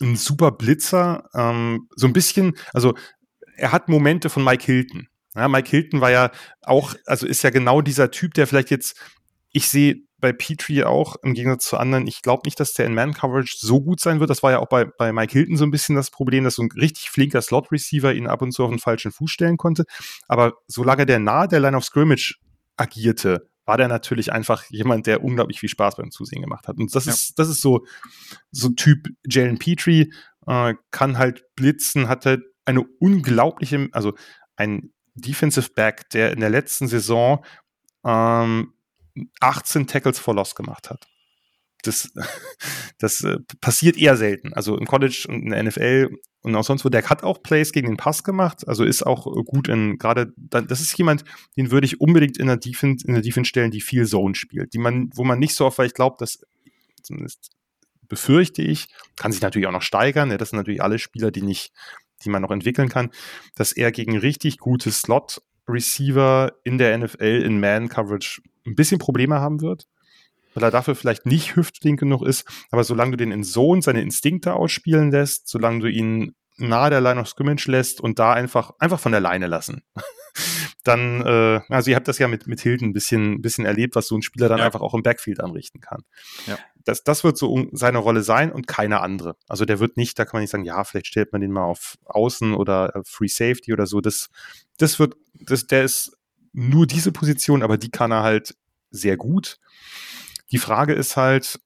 Ein 0.00 0.16
super 0.16 0.50
Blitzer. 0.50 1.28
Ähm, 1.34 1.88
so 1.94 2.06
ein 2.06 2.12
bisschen, 2.12 2.56
also 2.72 2.94
er 3.56 3.72
hat 3.72 3.88
Momente 3.88 4.30
von 4.30 4.44
Mike 4.44 4.64
Hilton. 4.64 5.08
Ja, 5.34 5.48
Mike 5.48 5.68
Hilton 5.70 6.00
war 6.00 6.10
ja 6.10 6.30
auch, 6.62 6.94
also 7.06 7.26
ist 7.26 7.42
ja 7.42 7.50
genau 7.50 7.80
dieser 7.80 8.10
Typ, 8.10 8.34
der 8.34 8.46
vielleicht 8.46 8.70
jetzt, 8.70 9.00
ich 9.50 9.68
sehe 9.68 10.02
bei 10.18 10.32
Petrie 10.32 10.84
auch, 10.84 11.16
im 11.22 11.34
Gegensatz 11.34 11.64
zu 11.64 11.76
anderen, 11.76 12.06
ich 12.06 12.22
glaube 12.22 12.42
nicht, 12.44 12.60
dass 12.60 12.74
der 12.74 12.86
in 12.86 12.94
Man-Coverage 12.94 13.56
so 13.58 13.80
gut 13.80 13.98
sein 13.98 14.20
wird. 14.20 14.30
Das 14.30 14.42
war 14.42 14.52
ja 14.52 14.58
auch 14.60 14.68
bei, 14.68 14.84
bei 14.84 15.12
Mike 15.12 15.32
Hilton 15.32 15.56
so 15.56 15.64
ein 15.64 15.70
bisschen 15.70 15.96
das 15.96 16.10
Problem, 16.10 16.44
dass 16.44 16.54
so 16.54 16.62
ein 16.62 16.70
richtig 16.76 17.10
flinker 17.10 17.42
Slot-Receiver 17.42 18.14
ihn 18.14 18.28
ab 18.28 18.40
und 18.40 18.52
zu 18.52 18.62
auf 18.62 18.70
den 18.70 18.78
falschen 18.78 19.10
Fuß 19.10 19.30
stellen 19.30 19.56
konnte. 19.56 19.84
Aber 20.28 20.52
solange 20.68 21.06
der 21.06 21.18
nahe 21.18 21.48
der 21.48 21.60
Line 21.60 21.76
of 21.76 21.84
Scrimmage 21.84 22.36
agierte, 22.76 23.48
war 23.64 23.76
der 23.76 23.88
natürlich 23.88 24.32
einfach 24.32 24.64
jemand, 24.70 25.06
der 25.06 25.24
unglaublich 25.24 25.58
viel 25.58 25.68
Spaß 25.68 25.96
beim 25.96 26.10
Zusehen 26.10 26.42
gemacht 26.42 26.68
hat. 26.68 26.78
Und 26.78 26.94
das 26.94 27.06
ja. 27.06 27.12
ist, 27.12 27.38
das 27.38 27.48
ist 27.48 27.60
so, 27.60 27.84
so 28.50 28.68
Typ 28.70 29.08
Jalen 29.26 29.58
Petrie, 29.58 30.12
äh, 30.46 30.74
kann 30.90 31.18
halt 31.18 31.44
blitzen, 31.56 32.08
hat 32.08 32.26
halt 32.26 32.42
eine 32.64 32.82
unglaubliche, 32.98 33.88
also 33.92 34.14
ein 34.56 34.92
Defensive 35.14 35.70
Back, 35.74 36.08
der 36.10 36.32
in 36.32 36.40
der 36.40 36.50
letzten 36.50 36.88
Saison 36.88 37.44
ähm, 38.04 38.72
18 39.40 39.86
Tackles 39.86 40.18
for 40.18 40.34
Loss 40.34 40.54
gemacht 40.54 40.90
hat. 40.90 41.06
Das, 41.82 42.12
das 42.98 43.22
äh, 43.22 43.38
passiert 43.60 43.96
eher 43.96 44.16
selten. 44.16 44.52
Also 44.54 44.78
im 44.78 44.86
College 44.86 45.26
und 45.28 45.42
in 45.42 45.50
der 45.50 45.62
NFL 45.62 46.16
und 46.42 46.56
auch 46.56 46.64
sonst 46.64 46.84
wo. 46.84 46.88
Der 46.88 47.08
hat 47.08 47.22
auch 47.22 47.42
Plays 47.42 47.72
gegen 47.72 47.88
den 47.88 47.96
Pass 47.96 48.24
gemacht. 48.24 48.66
Also 48.66 48.84
ist 48.84 49.04
auch 49.04 49.24
gut 49.44 49.68
in 49.68 49.98
gerade, 49.98 50.32
das 50.36 50.80
ist 50.80 50.96
jemand, 50.96 51.24
den 51.56 51.70
würde 51.70 51.86
ich 51.86 52.00
unbedingt 52.00 52.38
in 52.38 52.46
der 52.46 52.56
Defense, 52.56 53.06
in 53.06 53.14
der 53.14 53.22
Defense 53.22 53.48
stellen, 53.48 53.70
die 53.70 53.80
viel 53.80 54.06
Zone 54.06 54.34
spielt. 54.34 54.72
Die 54.74 54.78
man, 54.78 55.10
wo 55.14 55.24
man 55.24 55.38
nicht 55.38 55.54
so 55.54 55.66
oft, 55.66 55.78
weil 55.78 55.86
ich 55.86 55.94
glaube, 55.94 56.16
dass 56.18 56.40
zumindest 57.02 57.50
befürchte 58.08 58.60
ich, 58.60 58.88
kann 59.16 59.32
sich 59.32 59.40
natürlich 59.40 59.66
auch 59.66 59.72
noch 59.72 59.82
steigern. 59.82 60.30
Ja, 60.30 60.36
das 60.36 60.50
sind 60.50 60.58
natürlich 60.58 60.82
alle 60.82 60.98
Spieler, 60.98 61.30
die 61.30 61.42
nicht, 61.42 61.72
die 62.24 62.30
man 62.30 62.42
noch 62.42 62.50
entwickeln 62.50 62.88
kann, 62.88 63.10
dass 63.54 63.72
er 63.72 63.92
gegen 63.92 64.16
richtig 64.16 64.58
gute 64.58 64.90
Slot 64.90 65.42
Receiver 65.68 66.52
in 66.64 66.78
der 66.78 66.96
NFL 66.98 67.42
in 67.44 67.60
Man-Coverage 67.60 68.42
ein 68.66 68.74
bisschen 68.74 68.98
Probleme 68.98 69.40
haben 69.40 69.60
wird. 69.60 69.86
weil 70.54 70.64
er 70.64 70.70
dafür 70.70 70.94
vielleicht 70.94 71.24
nicht 71.24 71.56
hüftflink 71.56 71.98
genug 71.98 72.22
ist. 72.22 72.46
Aber 72.70 72.84
solange 72.84 73.12
du 73.12 73.16
den 73.16 73.32
in 73.32 73.44
Zone 73.44 73.80
seine 73.80 74.02
Instinkte 74.02 74.54
ausspielen 74.54 75.10
lässt, 75.10 75.48
solange 75.48 75.80
du 75.80 75.86
ihn 75.88 76.34
nahe 76.58 76.90
der 76.90 77.00
Line 77.00 77.20
of 77.20 77.28
Scrimmage 77.28 77.66
lässt 77.68 78.00
und 78.00 78.18
da 78.18 78.32
einfach, 78.32 78.72
einfach 78.78 79.00
von 79.00 79.12
der 79.12 79.20
Leine 79.20 79.46
lassen. 79.46 79.82
Dann, 80.82 81.24
äh, 81.24 81.60
also 81.68 81.90
ihr 81.90 81.96
habt 81.96 82.08
das 82.08 82.18
ja 82.18 82.28
mit, 82.28 82.46
mit 82.46 82.60
Hilden 82.60 82.88
ein 82.88 82.92
bisschen, 82.92 83.40
bisschen 83.40 83.64
erlebt, 83.64 83.94
was 83.94 84.08
so 84.08 84.16
ein 84.16 84.22
Spieler 84.22 84.48
dann 84.48 84.58
ja. 84.58 84.64
einfach 84.64 84.80
auch 84.80 84.94
im 84.94 85.02
Backfield 85.02 85.40
anrichten 85.40 85.80
kann. 85.80 86.02
Ja. 86.46 86.58
Das, 86.84 87.04
das 87.04 87.22
wird 87.22 87.38
so 87.38 87.66
seine 87.72 87.98
Rolle 87.98 88.22
sein 88.22 88.50
und 88.50 88.66
keine 88.66 89.00
andere. 89.00 89.36
Also 89.48 89.64
der 89.64 89.78
wird 89.78 89.96
nicht, 89.96 90.18
da 90.18 90.24
kann 90.24 90.38
man 90.38 90.42
nicht 90.42 90.50
sagen, 90.50 90.64
ja, 90.64 90.82
vielleicht 90.82 91.06
stellt 91.06 91.32
man 91.32 91.40
den 91.40 91.52
mal 91.52 91.64
auf 91.64 91.98
Außen 92.04 92.54
oder 92.54 92.96
äh, 92.96 93.02
Free 93.04 93.28
Safety 93.28 93.72
oder 93.72 93.86
so. 93.86 94.00
Das, 94.00 94.30
das 94.78 94.98
wird, 94.98 95.14
das, 95.34 95.66
der 95.66 95.84
ist 95.84 96.16
nur 96.52 96.86
diese 96.86 97.12
Position, 97.12 97.62
aber 97.62 97.78
die 97.78 97.90
kann 97.90 98.10
er 98.10 98.22
halt 98.22 98.56
sehr 98.90 99.16
gut. 99.16 99.58
Die 100.50 100.58
Frage 100.58 100.92
ist 100.92 101.16
halt, 101.16 101.60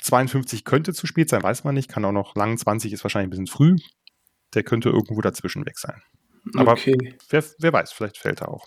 52 0.00 0.64
könnte 0.64 0.94
zu 0.94 1.06
spät 1.06 1.28
sein, 1.28 1.42
weiß 1.42 1.64
man 1.64 1.74
nicht, 1.74 1.88
kann 1.88 2.04
auch 2.04 2.12
noch 2.12 2.34
lang, 2.34 2.56
20 2.56 2.92
ist 2.92 3.04
wahrscheinlich 3.04 3.28
ein 3.28 3.30
bisschen 3.30 3.46
früh. 3.46 3.76
Der 4.54 4.62
könnte 4.62 4.88
irgendwo 4.88 5.20
dazwischen 5.20 5.66
weg 5.66 5.78
sein. 5.78 6.02
Aber 6.54 6.72
okay. 6.72 7.14
wer, 7.30 7.44
wer 7.58 7.72
weiß, 7.72 7.92
vielleicht 7.92 8.18
fällt 8.18 8.40
er 8.40 8.48
auch. 8.48 8.66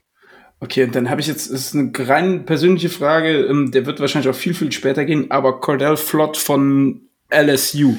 Okay, 0.61 0.83
und 0.83 0.93
dann 0.93 1.09
habe 1.09 1.21
ich 1.21 1.27
jetzt, 1.27 1.51
das 1.51 1.67
ist 1.67 1.75
eine 1.75 1.91
rein 1.95 2.45
persönliche 2.45 2.89
Frage, 2.89 3.45
ähm, 3.45 3.71
der 3.71 3.85
wird 3.85 3.99
wahrscheinlich 3.99 4.29
auch 4.29 4.37
viel, 4.37 4.53
viel 4.53 4.71
später 4.71 5.05
gehen, 5.05 5.31
aber 5.31 5.61
Cordell 5.61 5.95
Flott 5.95 6.35
von 6.35 7.09
LSU. 7.29 7.95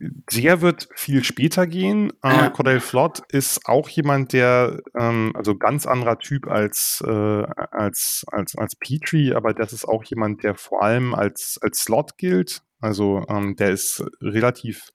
Der 0.00 0.60
wird 0.60 0.88
viel 0.94 1.24
später 1.24 1.66
gehen. 1.66 2.12
Ja. 2.22 2.46
Äh, 2.46 2.50
Cordell 2.50 2.78
Flott 2.78 3.22
ist 3.30 3.66
auch 3.66 3.88
jemand, 3.88 4.32
der, 4.32 4.80
ähm, 4.96 5.32
also 5.34 5.56
ganz 5.56 5.86
anderer 5.86 6.20
Typ 6.20 6.46
als, 6.46 7.02
äh, 7.04 7.10
als, 7.10 8.24
als, 8.28 8.56
als 8.56 8.76
Petrie, 8.76 9.34
aber 9.34 9.52
das 9.54 9.72
ist 9.72 9.86
auch 9.86 10.04
jemand, 10.04 10.44
der 10.44 10.54
vor 10.54 10.82
allem 10.82 11.14
als, 11.14 11.58
als 11.60 11.80
Slot 11.80 12.16
gilt. 12.16 12.62
Also 12.80 13.24
ähm, 13.28 13.56
der 13.56 13.70
ist 13.70 14.04
relativ, 14.20 14.92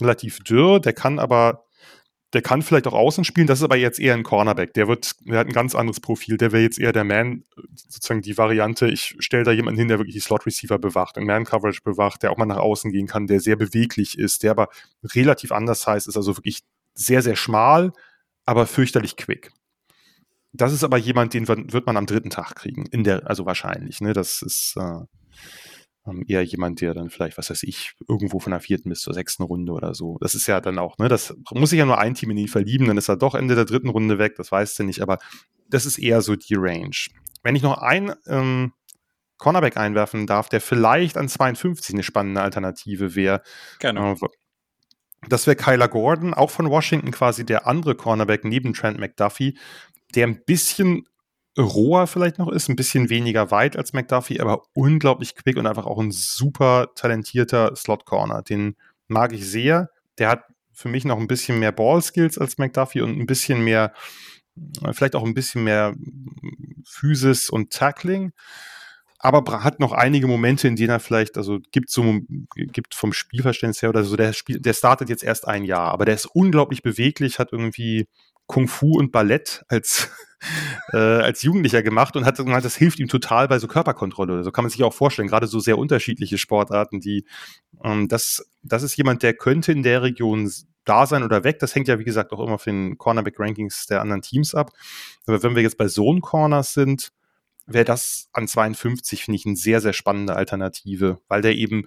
relativ 0.00 0.38
dürr, 0.38 0.80
der 0.80 0.94
kann 0.94 1.18
aber 1.18 1.66
der 2.32 2.42
kann 2.42 2.62
vielleicht 2.62 2.86
auch 2.86 2.92
außen 2.92 3.24
spielen, 3.24 3.48
das 3.48 3.58
ist 3.58 3.64
aber 3.64 3.76
jetzt 3.76 3.98
eher 3.98 4.14
ein 4.14 4.22
Cornerback. 4.22 4.72
Der 4.74 4.86
wird, 4.86 5.12
der 5.26 5.40
hat 5.40 5.48
ein 5.48 5.52
ganz 5.52 5.74
anderes 5.74 5.98
Profil. 5.98 6.36
Der 6.36 6.52
wäre 6.52 6.62
jetzt 6.62 6.78
eher 6.78 6.92
der 6.92 7.02
Man, 7.02 7.44
sozusagen 7.74 8.22
die 8.22 8.38
Variante. 8.38 8.86
Ich 8.88 9.16
stelle 9.18 9.42
da 9.42 9.50
jemanden 9.50 9.78
hin, 9.78 9.88
der 9.88 9.98
wirklich 9.98 10.14
die 10.14 10.20
Slot 10.20 10.46
Receiver 10.46 10.78
bewacht 10.78 11.18
und 11.18 11.24
Man 11.24 11.44
Coverage 11.44 11.80
bewacht, 11.82 12.22
der 12.22 12.30
auch 12.30 12.36
mal 12.36 12.46
nach 12.46 12.58
außen 12.58 12.92
gehen 12.92 13.08
kann, 13.08 13.26
der 13.26 13.40
sehr 13.40 13.56
beweglich 13.56 14.16
ist, 14.16 14.44
der 14.44 14.52
aber 14.52 14.68
relativ 15.02 15.50
anders 15.50 15.86
heißt, 15.86 16.06
ist 16.06 16.16
also 16.16 16.36
wirklich 16.36 16.60
sehr, 16.94 17.22
sehr 17.22 17.36
schmal, 17.36 17.92
aber 18.44 18.66
fürchterlich 18.66 19.16
quick. 19.16 19.50
Das 20.52 20.72
ist 20.72 20.84
aber 20.84 20.98
jemand, 20.98 21.34
den 21.34 21.48
wird 21.48 21.86
man 21.86 21.96
am 21.96 22.06
dritten 22.06 22.30
Tag 22.30 22.54
kriegen, 22.56 22.86
in 22.86 23.04
der, 23.04 23.28
also 23.28 23.46
wahrscheinlich. 23.46 24.00
Ne? 24.00 24.12
Das 24.12 24.42
ist, 24.42 24.76
äh, 24.76 25.00
ähm, 26.06 26.24
eher 26.26 26.42
jemand, 26.42 26.80
der 26.80 26.94
dann 26.94 27.10
vielleicht, 27.10 27.38
was 27.38 27.50
weiß 27.50 27.62
ich, 27.62 27.92
irgendwo 28.08 28.40
von 28.40 28.52
der 28.52 28.60
vierten 28.60 28.88
bis 28.88 29.00
zur 29.00 29.14
sechsten 29.14 29.42
Runde 29.42 29.72
oder 29.72 29.94
so. 29.94 30.18
Das 30.20 30.34
ist 30.34 30.46
ja 30.46 30.60
dann 30.60 30.78
auch, 30.78 30.98
ne, 30.98 31.08
das 31.08 31.34
muss 31.52 31.70
sich 31.70 31.78
ja 31.78 31.86
nur 31.86 31.98
ein 31.98 32.14
Team 32.14 32.30
in 32.30 32.38
ihn 32.38 32.48
verlieben, 32.48 32.86
dann 32.86 32.98
ist 32.98 33.08
er 33.08 33.16
doch 33.16 33.34
Ende 33.34 33.54
der 33.54 33.64
dritten 33.64 33.88
Runde 33.88 34.18
weg, 34.18 34.34
das 34.36 34.50
weißt 34.50 34.78
du 34.78 34.84
nicht, 34.84 35.02
aber 35.02 35.18
das 35.68 35.86
ist 35.86 35.98
eher 35.98 36.22
so 36.22 36.36
die 36.36 36.54
Range. 36.56 36.96
Wenn 37.42 37.56
ich 37.56 37.62
noch 37.62 37.78
ein 37.78 38.14
ähm, 38.26 38.72
Cornerback 39.40 39.76
einwerfen 39.76 40.26
darf, 40.26 40.48
der 40.48 40.60
vielleicht 40.60 41.16
an 41.16 41.28
52 41.28 41.94
eine 41.94 42.02
spannende 42.02 42.42
Alternative 42.42 43.14
wäre. 43.16 43.42
Genau. 43.80 44.12
Äh, 44.12 44.16
das 45.28 45.46
wäre 45.46 45.56
Kyler 45.56 45.88
Gordon, 45.88 46.32
auch 46.32 46.50
von 46.50 46.70
Washington 46.70 47.10
quasi 47.10 47.44
der 47.44 47.66
andere 47.66 47.94
Cornerback 47.94 48.44
neben 48.44 48.72
Trent 48.72 48.98
McDuffie, 48.98 49.58
der 50.14 50.26
ein 50.26 50.44
bisschen 50.44 51.06
roher 51.58 52.06
vielleicht 52.06 52.38
noch 52.38 52.50
ist, 52.50 52.68
ein 52.68 52.76
bisschen 52.76 53.10
weniger 53.10 53.50
weit 53.50 53.76
als 53.76 53.92
McDuffie, 53.92 54.40
aber 54.40 54.62
unglaublich 54.72 55.34
quick 55.34 55.56
und 55.56 55.66
einfach 55.66 55.86
auch 55.86 55.98
ein 55.98 56.12
super 56.12 56.88
talentierter 56.94 57.74
Slot-Corner. 57.74 58.42
Den 58.42 58.76
mag 59.08 59.32
ich 59.32 59.48
sehr. 59.48 59.90
Der 60.18 60.28
hat 60.28 60.44
für 60.72 60.88
mich 60.88 61.04
noch 61.04 61.18
ein 61.18 61.26
bisschen 61.26 61.58
mehr 61.58 61.72
Ball-Skills 61.72 62.38
als 62.38 62.58
McDuffie 62.58 63.02
und 63.02 63.18
ein 63.18 63.26
bisschen 63.26 63.62
mehr, 63.62 63.92
äh, 64.82 64.92
vielleicht 64.92 65.16
auch 65.16 65.24
ein 65.24 65.34
bisschen 65.34 65.64
mehr 65.64 65.94
Physis 66.84 67.50
und 67.50 67.72
Tackling. 67.72 68.32
Aber 69.18 69.62
hat 69.62 69.80
noch 69.80 69.92
einige 69.92 70.26
Momente, 70.26 70.66
in 70.66 70.76
denen 70.76 70.90
er 70.90 71.00
vielleicht, 71.00 71.36
also 71.36 71.58
gibt 71.72 71.90
so, 71.90 72.20
gibt 72.54 72.94
vom 72.94 73.12
Spielverständnis 73.12 73.82
her 73.82 73.90
oder 73.90 74.02
so, 74.02 74.16
der, 74.16 74.32
Spiel, 74.32 74.60
der 74.60 74.72
startet 74.72 75.10
jetzt 75.10 75.22
erst 75.22 75.46
ein 75.46 75.64
Jahr, 75.64 75.92
aber 75.92 76.06
der 76.06 76.14
ist 76.14 76.24
unglaublich 76.24 76.82
beweglich, 76.82 77.38
hat 77.38 77.52
irgendwie 77.52 78.08
Kung 78.46 78.66
Fu 78.66 78.98
und 78.98 79.12
Ballett 79.12 79.62
als, 79.68 80.08
äh, 80.92 80.96
als 80.96 81.42
Jugendlicher 81.42 81.82
gemacht 81.82 82.16
und 82.16 82.24
hat 82.24 82.36
gesagt, 82.36 82.64
das 82.64 82.76
hilft 82.76 82.98
ihm 82.98 83.08
total 83.08 83.48
bei 83.48 83.58
so 83.58 83.68
Körperkontrolle. 83.68 84.42
So 84.42 84.50
kann 84.50 84.64
man 84.64 84.70
sich 84.70 84.82
auch 84.82 84.94
vorstellen, 84.94 85.28
gerade 85.28 85.46
so 85.46 85.60
sehr 85.60 85.78
unterschiedliche 85.78 86.38
Sportarten, 86.38 87.00
die 87.00 87.24
ähm, 87.84 88.08
das, 88.08 88.46
das 88.62 88.82
ist 88.82 88.96
jemand, 88.96 89.22
der 89.22 89.34
könnte 89.34 89.72
in 89.72 89.82
der 89.82 90.02
Region 90.02 90.50
da 90.84 91.06
sein 91.06 91.22
oder 91.22 91.44
weg. 91.44 91.58
Das 91.58 91.74
hängt 91.74 91.88
ja, 91.88 91.98
wie 91.98 92.04
gesagt, 92.04 92.32
auch 92.32 92.40
immer 92.40 92.58
von 92.58 92.72
den 92.72 92.98
Cornerback-Rankings 92.98 93.86
der 93.86 94.00
anderen 94.00 94.22
Teams 94.22 94.54
ab. 94.54 94.70
Aber 95.26 95.42
wenn 95.42 95.54
wir 95.54 95.62
jetzt 95.62 95.78
bei 95.78 95.86
Zone-Corners 95.86 96.74
sind, 96.74 97.12
wäre 97.66 97.84
das 97.84 98.28
an 98.32 98.48
52, 98.48 99.24
finde 99.24 99.36
ich, 99.36 99.46
eine 99.46 99.56
sehr, 99.56 99.80
sehr 99.80 99.92
spannende 99.92 100.34
Alternative, 100.34 101.20
weil 101.28 101.42
der 101.42 101.54
eben 101.54 101.86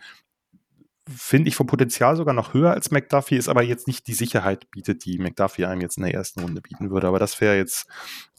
finde 1.09 1.49
ich 1.49 1.55
vom 1.55 1.67
Potenzial 1.67 2.15
sogar 2.15 2.33
noch 2.33 2.53
höher 2.53 2.71
als 2.71 2.91
McDuffie, 2.91 3.35
ist 3.35 3.49
aber 3.49 3.63
jetzt 3.63 3.87
nicht 3.87 4.07
die 4.07 4.13
Sicherheit 4.13 4.69
bietet, 4.71 5.05
die 5.05 5.17
McDuffie 5.17 5.65
einem 5.65 5.81
jetzt 5.81 5.97
in 5.97 6.03
der 6.03 6.13
ersten 6.13 6.41
Runde 6.41 6.61
bieten 6.61 6.91
würde. 6.91 7.07
Aber 7.07 7.19
das 7.19 7.41
wäre 7.41 7.57
jetzt 7.57 7.87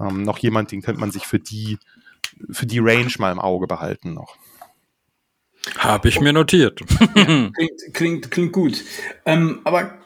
ähm, 0.01 0.23
noch 0.23 0.39
jemand, 0.39 0.73
den 0.73 0.83
könnte 0.83 1.01
man 1.01 1.11
sich 1.11 1.27
für 1.27 1.39
die, 1.39 1.79
für 2.51 2.67
die 2.67 2.79
Range 2.79 3.13
mal 3.19 3.33
im 3.33 3.39
Auge 3.39 3.67
behalten 3.67 4.15
noch. 4.15 4.37
Habe 5.79 6.09
ich 6.09 6.21
mir 6.21 6.33
notiert. 6.33 6.81
klingt, 7.15 7.55
klingt, 7.93 8.31
klingt 8.31 8.53
gut. 8.53 8.85
Ähm, 9.25 9.61
aber 9.65 9.99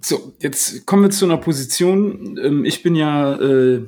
so, 0.00 0.34
jetzt 0.40 0.86
kommen 0.86 1.02
wir 1.02 1.10
zu 1.10 1.24
einer 1.24 1.36
Position. 1.38 2.38
Ähm, 2.42 2.64
ich 2.64 2.82
bin 2.82 2.94
ja 2.94 3.34
äh, 3.34 3.86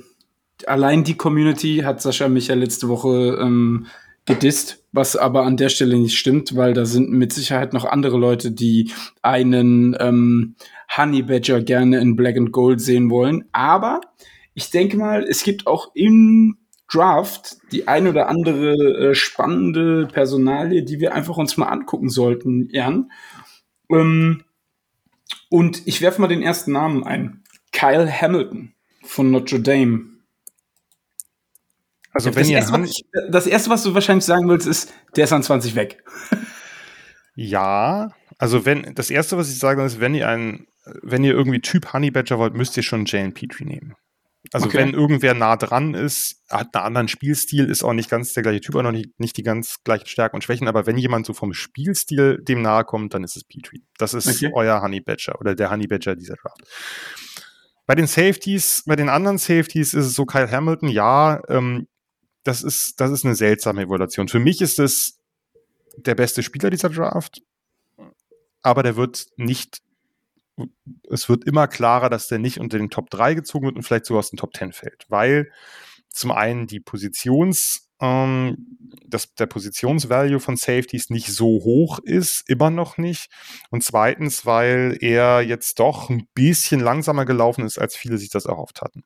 allein 0.67 1.05
die 1.05 1.17
Community, 1.17 1.79
hat 1.85 2.03
Sascha 2.03 2.29
mich 2.29 2.49
ja 2.49 2.55
letzte 2.55 2.89
Woche 2.89 3.39
ähm, 3.41 3.87
gedisst, 4.29 4.85
was 4.93 5.17
aber 5.17 5.45
an 5.45 5.57
der 5.57 5.69
Stelle 5.69 5.99
nicht 5.99 6.17
stimmt, 6.17 6.55
weil 6.55 6.73
da 6.73 6.85
sind 6.85 7.11
mit 7.11 7.33
Sicherheit 7.33 7.73
noch 7.73 7.85
andere 7.85 8.17
Leute, 8.17 8.53
die 8.53 8.93
einen 9.23 9.97
ähm, 9.99 10.55
Honey 10.97 11.23
Badger 11.23 11.61
gerne 11.63 11.99
in 11.99 12.15
Black 12.15 12.37
and 12.37 12.53
Gold 12.53 12.81
sehen 12.81 13.11
wollen. 13.11 13.47
Aber 13.53 14.01
ich 14.55 14.71
denke 14.71 14.97
mal, 14.97 15.25
es 15.25 15.43
gibt 15.43 15.67
auch 15.67 15.91
im 15.95 16.59
Draft 16.91 17.57
die 17.73 17.87
ein 17.87 18.07
oder 18.07 18.29
andere 18.29 19.11
äh, 19.11 19.15
spannende 19.15 20.07
Personalie, 20.07 20.85
die 20.85 21.01
wir 21.01 21.15
einfach 21.15 21.37
uns 21.37 21.57
mal 21.57 21.67
angucken 21.67 22.09
sollten, 22.09 22.69
Jan. 22.71 23.11
Ähm, 23.91 24.43
und 25.51 25.87
ich 25.87 26.01
werfe 26.01 26.21
mal 26.21 26.29
den 26.29 26.43
ersten 26.43 26.73
Namen 26.73 27.05
ein. 27.05 27.43
Kyle 27.73 28.11
Hamilton 28.11 28.73
von 29.03 29.31
Notre 29.31 29.61
Dame. 29.61 30.18
Also 32.19 32.35
wenn 32.35 32.43
das, 32.43 32.51
ihr 32.51 32.57
erste, 32.57 32.73
was, 32.73 33.03
das 33.31 33.47
erste, 33.47 33.71
was 33.71 33.83
du 33.85 33.95
wahrscheinlich 33.95 34.25
sagen 34.25 34.49
willst, 34.49 34.67
ist, 34.67 34.93
der 35.15 35.23
ist 35.23 35.33
an 35.33 35.45
20 35.45 35.77
weg. 35.77 36.03
ja, 37.37 38.11
also 38.39 38.67
wenn 38.67 38.93
das 38.97 39.11
erste, 39.11 39.37
was 39.37 39.49
ich 39.49 39.61
sage, 39.61 39.85
ist, 39.85 40.01
wenn 40.01 40.17
ihr 40.17 40.29
einen, 40.29 40.67
wenn 41.03 41.23
ihr 41.23 41.33
irgendwie 41.33 41.61
Typ 41.61 41.93
Honey 41.93 42.11
Badger 42.11 42.41
wollt, 42.41 42.55
müsst 42.55 42.77
ihr 42.77 42.83
schon 42.83 43.05
Jane 43.07 43.31
Petrie 43.31 43.67
nehmen. 43.67 43.95
Also 44.53 44.67
okay. 44.67 44.79
wenn 44.79 44.95
irgendwer 44.95 45.35
nah 45.35 45.55
dran 45.55 45.95
ist, 45.95 46.43
hat 46.51 46.75
einen 46.75 46.87
anderen 46.87 47.07
Spielstil, 47.07 47.71
ist 47.71 47.85
auch 47.85 47.93
nicht 47.93 48.11
ganz 48.11 48.33
der 48.33 48.43
gleiche 48.43 48.63
Typ, 48.63 48.75
auch 48.75 48.83
noch 48.83 48.91
nicht, 48.91 49.21
nicht 49.21 49.37
die 49.37 49.45
ganz 49.45 49.85
gleichen 49.85 50.07
Stärken 50.07 50.37
und 50.37 50.43
Schwächen, 50.43 50.67
aber 50.67 50.87
wenn 50.87 50.99
jemand 50.99 51.25
so 51.25 51.35
vom 51.35 51.53
Spielstil 51.53 52.39
dem 52.43 52.63
nahe 52.63 52.83
kommt, 52.83 53.15
dann 53.15 53.23
ist 53.23 53.37
es 53.37 53.45
Petrie. 53.45 53.85
Das 53.97 54.13
ist 54.13 54.27
okay. 54.27 54.51
euer 54.53 54.83
Honey 54.83 55.01
Badger 55.01 55.41
oder 55.41 55.55
der 55.55 55.71
Honey 55.71 55.87
Badger 55.87 56.17
dieser 56.17 56.35
Draft. 56.35 56.63
Bei 57.87 57.95
den 57.95 58.09
Safeties, 58.09 58.83
bei 58.87 58.97
den 58.97 59.09
anderen 59.09 59.39
Safeties 59.39 59.95
ist 59.95 60.07
es 60.07 60.15
so 60.15 60.27
Kyle 60.27 60.51
Hamilton, 60.51 60.89
ja, 60.89 61.41
ähm, 61.49 61.87
das 62.49 62.63
ist, 62.63 62.99
das 62.99 63.11
ist 63.11 63.27
eine 63.27 63.35
seltsame 63.35 63.83
Evaluation. 63.83 64.29
Für 64.29 64.39
mich 64.39 64.63
ist 64.63 64.79
es 64.79 65.21
der 65.97 66.15
beste 66.15 66.43
Spieler 66.43 66.71
dieser 66.71 66.89
Draft, 66.89 67.43
aber 68.63 68.83
der 68.83 68.97
wird 68.97 69.27
nicht, 69.37 69.83
es 71.11 71.29
wird 71.29 71.45
immer 71.45 71.69
klarer, 71.69 72.09
dass 72.09 72.29
der 72.29 72.39
nicht 72.39 72.59
unter 72.59 72.79
den 72.79 72.89
Top 72.89 73.11
3 73.11 73.35
gezogen 73.35 73.67
wird 73.67 73.77
und 73.77 73.83
vielleicht 73.83 74.07
sogar 74.07 74.21
aus 74.21 74.31
den 74.31 74.39
Top 74.39 74.57
10 74.57 74.73
fällt, 74.73 75.05
weil 75.09 75.53
zum 76.09 76.33
einen 76.33 76.67
die 76.67 76.81
Positions, 76.81 77.91
ähm, 78.01 78.79
das, 79.05 79.35
der 79.35 79.47
Positionsvalue 79.47 80.41
von 80.41 80.57
Safeties 80.57 81.11
nicht 81.11 81.29
so 81.29 81.47
hoch 81.47 81.99
ist, 81.99 82.49
immer 82.49 82.71
noch 82.71 82.97
nicht. 82.97 83.31
Und 83.71 83.85
zweitens, 83.85 84.47
weil 84.47 84.97
er 85.01 85.43
jetzt 85.43 85.79
doch 85.81 86.09
ein 86.09 86.27
bisschen 86.33 86.81
langsamer 86.81 87.27
gelaufen 87.27 87.67
ist, 87.67 87.79
als 87.79 87.95
viele 87.95 88.17
sich 88.17 88.31
das 88.31 88.47
erhofft 88.47 88.81
hatten. 88.81 89.05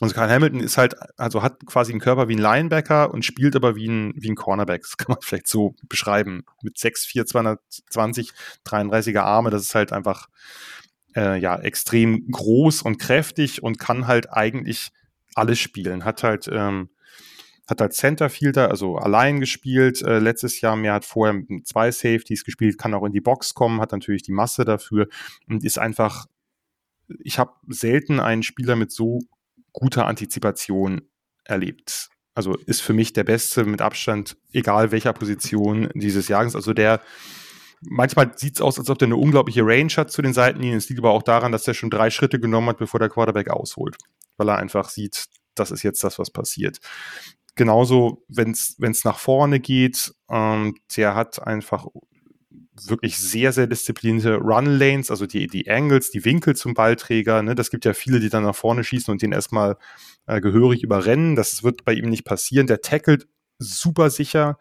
Also 0.00 0.14
Kyle 0.14 0.30
Hamilton 0.30 0.60
ist 0.60 0.78
halt, 0.78 0.94
also 1.18 1.42
hat 1.42 1.66
quasi 1.66 1.92
einen 1.92 2.00
Körper 2.00 2.28
wie 2.28 2.34
ein 2.34 2.38
Linebacker 2.38 3.12
und 3.12 3.24
spielt 3.24 3.54
aber 3.54 3.76
wie 3.76 3.86
ein, 3.86 4.14
wie 4.16 4.30
ein 4.30 4.34
Cornerback. 4.34 4.82
Das 4.82 4.96
kann 4.96 5.12
man 5.12 5.18
vielleicht 5.20 5.46
so 5.46 5.74
beschreiben. 5.88 6.44
Mit 6.62 6.76
6'4, 6.76 7.26
220, 7.26 8.32
33er 8.66 9.20
Arme. 9.20 9.50
Das 9.50 9.62
ist 9.62 9.74
halt 9.74 9.92
einfach, 9.92 10.28
äh, 11.14 11.38
ja, 11.38 11.58
extrem 11.60 12.30
groß 12.30 12.82
und 12.82 12.98
kräftig 12.98 13.62
und 13.62 13.78
kann 13.78 14.06
halt 14.06 14.32
eigentlich 14.32 14.90
alles 15.34 15.58
spielen. 15.58 16.04
Hat 16.04 16.22
halt, 16.22 16.48
ähm, 16.50 16.88
hat 17.68 17.82
als 17.82 17.96
Centerfielder, 17.96 18.70
also 18.70 18.96
allein 18.96 19.38
gespielt 19.38 20.02
äh, 20.02 20.18
letztes 20.18 20.60
Jahr. 20.62 20.76
Mehr 20.76 20.94
hat 20.94 21.04
vorher 21.04 21.40
zwei 21.64 21.90
Safeties 21.92 22.44
gespielt, 22.44 22.78
kann 22.78 22.94
auch 22.94 23.04
in 23.04 23.12
die 23.12 23.20
Box 23.20 23.54
kommen, 23.54 23.80
hat 23.80 23.92
natürlich 23.92 24.22
die 24.22 24.32
Masse 24.32 24.64
dafür 24.64 25.08
und 25.46 25.62
ist 25.62 25.78
einfach, 25.78 26.26
ich 27.22 27.38
habe 27.38 27.52
selten 27.68 28.18
einen 28.18 28.42
Spieler 28.42 28.76
mit 28.76 28.90
so 28.92 29.20
guter 29.72 30.06
Antizipation 30.06 31.02
erlebt. 31.44 32.08
Also 32.34 32.56
ist 32.66 32.80
für 32.80 32.92
mich 32.92 33.12
der 33.12 33.24
Beste 33.24 33.64
mit 33.64 33.82
Abstand, 33.82 34.36
egal 34.52 34.92
welcher 34.92 35.12
Position 35.12 35.88
dieses 35.94 36.28
Jahres. 36.28 36.54
Also 36.54 36.72
der 36.72 37.00
manchmal 37.80 38.32
sieht 38.36 38.56
es 38.56 38.60
aus, 38.60 38.78
als 38.78 38.90
ob 38.90 38.98
der 38.98 39.06
eine 39.06 39.16
unglaubliche 39.16 39.62
Range 39.64 39.92
hat 39.96 40.10
zu 40.10 40.22
den 40.22 40.32
Seitenlinien. 40.32 40.78
Es 40.78 40.88
liegt 40.88 41.00
aber 41.00 41.10
auch 41.10 41.22
daran, 41.22 41.52
dass 41.52 41.66
er 41.66 41.74
schon 41.74 41.90
drei 41.90 42.10
Schritte 42.10 42.40
genommen 42.40 42.68
hat, 42.68 42.78
bevor 42.78 43.00
der 43.00 43.08
Quarterback 43.08 43.50
ausholt. 43.50 43.96
Weil 44.36 44.48
er 44.48 44.58
einfach 44.58 44.88
sieht, 44.88 45.26
das 45.54 45.70
ist 45.70 45.82
jetzt 45.82 46.04
das, 46.04 46.18
was 46.18 46.30
passiert. 46.30 46.78
Genauso, 47.56 48.24
wenn 48.28 48.52
es 48.52 49.04
nach 49.04 49.18
vorne 49.18 49.60
geht, 49.60 50.14
ähm, 50.30 50.76
der 50.96 51.14
hat 51.14 51.44
einfach 51.46 51.86
wirklich 52.86 53.18
sehr, 53.18 53.52
sehr 53.52 53.66
disziplinierte 53.66 54.36
Run-Lanes, 54.36 55.10
also 55.10 55.26
die, 55.26 55.46
die 55.46 55.68
Angles, 55.70 56.10
die 56.10 56.24
Winkel 56.24 56.56
zum 56.56 56.74
Ballträger. 56.74 57.42
Ne? 57.42 57.54
Das 57.54 57.70
gibt 57.70 57.84
ja 57.84 57.92
viele, 57.92 58.20
die 58.20 58.28
dann 58.28 58.44
nach 58.44 58.54
vorne 58.54 58.84
schießen 58.84 59.10
und 59.12 59.22
den 59.22 59.32
erstmal 59.32 59.76
äh, 60.26 60.40
gehörig 60.40 60.82
überrennen. 60.82 61.36
Das 61.36 61.62
wird 61.62 61.84
bei 61.84 61.92
ihm 61.92 62.08
nicht 62.08 62.24
passieren. 62.24 62.66
Der 62.66 62.80
tackelt 62.80 63.28
super 63.58 64.10
sicher. 64.10 64.58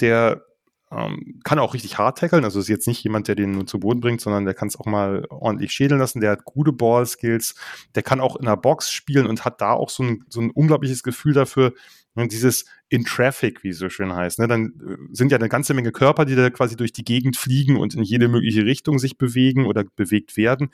Der 0.00 0.44
ähm, 0.90 1.40
kann 1.44 1.58
auch 1.58 1.74
richtig 1.74 1.98
hart 1.98 2.18
tackeln, 2.18 2.44
also 2.44 2.60
ist 2.60 2.68
jetzt 2.68 2.86
nicht 2.86 3.02
jemand, 3.04 3.28
der 3.28 3.34
den 3.34 3.52
nur 3.52 3.66
zu 3.66 3.78
Boden 3.78 4.00
bringt, 4.00 4.20
sondern 4.20 4.44
der 4.46 4.54
kann 4.54 4.68
es 4.68 4.78
auch 4.78 4.86
mal 4.86 5.26
ordentlich 5.28 5.72
schädeln 5.72 6.00
lassen. 6.00 6.20
Der 6.20 6.30
hat 6.30 6.44
gute 6.44 6.72
Ball-Skills, 6.72 7.56
der 7.94 8.02
kann 8.02 8.20
auch 8.20 8.36
in 8.36 8.46
der 8.46 8.56
Box 8.56 8.90
spielen 8.90 9.26
und 9.26 9.44
hat 9.44 9.60
da 9.60 9.72
auch 9.72 9.90
so 9.90 10.02
ein, 10.02 10.24
so 10.28 10.40
ein 10.40 10.50
unglaubliches 10.50 11.02
Gefühl 11.02 11.34
dafür, 11.34 11.74
ne, 12.14 12.26
dieses 12.28 12.64
in 12.88 13.04
Traffic, 13.04 13.62
wie 13.62 13.68
es 13.68 13.78
so 13.78 13.88
schön 13.88 14.14
heißt. 14.14 14.38
Ne? 14.38 14.48
Dann 14.48 14.66
äh, 14.66 14.96
sind 15.12 15.30
ja 15.30 15.38
eine 15.38 15.48
ganze 15.48 15.74
Menge 15.74 15.92
Körper, 15.92 16.24
die 16.24 16.34
da 16.34 16.50
quasi 16.50 16.76
durch 16.76 16.92
die 16.92 17.04
Gegend 17.04 17.36
fliegen 17.36 17.76
und 17.76 17.94
in 17.94 18.02
jede 18.02 18.28
mögliche 18.28 18.64
Richtung 18.64 18.98
sich 18.98 19.18
bewegen 19.18 19.66
oder 19.66 19.84
bewegt 19.96 20.36
werden. 20.36 20.70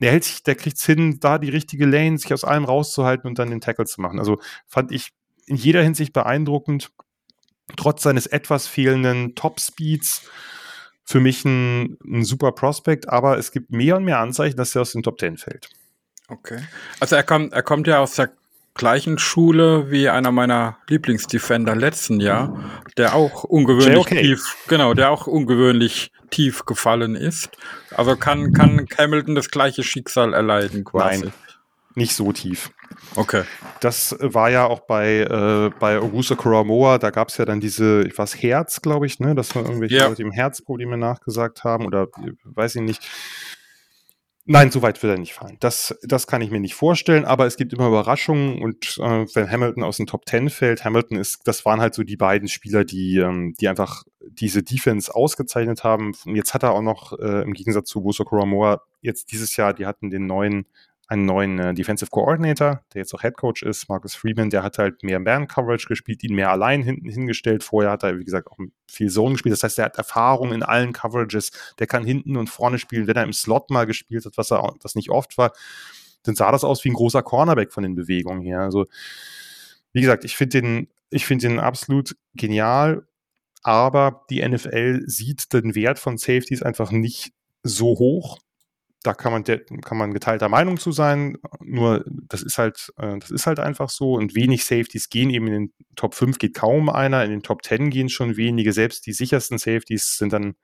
Der 0.00 0.12
hält 0.12 0.24
sich, 0.24 0.42
der 0.42 0.54
kriegt 0.54 0.76
es 0.76 0.84
hin, 0.84 1.18
da 1.20 1.38
die 1.38 1.50
richtige 1.50 1.86
Lane, 1.86 2.18
sich 2.18 2.32
aus 2.32 2.44
allem 2.44 2.64
rauszuhalten 2.64 3.28
und 3.28 3.38
dann 3.38 3.50
den 3.50 3.60
Tackle 3.60 3.84
zu 3.84 4.00
machen. 4.00 4.18
Also 4.18 4.40
fand 4.66 4.92
ich 4.92 5.10
in 5.46 5.56
jeder 5.56 5.82
Hinsicht 5.82 6.12
beeindruckend 6.12 6.90
trotz 7.76 8.02
seines 8.02 8.26
etwas 8.26 8.66
fehlenden 8.66 9.34
Top-Speeds 9.34 10.28
für 11.04 11.20
mich 11.20 11.44
ein, 11.44 11.98
ein, 12.04 12.24
super 12.24 12.52
Prospect, 12.52 13.08
aber 13.08 13.38
es 13.38 13.52
gibt 13.52 13.70
mehr 13.72 13.96
und 13.96 14.04
mehr 14.04 14.18
Anzeichen, 14.18 14.56
dass 14.56 14.74
er 14.74 14.82
aus 14.82 14.92
den 14.92 15.02
Top 15.02 15.18
10 15.18 15.38
fällt. 15.38 15.68
Okay. 16.28 16.60
Also 17.00 17.16
er 17.16 17.24
kommt, 17.24 17.52
er 17.52 17.62
kommt 17.62 17.86
ja 17.86 17.98
aus 17.98 18.14
der 18.14 18.30
gleichen 18.74 19.18
Schule 19.18 19.90
wie 19.90 20.08
einer 20.08 20.32
meiner 20.32 20.78
Lieblingsdefender 20.88 21.74
letzten 21.74 22.20
Jahr, 22.20 22.82
der 22.96 23.14
auch 23.14 23.44
ungewöhnlich 23.44 23.98
okay. 23.98 24.22
tief, 24.22 24.56
genau, 24.68 24.94
der 24.94 25.10
auch 25.10 25.26
ungewöhnlich 25.26 26.12
tief 26.30 26.64
gefallen 26.64 27.16
ist. 27.16 27.50
Also 27.94 28.16
kann, 28.16 28.52
kann 28.52 28.86
Hamilton 28.96 29.34
das 29.34 29.50
gleiche 29.50 29.82
Schicksal 29.82 30.32
erleiden 30.32 30.84
quasi. 30.84 31.24
Nein, 31.24 31.32
nicht 31.94 32.14
so 32.14 32.32
tief. 32.32 32.70
Okay. 33.16 33.42
Das 33.80 34.16
war 34.20 34.50
ja 34.50 34.66
auch 34.66 34.80
bei, 34.80 35.20
äh, 35.20 35.70
bei 35.78 35.98
Augusto 35.98 36.36
Koromoa, 36.36 36.98
da 36.98 37.10
gab 37.10 37.28
es 37.28 37.36
ja 37.36 37.44
dann 37.44 37.60
diese, 37.60 38.02
ich 38.06 38.16
weiß, 38.16 38.42
Herz, 38.42 38.82
glaube 38.82 39.06
ich, 39.06 39.20
ne, 39.20 39.34
dass 39.34 39.54
wir 39.54 39.62
irgendwelche 39.62 39.96
ja. 39.96 40.06
Leute 40.06 40.22
im 40.22 40.32
Herzprobleme 40.32 40.96
nachgesagt 40.96 41.64
haben 41.64 41.86
oder 41.86 42.08
weiß 42.44 42.76
ich 42.76 42.82
nicht. 42.82 43.02
Nein, 44.46 44.70
so 44.70 44.82
weit 44.82 45.02
wird 45.02 45.12
er 45.12 45.18
nicht 45.18 45.34
fallen. 45.34 45.58
Das, 45.60 45.96
das 46.02 46.26
kann 46.26 46.40
ich 46.40 46.50
mir 46.50 46.60
nicht 46.60 46.74
vorstellen, 46.74 47.24
aber 47.24 47.46
es 47.46 47.56
gibt 47.56 47.72
immer 47.72 47.88
Überraschungen 47.88 48.62
und 48.62 48.98
äh, 48.98 49.26
wenn 49.34 49.50
Hamilton 49.50 49.84
aus 49.84 49.98
dem 49.98 50.06
Top 50.06 50.24
Ten 50.24 50.48
fällt, 50.48 50.84
Hamilton 50.84 51.18
ist, 51.18 51.46
das 51.46 51.64
waren 51.66 51.80
halt 51.80 51.94
so 51.94 52.02
die 52.02 52.16
beiden 52.16 52.48
Spieler, 52.48 52.84
die, 52.84 53.18
ähm, 53.18 53.54
die 53.60 53.68
einfach 53.68 54.04
diese 54.20 54.62
Defense 54.62 55.14
ausgezeichnet 55.14 55.84
haben. 55.84 56.14
Und 56.24 56.36
jetzt 56.36 56.54
hat 56.54 56.62
er 56.62 56.72
auch 56.72 56.82
noch, 56.82 57.18
äh, 57.18 57.42
im 57.42 57.52
Gegensatz 57.52 57.88
zu 57.88 58.00
Buso 58.02 58.24
Koromoa, 58.24 58.82
jetzt 59.02 59.30
dieses 59.30 59.56
Jahr, 59.56 59.74
die 59.74 59.86
hatten 59.86 60.10
den 60.10 60.26
neuen 60.26 60.66
einen 61.10 61.26
neuen 61.26 61.58
äh, 61.58 61.74
Defensive 61.74 62.08
Coordinator, 62.08 62.84
der 62.94 63.00
jetzt 63.00 63.12
auch 63.12 63.22
Head 63.22 63.36
Coach 63.36 63.64
ist, 63.64 63.88
Marcus 63.88 64.14
Freeman, 64.14 64.48
der 64.48 64.62
hat 64.62 64.78
halt 64.78 65.02
mehr 65.02 65.18
Man-Coverage 65.18 65.88
gespielt, 65.88 66.22
ihn 66.22 66.36
mehr 66.36 66.52
allein 66.52 66.84
hinten 66.84 67.08
hingestellt. 67.08 67.64
Vorher 67.64 67.90
hat 67.90 68.04
er, 68.04 68.16
wie 68.20 68.24
gesagt, 68.24 68.48
auch 68.48 68.58
viel 68.86 69.10
Zone 69.10 69.32
gespielt. 69.32 69.52
Das 69.52 69.64
heißt, 69.64 69.80
er 69.80 69.86
hat 69.86 69.98
Erfahrung 69.98 70.52
in 70.52 70.62
allen 70.62 70.92
Coverages. 70.92 71.50
Der 71.80 71.88
kann 71.88 72.04
hinten 72.04 72.36
und 72.36 72.48
vorne 72.48 72.78
spielen. 72.78 73.08
Wenn 73.08 73.16
er 73.16 73.24
im 73.24 73.32
Slot 73.32 73.70
mal 73.70 73.86
gespielt 73.86 74.24
hat, 74.24 74.36
was 74.36 74.52
er, 74.52 74.72
was 74.82 74.94
nicht 74.94 75.10
oft 75.10 75.36
war, 75.36 75.52
dann 76.22 76.36
sah 76.36 76.52
das 76.52 76.62
aus 76.62 76.84
wie 76.84 76.90
ein 76.90 76.94
großer 76.94 77.24
Cornerback 77.24 77.72
von 77.72 77.82
den 77.82 77.96
Bewegungen 77.96 78.40
her. 78.40 78.60
Also, 78.60 78.86
wie 79.92 80.02
gesagt, 80.02 80.24
ich 80.24 80.36
finde 80.36 80.60
den, 80.60 80.88
ich 81.10 81.26
finde 81.26 81.48
den 81.48 81.58
absolut 81.58 82.16
genial. 82.34 83.04
Aber 83.64 84.24
die 84.30 84.48
NFL 84.48 85.02
sieht 85.06 85.52
den 85.52 85.74
Wert 85.74 85.98
von 85.98 86.18
Safeties 86.18 86.62
einfach 86.62 86.92
nicht 86.92 87.32
so 87.64 87.98
hoch 87.98 88.38
da 89.02 89.14
kann 89.14 89.32
man, 89.32 89.44
kann 89.44 89.96
man 89.96 90.12
geteilter 90.12 90.48
Meinung 90.48 90.78
zu 90.78 90.92
sein. 90.92 91.38
Nur 91.60 92.04
das 92.06 92.42
ist 92.42 92.58
halt, 92.58 92.92
äh, 92.98 93.18
das 93.18 93.30
ist 93.30 93.46
halt 93.46 93.58
einfach 93.58 93.88
so. 93.88 94.14
Und 94.14 94.34
wenig 94.34 94.64
Safeties 94.64 95.08
gehen 95.08 95.30
eben 95.30 95.46
in 95.46 95.52
den 95.52 95.72
Top 95.96 96.14
5 96.14 96.38
geht 96.38 96.54
kaum 96.54 96.90
einer. 96.90 97.24
In 97.24 97.30
den 97.30 97.42
Top 97.42 97.64
10 97.64 97.90
gehen 97.90 98.08
schon 98.10 98.36
wenige. 98.36 98.72
Selbst 98.72 99.06
die 99.06 99.12
sichersten 99.12 99.58
Safeties 99.58 100.16
sind 100.18 100.32
dann 100.32 100.54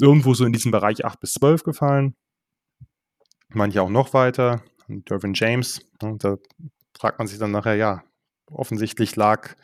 irgendwo 0.00 0.34
so 0.34 0.44
in 0.44 0.52
diesem 0.52 0.70
Bereich 0.70 1.04
8 1.04 1.18
bis 1.18 1.32
12 1.34 1.62
gefallen. 1.62 2.14
Manche 3.48 3.80
auch 3.80 3.90
noch 3.90 4.12
weiter. 4.12 4.62
Dervin 4.88 5.32
James. 5.34 5.80
Und 6.02 6.24
da 6.24 6.36
fragt 6.98 7.18
man 7.18 7.26
sich 7.26 7.38
dann 7.38 7.52
nachher, 7.52 7.76
ja, 7.76 8.04
offensichtlich 8.50 9.16
lag, 9.16 9.54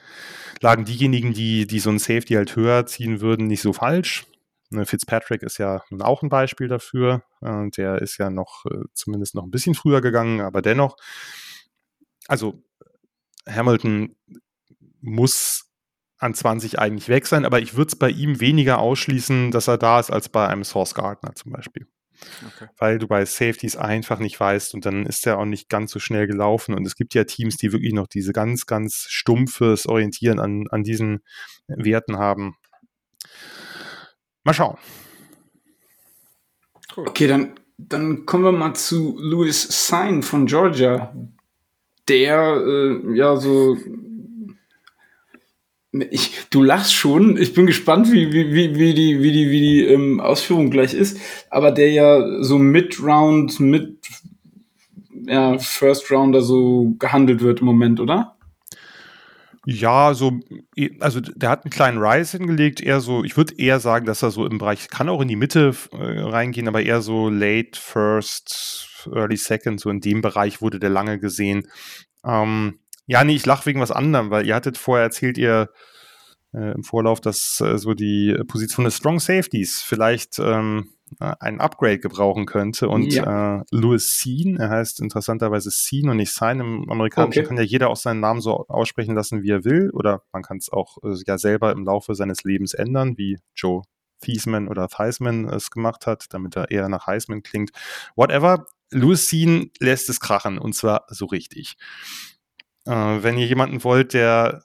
lagen 0.61 0.85
diejenigen, 0.85 1.33
die, 1.33 1.67
die 1.67 1.79
so 1.79 1.91
ein 1.91 1.99
Safety 1.99 2.35
halt 2.35 2.57
höher 2.57 2.87
ziehen 2.87 3.21
würden, 3.21 3.47
nicht 3.47 3.63
so 3.63 3.73
falsch. 3.73 4.27
Ne, 4.73 4.87
Fitzpatrick 4.87 5.43
ist 5.43 5.59
ja 5.59 5.83
nun 5.91 6.03
auch 6.03 6.23
ein 6.23 6.29
Beispiel 6.29 6.69
dafür. 6.69 7.23
Äh, 7.41 7.71
der 7.71 8.01
ist 8.01 8.19
ja 8.19 8.31
noch 8.31 8.65
äh, 8.67 8.85
zumindest 8.95 9.35
noch 9.35 9.45
ein 9.45 9.51
bisschen 9.51 9.75
früher 9.75 10.01
gegangen, 10.01 10.41
aber 10.41 10.63
dennoch, 10.63 10.97
also 12.27 12.63
Hamilton 13.49 14.17
muss 15.01 15.67
an 16.19 16.35
20 16.35 16.79
eigentlich 16.79 17.09
weg 17.09 17.27
sein, 17.27 17.45
aber 17.45 17.61
ich 17.61 17.75
würde 17.77 17.89
es 17.89 17.97
bei 17.97 18.09
ihm 18.09 18.41
weniger 18.41 18.79
ausschließen, 18.79 19.51
dass 19.51 19.69
er 19.69 19.77
da 19.77 19.99
ist, 19.99 20.11
als 20.11 20.29
bei 20.29 20.47
einem 20.47 20.65
Source 20.65 20.95
Gardner 20.95 21.35
zum 21.35 21.53
Beispiel. 21.53 21.87
Okay. 22.47 22.69
Weil 22.79 22.99
du 22.99 23.09
bei 23.09 23.25
Safeties 23.25 23.77
einfach 23.77 24.21
nicht 24.21 24.39
weißt 24.39 24.75
und 24.75 24.87
dann 24.87 25.07
ist 25.07 25.27
er 25.27 25.39
auch 25.39 25.45
nicht 25.45 25.69
ganz 25.69 25.91
so 25.91 25.99
schnell 25.99 26.29
gelaufen. 26.29 26.75
Und 26.75 26.87
es 26.87 26.95
gibt 26.95 27.15
ja 27.15 27.25
Teams, 27.25 27.57
die 27.57 27.73
wirklich 27.73 27.93
noch 27.93 28.07
diese 28.07 28.33
ganz, 28.33 28.67
ganz 28.67 29.07
stumpfes 29.09 29.87
Orientieren 29.87 30.39
an, 30.39 30.69
an 30.71 30.85
diesen 30.85 31.25
Werten 31.67 32.19
haben. 32.19 32.57
Mal 34.45 34.55
schauen. 34.55 34.77
Cool. 36.97 37.09
Okay, 37.09 37.27
dann, 37.27 37.53
dann 37.79 38.27
kommen 38.27 38.45
wir 38.45 38.53
mal 38.53 38.75
zu 38.75 39.17
Louis 39.19 39.89
Sign 39.89 40.23
von 40.23 40.47
Georgia. 40.47 41.15
Der, 42.09 42.57
äh, 42.57 43.17
ja, 43.17 43.37
so. 43.37 43.77
Ich, 46.11 46.49
du 46.51 46.63
lachst 46.63 46.95
schon. 46.95 47.37
Ich 47.37 47.55
bin 47.55 47.67
gespannt, 47.67 48.11
wie, 48.11 48.33
wie, 48.33 48.53
wie, 48.53 48.75
wie 48.77 48.95
die, 48.95 49.23
wie 49.23 49.33
die, 49.33 49.51
wie 49.51 49.61
die 49.61 49.81
ähm, 49.85 50.21
Ausführung 50.21 50.71
gleich 50.71 50.95
ist. 50.95 51.19
Aber 51.51 51.71
der 51.71 51.91
ja 51.91 52.43
so 52.43 52.59
Mid-Round, 52.59 53.61
mit 53.61 53.99
ja, 55.27 55.59
First 55.59 56.11
Rounder 56.11 56.41
so 56.41 56.95
gehandelt 56.99 57.41
wird 57.43 57.61
im 57.61 57.67
Moment, 57.67 58.01
oder? 58.01 58.37
Ja, 59.65 60.13
so, 60.15 60.41
also 60.99 61.21
der 61.21 61.51
hat 61.51 61.65
einen 61.65 61.71
kleinen 61.71 61.99
Rise 61.99 62.39
hingelegt, 62.39 62.81
eher 62.81 63.01
so, 63.01 63.23
ich 63.23 63.37
würde 63.37 63.55
eher 63.59 63.79
sagen, 63.79 64.07
dass 64.07 64.23
er 64.23 64.33
so 64.33 64.45
im 64.45 64.59
Bereich, 64.59 64.89
kann 64.89 65.09
auch 65.09 65.21
in 65.21 65.29
die 65.29 65.37
Mitte 65.37 65.73
äh, 65.93 66.21
reingehen, 66.21 66.67
aber 66.67 66.83
eher 66.83 67.01
so 67.01 67.29
late 67.29 67.79
first, 67.79 69.09
early 69.13 69.37
second, 69.37 69.81
so 69.81 69.89
in 69.89 70.01
dem 70.01 70.21
Bereich 70.21 70.63
wurde 70.63 70.81
der 70.81 70.91
lange 70.91 71.21
gesehen. 71.21 71.69
Ähm, 72.25 72.81
ja, 73.07 73.23
nee, 73.23 73.37
ich 73.37 73.47
lache 73.47 73.67
wegen 73.67 73.81
was 73.81 73.93
anderem, 73.93 74.31
weil 74.31 74.47
ihr 74.47 74.57
hattet 74.57 74.79
vorher 74.79 75.05
erzählt, 75.05 75.39
ihr 75.39 75.71
äh, 76.53 76.73
im 76.73 76.83
Vorlauf, 76.83 77.21
dass 77.21 77.61
äh, 77.61 77.79
so 77.79 77.95
die 77.95 78.37
Position 78.49 78.85
des 78.85 78.97
Strong 78.97 79.21
Safeties 79.21 79.81
vielleicht 79.83 80.41
ähm, 80.41 80.89
äh, 81.21 81.35
ein 81.41 81.61
Upgrade 81.61 81.99
gebrauchen 81.99 82.47
könnte. 82.47 82.89
Und 82.89 83.13
ja. 83.13 83.61
äh, 83.61 83.65
Louis 83.71 84.17
Sean, 84.19 84.57
er 84.57 84.71
heißt 84.71 85.01
interessanterweise 85.01 85.71
Sean 85.71 86.09
und 86.09 86.17
nicht 86.19 86.33
Sign. 86.33 86.61
Im 86.61 86.91
Amerikanischen 86.91 87.41
okay. 87.41 87.49
kann 87.49 87.57
ja 87.57 87.63
jeder 87.63 87.91
auch 87.91 87.97
seinen 87.97 88.21
Namen 88.21 88.41
so 88.41 88.67
aussprechen 88.69 89.15
lassen, 89.15 89.43
wie 89.43 89.51
er 89.51 89.65
will. 89.65 89.91
Oder 89.91 90.23
man 90.33 90.43
kann 90.43 90.59
es 90.59 90.73
auch 90.73 90.99
äh, 91.03 91.15
ja 91.27 91.39
selber 91.39 91.73
im 91.73 91.85
Laufe 91.85 92.15
seines 92.15 92.45
Lebens 92.45 92.75
ändern, 92.75 93.17
wie 93.19 93.39
Joe 93.55 93.83
Thiesman 94.21 94.69
oder 94.69 94.89
Theisman 94.89 95.49
es 95.49 95.71
gemacht 95.71 96.07
hat, 96.07 96.27
damit 96.31 96.57
er 96.57 96.71
eher 96.71 96.89
nach 96.89 97.07
Heisman 97.07 97.43
klingt. 97.43 97.71
Whatever. 98.17 98.67
Louis 98.91 99.29
Sean 99.29 99.71
lässt 99.79 100.11
es 100.11 100.21
krachen 100.21 100.59
und 100.59 100.75
zwar 100.75 101.07
so 101.09 101.25
richtig. 101.27 101.77
Äh, 102.85 102.93
wenn 102.93 103.39
ihr 103.39 103.47
jemanden 103.47 103.85
wollt, 103.85 104.13
der 104.13 104.63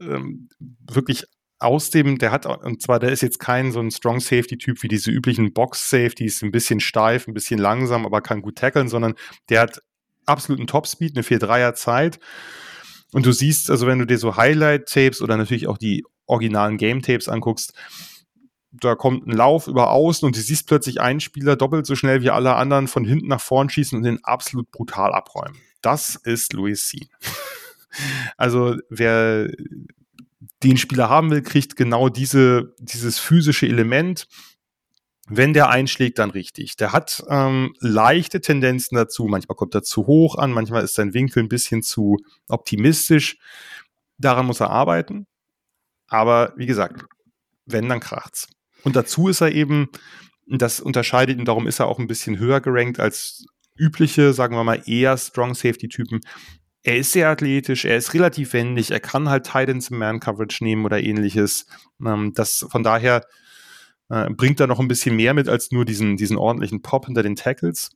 ähm, 0.00 0.48
wirklich 0.58 1.26
aus 1.60 1.90
dem, 1.90 2.18
der 2.18 2.32
hat, 2.32 2.46
und 2.46 2.82
zwar, 2.82 2.98
der 2.98 3.12
ist 3.12 3.20
jetzt 3.20 3.38
kein 3.38 3.70
so 3.70 3.80
ein 3.80 3.90
Strong 3.90 4.20
Safety-Typ 4.20 4.82
wie 4.82 4.88
diese 4.88 5.10
üblichen 5.10 5.52
Box-Safeties, 5.52 6.42
ein 6.42 6.50
bisschen 6.50 6.80
steif, 6.80 7.28
ein 7.28 7.34
bisschen 7.34 7.60
langsam, 7.60 8.06
aber 8.06 8.22
kann 8.22 8.40
gut 8.40 8.56
tackeln, 8.56 8.88
sondern 8.88 9.14
der 9.50 9.60
hat 9.60 9.82
absoluten 10.24 10.66
Top-Speed, 10.66 11.16
eine 11.16 11.24
4-3er 11.24 11.74
Zeit 11.74 12.18
Und 13.12 13.26
du 13.26 13.32
siehst, 13.32 13.70
also 13.70 13.86
wenn 13.86 13.98
du 13.98 14.06
dir 14.06 14.18
so 14.18 14.36
Highlight-Tapes 14.36 15.20
oder 15.20 15.36
natürlich 15.36 15.68
auch 15.68 15.78
die 15.78 16.04
originalen 16.26 16.78
Game-Tapes 16.78 17.28
anguckst, 17.28 17.74
da 18.72 18.94
kommt 18.94 19.26
ein 19.26 19.32
Lauf 19.32 19.66
über 19.66 19.90
außen 19.90 20.24
und 20.24 20.36
du 20.36 20.40
siehst 20.40 20.66
plötzlich 20.66 21.00
einen 21.00 21.20
Spieler 21.20 21.56
doppelt 21.56 21.86
so 21.86 21.96
schnell 21.96 22.22
wie 22.22 22.30
alle 22.30 22.54
anderen 22.54 22.88
von 22.88 23.04
hinten 23.04 23.26
nach 23.26 23.40
vorn 23.40 23.68
schießen 23.68 23.98
und 23.98 24.04
den 24.04 24.24
absolut 24.24 24.70
brutal 24.70 25.12
abräumen. 25.12 25.58
Das 25.82 26.14
ist 26.14 26.52
Louis 26.52 26.88
C. 26.88 27.08
also 28.36 28.76
wer 28.88 29.50
den 30.62 30.76
Spieler 30.76 31.08
haben 31.08 31.30
will, 31.30 31.42
kriegt 31.42 31.76
genau 31.76 32.08
diese, 32.08 32.74
dieses 32.78 33.18
physische 33.18 33.66
Element. 33.66 34.26
Wenn 35.28 35.54
der 35.54 35.70
einschlägt, 35.70 36.18
dann 36.18 36.30
richtig. 36.30 36.76
Der 36.76 36.92
hat 36.92 37.22
ähm, 37.28 37.74
leichte 37.78 38.40
Tendenzen 38.40 38.96
dazu. 38.96 39.26
Manchmal 39.26 39.56
kommt 39.56 39.74
er 39.74 39.82
zu 39.82 40.06
hoch 40.06 40.36
an, 40.36 40.52
manchmal 40.52 40.82
ist 40.82 40.94
sein 40.94 41.14
Winkel 41.14 41.42
ein 41.42 41.48
bisschen 41.48 41.82
zu 41.82 42.18
optimistisch. 42.48 43.38
Daran 44.18 44.46
muss 44.46 44.60
er 44.60 44.70
arbeiten. 44.70 45.26
Aber 46.08 46.52
wie 46.56 46.66
gesagt, 46.66 47.04
wenn, 47.64 47.88
dann 47.88 48.00
kracht's. 48.00 48.48
Und 48.82 48.96
dazu 48.96 49.28
ist 49.28 49.40
er 49.40 49.52
eben, 49.52 49.88
das 50.46 50.80
unterscheidet 50.80 51.38
ihn, 51.38 51.44
darum 51.44 51.68
ist 51.68 51.78
er 51.78 51.86
auch 51.86 52.00
ein 52.00 52.08
bisschen 52.08 52.38
höher 52.38 52.60
gerankt 52.60 52.98
als 52.98 53.46
übliche, 53.76 54.32
sagen 54.32 54.56
wir 54.56 54.64
mal, 54.64 54.82
eher 54.86 55.16
Strong 55.16 55.54
Safety-Typen. 55.54 56.20
Er 56.82 56.96
ist 56.96 57.12
sehr 57.12 57.28
athletisch, 57.28 57.84
er 57.84 57.96
ist 57.96 58.14
relativ 58.14 58.54
wendig, 58.54 58.90
er 58.90 59.00
kann 59.00 59.28
halt 59.28 59.44
Titans 59.44 59.90
im 59.90 59.98
Man-Coverage 59.98 60.64
nehmen 60.64 60.84
oder 60.86 61.00
ähnliches. 61.00 61.66
Ähm, 62.04 62.32
das 62.34 62.66
von 62.70 62.82
daher 62.82 63.26
äh, 64.08 64.30
bringt 64.30 64.60
er 64.60 64.66
noch 64.66 64.80
ein 64.80 64.88
bisschen 64.88 65.16
mehr 65.16 65.34
mit 65.34 65.48
als 65.48 65.70
nur 65.72 65.84
diesen, 65.84 66.16
diesen 66.16 66.38
ordentlichen 66.38 66.80
Pop 66.82 67.06
hinter 67.06 67.22
den 67.22 67.36
Tackles. 67.36 67.90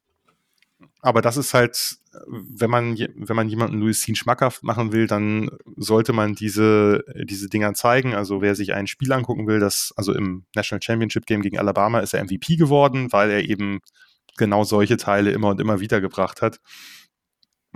Aber 1.00 1.20
das 1.20 1.36
ist 1.36 1.52
halt, 1.52 1.98
wenn 2.26 2.70
man, 2.70 2.96
wenn 2.96 3.36
man 3.36 3.48
jemanden 3.48 3.78
Louis 3.78 4.02
Sean 4.02 4.14
schmackhaft 4.14 4.62
machen 4.62 4.92
will, 4.92 5.06
dann 5.06 5.50
sollte 5.76 6.14
man 6.14 6.34
diese, 6.34 7.04
diese 7.24 7.48
Dinger 7.48 7.74
zeigen. 7.74 8.14
Also 8.14 8.40
wer 8.40 8.54
sich 8.54 8.72
ein 8.72 8.86
Spiel 8.86 9.12
angucken 9.12 9.46
will, 9.46 9.60
das, 9.60 9.92
also 9.96 10.14
im 10.14 10.44
National 10.54 10.80
Championship 10.82 11.26
Game 11.26 11.42
gegen 11.42 11.58
Alabama 11.58 12.00
ist 12.00 12.14
er 12.14 12.24
MVP 12.24 12.56
geworden, 12.56 13.12
weil 13.12 13.30
er 13.30 13.44
eben 13.44 13.80
genau 14.38 14.64
solche 14.64 14.96
Teile 14.96 15.30
immer 15.32 15.48
und 15.48 15.60
immer 15.60 15.80
wieder 15.80 16.00
gebracht 16.00 16.40
hat. 16.40 16.58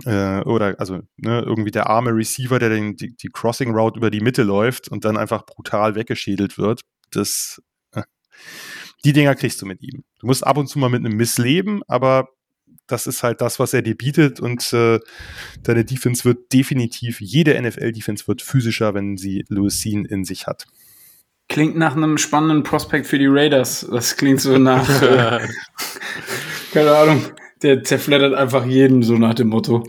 Äh, 0.05 0.41
oder 0.41 0.75
also 0.79 1.01
ne, 1.17 1.41
irgendwie 1.45 1.71
der 1.71 1.89
arme 1.89 2.11
Receiver, 2.11 2.59
der 2.59 2.69
den, 2.69 2.95
die, 2.95 3.15
die 3.15 3.29
Crossing 3.29 3.75
Route 3.75 3.97
über 3.97 4.11
die 4.11 4.21
Mitte 4.21 4.43
läuft 4.43 4.87
und 4.87 5.05
dann 5.05 5.17
einfach 5.17 5.45
brutal 5.45 5.95
weggeschädelt 5.95 6.57
wird. 6.57 6.81
Das, 7.11 7.61
äh, 7.93 8.03
die 9.03 9.13
Dinger 9.13 9.35
kriegst 9.35 9.61
du 9.61 9.65
mit 9.65 9.81
ihm. 9.81 10.03
Du 10.19 10.27
musst 10.27 10.45
ab 10.45 10.57
und 10.57 10.67
zu 10.67 10.79
mal 10.79 10.89
mit 10.89 11.05
einem 11.05 11.17
Miss 11.17 11.37
leben, 11.37 11.81
aber 11.87 12.29
das 12.87 13.07
ist 13.07 13.23
halt 13.23 13.41
das, 13.41 13.59
was 13.59 13.73
er 13.73 13.81
dir 13.81 13.95
bietet 13.95 14.39
und 14.39 14.73
äh, 14.73 14.99
deine 15.63 15.85
Defense 15.85 16.25
wird 16.25 16.51
definitiv, 16.51 17.21
jede 17.21 17.59
NFL-Defense 17.61 18.27
wird 18.27 18.41
physischer, 18.41 18.93
wenn 18.93 19.17
sie 19.17 19.45
Sean 19.49 20.05
in 20.05 20.25
sich 20.25 20.47
hat. 20.47 20.65
Klingt 21.47 21.75
nach 21.75 21.95
einem 21.95 22.17
spannenden 22.17 22.63
Prospekt 22.63 23.07
für 23.07 23.17
die 23.17 23.27
Raiders. 23.27 23.87
Das 23.91 24.17
klingt 24.17 24.39
so 24.39 24.57
nach, 24.57 24.87
äh, 25.01 25.47
keine 26.71 26.95
Ahnung, 26.95 27.25
der 27.61 27.83
zerfleddert 27.83 28.33
einfach 28.33 28.65
jeden, 28.65 29.03
so 29.03 29.17
nach 29.17 29.33
dem 29.33 29.49
Motto. 29.49 29.85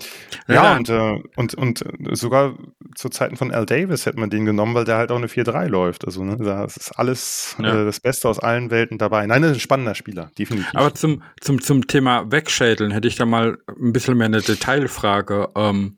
Ja, 0.48 0.54
ja. 0.54 0.76
Und, 0.76 0.88
äh, 0.88 1.22
und, 1.36 1.54
und 1.54 1.84
sogar 2.12 2.56
zu 2.94 3.08
Zeiten 3.08 3.36
von 3.36 3.52
Al 3.52 3.66
Davis 3.66 4.06
hätte 4.06 4.18
man 4.18 4.30
den 4.30 4.44
genommen, 4.44 4.74
weil 4.74 4.84
der 4.84 4.96
halt 4.96 5.10
auch 5.10 5.16
eine 5.16 5.28
4-3 5.28 5.68
läuft. 5.68 6.04
Also, 6.04 6.24
ne, 6.24 6.36
das 6.36 6.76
ist 6.76 6.92
alles 6.92 7.56
ja. 7.60 7.82
äh, 7.82 7.84
das 7.84 8.00
Beste 8.00 8.28
aus 8.28 8.38
allen 8.38 8.70
Welten 8.70 8.98
dabei. 8.98 9.26
Nein, 9.26 9.42
das 9.42 9.52
ist 9.52 9.56
ein 9.58 9.60
spannender 9.60 9.94
Spieler, 9.94 10.30
definitiv. 10.38 10.74
Aber 10.74 10.94
zum, 10.94 11.22
zum, 11.40 11.60
zum 11.60 11.86
Thema 11.86 12.30
Wegschädeln 12.30 12.90
hätte 12.90 13.08
ich 13.08 13.16
da 13.16 13.26
mal 13.26 13.58
ein 13.68 13.92
bisschen 13.92 14.16
mehr 14.16 14.26
eine 14.26 14.42
Detailfrage. 14.42 15.48
Ähm, 15.54 15.96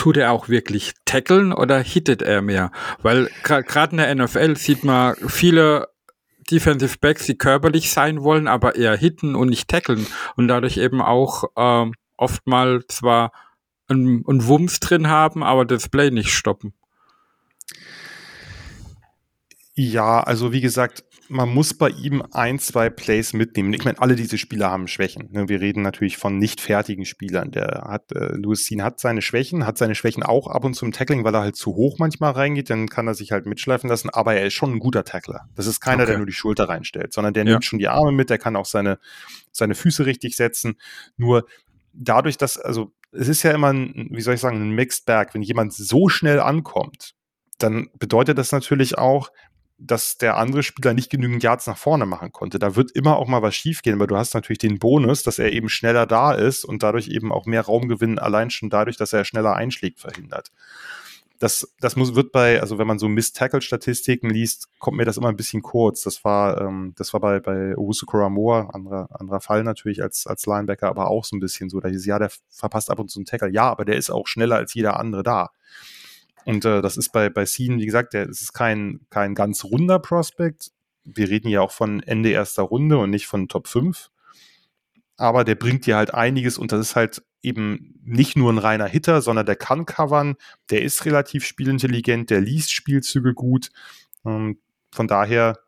tut 0.00 0.16
er 0.16 0.32
auch 0.32 0.48
wirklich 0.48 0.94
tackeln 1.04 1.52
oder 1.52 1.78
hittet 1.78 2.22
er 2.22 2.40
mehr? 2.40 2.72
Weil 3.02 3.28
gerade 3.42 3.92
in 3.92 3.98
der 3.98 4.14
NFL 4.14 4.56
sieht 4.56 4.82
man 4.82 5.14
viele 5.28 5.88
Defensive 6.50 6.98
Backs, 7.00 7.26
die 7.26 7.36
körperlich 7.36 7.90
sein 7.90 8.22
wollen, 8.22 8.48
aber 8.48 8.76
eher 8.76 8.96
hitten 8.96 9.34
und 9.34 9.48
nicht 9.48 9.68
tackeln 9.68 10.06
und 10.36 10.48
dadurch 10.48 10.76
eben 10.76 11.00
auch 11.00 11.44
ähm, 11.56 11.94
oft 12.16 12.46
mal 12.46 12.84
zwar 12.88 13.32
einen, 13.88 14.24
einen 14.26 14.46
Wumms 14.46 14.80
drin 14.80 15.08
haben, 15.08 15.42
aber 15.42 15.64
das 15.64 15.88
Play 15.88 16.10
nicht 16.10 16.32
stoppen. 16.32 16.72
Ja, 19.74 20.20
also 20.20 20.52
wie 20.52 20.60
gesagt, 20.60 21.04
man 21.30 21.48
muss 21.48 21.74
bei 21.74 21.90
ihm 21.90 22.24
ein, 22.32 22.58
zwei 22.58 22.90
Plays 22.90 23.32
mitnehmen. 23.32 23.72
Ich 23.72 23.84
meine, 23.84 24.00
alle 24.00 24.16
diese 24.16 24.36
Spieler 24.36 24.70
haben 24.70 24.88
Schwächen. 24.88 25.28
Ne? 25.30 25.48
Wir 25.48 25.60
reden 25.60 25.82
natürlich 25.82 26.16
von 26.16 26.38
nicht 26.38 26.60
fertigen 26.60 27.04
Spielern. 27.04 27.52
Der 27.52 27.86
hat, 27.88 28.10
äh, 28.12 28.34
Louis 28.34 28.64
Sean 28.64 28.82
hat 28.82 28.98
seine 28.98 29.22
Schwächen, 29.22 29.64
hat 29.64 29.78
seine 29.78 29.94
Schwächen 29.94 30.24
auch 30.24 30.48
ab 30.48 30.64
und 30.64 30.74
zu 30.74 30.84
im 30.84 30.92
Tackling, 30.92 31.22
weil 31.22 31.34
er 31.34 31.42
halt 31.42 31.54
zu 31.54 31.76
hoch 31.76 31.98
manchmal 31.98 32.32
reingeht, 32.32 32.68
dann 32.68 32.88
kann 32.88 33.06
er 33.06 33.14
sich 33.14 33.30
halt 33.30 33.46
mitschleifen 33.46 33.88
lassen, 33.88 34.10
aber 34.10 34.34
er 34.34 34.46
ist 34.46 34.54
schon 34.54 34.72
ein 34.72 34.78
guter 34.80 35.04
Tackler. 35.04 35.48
Das 35.54 35.68
ist 35.68 35.80
keiner, 35.80 36.02
okay. 36.02 36.10
der 36.10 36.18
nur 36.18 36.26
die 36.26 36.32
Schulter 36.32 36.68
reinstellt, 36.68 37.12
sondern 37.12 37.32
der 37.32 37.44
ja. 37.44 37.52
nimmt 37.52 37.64
schon 37.64 37.78
die 37.78 37.88
Arme 37.88 38.10
mit, 38.10 38.28
der 38.28 38.38
kann 38.38 38.56
auch 38.56 38.66
seine, 38.66 38.98
seine 39.52 39.76
Füße 39.76 40.06
richtig 40.06 40.36
setzen. 40.36 40.78
Nur 41.16 41.46
dadurch, 41.92 42.38
dass, 42.38 42.58
also 42.58 42.92
es 43.12 43.28
ist 43.28 43.44
ja 43.44 43.52
immer 43.52 43.72
ein, 43.72 44.08
wie 44.10 44.20
soll 44.20 44.34
ich 44.34 44.40
sagen, 44.40 44.60
ein 44.60 44.70
Mixed 44.70 45.06
Bag. 45.06 45.32
Wenn 45.32 45.42
jemand 45.42 45.72
so 45.74 46.08
schnell 46.08 46.40
ankommt, 46.40 47.14
dann 47.58 47.88
bedeutet 47.98 48.38
das 48.38 48.52
natürlich 48.52 48.98
auch, 48.98 49.30
dass 49.80 50.18
der 50.18 50.36
andere 50.36 50.62
Spieler 50.62 50.92
nicht 50.92 51.10
genügend 51.10 51.42
Yards 51.42 51.66
nach 51.66 51.78
vorne 51.78 52.04
machen 52.04 52.32
konnte. 52.32 52.58
Da 52.58 52.76
wird 52.76 52.90
immer 52.92 53.16
auch 53.16 53.26
mal 53.26 53.42
was 53.42 53.54
schiefgehen, 53.54 53.98
weil 53.98 54.06
du 54.06 54.16
hast 54.16 54.34
natürlich 54.34 54.58
den 54.58 54.78
Bonus, 54.78 55.22
dass 55.22 55.38
er 55.38 55.52
eben 55.52 55.68
schneller 55.68 56.06
da 56.06 56.32
ist 56.32 56.64
und 56.64 56.82
dadurch 56.82 57.08
eben 57.08 57.32
auch 57.32 57.46
mehr 57.46 57.62
Raumgewinn 57.62 58.18
allein 58.18 58.50
schon 58.50 58.68
dadurch, 58.68 58.98
dass 58.98 59.12
er 59.12 59.24
schneller 59.24 59.56
einschlägt, 59.56 60.00
verhindert. 60.00 60.52
Das, 61.38 61.74
das 61.80 61.96
muss, 61.96 62.14
wird 62.14 62.32
bei, 62.32 62.60
also 62.60 62.76
wenn 62.76 62.86
man 62.86 62.98
so 62.98 63.08
Miss-Tackle-Statistiken 63.08 64.28
liest, 64.28 64.68
kommt 64.78 64.98
mir 64.98 65.06
das 65.06 65.16
immer 65.16 65.30
ein 65.30 65.36
bisschen 65.36 65.62
kurz. 65.62 66.02
Das 66.02 66.22
war, 66.22 66.60
ähm, 66.60 66.92
das 66.98 67.14
war 67.14 67.20
bei, 67.20 67.40
bei 67.40 67.74
Owusu 67.78 68.04
Koramoa, 68.04 68.68
anderer, 68.74 69.08
anderer 69.18 69.40
Fall 69.40 69.64
natürlich 69.64 70.02
als, 70.02 70.26
als 70.26 70.44
Linebacker, 70.44 70.88
aber 70.88 71.08
auch 71.08 71.24
so 71.24 71.34
ein 71.34 71.40
bisschen 71.40 71.70
so. 71.70 71.80
Da 71.80 71.88
hieß, 71.88 72.04
ja, 72.04 72.18
der 72.18 72.30
verpasst 72.50 72.90
ab 72.90 72.98
und 72.98 73.10
zu 73.10 73.18
einen 73.18 73.24
Tackle. 73.24 73.50
Ja, 73.50 73.70
aber 73.70 73.86
der 73.86 73.96
ist 73.96 74.10
auch 74.10 74.26
schneller 74.26 74.56
als 74.56 74.74
jeder 74.74 75.00
andere 75.00 75.22
da. 75.22 75.48
Und 76.44 76.64
äh, 76.64 76.82
das 76.82 76.96
ist 76.96 77.12
bei, 77.12 77.28
bei 77.28 77.46
Scene, 77.46 77.78
wie 77.78 77.86
gesagt, 77.86 78.14
der 78.14 78.28
ist 78.28 78.52
kein, 78.52 79.00
kein 79.10 79.34
ganz 79.34 79.64
runder 79.64 79.98
Prospect. 79.98 80.72
Wir 81.04 81.28
reden 81.28 81.48
ja 81.48 81.60
auch 81.60 81.72
von 81.72 82.02
Ende 82.02 82.30
erster 82.30 82.62
Runde 82.62 82.98
und 82.98 83.10
nicht 83.10 83.26
von 83.26 83.48
Top 83.48 83.68
5. 83.68 84.10
Aber 85.16 85.44
der 85.44 85.54
bringt 85.54 85.86
dir 85.86 85.96
halt 85.96 86.14
einiges 86.14 86.56
und 86.56 86.72
das 86.72 86.80
ist 86.80 86.96
halt 86.96 87.22
eben 87.42 87.98
nicht 88.02 88.36
nur 88.36 88.52
ein 88.52 88.58
reiner 88.58 88.86
Hitter, 88.86 89.20
sondern 89.22 89.46
der 89.46 89.56
kann 89.56 89.86
covern, 89.86 90.36
der 90.70 90.82
ist 90.82 91.04
relativ 91.04 91.44
spielintelligent, 91.44 92.30
der 92.30 92.40
liest 92.40 92.72
Spielzüge 92.72 93.34
gut. 93.34 93.70
Ähm, 94.24 94.58
von 94.90 95.08
daher, 95.08 95.58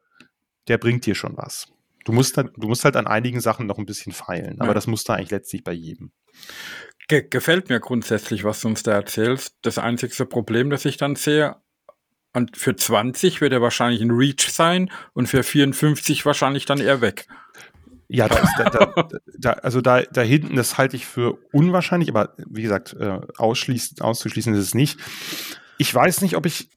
der 0.68 0.78
bringt 0.78 1.06
dir 1.06 1.14
schon 1.14 1.36
was. 1.36 1.68
Du 2.04 2.12
musst, 2.12 2.36
halt, 2.36 2.52
du 2.56 2.66
musst 2.66 2.84
halt 2.84 2.96
an 2.96 3.06
einigen 3.06 3.40
Sachen 3.40 3.66
noch 3.66 3.78
ein 3.78 3.86
bisschen 3.86 4.12
feilen, 4.12 4.60
aber 4.60 4.70
ja. 4.70 4.74
das 4.74 4.86
musst 4.86 5.08
du 5.08 5.12
eigentlich 5.12 5.30
letztlich 5.30 5.62
bei 5.62 5.72
jedem. 5.72 6.10
Ge 7.08 7.26
gefällt 7.28 7.68
mir 7.68 7.80
grundsätzlich, 7.80 8.44
was 8.44 8.60
du 8.60 8.68
uns 8.68 8.82
da 8.82 8.92
erzählst. 8.92 9.56
Das 9.62 9.78
einzigste 9.78 10.26
Problem, 10.26 10.70
das 10.70 10.84
ich 10.84 10.96
dann 10.96 11.16
sehe, 11.16 11.56
und 12.32 12.56
für 12.56 12.74
20 12.74 13.40
wird 13.40 13.52
er 13.52 13.60
wahrscheinlich 13.60 14.00
ein 14.00 14.10
Reach 14.10 14.50
sein 14.50 14.90
und 15.12 15.26
für 15.26 15.42
54 15.42 16.24
wahrscheinlich 16.24 16.64
dann 16.64 16.80
eher 16.80 17.00
weg. 17.00 17.26
Ja, 18.08 18.28
da 18.28 18.38
ist, 18.38 18.54
da, 18.58 18.64
da, 18.70 19.08
da, 19.38 19.52
also 19.52 19.80
da, 19.80 20.02
da 20.02 20.22
hinten, 20.22 20.56
das 20.56 20.76
halte 20.76 20.96
ich 20.96 21.06
für 21.06 21.38
unwahrscheinlich, 21.52 22.10
aber 22.10 22.34
wie 22.36 22.62
gesagt, 22.62 22.94
äh, 22.98 23.20
auszuschließen 23.36 24.54
ist 24.54 24.60
es 24.60 24.74
nicht. 24.74 24.98
Ich 25.78 25.94
weiß 25.94 26.20
nicht, 26.20 26.36
ob 26.36 26.46
ich 26.46 26.68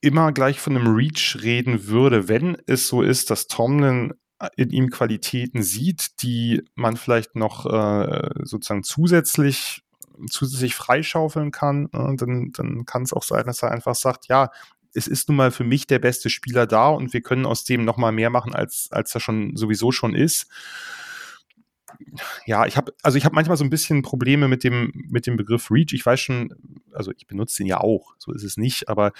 immer 0.00 0.32
gleich 0.32 0.60
von 0.60 0.76
einem 0.76 0.94
Reach 0.94 1.38
reden 1.42 1.86
würde, 1.86 2.28
wenn 2.28 2.56
es 2.66 2.88
so 2.88 3.02
ist, 3.02 3.30
dass 3.30 3.46
Tomlin 3.46 4.14
in 4.56 4.70
ihm 4.70 4.90
Qualitäten 4.90 5.62
sieht, 5.62 6.22
die 6.22 6.62
man 6.74 6.96
vielleicht 6.96 7.36
noch 7.36 7.66
äh, 7.66 8.30
sozusagen 8.42 8.82
zusätzlich 8.82 9.82
zusätzlich 10.28 10.74
freischaufeln 10.74 11.50
kann, 11.50 11.86
äh, 11.92 12.16
dann, 12.16 12.52
dann 12.52 12.84
kann 12.84 13.02
es 13.02 13.12
auch 13.12 13.22
sein, 13.22 13.46
dass 13.46 13.62
er 13.62 13.70
einfach 13.70 13.94
sagt, 13.94 14.28
ja, 14.28 14.50
es 14.94 15.06
ist 15.06 15.28
nun 15.28 15.36
mal 15.36 15.50
für 15.50 15.64
mich 15.64 15.86
der 15.86 15.98
beste 15.98 16.28
Spieler 16.28 16.66
da 16.66 16.88
und 16.88 17.12
wir 17.12 17.22
können 17.22 17.46
aus 17.46 17.64
dem 17.64 17.84
noch 17.84 17.96
mal 17.96 18.12
mehr 18.12 18.30
machen, 18.30 18.54
als, 18.54 18.88
als 18.90 19.14
er 19.14 19.20
schon 19.20 19.56
sowieso 19.56 19.90
schon 19.90 20.14
ist 20.14 20.48
ja, 22.46 22.66
ich 22.66 22.76
habe 22.76 22.94
also 23.02 23.18
ich 23.18 23.24
habe 23.24 23.34
manchmal 23.34 23.56
so 23.56 23.64
ein 23.64 23.70
bisschen 23.70 24.02
Probleme 24.02 24.48
mit 24.48 24.64
dem 24.64 24.92
mit 24.94 25.26
dem 25.26 25.36
Begriff 25.36 25.70
Reach. 25.70 25.92
Ich 25.92 26.04
weiß 26.04 26.20
schon, 26.20 26.54
also 26.92 27.12
ich 27.16 27.26
benutze 27.26 27.58
den 27.58 27.66
ja 27.66 27.80
auch, 27.80 28.14
so 28.18 28.32
ist 28.32 28.42
es 28.42 28.56
nicht, 28.56 28.88
aber 28.88 29.12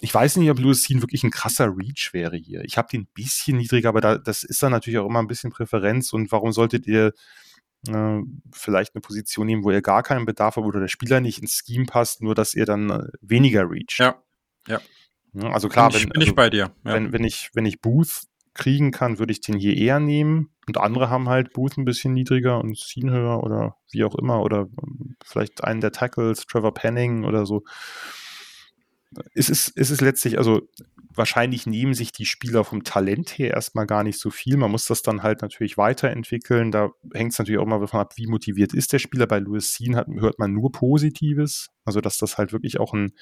ich 0.00 0.12
weiß 0.12 0.36
nicht, 0.36 0.50
ob 0.50 0.58
Louis 0.58 0.78
Lucine 0.78 1.02
wirklich 1.02 1.24
ein 1.24 1.30
krasser 1.30 1.76
Reach 1.76 2.10
wäre 2.12 2.36
hier. 2.36 2.62
Ich 2.64 2.78
habe 2.78 2.88
den 2.90 3.02
ein 3.02 3.08
bisschen 3.14 3.56
niedriger, 3.56 3.88
aber 3.88 4.00
da, 4.00 4.18
das 4.18 4.44
ist 4.44 4.62
dann 4.62 4.72
natürlich 4.72 4.98
auch 4.98 5.06
immer 5.06 5.20
ein 5.20 5.28
bisschen 5.28 5.50
Präferenz 5.50 6.12
und 6.12 6.30
warum 6.32 6.52
solltet 6.52 6.86
ihr 6.86 7.12
äh, 7.88 8.20
vielleicht 8.52 8.94
eine 8.94 9.02
Position 9.02 9.46
nehmen, 9.46 9.64
wo 9.64 9.70
ihr 9.70 9.82
gar 9.82 10.02
keinen 10.02 10.26
Bedarf 10.26 10.56
habt 10.56 10.66
oder 10.66 10.80
der 10.80 10.88
Spieler 10.88 11.20
nicht 11.20 11.40
ins 11.40 11.62
Scheme 11.64 11.86
passt, 11.86 12.22
nur 12.22 12.34
dass 12.34 12.54
ihr 12.54 12.66
dann 12.66 12.90
äh, 12.90 13.08
weniger 13.20 13.70
Reach. 13.70 13.98
Ja. 13.98 14.22
Ja. 14.68 14.80
Also 15.50 15.68
klar, 15.68 15.90
bin 15.90 15.98
ich, 15.98 16.04
wenn, 16.04 16.10
bin 16.10 16.22
also, 16.22 16.30
ich 16.30 16.36
bei 16.36 16.50
dir. 16.50 16.72
Ja. 16.84 16.94
Wenn, 16.94 17.12
wenn 17.12 17.24
ich 17.24 17.50
wenn 17.54 17.66
ich 17.66 17.80
Booth 17.80 18.22
kriegen 18.54 18.90
kann, 18.90 19.18
würde 19.18 19.32
ich 19.32 19.40
den 19.40 19.56
hier 19.56 19.76
eher 19.76 20.00
nehmen 20.00 20.50
Und 20.66 20.78
andere 20.78 21.10
haben 21.10 21.28
halt 21.28 21.52
Booth 21.52 21.76
ein 21.78 21.84
bisschen 21.84 22.12
niedriger 22.12 22.58
und 22.58 22.76
Scene 22.76 23.12
höher 23.12 23.42
oder 23.42 23.76
wie 23.92 24.04
auch 24.04 24.16
immer. 24.16 24.42
Oder 24.42 24.68
ähm, 24.82 25.16
vielleicht 25.24 25.62
einen 25.62 25.80
der 25.80 25.92
Tackles, 25.92 26.46
Trevor 26.46 26.74
Penning 26.74 27.24
oder 27.24 27.46
so. 27.46 27.62
Es 29.34 29.48
ist, 29.48 29.72
es 29.76 29.90
ist 29.90 30.00
letztlich, 30.00 30.38
also 30.38 30.62
wahrscheinlich 31.14 31.66
nehmen 31.66 31.94
sich 31.94 32.12
die 32.12 32.26
Spieler 32.26 32.64
vom 32.64 32.82
Talent 32.82 33.30
her 33.38 33.54
erstmal 33.54 33.86
gar 33.86 34.02
nicht 34.02 34.18
so 34.18 34.30
viel. 34.30 34.56
Man 34.56 34.70
muss 34.70 34.86
das 34.86 35.02
dann 35.02 35.22
halt 35.22 35.40
natürlich 35.40 35.78
weiterentwickeln. 35.78 36.72
Da 36.72 36.90
hängt 37.14 37.32
es 37.32 37.38
natürlich 37.38 37.60
auch 37.60 37.66
mal 37.66 37.80
davon 37.80 38.00
ab, 38.00 38.14
wie 38.16 38.26
motiviert 38.26 38.74
ist 38.74 38.92
der 38.92 38.98
Spieler. 38.98 39.26
Bei 39.26 39.38
Louis 39.38 39.72
Sean 39.72 39.96
hat, 39.96 40.08
hört 40.08 40.38
man 40.38 40.52
nur 40.52 40.72
Positives. 40.72 41.70
Also, 41.84 42.00
dass 42.00 42.18
das 42.18 42.38
halt 42.38 42.52
wirklich 42.52 42.80
auch 42.80 42.92
ein, 42.92 43.12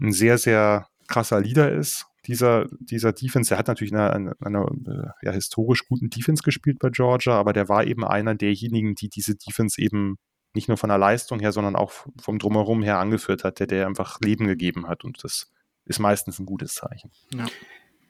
ein 0.00 0.12
sehr, 0.12 0.36
sehr 0.38 0.88
krasser 1.06 1.40
Leader 1.40 1.72
ist 1.72 2.06
dieser, 2.28 2.66
dieser 2.78 3.12
Defense. 3.12 3.48
Der 3.48 3.58
hat 3.58 3.66
natürlich 3.66 3.92
in 3.92 3.98
einer, 3.98 4.34
einer 4.40 4.70
äh, 4.86 5.26
ja, 5.26 5.32
historisch 5.32 5.88
guten 5.88 6.10
Defense 6.10 6.42
gespielt 6.42 6.78
bei 6.78 6.90
Georgia, 6.90 7.34
aber 7.34 7.52
der 7.52 7.68
war 7.68 7.84
eben 7.84 8.04
einer 8.04 8.34
derjenigen, 8.34 8.94
die 8.94 9.08
diese 9.08 9.34
Defense 9.34 9.80
eben 9.80 10.18
nicht 10.54 10.68
nur 10.68 10.76
von 10.76 10.88
der 10.88 10.98
Leistung 10.98 11.40
her, 11.40 11.52
sondern 11.52 11.76
auch 11.76 11.92
vom 12.20 12.38
Drumherum 12.38 12.82
her 12.82 12.98
angeführt 12.98 13.44
hat, 13.44 13.60
der, 13.60 13.66
der 13.66 13.86
einfach 13.86 14.20
Leben 14.20 14.46
gegeben 14.46 14.86
hat. 14.86 15.04
Und 15.04 15.24
das 15.24 15.50
ist 15.84 15.98
meistens 15.98 16.38
ein 16.38 16.46
gutes 16.46 16.74
Zeichen. 16.74 17.10
Ja. 17.34 17.46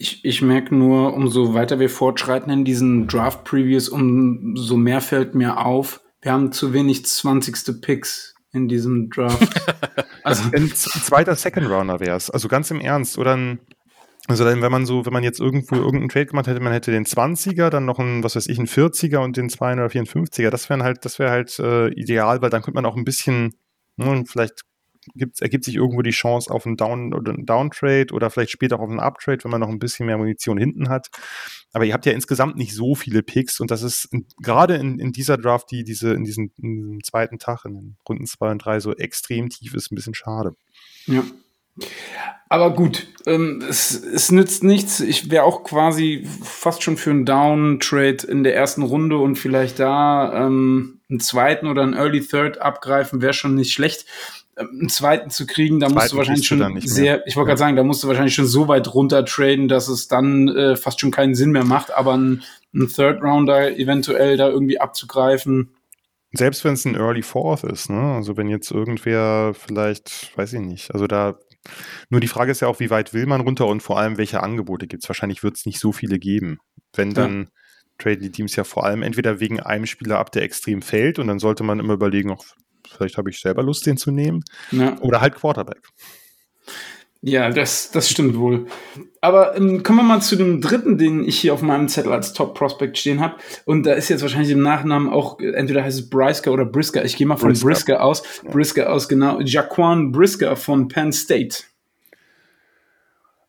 Ich, 0.00 0.24
ich 0.24 0.42
merke 0.42 0.74
nur, 0.74 1.14
umso 1.14 1.54
weiter 1.54 1.80
wir 1.80 1.90
fortschreiten 1.90 2.52
in 2.52 2.64
diesen 2.64 3.08
Draft-Previews, 3.08 3.88
umso 3.88 4.76
mehr 4.76 5.00
fällt 5.00 5.34
mir 5.34 5.64
auf, 5.64 6.00
wir 6.20 6.32
haben 6.32 6.52
zu 6.52 6.72
wenig 6.72 7.04
20. 7.06 7.80
Picks 7.80 8.34
in 8.52 8.68
diesem 8.68 9.10
Draft. 9.10 9.48
also 10.22 10.50
ein 10.52 10.68
zweiter 10.74 11.36
Second 11.36 11.68
Rounder 11.68 12.00
wäre 12.00 12.16
es. 12.16 12.30
Also 12.30 12.48
ganz 12.48 12.70
im 12.70 12.80
Ernst. 12.80 13.18
Oder 13.18 13.36
ein 13.36 13.60
also 14.28 14.44
dann, 14.44 14.60
wenn 14.60 14.70
man 14.70 14.84
so, 14.84 15.06
wenn 15.06 15.12
man 15.14 15.24
jetzt 15.24 15.40
irgendwo 15.40 15.76
irgendeinen 15.76 16.10
Trade 16.10 16.26
gemacht 16.26 16.46
hätte, 16.46 16.60
man 16.60 16.72
hätte 16.72 16.90
den 16.90 17.06
20er, 17.06 17.70
dann 17.70 17.86
noch 17.86 17.98
ein, 17.98 18.22
was 18.22 18.36
weiß 18.36 18.46
ich, 18.48 18.58
ein 18.58 18.66
40er 18.66 19.18
und 19.18 19.38
den 19.38 19.48
254er. 19.48 20.50
Das 20.50 20.68
wären 20.68 20.82
halt, 20.82 21.06
das 21.06 21.18
wäre 21.18 21.30
halt 21.30 21.58
äh, 21.58 21.88
ideal, 21.94 22.42
weil 22.42 22.50
dann 22.50 22.60
könnte 22.60 22.76
man 22.76 22.84
auch 22.84 22.96
ein 22.96 23.04
bisschen, 23.04 23.54
ne, 23.96 24.24
vielleicht 24.26 24.64
gibt, 25.14 25.40
ergibt 25.40 25.64
sich 25.64 25.76
irgendwo 25.76 26.02
die 26.02 26.10
Chance 26.10 26.50
auf 26.50 26.66
einen 26.66 26.76
Down 26.76 27.14
oder 27.14 27.32
einen 27.32 27.46
Downtrade 27.46 28.12
oder 28.12 28.28
vielleicht 28.28 28.50
später 28.50 28.76
auch 28.76 28.82
auf 28.82 28.90
einen 28.90 29.00
Uptrade, 29.00 29.42
wenn 29.44 29.50
man 29.50 29.62
noch 29.62 29.70
ein 29.70 29.78
bisschen 29.78 30.04
mehr 30.04 30.18
Munition 30.18 30.58
hinten 30.58 30.90
hat. 30.90 31.08
Aber 31.72 31.86
ihr 31.86 31.94
habt 31.94 32.04
ja 32.04 32.12
insgesamt 32.12 32.56
nicht 32.56 32.74
so 32.74 32.94
viele 32.94 33.22
Picks 33.22 33.60
und 33.60 33.70
das 33.70 33.82
ist 33.82 34.10
gerade 34.42 34.76
in, 34.76 34.98
in 34.98 35.12
dieser 35.12 35.38
Draft, 35.38 35.70
die 35.70 35.84
diese, 35.84 36.12
in 36.12 36.24
diesem, 36.24 36.50
in 36.58 36.76
diesem 36.76 37.02
zweiten 37.02 37.38
Tag, 37.38 37.64
in 37.64 37.74
den 37.74 37.96
Runden 38.06 38.26
2 38.26 38.50
und 38.50 38.58
3 38.58 38.80
so 38.80 38.94
extrem 38.94 39.48
tief 39.48 39.72
ist, 39.72 39.90
ein 39.90 39.94
bisschen 39.94 40.14
schade. 40.14 40.54
Ja. 41.06 41.24
Aber 42.50 42.74
gut, 42.74 43.06
ähm, 43.26 43.62
es, 43.68 44.02
es 44.02 44.32
nützt 44.32 44.64
nichts. 44.64 45.00
Ich 45.00 45.30
wäre 45.30 45.44
auch 45.44 45.64
quasi 45.64 46.26
fast 46.42 46.82
schon 46.82 46.96
für 46.96 47.10
einen 47.10 47.26
Down-Trade 47.26 48.26
in 48.26 48.42
der 48.42 48.56
ersten 48.56 48.82
Runde 48.82 49.18
und 49.18 49.36
vielleicht 49.36 49.78
da 49.78 50.46
ähm, 50.46 51.00
einen 51.10 51.20
zweiten 51.20 51.66
oder 51.66 51.82
einen 51.82 51.94
Early 51.94 52.20
Third 52.20 52.60
abgreifen, 52.60 53.20
wäre 53.20 53.34
schon 53.34 53.54
nicht 53.54 53.72
schlecht. 53.72 54.06
Ähm, 54.56 54.68
einen 54.80 54.88
zweiten 54.88 55.28
zu 55.28 55.46
kriegen, 55.46 55.78
da 55.78 55.90
musst 55.90 56.12
du 56.12 56.16
wahrscheinlich 56.16 56.46
schon 56.46 56.80
sehr, 56.80 57.26
ich 57.26 57.36
wollte 57.36 57.48
ja. 57.48 57.54
gerade 57.54 57.58
sagen, 57.58 57.76
da 57.76 57.82
musst 57.82 58.02
du 58.02 58.08
wahrscheinlich 58.08 58.34
schon 58.34 58.46
so 58.46 58.66
weit 58.66 58.94
runter 58.94 59.26
traden, 59.26 59.68
dass 59.68 59.88
es 59.88 60.08
dann 60.08 60.48
äh, 60.48 60.76
fast 60.76 61.00
schon 61.00 61.10
keinen 61.10 61.34
Sinn 61.34 61.50
mehr 61.50 61.64
macht, 61.64 61.94
aber 61.94 62.16
ein, 62.16 62.42
ein 62.74 62.88
Third 62.88 63.22
Rounder 63.22 63.76
eventuell 63.76 64.38
da 64.38 64.48
irgendwie 64.48 64.80
abzugreifen. 64.80 65.74
Selbst 66.32 66.64
wenn 66.64 66.74
es 66.74 66.84
ein 66.84 66.94
Early 66.94 67.22
Fourth 67.22 67.64
ist, 67.64 67.88
ne? 67.88 68.14
Also 68.14 68.36
wenn 68.36 68.48
jetzt 68.48 68.70
irgendwer 68.70 69.54
vielleicht, 69.54 70.36
weiß 70.36 70.54
ich 70.54 70.60
nicht, 70.60 70.92
also 70.92 71.06
da 71.06 71.38
nur 72.08 72.20
die 72.20 72.28
Frage 72.28 72.50
ist 72.50 72.60
ja 72.60 72.68
auch, 72.68 72.80
wie 72.80 72.90
weit 72.90 73.12
will 73.12 73.26
man 73.26 73.40
runter 73.40 73.66
und 73.66 73.82
vor 73.82 73.98
allem, 73.98 74.16
welche 74.16 74.42
Angebote 74.42 74.86
gibt 74.86 75.04
es? 75.04 75.08
Wahrscheinlich 75.08 75.42
wird 75.42 75.56
es 75.56 75.66
nicht 75.66 75.80
so 75.80 75.92
viele 75.92 76.18
geben. 76.18 76.58
Wenn 76.94 77.14
dann 77.14 77.42
ja. 77.42 77.48
traden 77.98 78.22
die 78.22 78.30
Teams 78.30 78.56
ja 78.56 78.64
vor 78.64 78.84
allem 78.84 79.02
entweder 79.02 79.40
wegen 79.40 79.60
einem 79.60 79.86
Spieler 79.86 80.18
ab, 80.18 80.32
der 80.32 80.42
extrem 80.42 80.82
fällt 80.82 81.18
und 81.18 81.26
dann 81.26 81.38
sollte 81.38 81.64
man 81.64 81.80
immer 81.80 81.94
überlegen, 81.94 82.30
auch, 82.30 82.44
vielleicht 82.88 83.18
habe 83.18 83.30
ich 83.30 83.40
selber 83.40 83.62
Lust, 83.62 83.86
den 83.86 83.96
zu 83.96 84.10
nehmen. 84.10 84.42
Ja. 84.70 84.98
Oder 85.00 85.20
halt 85.20 85.34
Quarterback. 85.34 85.82
Ja, 87.20 87.50
das, 87.50 87.90
das 87.90 88.08
stimmt 88.08 88.38
wohl. 88.38 88.66
Aber 89.20 89.56
ähm, 89.56 89.82
kommen 89.82 89.98
wir 89.98 90.02
mal 90.04 90.22
zu 90.22 90.36
dem 90.36 90.60
dritten, 90.60 90.98
den 90.98 91.24
ich 91.24 91.38
hier 91.40 91.52
auf 91.52 91.62
meinem 91.62 91.88
Zettel 91.88 92.12
als 92.12 92.32
Top 92.32 92.54
Prospect 92.54 92.96
stehen 92.96 93.20
habe. 93.20 93.34
Und 93.64 93.84
da 93.84 93.94
ist 93.94 94.08
jetzt 94.08 94.22
wahrscheinlich 94.22 94.52
im 94.52 94.62
Nachnamen 94.62 95.12
auch, 95.12 95.40
entweder 95.40 95.82
heißt 95.82 95.98
es 95.98 96.08
Brisker 96.08 96.52
oder 96.52 96.64
Brisker. 96.64 97.04
Ich 97.04 97.16
gehe 97.16 97.26
mal 97.26 97.36
von 97.36 97.48
Brisker, 97.48 97.66
Brisker 97.66 98.04
aus. 98.04 98.22
Ja. 98.44 98.50
Brisker 98.50 98.92
aus, 98.92 99.08
genau. 99.08 99.40
Jaquan 99.40 100.12
Brisker 100.12 100.54
von 100.54 100.86
Penn 100.86 101.12
State. 101.12 101.64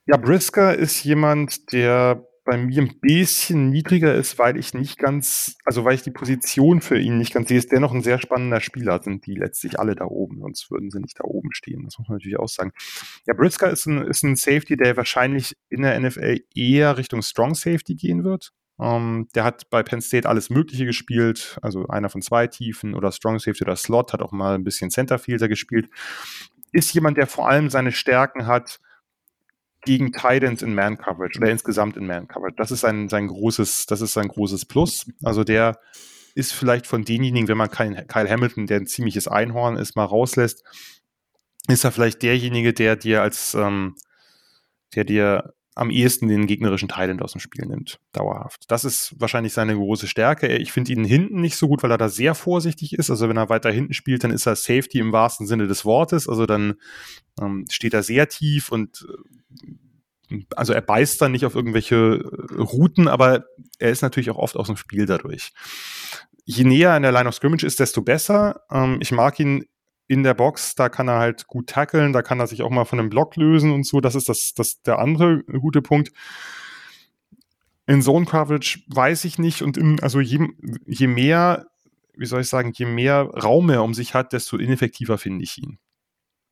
Ja, 0.07 0.17
Brisker 0.17 0.75
ist 0.75 1.03
jemand, 1.03 1.71
der 1.71 2.25
bei 2.49 2.57
mir 2.57 2.81
ein 2.81 2.99
bisschen 2.99 3.69
niedriger 3.69 4.15
ist, 4.15 4.39
weil 4.39 4.57
ich 4.57 4.73
nicht 4.73 4.97
ganz, 4.97 5.55
also 5.65 5.85
weil 5.85 5.93
ich 5.93 6.01
die 6.01 6.09
Position 6.09 6.81
für 6.81 6.97
ihn 6.97 7.19
nicht 7.19 7.31
ganz 7.31 7.47
sehe, 7.47 7.59
ist 7.59 7.71
dennoch 7.71 7.93
ein 7.93 8.01
sehr 8.01 8.17
spannender 8.17 8.59
Spieler, 8.59 8.99
sind 9.03 9.27
die 9.27 9.35
letztlich 9.35 9.79
alle 9.79 9.93
da 9.93 10.05
oben, 10.05 10.39
sonst 10.39 10.71
würden 10.71 10.89
sie 10.89 10.99
nicht 10.99 11.19
da 11.19 11.25
oben 11.25 11.49
stehen. 11.51 11.83
Das 11.85 11.99
muss 11.99 12.09
man 12.09 12.17
natürlich 12.17 12.39
auch 12.39 12.47
sagen. 12.47 12.71
Ja, 13.27 13.35
Brisker 13.35 13.69
ist 13.69 13.85
ein, 13.85 13.99
ist 13.99 14.23
ein 14.23 14.35
Safety, 14.35 14.77
der 14.77 14.97
wahrscheinlich 14.97 15.55
in 15.69 15.83
der 15.83 15.99
NFL 15.99 16.39
eher 16.55 16.97
Richtung 16.97 17.21
Strong 17.21 17.53
Safety 17.53 17.93
gehen 17.93 18.23
wird. 18.23 18.51
Um, 18.77 18.87
ähm, 18.87 19.27
der 19.35 19.43
hat 19.43 19.69
bei 19.69 19.83
Penn 19.83 20.01
State 20.01 20.27
alles 20.27 20.49
Mögliche 20.49 20.85
gespielt, 20.85 21.59
also 21.61 21.85
einer 21.87 22.09
von 22.09 22.23
zwei 22.23 22.47
Tiefen 22.47 22.95
oder 22.95 23.11
Strong 23.11 23.37
Safety 23.37 23.63
oder 23.63 23.75
Slot, 23.75 24.11
hat 24.11 24.23
auch 24.23 24.31
mal 24.31 24.55
ein 24.55 24.63
bisschen 24.63 24.89
Centerfielder 24.89 25.49
gespielt. 25.49 25.87
Ist 26.71 26.93
jemand, 26.95 27.17
der 27.17 27.27
vor 27.27 27.47
allem 27.47 27.69
seine 27.69 27.91
Stärken 27.91 28.47
hat, 28.47 28.79
gegen 29.83 30.11
Titans 30.11 30.61
in 30.61 30.75
Man 30.75 30.97
Coverage 30.97 31.39
oder 31.39 31.49
insgesamt 31.49 31.97
in 31.97 32.05
Man 32.05 32.27
Coverage. 32.27 32.55
Das 32.57 32.71
ist 32.71 32.81
sein, 32.81 33.09
sein 33.09 33.27
großes, 33.27 33.85
das 33.85 34.01
ist 34.01 34.13
sein 34.13 34.27
großes 34.27 34.65
Plus. 34.65 35.07
Also 35.23 35.43
der 35.43 35.79
ist 36.35 36.53
vielleicht 36.53 36.87
von 36.87 37.05
denjenigen, 37.05 37.47
wenn 37.47 37.57
man 37.57 37.71
keinen 37.71 38.07
Kyle 38.07 38.29
Hamilton, 38.29 38.67
der 38.67 38.77
ein 38.77 38.87
ziemliches 38.87 39.27
Einhorn 39.27 39.77
ist, 39.77 39.95
mal 39.95 40.05
rauslässt, 40.05 40.63
ist 41.67 41.83
er 41.83 41.91
vielleicht 41.91 42.23
derjenige, 42.23 42.73
der 42.73 42.95
dir 42.95 43.21
als, 43.21 43.53
ähm, 43.53 43.95
der 44.95 45.03
dir 45.03 45.53
am 45.75 45.89
ehesten 45.89 46.27
den 46.27 46.47
gegnerischen 46.47 46.89
Thailand 46.89 47.21
aus 47.21 47.31
dem 47.31 47.39
Spiel 47.39 47.65
nimmt, 47.65 47.99
dauerhaft. 48.11 48.65
Das 48.69 48.83
ist 48.83 49.15
wahrscheinlich 49.17 49.53
seine 49.53 49.75
große 49.75 50.07
Stärke. 50.07 50.57
Ich 50.57 50.71
finde 50.71 50.91
ihn 50.91 51.05
hinten 51.05 51.41
nicht 51.41 51.55
so 51.55 51.67
gut, 51.67 51.83
weil 51.83 51.91
er 51.91 51.97
da 51.97 52.09
sehr 52.09 52.35
vorsichtig 52.35 52.93
ist. 52.93 53.09
Also 53.09 53.29
wenn 53.29 53.37
er 53.37 53.49
weiter 53.49 53.71
hinten 53.71 53.93
spielt, 53.93 54.23
dann 54.23 54.31
ist 54.31 54.45
er 54.45 54.55
Safety 54.55 54.99
im 54.99 55.13
wahrsten 55.13 55.47
Sinne 55.47 55.67
des 55.67 55.85
Wortes. 55.85 56.27
Also 56.27 56.45
dann 56.45 56.75
ähm, 57.41 57.65
steht 57.69 57.93
er 57.93 58.03
sehr 58.03 58.27
tief 58.27 58.71
und 58.71 59.05
äh, 59.07 60.45
also 60.55 60.73
er 60.73 60.81
beißt 60.81 61.21
dann 61.21 61.31
nicht 61.31 61.45
auf 61.45 61.55
irgendwelche 61.55 61.95
äh, 61.95 62.61
Routen, 62.61 63.07
aber 63.07 63.45
er 63.77 63.89
ist 63.89 64.01
natürlich 64.01 64.29
auch 64.29 64.37
oft 64.37 64.57
aus 64.57 64.67
dem 64.67 64.77
Spiel 64.77 65.05
dadurch. 65.05 65.53
Je 66.45 66.63
näher 66.63 66.93
an 66.93 67.03
der 67.03 67.11
Line 67.11 67.29
of 67.29 67.35
Scrimmage 67.35 67.63
ist, 67.63 67.79
desto 67.79 68.01
besser. 68.01 68.61
Ähm, 68.71 68.97
ich 69.01 69.11
mag 69.11 69.39
ihn 69.39 69.65
in 70.09 70.23
der 70.23 70.33
Box, 70.33 70.73
da 70.73 70.89
kann 70.89 71.07
er 71.07 71.19
halt 71.19 71.45
gut 71.45 71.67
tackeln, 71.67 72.13
da 72.13 72.23
kann 72.23 72.39
er 72.39 72.47
sich 72.47 72.63
auch 72.63 72.71
mal 72.71 72.83
von 72.83 72.99
einem 72.99 73.11
Block 73.11 73.35
lösen 73.35 73.71
und 73.71 73.85
so. 73.85 74.01
Das 74.01 74.15
ist 74.15 74.27
das, 74.27 74.55
das 74.55 74.81
der 74.81 74.97
andere 74.97 75.43
gute 75.43 75.83
Punkt. 75.83 76.11
In 77.85 78.01
Zone 78.01 78.25
Coverage 78.25 78.79
weiß 78.87 79.23
ich 79.25 79.37
nicht 79.37 79.61
und 79.61 79.77
in, 79.77 80.01
also 80.01 80.19
je, 80.19 80.47
je 80.87 81.05
mehr, 81.05 81.67
wie 82.17 82.25
soll 82.25 82.41
ich 82.41 82.49
sagen, 82.49 82.71
je 82.75 82.87
mehr 82.87 83.21
Raum 83.21 83.69
er 83.69 83.83
um 83.83 83.93
sich 83.93 84.15
hat, 84.15 84.33
desto 84.33 84.57
ineffektiver 84.57 85.19
finde 85.19 85.43
ich 85.43 85.59
ihn. 85.59 85.77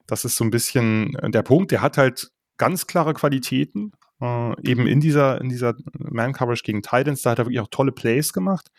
Das 0.06 0.24
ist 0.24 0.36
so 0.36 0.44
ein 0.44 0.52
bisschen 0.52 1.16
äh, 1.16 1.32
der 1.32 1.42
Punkt. 1.42 1.72
Der 1.72 1.82
hat 1.82 1.98
halt 1.98 2.30
ganz 2.58 2.86
klare 2.86 3.16
Qualitäten, 3.16 3.92
äh, 4.22 4.70
eben 4.70 4.86
in 4.86 5.02
dieser, 5.02 5.42
in 5.42 5.50
dieser 5.50 5.74
Man 5.94 6.34
Coverage 6.34 6.62
gegen 6.64 6.84
Titans, 6.84 7.24
da 7.24 7.32
hat 7.32 7.40
er 7.40 7.46
wirklich 7.46 7.60
auch 7.60 7.70
tolle 7.72 7.92
Plays 7.92 8.34
gemacht. 8.34 8.70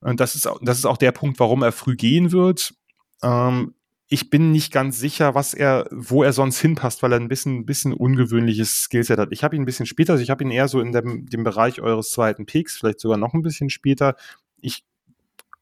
Und 0.00 0.20
das 0.20 0.36
ist, 0.36 0.48
das 0.62 0.78
ist 0.78 0.86
auch 0.86 0.96
der 0.96 1.12
Punkt, 1.12 1.38
warum 1.38 1.62
er 1.62 1.72
früh 1.72 1.96
gehen 1.96 2.32
wird. 2.32 2.74
Ähm, 3.22 3.74
ich 4.08 4.30
bin 4.30 4.52
nicht 4.52 4.72
ganz 4.72 4.98
sicher, 4.98 5.34
was 5.34 5.54
er, 5.54 5.88
wo 5.90 6.22
er 6.22 6.32
sonst 6.32 6.60
hinpasst, 6.60 7.02
weil 7.02 7.12
er 7.12 7.20
ein 7.20 7.28
bisschen, 7.28 7.64
bisschen 7.64 7.92
ungewöhnliches 7.92 8.82
Skillset 8.82 9.18
hat. 9.18 9.28
Ich 9.32 9.42
habe 9.42 9.56
ihn 9.56 9.62
ein 9.62 9.66
bisschen 9.66 9.86
später, 9.86 10.12
also 10.12 10.22
ich 10.22 10.30
habe 10.30 10.44
ihn 10.44 10.50
eher 10.50 10.68
so 10.68 10.80
in 10.80 10.92
dem, 10.92 11.26
dem 11.26 11.42
Bereich 11.42 11.80
eures 11.80 12.10
zweiten 12.10 12.46
Picks, 12.46 12.76
vielleicht 12.76 13.00
sogar 13.00 13.16
noch 13.18 13.34
ein 13.34 13.42
bisschen 13.42 13.70
später. 13.70 14.16
Ich 14.60 14.84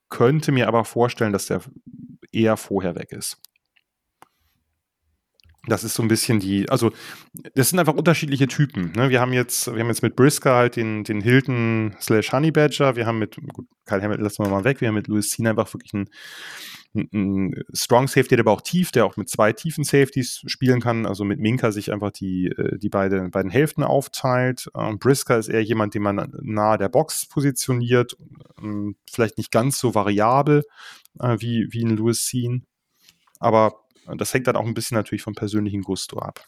könnte 0.09 0.53
mir 0.53 0.69
aber 0.69 0.85
vorstellen, 0.85 1.33
dass 1.33 1.47
der 1.47 1.62
eher 2.33 2.57
vorher 2.57 2.95
weg 2.95 3.12
ist. 3.12 3.39
Das 5.69 5.85
ist 5.85 5.95
so 5.95 6.03
ein 6.03 6.09
bisschen 6.09 6.41
die, 6.41 6.69
also 6.69 6.91
das 7.55 7.71
sind 7.71 7.79
einfach 7.79 7.95
unterschiedliche 7.95 8.49
Typen. 8.49 8.93
Ne? 8.97 9.11
Wir 9.11 9.21
haben 9.21 9.33
jetzt, 9.33 9.73
wir 9.73 9.81
haben 9.81 9.89
jetzt 9.89 10.03
mit 10.03 10.17
Brisker 10.17 10.55
halt 10.55 10.75
den, 10.75 11.05
den 11.05 11.21
Hilton 11.21 11.95
slash 12.01 12.33
Honey 12.33 12.51
Badger, 12.51 12.97
wir 12.97 13.07
haben 13.07 13.21
mit, 13.21 13.37
gut, 13.53 13.69
Kyle 13.87 14.03
Hammett 14.03 14.21
lassen 14.21 14.45
wir 14.45 14.51
mal 14.51 14.65
weg, 14.65 14.81
wir 14.81 14.89
haben 14.89 14.97
mit 14.97 15.07
Louis 15.07 15.31
Cena 15.31 15.51
einfach 15.51 15.73
wirklich 15.73 15.95
einen 15.95 16.09
ein 16.95 17.55
Strong 17.73 18.09
Safety, 18.09 18.37
der 18.37 18.41
aber 18.41 18.53
auch 18.53 18.61
tief, 18.61 18.93
der 18.93 19.07
auch 19.07 19.17
mit 19.17 19.29
zwei 19.29 19.53
tiefen 19.53 19.85
Safeties 19.85 20.43
spielen 20.47 20.81
kann, 20.81 21.07
also 21.07 21.25
mit 21.25 21.39
Minka 21.39 21.73
sich 21.73 21.93
einfach 21.93 22.11
die, 22.11 22.49
äh, 22.49 22.79
die 22.79 22.89
beide, 22.89 23.29
beiden 23.31 23.51
Hälften 23.51 23.83
aufteilt. 23.83 24.71
Ähm, 24.77 24.99
Brisker 24.99 25.39
ist 25.39 25.49
eher 25.49 25.63
jemand, 25.63 25.95
den 25.95 26.03
man 26.03 26.33
nahe 26.43 26.79
der 26.79 26.89
Box 26.89 27.27
positioniert, 27.27 28.17
ähm, 28.63 28.97
vielleicht 29.11 29.39
nicht 29.39 29.51
ganz 29.51 29.79
so 29.79 29.95
variabel 29.95 30.65
äh, 31.19 31.37
wie, 31.39 31.69
wie 31.71 31.85
ein 31.85 31.97
Louis 31.97 32.27
Sean, 32.27 32.67
aber 33.39 33.82
das 34.07 34.33
hängt 34.35 34.47
dann 34.47 34.57
auch 34.57 34.66
ein 34.66 34.74
bisschen 34.74 34.97
natürlich 34.97 35.23
vom 35.23 35.35
persönlichen 35.35 35.83
Gusto 35.83 36.19
ab. 36.19 36.47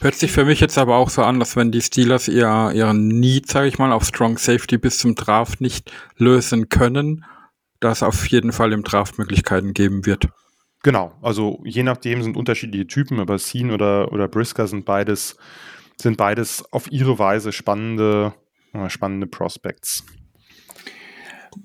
Hört 0.00 0.14
sich 0.14 0.32
für 0.32 0.44
mich 0.44 0.60
jetzt 0.60 0.78
aber 0.78 0.96
auch 0.96 1.10
so 1.10 1.22
an, 1.22 1.38
dass 1.38 1.56
wenn 1.56 1.72
die 1.72 1.80
Steelers 1.80 2.28
ihr, 2.28 2.72
ihren 2.74 3.08
Need, 3.08 3.48
sage 3.48 3.68
ich 3.68 3.78
mal, 3.78 3.92
auf 3.92 4.04
Strong 4.04 4.38
Safety 4.38 4.78
bis 4.78 4.98
zum 4.98 5.14
Draft 5.14 5.60
nicht 5.60 5.90
lösen 6.16 6.68
können, 6.68 7.24
dass 7.80 8.02
auf 8.02 8.26
jeden 8.28 8.52
Fall 8.52 8.72
im 8.72 8.84
Draft 8.84 9.18
Möglichkeiten 9.18 9.72
geben 9.72 10.04
wird. 10.04 10.28
Genau, 10.82 11.12
also 11.20 11.60
je 11.64 11.82
nachdem 11.82 12.22
sind 12.22 12.36
unterschiedliche 12.36 12.86
Typen, 12.86 13.20
aber 13.20 13.38
Scene 13.38 13.72
oder, 13.72 14.12
oder 14.12 14.28
Brisker 14.28 14.66
sind 14.66 14.84
beides, 14.84 15.36
sind 15.96 16.16
beides 16.16 16.64
auf 16.72 16.90
ihre 16.90 17.18
Weise 17.18 17.52
spannende, 17.52 18.34
äh, 18.72 18.88
spannende 18.88 19.26
Prospects. 19.26 20.04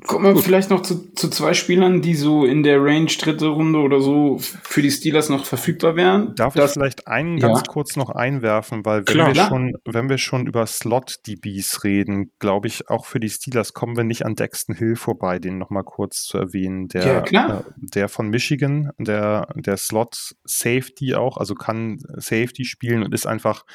Kommen 0.08 0.36
wir 0.36 0.42
vielleicht 0.42 0.70
noch 0.70 0.82
zu, 0.82 1.14
zu 1.14 1.30
zwei 1.30 1.54
Spielern, 1.54 2.02
die 2.02 2.16
so 2.16 2.46
in 2.46 2.64
der 2.64 2.84
Range 2.84 3.06
dritte 3.06 3.48
Runde 3.48 3.80
oder 3.80 4.02
so 4.02 4.38
für 4.40 4.82
die 4.82 4.90
Steelers 4.90 5.30
noch 5.30 5.46
verfügbar 5.46 5.96
wären. 5.96 6.34
Darf 6.36 6.54
das, 6.56 6.72
ich 6.72 6.74
vielleicht 6.74 7.08
einen 7.08 7.40
ganz 7.40 7.60
ja. 7.60 7.66
kurz 7.68 7.96
noch 7.96 8.10
einwerfen, 8.10 8.86
weil 8.86 9.00
wenn 9.00 9.14
Klar. 9.14 9.34
wir 9.34 9.46
schon, 9.46 9.74
wenn 9.86 10.10
wir 10.10 10.18
schon 10.18 10.48
über 10.48 10.66
Slot-DBs 10.66 11.84
reden, 11.84 12.32
glaube 12.40 12.68
ich, 12.68 12.90
auch 12.90 13.06
für 13.06 13.20
die 13.20 13.30
Steelers 13.30 13.74
kommen 13.74 13.96
wir 13.96 14.04
nicht 14.04 14.26
an 14.26 14.36
Dexton 14.36 14.76
Hill 14.76 14.96
vorbei, 14.96 15.38
den 15.40 15.58
nochmal 15.58 15.84
kurz 15.84 16.24
zu 16.24 16.38
erwähnen. 16.38 16.88
Der, 16.88 17.26
ja, 17.30 17.60
äh, 17.60 17.64
der 17.78 18.10
von 18.10 18.30
Michigan, 18.30 18.92
der, 18.98 19.48
der 19.56 19.78
Slot-Safety 19.78 21.16
auch, 21.16 21.38
also 21.38 21.54
kann 21.54 22.00
Safety 22.18 22.66
spielen 22.66 23.04
und 23.04 23.14
ist 23.14 23.28
einfach, 23.28 23.66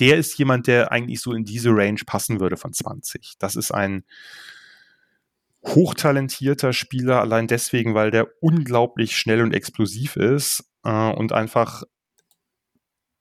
der 0.00 0.16
ist 0.16 0.38
jemand, 0.38 0.66
der 0.66 0.92
eigentlich 0.92 1.20
so 1.20 1.32
in 1.32 1.44
diese 1.44 1.70
Range 1.70 2.00
passen 2.06 2.40
würde 2.40 2.56
von 2.56 2.72
20. 2.72 3.34
Das 3.38 3.56
ist 3.56 3.72
ein 3.72 4.04
hochtalentierter 5.74 6.72
Spieler, 6.72 7.20
allein 7.20 7.46
deswegen, 7.46 7.94
weil 7.94 8.10
der 8.10 8.28
unglaublich 8.40 9.16
schnell 9.16 9.42
und 9.42 9.52
explosiv 9.54 10.16
ist 10.16 10.64
äh, 10.84 11.10
und 11.12 11.32
einfach 11.32 11.84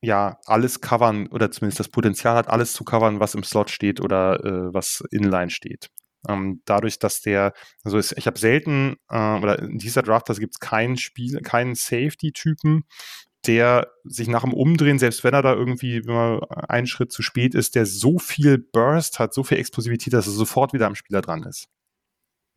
ja 0.01 0.39
alles 0.45 0.81
covern 0.81 1.27
oder 1.27 1.51
zumindest 1.51 1.79
das 1.79 1.89
Potenzial 1.89 2.35
hat, 2.35 2.49
alles 2.49 2.73
zu 2.73 2.83
covern, 2.83 3.19
was 3.19 3.35
im 3.35 3.43
Slot 3.43 3.69
steht 3.69 4.01
oder 4.01 4.43
äh, 4.43 4.73
was 4.73 5.03
inline 5.11 5.49
steht. 5.49 5.89
Ähm, 6.27 6.61
dadurch, 6.65 6.99
dass 6.99 7.21
der, 7.21 7.53
also 7.83 7.97
ist, 7.97 8.17
ich 8.17 8.27
habe 8.27 8.39
selten, 8.39 8.95
äh, 9.09 9.37
oder 9.37 9.59
in 9.59 9.77
dieser 9.77 10.03
Draft, 10.03 10.27
gibt 10.39 10.55
es 10.55 10.59
keinen 10.59 10.97
Spiel, 10.97 11.39
keinen 11.41 11.75
Safety-Typen, 11.75 12.83
der 13.45 13.87
sich 14.03 14.27
nach 14.27 14.43
dem 14.43 14.53
Umdrehen, 14.53 14.99
selbst 14.99 15.23
wenn 15.23 15.33
er 15.33 15.41
da 15.41 15.53
irgendwie 15.53 15.97
immer 15.97 16.41
einen 16.69 16.87
Schritt 16.87 17.11
zu 17.11 17.21
spät 17.21 17.55
ist, 17.55 17.75
der 17.75 17.85
so 17.85 18.19
viel 18.19 18.57
Burst 18.57 19.19
hat, 19.19 19.33
so 19.33 19.43
viel 19.43 19.57
Explosivität, 19.57 20.13
dass 20.13 20.27
er 20.27 20.33
sofort 20.33 20.73
wieder 20.73 20.87
am 20.87 20.95
Spieler 20.95 21.21
dran 21.21 21.43
ist. 21.43 21.67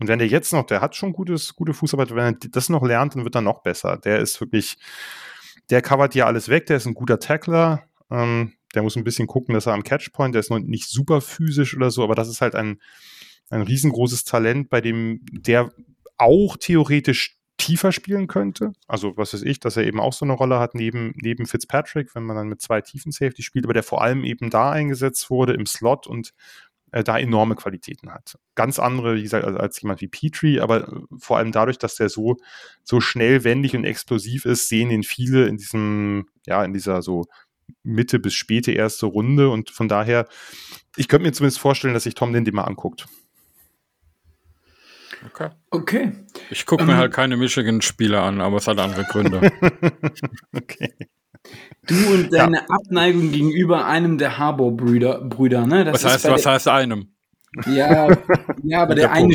Und 0.01 0.09
wenn 0.09 0.18
der 0.18 0.28
jetzt 0.28 0.52
noch, 0.52 0.64
der 0.64 0.81
hat 0.81 0.97
schon 0.97 1.12
gutes, 1.12 1.55
gute 1.55 1.74
Fußarbeit, 1.74 2.10
wenn 2.14 2.35
er 2.35 2.48
das 2.51 2.70
noch 2.70 2.82
lernt, 2.82 3.14
dann 3.14 3.24
wird 3.24 3.35
er 3.35 3.43
noch 3.43 3.62
besser. 3.62 3.98
Der 3.98 4.18
ist 4.18 4.40
wirklich, 4.40 4.78
der 5.68 5.82
covert 5.82 6.14
ja 6.14 6.27
alles 6.27 6.48
weg, 6.48 6.66
der 6.66 6.78
ist 6.78 6.86
ein 6.86 6.94
guter 6.94 7.20
Tackler. 7.20 7.85
Ähm, 8.10 8.55
der 8.74 8.82
muss 8.82 8.97
ein 8.97 9.05
bisschen 9.05 9.27
gucken, 9.27 9.55
dass 9.55 9.66
er 9.66 9.74
am 9.74 9.85
Catchpoint, 9.85 10.35
der 10.35 10.40
ist 10.40 10.51
noch 10.51 10.59
nicht 10.59 10.89
super 10.89 11.20
physisch 11.20 11.77
oder 11.77 11.90
so, 11.90 12.02
aber 12.02 12.14
das 12.14 12.28
ist 12.28 12.40
halt 12.40 12.55
ein, 12.55 12.81
ein 13.51 13.62
riesengroßes 13.62 14.24
Talent, 14.24 14.70
bei 14.70 14.81
dem 14.81 15.20
der 15.31 15.70
auch 16.16 16.56
theoretisch 16.56 17.36
tiefer 17.56 17.93
spielen 17.93 18.27
könnte. 18.27 18.72
Also, 18.86 19.16
was 19.16 19.35
weiß 19.35 19.43
ich, 19.43 19.60
dass 19.60 19.77
er 19.77 19.85
eben 19.85 20.01
auch 20.01 20.14
so 20.14 20.24
eine 20.24 20.32
Rolle 20.32 20.59
hat 20.59 20.74
neben, 20.74 21.12
neben 21.16 21.44
Fitzpatrick, 21.44 22.14
wenn 22.14 22.22
man 22.22 22.36
dann 22.36 22.48
mit 22.48 22.62
zwei 22.62 22.81
tiefen 22.81 23.12
Safety 23.12 23.43
spielt, 23.43 23.66
aber 23.66 23.74
der 23.74 23.82
vor 23.82 24.02
allem 24.02 24.24
eben 24.24 24.48
da 24.48 24.70
eingesetzt 24.70 25.28
wurde 25.28 25.52
im 25.52 25.66
Slot 25.66 26.06
und 26.06 26.32
äh, 26.93 27.05
da 27.05 27.19
enorme 27.19 27.55
Qualitäten 27.55 28.12
hat. 28.12 28.39
Ganz 28.55 28.79
andere, 28.79 29.17
wie 29.17 29.23
gesagt, 29.23 29.45
als, 29.45 29.57
als 29.57 29.81
jemand 29.83 30.01
wie 30.01 30.09
Petrie, 30.09 30.61
aber 30.61 30.89
äh, 30.89 31.01
vor 31.19 31.39
allem 31.39 31.53
dadurch, 31.53 31.79
dass 31.79 31.97
der 31.97 32.09
so, 32.09 32.37
so 32.83 33.01
schnell, 33.01 33.45
wendig 33.45 33.75
und 33.75 33.85
explosiv 33.85 34.45
ist, 34.45 34.69
sehen 34.69 34.91
ihn 34.91 35.03
viele 35.03 35.47
in 35.47 35.57
diesem, 35.57 36.29
ja, 36.47 36.65
in 36.65 36.73
dieser 36.73 37.03
so 37.03 37.25
Mitte 37.83 38.19
bis 38.19 38.35
späte 38.35 38.73
erste 38.73 39.07
Runde 39.07 39.51
und 39.51 39.71
von 39.71 39.89
daher, 39.89 40.27
ich 40.97 41.09
könnte 41.09 41.27
mir 41.27 41.33
zumindest 41.33 41.61
vorstellen, 41.61 41.95
dass 41.95 42.05
sich 42.05 42.15
Tom 42.15 42.33
den 42.33 42.45
mal 42.53 42.65
anguckt. 42.65 43.07
Okay. 45.27 45.51
Okay. 45.71 46.12
Ich 46.51 46.65
gucke 46.67 46.85
mir 46.85 46.91
um, 46.91 46.95
ähm, 46.95 47.01
halt 47.01 47.12
keine 47.12 47.37
Michigan-Spieler 47.37 48.23
an, 48.23 48.41
aber 48.41 48.57
es 48.57 48.67
hat 48.67 48.79
andere 48.79 49.05
Gründe. 49.05 49.53
okay. 50.57 50.95
Du 51.87 51.95
und 52.12 52.33
deine 52.33 52.59
ja. 52.59 52.67
Abneigung 52.69 53.33
gegenüber 53.33 53.87
einem 53.87 54.19
der 54.19 54.39
Harbour-Brüder, 54.39 55.23
Brüder, 55.23 55.67
ne? 55.67 55.85
Das 55.85 56.05
was 56.05 56.12
heißt, 56.12 56.29
was 56.29 56.47
heißt 56.47 56.69
einem? 56.69 57.09
Ja, 57.67 58.17
ja, 58.62 58.83
aber 58.83 58.95
der, 58.95 59.09
der 59.09 59.12
eine, 59.12 59.35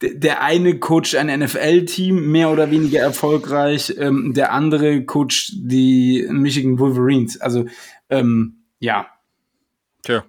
der, 0.00 0.42
eine 0.42 0.78
coacht 0.78 1.14
ein 1.14 1.40
NFL-Team, 1.40 2.32
mehr 2.32 2.50
oder 2.50 2.70
weniger 2.70 3.00
erfolgreich, 3.00 3.94
ähm, 3.98 4.32
der 4.34 4.52
andere 4.52 5.04
coacht 5.04 5.52
die 5.54 6.26
Michigan 6.30 6.78
Wolverines. 6.78 7.40
Also, 7.40 7.66
ähm, 8.10 8.64
ja. 8.80 9.06
Tja. 10.02 10.24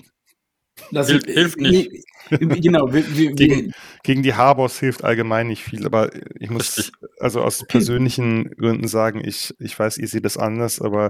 Das 0.91 1.09
hilft, 1.09 1.27
hilft 1.27 1.59
nicht. 1.59 1.89
Genau. 2.29 2.93
Wir, 2.93 3.15
wir, 3.15 3.31
gegen, 3.33 3.73
gegen, 4.03 4.23
die 4.23 4.33
Harbors 4.33 4.79
hilft 4.79 5.03
allgemein 5.03 5.47
nicht 5.47 5.63
viel, 5.63 5.85
aber 5.85 6.09
ich 6.39 6.49
muss 6.49 6.91
also 7.19 7.41
aus 7.41 7.65
persönlichen 7.67 8.51
Gründen 8.51 8.87
sagen, 8.87 9.21
ich, 9.23 9.53
ich 9.59 9.77
weiß, 9.77 9.97
ihr 9.97 10.07
seht 10.07 10.25
das 10.25 10.37
anders, 10.37 10.81
aber 10.81 11.09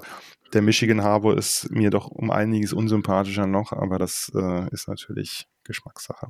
der 0.54 0.62
Michigan 0.62 1.04
Harbor 1.04 1.38
ist 1.38 1.70
mir 1.72 1.90
doch 1.90 2.08
um 2.08 2.32
einiges 2.32 2.74
unsympathischer 2.74 3.48
noch, 3.48 3.72
aber 3.72 4.00
das 4.00 4.32
äh, 4.36 4.68
ist 4.72 4.88
natürlich 4.88 5.46
Geschmackssache. 5.64 6.28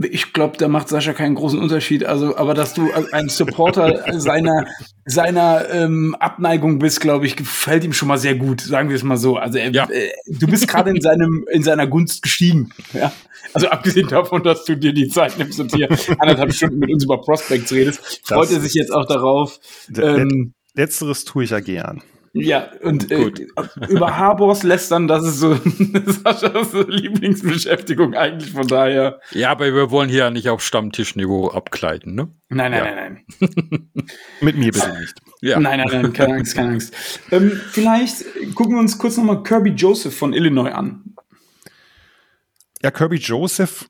Ich 0.00 0.32
glaube, 0.32 0.56
da 0.58 0.68
macht 0.68 0.88
Sascha 0.88 1.12
keinen 1.12 1.34
großen 1.34 1.58
Unterschied. 1.58 2.04
Also, 2.04 2.36
aber 2.36 2.54
dass 2.54 2.72
du 2.72 2.88
ein 3.12 3.28
Supporter 3.28 4.04
seiner 4.20 4.66
seiner 5.04 5.68
ähm, 5.70 6.14
Abneigung 6.20 6.78
bist, 6.78 7.00
glaube 7.00 7.26
ich, 7.26 7.34
gefällt 7.34 7.84
ihm 7.84 7.92
schon 7.92 8.08
mal 8.08 8.18
sehr 8.18 8.36
gut. 8.36 8.60
Sagen 8.60 8.90
wir 8.90 8.96
es 8.96 9.02
mal 9.02 9.16
so. 9.16 9.36
Also, 9.36 9.58
er, 9.58 9.70
ja. 9.72 9.88
äh, 9.90 10.10
du 10.28 10.46
bist 10.46 10.68
gerade 10.68 10.90
in 10.90 11.00
seinem 11.00 11.44
in 11.50 11.62
seiner 11.62 11.86
Gunst 11.86 12.22
gestiegen. 12.22 12.70
Ja? 12.92 13.12
Also 13.54 13.68
abgesehen 13.68 14.08
davon, 14.08 14.42
dass 14.42 14.64
du 14.64 14.76
dir 14.76 14.92
die 14.92 15.08
Zeit 15.08 15.38
nimmst 15.38 15.58
und 15.58 15.74
hier 15.74 15.88
anderthalb 16.18 16.52
Stunden 16.52 16.78
mit 16.78 16.92
uns 16.92 17.04
über 17.04 17.20
Prospects 17.20 17.72
redest, 17.72 18.20
freut 18.24 18.50
er 18.50 18.60
sich 18.60 18.74
jetzt 18.74 18.92
auch 18.92 19.06
darauf. 19.06 19.58
Ähm, 19.96 20.52
Letzteres 20.74 21.24
tue 21.24 21.44
ich 21.44 21.50
ja 21.50 21.60
gern. 21.60 22.02
Ja, 22.40 22.70
und 22.82 23.10
äh, 23.10 23.30
über 23.88 24.16
Harbors 24.16 24.62
lästern, 24.62 25.08
das 25.08 25.24
ist 25.24 25.38
so 25.38 25.54
Saschas 26.06 26.72
Lieblingsbeschäftigung 26.72 28.14
eigentlich, 28.14 28.52
von 28.52 28.66
daher. 28.66 29.20
Ja, 29.32 29.50
aber 29.50 29.72
wir 29.74 29.90
wollen 29.90 30.08
hier 30.08 30.18
ja 30.18 30.30
nicht 30.30 30.48
auf 30.48 30.62
Stammtischniveau 30.62 31.50
abkleiden, 31.50 32.14
ne? 32.14 32.28
Nein, 32.48 32.72
nein, 32.72 32.84
ja. 32.84 32.94
nein, 32.94 33.24
nein. 33.40 33.90
Mit 34.40 34.56
mir 34.56 34.72
bitte 34.72 34.98
nicht. 34.98 35.20
Ja. 35.40 35.58
Nein, 35.60 35.80
nein, 35.80 36.02
nein, 36.02 36.12
keine 36.12 36.34
Angst, 36.34 36.54
keine 36.54 36.70
Angst. 36.70 36.94
Ähm, 37.30 37.60
vielleicht 37.70 38.24
gucken 38.54 38.74
wir 38.74 38.80
uns 38.80 38.98
kurz 38.98 39.16
nochmal 39.16 39.42
Kirby 39.42 39.70
Joseph 39.70 40.16
von 40.16 40.32
Illinois 40.32 40.70
an. 40.70 41.14
Ja, 42.82 42.90
Kirby 42.90 43.16
Joseph 43.16 43.88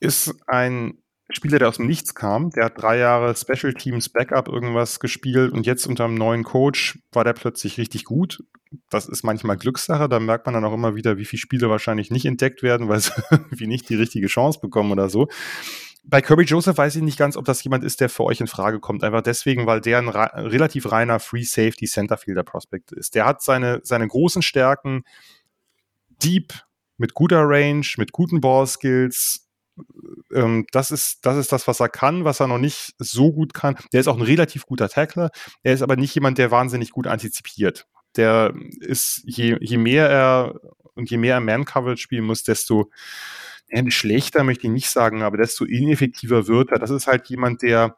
ist 0.00 0.34
ein 0.46 0.98
Spieler, 1.30 1.58
der 1.58 1.68
aus 1.68 1.76
dem 1.76 1.86
Nichts 1.86 2.14
kam. 2.14 2.50
Der 2.50 2.66
hat 2.66 2.80
drei 2.80 2.98
Jahre 2.98 3.34
Special 3.36 3.74
Teams 3.74 4.08
Backup 4.08 4.48
irgendwas 4.48 4.98
gespielt 4.98 5.52
und 5.52 5.66
jetzt 5.66 5.86
unter 5.86 6.04
einem 6.04 6.14
neuen 6.14 6.42
Coach 6.42 6.98
war 7.12 7.24
der 7.24 7.34
plötzlich 7.34 7.76
richtig 7.76 8.04
gut. 8.04 8.42
Das 8.90 9.08
ist 9.08 9.22
manchmal 9.24 9.56
Glückssache. 9.56 10.08
Da 10.08 10.20
merkt 10.20 10.46
man 10.46 10.54
dann 10.54 10.64
auch 10.64 10.72
immer 10.72 10.94
wieder, 10.94 11.18
wie 11.18 11.24
viele 11.24 11.40
Spiele 11.40 11.68
wahrscheinlich 11.68 12.10
nicht 12.10 12.24
entdeckt 12.24 12.62
werden, 12.62 12.88
weil 12.88 13.00
sie 13.00 13.12
irgendwie 13.30 13.66
nicht 13.66 13.88
die 13.88 13.94
richtige 13.96 14.26
Chance 14.26 14.60
bekommen 14.60 14.90
oder 14.90 15.10
so. 15.10 15.28
Bei 16.04 16.22
Kirby 16.22 16.44
Joseph 16.44 16.78
weiß 16.78 16.96
ich 16.96 17.02
nicht 17.02 17.18
ganz, 17.18 17.36
ob 17.36 17.44
das 17.44 17.62
jemand 17.62 17.84
ist, 17.84 18.00
der 18.00 18.08
für 18.08 18.24
euch 18.24 18.40
in 18.40 18.46
Frage 18.46 18.80
kommt. 18.80 19.04
Einfach 19.04 19.20
deswegen, 19.20 19.66
weil 19.66 19.82
der 19.82 19.98
ein 19.98 20.08
relativ 20.08 20.90
reiner 20.90 21.20
Free 21.20 21.42
Safety 21.42 21.86
Centerfielder 21.86 22.44
Prospect 22.44 22.92
ist. 22.92 23.14
Der 23.14 23.26
hat 23.26 23.42
seine, 23.42 23.80
seine 23.82 24.08
großen 24.08 24.40
Stärken 24.40 25.04
deep, 26.22 26.54
mit 26.96 27.14
guter 27.14 27.42
Range, 27.42 27.86
mit 27.98 28.12
guten 28.12 28.40
Ball 28.40 28.66
Skills, 28.66 29.47
ähm, 30.32 30.66
das, 30.72 30.90
ist, 30.90 31.24
das 31.24 31.36
ist 31.36 31.52
das, 31.52 31.66
was 31.66 31.80
er 31.80 31.88
kann, 31.88 32.24
was 32.24 32.40
er 32.40 32.46
noch 32.46 32.58
nicht 32.58 32.94
so 32.98 33.32
gut 33.32 33.54
kann. 33.54 33.76
Der 33.92 34.00
ist 34.00 34.08
auch 34.08 34.16
ein 34.16 34.22
relativ 34.22 34.66
guter 34.66 34.88
Tackler. 34.88 35.30
Er 35.62 35.74
ist 35.74 35.82
aber 35.82 35.96
nicht 35.96 36.14
jemand, 36.14 36.38
der 36.38 36.50
wahnsinnig 36.50 36.90
gut 36.90 37.06
antizipiert. 37.06 37.86
Der 38.16 38.54
ist, 38.80 39.22
je, 39.26 39.56
je 39.60 39.78
mehr 39.78 40.08
er 40.08 40.60
und 40.94 41.10
je 41.10 41.16
mehr 41.16 41.34
er 41.34 41.40
Man-Coverage 41.40 42.02
spielen 42.02 42.24
muss, 42.24 42.42
desto 42.42 42.90
ja, 43.70 43.88
schlechter 43.90 44.44
möchte 44.44 44.66
ich 44.66 44.72
nicht 44.72 44.90
sagen, 44.90 45.22
aber 45.22 45.36
desto 45.36 45.64
ineffektiver 45.64 46.46
wird 46.46 46.70
er. 46.70 46.78
Das 46.78 46.90
ist 46.90 47.06
halt 47.06 47.28
jemand, 47.28 47.62
der, 47.62 47.96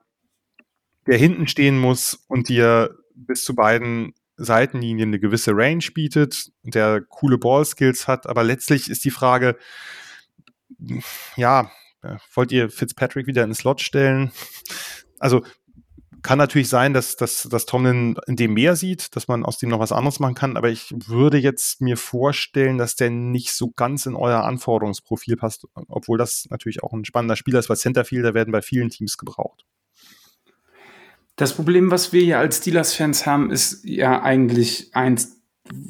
der 1.07 1.17
hinten 1.17 1.47
stehen 1.47 1.79
muss 1.79 2.25
und 2.29 2.49
dir 2.49 2.97
bis 3.15 3.45
zu 3.45 3.55
beiden 3.55 4.15
Seitenlinien 4.37 5.11
eine 5.11 5.21
gewisse 5.21 5.53
Range 5.55 5.85
bietet, 5.95 6.51
der 6.63 7.03
coole 7.03 7.39
Ball-Skills 7.39 8.09
hat, 8.09 8.27
aber 8.27 8.43
letztlich 8.43 8.91
ist 8.91 9.05
die 9.05 9.11
Frage, 9.11 9.57
ja, 11.37 11.71
äh, 12.03 12.17
wollt 12.35 12.53
ihr 12.53 12.71
Fitzpatrick 12.71 13.27
wieder 13.27 13.43
in 13.43 13.51
den 13.51 13.55
Slot 13.55 13.81
stellen? 13.81 14.33
Also 15.19 15.43
kann 16.23 16.39
natürlich 16.39 16.69
sein, 16.69 16.93
dass, 16.93 17.17
dass, 17.17 17.45
dass 17.45 17.67
Tomlin 17.67 18.17
in 18.27 18.37
dem 18.37 18.55
mehr 18.55 18.77
sieht, 18.77 19.17
dass 19.17 19.29
man 19.29 19.45
aus 19.45 19.59
dem 19.59 19.71
noch 19.71 19.79
was 19.79 19.93
anderes 19.93 20.21
machen 20.21 20.35
kann, 20.35 20.57
aber 20.57 20.69
ich 20.69 20.93
würde 20.95 21.39
jetzt 21.39 21.81
mir 21.81 21.97
vorstellen, 21.97 22.79
dass 22.79 22.97
der 22.97 23.11
nicht 23.11 23.53
so 23.53 23.71
ganz 23.71 24.07
in 24.07 24.15
euer 24.15 24.45
Anforderungsprofil 24.45 25.37
passt, 25.37 25.67
obwohl 25.89 26.19
das 26.19 26.47
natürlich 26.51 26.83
auch 26.83 26.93
ein 26.93 27.05
spannender 27.05 27.37
Spieler 27.37 27.59
ist, 27.59 27.71
weil 27.71 27.77
Centerfielder 27.77 28.35
werden 28.35 28.53
bei 28.53 28.63
vielen 28.63 28.91
Teams 28.91 29.17
gebraucht. 29.17 29.65
Das 31.37 31.55
Problem, 31.55 31.91
was 31.91 32.13
wir 32.13 32.21
hier 32.21 32.39
als 32.39 32.59
Steelers-Fans 32.59 33.25
haben, 33.25 33.51
ist 33.51 33.83
ja 33.85 34.23
eigentlich 34.23 34.95
eins, 34.95 35.40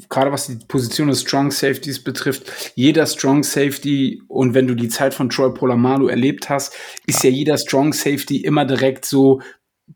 gerade 0.09 0.31
was 0.31 0.47
die 0.47 0.59
Position 0.67 1.07
des 1.07 1.21
Strong 1.21 1.51
Safeties 1.51 2.03
betrifft, 2.03 2.73
jeder 2.75 3.05
Strong 3.05 3.43
Safety 3.43 4.21
und 4.27 4.53
wenn 4.53 4.67
du 4.67 4.75
die 4.75 4.89
Zeit 4.89 5.13
von 5.13 5.29
Troy 5.29 5.53
Polamalu 5.53 6.07
erlebt 6.07 6.49
hast, 6.49 6.73
ist 7.07 7.23
ja, 7.23 7.29
ja 7.29 7.35
jeder 7.35 7.57
Strong 7.57 7.93
Safety 7.93 8.37
immer 8.37 8.65
direkt 8.65 9.05
so 9.05 9.41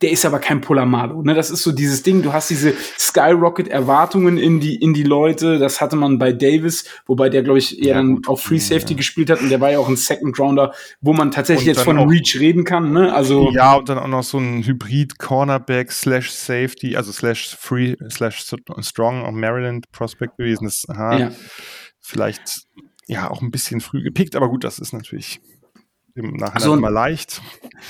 der 0.02 0.12
ist 0.12 0.26
aber 0.26 0.40
kein 0.40 0.62
Polamalu. 0.62 1.22
Ne? 1.22 1.34
Das 1.34 1.50
ist 1.50 1.64
so 1.64 1.72
dieses 1.72 2.04
Ding, 2.04 2.22
du 2.22 2.34
hast 2.34 2.50
diese 2.50 2.74
Skyrocket-Erwartungen 2.98 4.38
in 4.38 4.60
die, 4.60 4.76
in 4.76 4.94
die 4.94 5.04
Leute. 5.04 5.58
Das 5.58 5.80
hatte 5.80 5.96
man 5.96 6.18
bei 6.18 6.34
Davis, 6.34 6.86
wobei 7.06 7.30
der, 7.30 7.44
glaube 7.44 7.60
ich, 7.60 7.80
eher 7.80 7.88
ja, 7.90 7.96
dann 7.96 8.22
auch 8.28 8.40
Free 8.40 8.60
Safety 8.60 8.94
ja. 8.94 8.98
gespielt 8.98 9.30
hat 9.30 9.42
und 9.42 9.50
der 9.50 9.62
war 9.62 9.72
ja 9.72 9.80
auch 9.80 9.88
ein 9.88 9.96
Second 9.96 10.38
Rounder, 10.40 10.74
wo 11.02 11.14
man 11.14 11.32
tatsächlich 11.32 11.68
jetzt 11.68 11.82
von 11.82 11.98
Reach 11.98 12.38
reden 12.40 12.64
kann. 12.64 12.92
Ne? 12.92 13.14
Also 13.14 13.52
ja, 13.52 13.76
und 13.76 13.88
dann 13.88 13.98
auch 13.98 14.08
noch 14.08 14.24
so 14.24 14.38
ein 14.38 14.64
Hybrid-Cornerback 14.64 15.92
slash 15.92 16.32
Safety, 16.32 16.96
also 16.96 17.12
slash 17.12 17.56
Free 17.58 17.96
slash 18.10 18.46
Strong 18.82 19.24
auf 19.24 19.34
Maryland 19.34 19.92
Prospect 19.92 20.38
gewesen. 20.38 20.66
Das 20.66 20.84
aha, 20.90 21.18
ja. 21.18 21.32
vielleicht 22.02 22.66
ja 23.08 23.30
auch 23.30 23.42
ein 23.42 23.52
bisschen 23.52 23.82
früh 23.82 24.02
gepickt, 24.02 24.36
aber 24.36 24.50
gut, 24.50 24.64
das 24.64 24.80
ist 24.80 24.94
natürlich 24.94 25.40
im 26.16 26.32
Nachhinein 26.32 26.62
so, 26.62 26.74
immer 26.74 26.90
leicht. 26.90 27.42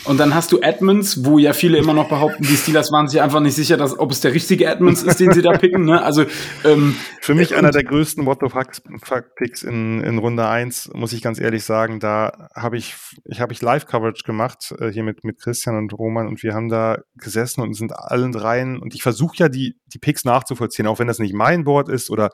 Und 0.06 0.20
dann 0.20 0.34
hast 0.34 0.52
du 0.52 0.60
Edmonds, 0.60 1.24
wo 1.24 1.38
ja 1.38 1.54
viele 1.54 1.78
immer 1.78 1.94
noch 1.94 2.10
behaupten, 2.10 2.44
die 2.44 2.58
Steelers 2.58 2.92
waren 2.92 3.08
sich 3.08 3.22
einfach 3.22 3.40
nicht 3.40 3.54
sicher, 3.54 3.78
dass, 3.78 3.98
ob 3.98 4.12
es 4.12 4.20
der 4.22 4.34
richtige 4.34 4.66
Edmonds 4.66 5.04
ist, 5.04 5.20
den 5.20 5.32
sie 5.32 5.44
da 5.44 5.52
picken. 5.58 5.86
Ne? 5.86 6.02
Also 6.02 6.26
ähm, 6.64 6.96
Für 7.22 7.36
mich 7.36 7.56
einer 7.56 7.70
der 7.70 7.84
größten 7.84 8.26
What 8.26 8.40
the 8.42 8.50
Fuck 8.50 9.36
Picks 9.36 9.62
in, 9.62 10.02
in 10.02 10.18
Runde 10.18 10.48
1, 10.48 10.92
muss 10.96 11.14
ich 11.14 11.22
ganz 11.22 11.40
ehrlich 11.40 11.64
sagen. 11.64 12.00
Da 12.00 12.50
habe 12.56 12.78
ich, 12.78 12.96
ich 13.26 13.42
habe 13.42 13.54
ich 13.54 13.62
Live-Coverage 13.62 14.24
gemacht, 14.24 14.74
äh, 14.80 14.92
hier 14.92 15.04
mit, 15.04 15.24
mit 15.24 15.40
Christian 15.40 15.78
und 15.78 15.94
Roman, 15.94 16.28
und 16.28 16.42
wir 16.42 16.56
haben 16.56 16.70
da 16.70 16.98
gesessen 17.16 17.62
und 17.62 17.76
sind 17.76 17.94
allen 17.96 18.32
dreien, 18.32 18.80
und 18.80 18.96
ich 18.96 19.04
versuche 19.04 19.38
ja 19.38 19.50
die, 19.50 19.76
die 19.86 20.00
Picks 20.00 20.26
nachzuvollziehen, 20.26 20.88
auch 20.88 20.98
wenn 20.98 21.08
das 21.08 21.20
nicht 21.20 21.36
mein 21.36 21.64
Board 21.64 21.90
ist 21.90 22.10
oder 22.10 22.32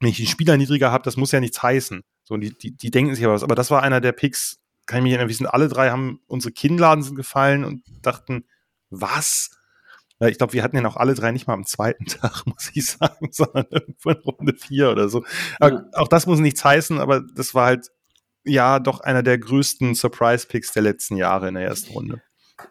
wenn 0.00 0.08
ich 0.08 0.16
die 0.16 0.26
Spieler 0.26 0.56
niedriger 0.56 0.92
habe, 0.92 1.04
das 1.04 1.16
muss 1.16 1.32
ja 1.32 1.40
nichts 1.40 1.62
heißen. 1.62 2.02
So, 2.24 2.36
die, 2.36 2.56
die, 2.56 2.76
die 2.76 2.90
denken 2.90 3.14
sich 3.14 3.24
aber 3.24 3.34
was. 3.34 3.42
Aber 3.42 3.54
das 3.54 3.70
war 3.70 3.82
einer 3.82 4.00
der 4.00 4.12
Picks, 4.12 4.59
kann 4.90 4.98
ich 4.98 5.02
mich 5.04 5.12
erinnern, 5.12 5.28
wir 5.28 5.36
sind 5.36 5.46
alle 5.46 5.68
drei, 5.68 5.90
haben 5.90 6.18
unsere 6.26 6.52
Kinnladen 6.52 7.04
sind 7.04 7.14
gefallen 7.14 7.64
und 7.64 7.84
dachten, 8.02 8.44
was? 8.90 9.50
Ich 10.18 10.36
glaube, 10.36 10.52
wir 10.52 10.64
hatten 10.64 10.74
ja 10.74 10.82
noch 10.82 10.96
alle 10.96 11.14
drei 11.14 11.30
nicht 11.30 11.46
mal 11.46 11.54
am 11.54 11.64
zweiten 11.64 12.04
Tag, 12.06 12.44
muss 12.44 12.72
ich 12.74 12.86
sagen, 12.86 13.28
sondern 13.30 13.66
irgendwo 13.70 14.10
in 14.10 14.18
Runde 14.18 14.54
vier 14.54 14.90
oder 14.90 15.08
so. 15.08 15.24
Ja. 15.60 15.84
Auch 15.92 16.08
das 16.08 16.26
muss 16.26 16.40
nichts 16.40 16.64
heißen, 16.64 16.98
aber 16.98 17.22
das 17.36 17.54
war 17.54 17.66
halt 17.66 17.86
ja 18.44 18.80
doch 18.80 18.98
einer 18.98 19.22
der 19.22 19.38
größten 19.38 19.94
Surprise-Picks 19.94 20.72
der 20.72 20.82
letzten 20.82 21.16
Jahre 21.16 21.48
in 21.48 21.54
der 21.54 21.64
ersten 21.64 21.92
Runde. 21.92 22.20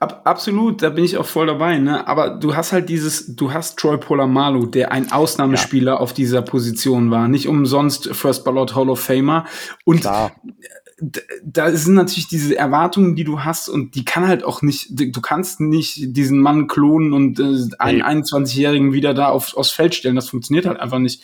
Ab, 0.02 0.22
absolut, 0.26 0.84
da 0.84 0.90
bin 0.90 1.06
ich 1.06 1.18
auch 1.18 1.26
voll 1.26 1.48
dabei, 1.48 1.78
ne? 1.78 2.06
Aber 2.06 2.32
du 2.32 2.56
hast 2.56 2.74
halt 2.74 2.90
dieses, 2.90 3.34
du 3.36 3.54
hast 3.54 3.80
Troy 3.80 3.98
Polamalu, 3.98 4.66
der 4.66 4.92
ein 4.92 5.12
Ausnahmespieler 5.12 5.94
ja. 5.94 5.98
auf 5.98 6.14
dieser 6.14 6.42
Position 6.42 7.12
war, 7.12 7.30
nicht 7.30 7.48
umsonst 7.48 8.14
First 8.14 8.44
Ballot 8.44 8.76
Hall 8.76 8.90
of 8.90 9.00
Famer. 9.00 9.46
Und 9.86 10.02
Klar 10.02 10.34
da 11.44 11.72
sind 11.72 11.94
natürlich 11.94 12.28
diese 12.28 12.58
Erwartungen, 12.58 13.16
die 13.16 13.24
du 13.24 13.44
hast 13.44 13.70
und 13.70 13.96
die 13.96 14.06
kann 14.06 14.28
halt 14.28 14.44
auch 14.44 14.62
nicht, 14.62 14.90
du 14.92 15.22
kannst 15.22 15.62
nicht 15.62 16.16
diesen 16.16 16.40
Mann 16.40 16.68
klonen 16.68 17.14
und 17.14 17.40
äh, 17.40 17.68
einen 17.80 18.04
21-Jährigen 18.04 18.94
wieder 18.94 19.14
da 19.14 19.30
auf, 19.30 19.56
aufs 19.56 19.72
Feld 19.72 19.96
stellen. 19.96 20.16
Das 20.16 20.30
funktioniert 20.30 20.66
halt 20.66 20.80
einfach 20.80 21.00
nicht. 21.00 21.24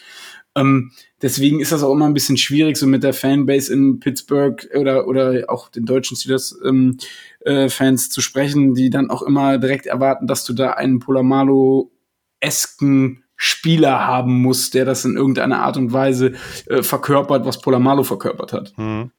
Ähm, 0.56 0.92
deswegen 1.22 1.60
ist 1.60 1.74
das 1.74 1.84
auch 1.84 1.92
immer 1.92 2.06
ein 2.06 2.14
bisschen 2.14 2.38
schwierig, 2.38 2.78
so 2.78 2.88
mit 2.88 3.04
der 3.04 3.14
Fanbase 3.14 3.74
in 3.74 4.00
Pittsburgh 4.00 4.66
oder, 4.74 5.06
oder 5.08 5.44
auch 5.50 5.68
den 5.70 5.86
deutschen 5.86 6.16
Steelers 6.16 6.58
ähm, 6.66 6.98
äh, 7.42 7.68
zu 7.68 8.22
sprechen, 8.22 8.74
die 8.74 8.90
dann 8.90 9.10
auch 9.10 9.22
immer 9.22 9.58
direkt 9.58 9.86
erwarten, 9.86 10.28
dass 10.28 10.46
du 10.46 10.54
da 10.54 10.70
einen 10.72 11.00
Polamalo-esken 11.00 13.22
Spieler 13.36 14.08
haben 14.08 14.42
musst, 14.42 14.76
der 14.76 14.86
das 14.86 15.04
in 15.04 15.18
irgendeiner 15.18 15.60
Art 15.60 15.76
und 15.76 15.92
Weise 15.92 16.36
äh, 16.68 16.84
verkörpert, 16.84 17.46
was 17.46 17.60
Polamalo 17.60 18.04
verkörpert 18.04 18.54
hat. 18.54 18.72
Mhm. 18.78 19.12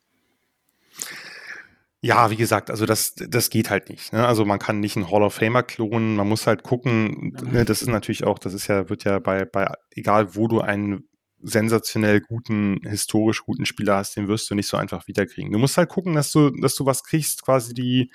Ja, 2.06 2.30
wie 2.30 2.36
gesagt, 2.36 2.70
also 2.70 2.86
das, 2.86 3.16
das 3.16 3.50
geht 3.50 3.68
halt 3.68 3.88
nicht. 3.90 4.12
Ne? 4.12 4.24
Also 4.24 4.44
man 4.44 4.60
kann 4.60 4.78
nicht 4.78 4.94
einen 4.94 5.10
Hall 5.10 5.24
of 5.24 5.34
Famer 5.34 5.64
klonen, 5.64 6.14
man 6.14 6.28
muss 6.28 6.46
halt 6.46 6.62
gucken, 6.62 7.32
ne, 7.50 7.64
das 7.64 7.82
ist 7.82 7.88
natürlich 7.88 8.22
auch, 8.22 8.38
das 8.38 8.54
ist 8.54 8.68
ja, 8.68 8.88
wird 8.88 9.02
ja 9.02 9.18
bei, 9.18 9.44
bei, 9.44 9.66
egal 9.90 10.36
wo 10.36 10.46
du 10.46 10.60
einen 10.60 11.08
sensationell 11.42 12.20
guten, 12.20 12.78
historisch 12.84 13.42
guten 13.42 13.66
Spieler 13.66 13.96
hast, 13.96 14.16
den 14.16 14.28
wirst 14.28 14.48
du 14.48 14.54
nicht 14.54 14.68
so 14.68 14.76
einfach 14.76 15.08
wiederkriegen. 15.08 15.50
Du 15.50 15.58
musst 15.58 15.78
halt 15.78 15.88
gucken, 15.88 16.14
dass 16.14 16.30
du, 16.30 16.50
dass 16.50 16.76
du 16.76 16.86
was 16.86 17.02
kriegst, 17.02 17.42
quasi 17.42 17.74
die, 17.74 18.12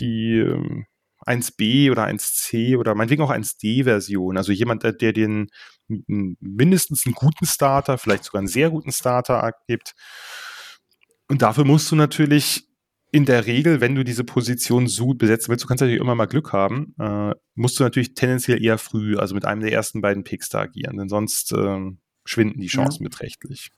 die 0.00 0.42
1b 1.24 1.86
ähm, 1.86 1.92
oder 1.92 2.04
1c 2.04 2.76
oder 2.78 2.96
meinetwegen 2.96 3.22
auch 3.22 3.30
1d-Version. 3.30 4.36
Also 4.36 4.50
jemand, 4.50 4.82
der, 4.82 4.92
der 4.92 5.12
den 5.12 5.50
mindestens 5.86 7.06
einen 7.06 7.14
guten 7.14 7.46
Starter, 7.46 7.96
vielleicht 7.96 8.24
sogar 8.24 8.40
einen 8.40 8.48
sehr 8.48 8.70
guten 8.70 8.90
Starter 8.90 9.52
gibt. 9.68 9.94
Und 11.28 11.42
dafür 11.42 11.64
musst 11.64 11.92
du 11.92 11.94
natürlich 11.94 12.67
in 13.10 13.24
der 13.24 13.46
Regel, 13.46 13.80
wenn 13.80 13.94
du 13.94 14.04
diese 14.04 14.24
Position 14.24 14.86
so 14.86 15.14
besetzen 15.14 15.50
willst, 15.50 15.64
du 15.64 15.68
kannst 15.68 15.80
natürlich 15.80 16.00
immer 16.00 16.14
mal 16.14 16.26
Glück 16.26 16.52
haben, 16.52 16.94
äh, 16.98 17.34
musst 17.54 17.78
du 17.78 17.84
natürlich 17.84 18.14
tendenziell 18.14 18.62
eher 18.62 18.78
früh, 18.78 19.16
also 19.16 19.34
mit 19.34 19.44
einem 19.44 19.62
der 19.62 19.72
ersten 19.72 20.00
beiden 20.00 20.24
Picks 20.24 20.48
da 20.48 20.60
agieren, 20.60 20.98
denn 20.98 21.08
sonst 21.08 21.52
äh, 21.52 21.90
schwinden 22.24 22.60
die 22.60 22.66
Chancen 22.66 23.02
ja. 23.02 23.08
beträchtlich. 23.08 23.70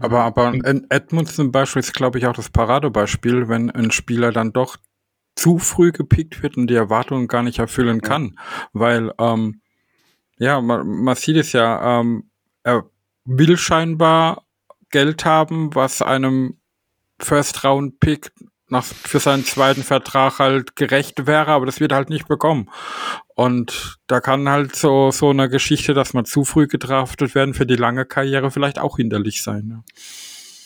Aber, 0.00 0.24
aber 0.24 0.52
in 0.52 0.86
Edmonds 0.88 1.36
zum 1.36 1.52
Beispiel 1.52 1.80
ist, 1.80 1.92
glaube 1.92 2.18
ich, 2.18 2.26
auch 2.26 2.32
das 2.32 2.50
Paradebeispiel, 2.50 3.48
wenn 3.48 3.70
ein 3.70 3.90
Spieler 3.90 4.32
dann 4.32 4.52
doch 4.52 4.76
zu 5.36 5.58
früh 5.58 5.92
gepickt 5.92 6.42
wird 6.42 6.56
und 6.56 6.68
die 6.68 6.74
Erwartungen 6.74 7.28
gar 7.28 7.42
nicht 7.42 7.58
erfüllen 7.58 8.00
kann. 8.00 8.38
Weil, 8.72 9.12
ähm, 9.18 9.60
ja, 10.38 10.60
man, 10.60 10.86
man 10.86 11.14
sieht 11.14 11.36
es 11.36 11.52
ja, 11.52 12.00
ähm, 12.00 12.30
er 12.62 12.90
will 13.24 13.56
scheinbar 13.56 14.46
Geld 14.90 15.24
haben, 15.24 15.74
was 15.74 16.00
einem 16.00 16.58
First-Round-Pick 17.18 18.32
nach, 18.68 18.84
für 18.84 19.20
seinen 19.20 19.44
zweiten 19.44 19.82
Vertrag 19.82 20.38
halt 20.38 20.76
gerecht 20.76 21.26
wäre, 21.26 21.48
aber 21.48 21.66
das 21.66 21.80
wird 21.80 21.92
halt 21.92 22.10
nicht 22.10 22.26
bekommen. 22.26 22.68
Und 23.34 23.98
da 24.06 24.20
kann 24.20 24.48
halt 24.48 24.74
so, 24.74 25.10
so 25.10 25.30
eine 25.30 25.48
Geschichte, 25.48 25.94
dass 25.94 26.14
man 26.14 26.24
zu 26.24 26.44
früh 26.44 26.66
gedraftet 26.66 27.34
werden 27.34 27.54
für 27.54 27.66
die 27.66 27.76
lange 27.76 28.04
Karriere 28.06 28.50
vielleicht 28.50 28.78
auch 28.78 28.96
hinderlich 28.96 29.42
sein. 29.42 29.68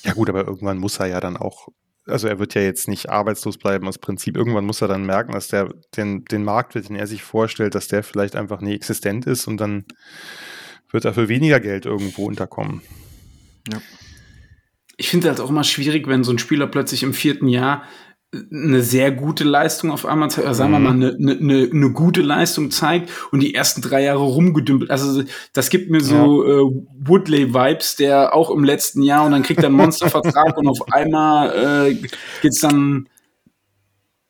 Ja. 0.05 0.11
ja 0.11 0.13
gut, 0.15 0.29
aber 0.31 0.47
irgendwann 0.47 0.79
muss 0.79 0.99
er 0.99 1.07
ja 1.07 1.21
dann 1.21 1.37
auch, 1.37 1.69
also 2.07 2.27
er 2.27 2.39
wird 2.39 2.55
ja 2.55 2.63
jetzt 2.63 2.89
nicht 2.89 3.11
arbeitslos 3.11 3.59
bleiben 3.59 3.87
aus 3.87 3.99
Prinzip. 3.99 4.37
Irgendwann 4.37 4.65
muss 4.65 4.81
er 4.81 4.89
dann 4.89 5.05
merken, 5.05 5.33
dass 5.33 5.49
der, 5.49 5.69
den, 5.97 6.25
den 6.25 6.43
Markt, 6.43 6.75
den 6.75 6.97
er 6.97 7.07
sich 7.07 7.23
vorstellt, 7.23 7.75
dass 7.75 7.89
der 7.89 8.03
vielleicht 8.03 8.35
einfach 8.35 8.63
nie 8.63 8.75
existent 8.75 9.27
ist 9.27 9.47
und 9.47 9.59
dann 9.59 9.85
wird 10.91 11.05
er 11.05 11.15
für 11.15 11.29
weniger 11.29 11.61
Geld 11.61 11.85
irgendwo 11.85 12.25
unterkommen. 12.25 12.81
Ja 13.71 13.81
ich 15.01 15.09
finde 15.09 15.29
halt 15.29 15.41
auch 15.41 15.49
immer 15.49 15.65
schwierig, 15.65 16.07
wenn 16.09 16.25
so 16.25 16.33
ein 16.33 16.39
Spieler 16.39 16.67
plötzlich 16.67 17.03
im 17.03 17.15
vierten 17.15 17.49
Jahr 17.49 17.85
eine 18.33 18.83
sehr 18.83 19.11
gute 19.11 19.43
Leistung 19.43 19.91
auf 19.91 20.05
einmal, 20.07 20.31
zeigt, 20.31 20.55
sagen 20.55 20.71
wir 20.71 20.79
mhm. 20.79 20.85
mal, 20.85 20.93
eine, 20.93 21.37
eine, 21.41 21.71
eine 21.73 21.91
gute 21.91 22.21
Leistung 22.21 22.71
zeigt 22.71 23.11
und 23.33 23.41
die 23.41 23.55
ersten 23.55 23.81
drei 23.81 24.05
Jahre 24.05 24.21
rumgedümpelt. 24.21 24.91
Also 24.91 25.25
das 25.55 25.71
gibt 25.71 25.91
mir 25.91 26.01
so 26.01 26.47
ja. 26.47 26.61
äh, 26.61 26.87
Woodley-Vibes, 27.01 27.97
der 27.97 28.35
auch 28.35 28.51
im 28.51 28.63
letzten 28.63 29.03
Jahr 29.03 29.25
und 29.25 29.33
dann 29.33 29.43
kriegt 29.43 29.61
er 29.61 29.67
einen 29.67 29.77
Monstervertrag 29.77 30.57
und 30.59 30.69
auf 30.69 30.93
einmal 30.93 31.89
äh, 31.89 32.09
geht's 32.43 32.61
dann. 32.61 33.09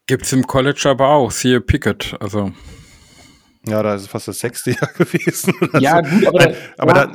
Gibt's 0.07 0.33
im 0.33 0.47
College 0.47 0.87
aber 0.89 1.09
auch, 1.09 1.33
siehe 1.33 1.61
Pickett, 1.61 2.17
also. 2.21 2.53
Ja, 3.67 3.83
da 3.83 3.97
ist 3.97 4.09
fast 4.09 4.29
das 4.29 4.39
sechste 4.39 4.71
Jahr 4.71 4.91
gewesen. 4.97 5.53
ja, 5.81 6.03
so. 6.03 6.11
gut, 6.11 6.27
aber, 6.29 6.39
da, 6.39 6.55
aber 6.79 6.97
ja. 6.97 7.07
Da, 7.07 7.13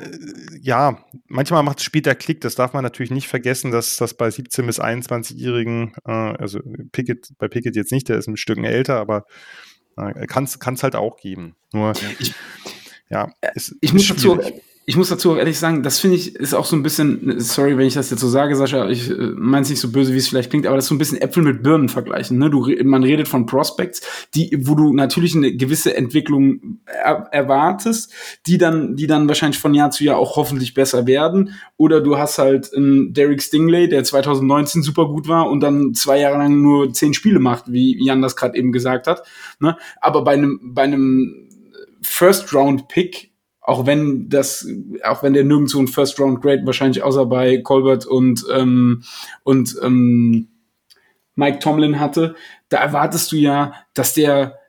ja, 0.66 0.98
manchmal 1.28 1.62
macht 1.62 1.84
spielt 1.84 2.08
der 2.08 2.16
Klick. 2.16 2.42
Das 2.42 2.56
darf 2.56 2.74
man 2.74 2.84
natürlich 2.84 3.12
nicht 3.12 3.28
vergessen, 3.28 3.70
dass 3.70 3.98
das 3.98 4.16
bei 4.16 4.32
17 4.32 4.66
bis 4.66 4.82
21-Jährigen, 4.82 5.94
äh, 6.08 6.12
also 6.12 6.60
Pickett, 6.92 7.30
bei 7.38 7.48
Pickett 7.48 7.76
jetzt 7.76 7.92
nicht, 7.92 8.10
der 8.10 8.18
ist 8.18 8.28
ein 8.28 8.36
Stück 8.36 8.58
älter, 8.58 9.00
aber 9.00 9.26
äh, 9.96 10.26
kann 10.26 10.46
es 10.46 10.84
halt 10.84 10.96
auch 10.96 11.18
geben. 11.18 11.56
Nur, 11.72 11.94
ich, 12.18 12.34
ja, 13.12 13.32
es, 13.54 13.76
ich 13.80 13.94
muss 13.94 14.08
dazu, 14.08 14.42
ich 14.88 14.98
muss 14.98 15.10
dazu 15.10 15.32
auch 15.32 15.38
ehrlich 15.38 15.58
sagen, 15.58 15.82
das 15.82 16.00
finde 16.00 16.18
ich 16.18 16.36
ist 16.36 16.54
auch 16.54 16.66
so 16.66 16.76
ein 16.76 16.84
bisschen, 16.84 17.40
sorry, 17.40 17.76
wenn 17.76 17.88
ich 17.88 17.96
das 17.96 18.12
jetzt 18.12 18.20
so 18.20 18.30
sage, 18.30 18.56
Sascha, 18.56 18.88
ich 18.88 19.10
äh, 19.10 19.32
meine 19.36 19.64
es 19.64 19.70
nicht 19.70 19.80
so 19.80 19.92
böse, 19.92 20.14
wie 20.14 20.18
es 20.18 20.28
vielleicht 20.28 20.52
klingt, 20.52 20.68
aber 20.68 20.76
das 20.76 20.86
ist 20.86 20.90
so 20.90 20.96
ein 20.96 21.00
bisschen 21.00 21.20
Äpfel 21.20 21.42
mit 21.42 21.64
Birnen 21.64 21.90
vergleichen. 21.90 22.38
Ne? 22.38 22.52
Du, 22.52 22.68
man 22.84 23.04
redet 23.04 23.28
von 23.28 23.48
Prospects, 23.48 24.02
die, 24.36 24.56
wo 24.62 24.76
du 24.76 24.94
natürlich 24.94 25.36
eine 25.36 25.56
gewisse 25.56 25.96
Entwicklung 25.96 26.80
er, 26.86 27.28
erwartest, 27.32 28.14
die 28.46 28.60
dann, 28.60 28.96
die 28.96 29.08
dann 29.08 29.28
wahrscheinlich 29.28 29.60
von 29.60 29.74
Jahr 29.74 29.90
zu 29.90 30.04
Jahr 30.04 30.18
auch 30.18 30.36
hoffentlich 30.36 30.76
besser 30.76 31.08
werden. 31.08 31.56
Oder 31.78 32.02
du 32.02 32.20
hast 32.20 32.38
halt 32.38 32.72
einen 32.76 33.12
Derek 33.14 33.42
Stingley, 33.42 33.90
der 33.90 34.04
2019 34.04 34.84
super 34.84 35.08
gut 35.08 35.28
war 35.28 35.50
und 35.50 35.62
dann 35.62 35.96
zwei 35.96 36.20
Jahre 36.20 36.38
lang 36.38 36.62
nur 36.62 36.94
zehn 36.94 37.16
Spiele 37.16 37.40
macht, 37.40 37.72
wie 37.72 37.98
Jan 38.06 38.22
das 38.22 38.36
gerade 38.36 38.56
eben 38.56 38.72
gesagt 38.72 39.08
hat. 39.08 39.24
Ne? 39.60 39.78
Aber 40.00 40.24
bei 40.24 40.34
einem, 40.34 40.60
bei 40.62 40.84
einem 40.84 41.48
First 42.04 42.54
Round 42.54 42.88
Pick 42.88 43.32
auch 43.66 43.86
wenn 43.86 44.30
das, 44.30 44.68
auch 45.04 45.24
wenn 45.24 45.34
der 45.34 45.44
nirgendwo 45.44 45.80
ein 45.80 45.88
First 45.88 46.20
Round 46.20 46.42
Grade 46.42 46.66
wahrscheinlich 46.66 47.04
außer 47.04 47.26
bei 47.26 47.58
Colbert 47.58 48.06
und 48.06 48.46
ähm, 48.54 49.04
und 49.44 49.76
ähm, 49.82 50.48
Mike 51.36 51.60
Tomlin 51.60 52.00
hatte, 52.00 52.36
da 52.70 52.78
erwartest 52.78 53.32
du 53.32 53.36
ja, 53.38 53.74
dass 53.94 54.14
der 54.14 54.60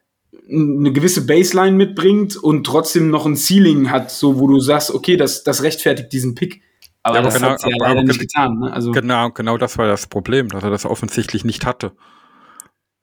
eine 0.50 0.92
gewisse 0.92 1.26
Baseline 1.26 1.76
mitbringt 1.76 2.36
und 2.36 2.64
trotzdem 2.64 3.10
noch 3.10 3.26
ein 3.26 3.36
Ceiling 3.36 3.90
hat, 3.90 4.10
so 4.10 4.38
wo 4.38 4.46
du 4.46 4.60
sagst, 4.60 4.92
okay, 4.92 5.16
das, 5.16 5.44
das 5.44 5.62
rechtfertigt 5.62 6.12
diesen 6.12 6.34
Pick. 6.34 6.62
Aber, 7.02 7.18
aber 7.18 7.26
das 7.26 7.34
genau- 7.34 7.50
hat 7.50 7.62
ja 7.62 7.76
leider 7.78 8.02
nicht 8.02 8.20
getan. 8.20 8.58
Ne? 8.58 8.72
Also, 8.72 8.92
Genau, 8.92 9.30
genau 9.30 9.58
das 9.58 9.78
war 9.78 9.86
das 9.86 10.06
Problem, 10.06 10.48
dass 10.48 10.62
er 10.62 10.70
das 10.70 10.86
offensichtlich 10.86 11.44
nicht 11.44 11.64
hatte. 11.66 11.92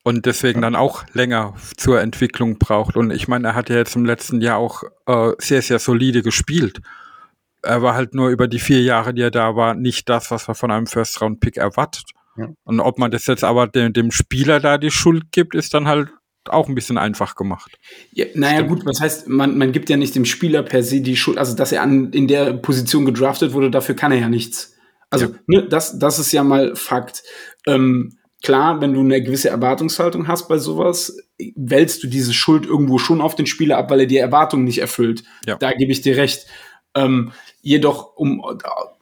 Und 0.05 0.25
deswegen 0.25 0.61
dann 0.61 0.75
auch 0.75 1.05
länger 1.13 1.55
zur 1.77 2.01
Entwicklung 2.01 2.59
braucht. 2.59 2.97
Und 2.97 3.11
ich 3.11 3.30
meine, 3.30 3.49
er 3.49 3.55
hat 3.55 3.69
ja 3.69 3.77
jetzt 3.77 3.95
im 3.95 4.05
letzten 4.05 4.41
Jahr 4.41 4.57
auch 4.57 4.84
äh, 5.05 5.31
sehr, 5.38 5.61
sehr 5.61 5.80
solide 5.80 6.21
gespielt. 6.21 6.81
Er 7.61 7.81
war 7.81 7.95
halt 7.95 8.13
nur 8.13 8.30
über 8.30 8.49
die 8.49 8.59
vier 8.59 8.81
Jahre, 8.81 9.13
die 9.13 9.21
er 9.21 9.31
da 9.31 9.55
war, 9.55 9.75
nicht 9.75 10.09
das, 10.09 10.30
was 10.30 10.47
man 10.47 10.55
von 10.55 10.71
einem 10.71 10.88
First-Round-Pick 10.88 11.55
erwartet. 11.55 12.11
Ja. 12.35 12.49
Und 12.65 12.81
ob 12.81 12.99
man 12.99 13.11
das 13.11 13.27
jetzt 13.27 13.45
aber 13.45 13.67
dem, 13.67 13.93
dem 13.93 14.11
Spieler 14.11 14.59
da 14.59 14.77
die 14.77 14.91
Schuld 14.91 15.31
gibt, 15.31 15.55
ist 15.55 15.73
dann 15.73 15.88
halt 15.88 16.09
auch 16.49 16.67
ein 16.67 16.75
bisschen 16.75 16.97
einfach 16.97 17.35
gemacht. 17.35 17.77
ja, 18.11 18.25
naja, 18.34 18.61
gut, 18.61 18.85
was 18.85 18.99
heißt, 18.99 19.30
man, 19.30 19.57
man 19.57 19.71
gibt 19.71 19.89
ja 19.89 19.95
nicht 19.95 20.15
dem 20.15 20.25
Spieler 20.25 20.63
per 20.63 20.84
se 20.84 20.99
die 20.99 21.15
Schuld, 21.15 21.38
also 21.38 21.55
dass 21.55 21.71
er 21.71 21.81
an, 21.81 22.11
in 22.11 22.27
der 22.27 22.53
Position 22.53 23.05
gedraftet 23.05 23.53
wurde, 23.53 23.71
dafür 23.71 23.95
kann 23.95 24.11
er 24.11 24.19
ja 24.19 24.27
nichts. 24.27 24.75
Also, 25.09 25.35
ne, 25.47 25.65
das, 25.67 25.99
das 25.99 26.19
ist 26.19 26.31
ja 26.31 26.43
mal 26.43 26.75
Fakt. 26.75 27.23
Ähm, 27.67 28.17
klar, 28.43 28.81
wenn 28.81 28.93
du 28.93 28.99
eine 28.99 29.23
gewisse 29.23 29.49
Erwartungshaltung 29.49 30.27
hast 30.27 30.47
bei 30.47 30.57
sowas, 30.57 31.17
wälzt 31.55 32.03
du 32.03 32.07
diese 32.07 32.33
Schuld 32.33 32.65
irgendwo 32.65 32.99
schon 32.99 33.21
auf 33.21 33.35
den 33.35 33.47
Spieler 33.47 33.77
ab, 33.77 33.89
weil 33.89 34.01
er 34.01 34.05
die 34.05 34.17
Erwartungen 34.17 34.65
nicht 34.65 34.79
erfüllt. 34.79 35.23
Ja. 35.47 35.55
Da 35.55 35.71
gebe 35.71 35.91
ich 35.91 36.01
dir 36.01 36.17
recht. 36.17 36.45
Ähm, 36.93 37.31
jedoch, 37.61 38.15
um 38.15 38.43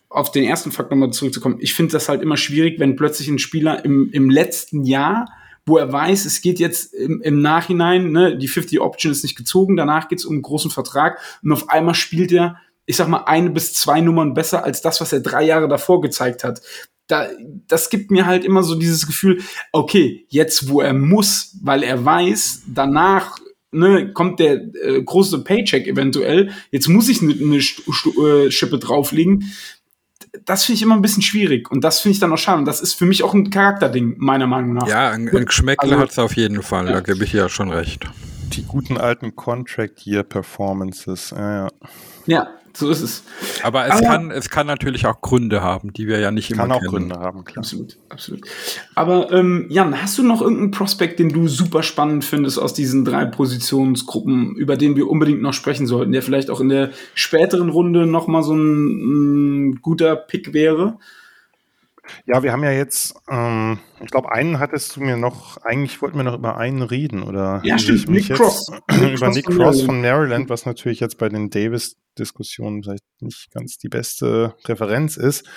auf 0.09 0.31
den 0.31 0.43
ersten 0.43 0.71
Fakt 0.71 0.91
nochmal 0.91 1.11
zurückzukommen, 1.11 1.57
ich 1.59 1.73
finde 1.73 1.91
das 1.93 2.07
halt 2.07 2.21
immer 2.21 2.37
schwierig, 2.37 2.79
wenn 2.79 2.95
plötzlich 2.95 3.27
ein 3.27 3.39
Spieler 3.39 3.83
im, 3.83 4.09
im 4.13 4.29
letzten 4.29 4.83
Jahr, 4.83 5.27
wo 5.65 5.77
er 5.77 5.91
weiß, 5.91 6.25
es 6.25 6.41
geht 6.41 6.59
jetzt 6.59 6.93
im, 6.93 7.21
im 7.21 7.41
Nachhinein, 7.41 8.11
ne, 8.11 8.37
die 8.37 8.47
50 8.47 8.79
Option 8.79 9.11
ist 9.11 9.23
nicht 9.23 9.37
gezogen, 9.37 9.75
danach 9.75 10.07
geht 10.07 10.19
es 10.19 10.25
um 10.25 10.33
einen 10.33 10.41
großen 10.41 10.71
Vertrag 10.71 11.19
und 11.43 11.51
auf 11.51 11.69
einmal 11.69 11.95
spielt 11.95 12.31
er, 12.31 12.57
ich 12.85 12.95
sag 12.95 13.07
mal, 13.07 13.23
eine 13.25 13.49
bis 13.49 13.73
zwei 13.73 14.01
Nummern 14.01 14.33
besser 14.33 14.63
als 14.63 14.81
das, 14.81 15.01
was 15.01 15.13
er 15.13 15.21
drei 15.21 15.43
Jahre 15.43 15.67
davor 15.67 16.01
gezeigt 16.01 16.43
hat. 16.43 16.61
Da, 17.11 17.27
das 17.67 17.89
gibt 17.89 18.09
mir 18.09 18.25
halt 18.25 18.45
immer 18.45 18.63
so 18.63 18.75
dieses 18.75 19.05
Gefühl, 19.05 19.41
okay, 19.73 20.25
jetzt 20.29 20.69
wo 20.69 20.79
er 20.79 20.93
muss, 20.93 21.57
weil 21.61 21.83
er 21.83 22.05
weiß, 22.05 22.63
danach 22.67 23.37
ne, 23.71 24.13
kommt 24.13 24.39
der 24.39 24.61
äh, 24.81 25.01
große 25.03 25.43
Paycheck 25.43 25.87
eventuell, 25.87 26.51
jetzt 26.71 26.87
muss 26.87 27.09
ich 27.09 27.21
eine 27.21 27.35
ne, 27.35 27.57
äh, 27.57 28.51
Schippe 28.51 28.79
drauflegen. 28.79 29.51
Das 30.45 30.63
finde 30.63 30.77
ich 30.77 30.81
immer 30.83 30.95
ein 30.95 31.01
bisschen 31.01 31.23
schwierig 31.23 31.69
und 31.69 31.83
das 31.83 31.99
finde 31.99 32.13
ich 32.13 32.19
dann 32.19 32.31
auch 32.31 32.37
schade. 32.37 32.59
Und 32.59 32.65
das 32.65 32.79
ist 32.79 32.93
für 32.93 33.05
mich 33.05 33.23
auch 33.23 33.33
ein 33.33 33.49
Charakterding, 33.49 34.15
meiner 34.17 34.47
Meinung 34.47 34.73
nach. 34.73 34.87
Ja, 34.87 35.09
ein, 35.09 35.27
ein 35.27 35.45
Geschmäckle 35.45 35.89
Also- 35.91 36.01
hat's 36.01 36.17
auf 36.19 36.37
jeden 36.37 36.63
Fall, 36.63 36.85
da 36.85 37.01
gebe 37.01 37.25
ich 37.25 37.33
ja 37.33 37.49
schon 37.49 37.69
recht. 37.69 38.09
Die 38.53 38.63
guten 38.63 38.97
alten 38.97 39.35
Contract 39.35 40.05
Year 40.05 40.23
Performances. 40.23 41.31
Ja, 41.31 41.65
ja. 41.65 41.69
Ja, 42.25 42.47
so 42.77 42.89
ist 42.89 43.01
es. 43.01 43.23
Aber 43.63 43.85
es 43.85 43.91
Aber- 43.91 44.01
kann, 44.07 44.31
es 44.31 44.49
kann 44.49 44.67
natürlich 44.67 45.05
auch 45.05 45.21
Gründe 45.21 45.61
haben, 45.61 45.93
die 45.93 46.07
wir 46.07 46.19
ja 46.19 46.31
nicht 46.31 46.51
Kann 46.53 46.65
immer 46.65 46.75
auch 46.75 46.79
kennen. 46.79 46.91
Gründe 46.91 47.15
haben, 47.19 47.43
klar. 47.43 47.59
Absolut, 47.59 47.97
absolut. 48.09 48.41
Aber 48.95 49.31
ähm, 49.31 49.65
Jan, 49.69 50.01
hast 50.01 50.17
du 50.17 50.23
noch 50.23 50.41
irgendeinen 50.41 50.71
Prospekt, 50.71 51.19
den 51.19 51.29
du 51.29 51.47
super 51.47 51.83
spannend 51.83 52.25
findest 52.25 52.59
aus 52.59 52.73
diesen 52.73 53.05
drei 53.05 53.25
Positionsgruppen, 53.25 54.55
über 54.55 54.77
den 54.77 54.95
wir 54.95 55.09
unbedingt 55.09 55.41
noch 55.41 55.53
sprechen 55.53 55.87
sollten, 55.87 56.11
der 56.11 56.21
vielleicht 56.23 56.49
auch 56.49 56.59
in 56.61 56.69
der 56.69 56.91
späteren 57.13 57.69
Runde 57.69 58.05
noch 58.05 58.27
mal 58.27 58.43
so 58.43 58.53
ein, 58.55 59.69
ein 59.69 59.81
guter 59.81 60.15
Pick 60.15 60.53
wäre? 60.53 60.97
Ja, 62.25 62.43
wir 62.43 62.51
haben 62.51 62.63
ja 62.63 62.71
jetzt, 62.71 63.15
ähm, 63.29 63.79
ich 64.01 64.11
glaube, 64.11 64.31
einen 64.31 64.59
hattest 64.59 64.95
du 64.95 65.01
mir 65.01 65.17
noch, 65.17 65.57
eigentlich 65.57 66.01
wollten 66.01 66.17
wir 66.17 66.23
noch 66.23 66.35
über 66.35 66.57
einen 66.57 66.81
reden, 66.81 67.23
oder? 67.23 67.61
Ja, 67.63 67.77
stimmt, 67.77 68.09
Nick 68.09 68.29
Cross. 68.33 68.71
Nick 68.91 69.17
über 69.17 69.25
Cross 69.27 69.35
Nick 69.35 69.45
von 69.45 69.55
Cross 69.55 69.57
Maryland. 69.57 69.85
von 69.85 70.01
Maryland, 70.01 70.49
was 70.49 70.65
natürlich 70.65 70.99
jetzt 70.99 71.17
bei 71.17 71.29
den 71.29 71.49
Davis-Diskussionen 71.49 72.83
vielleicht 72.83 73.03
nicht 73.19 73.51
ganz 73.51 73.77
die 73.77 73.89
beste 73.89 74.55
Referenz 74.67 75.17
ist. 75.17 75.47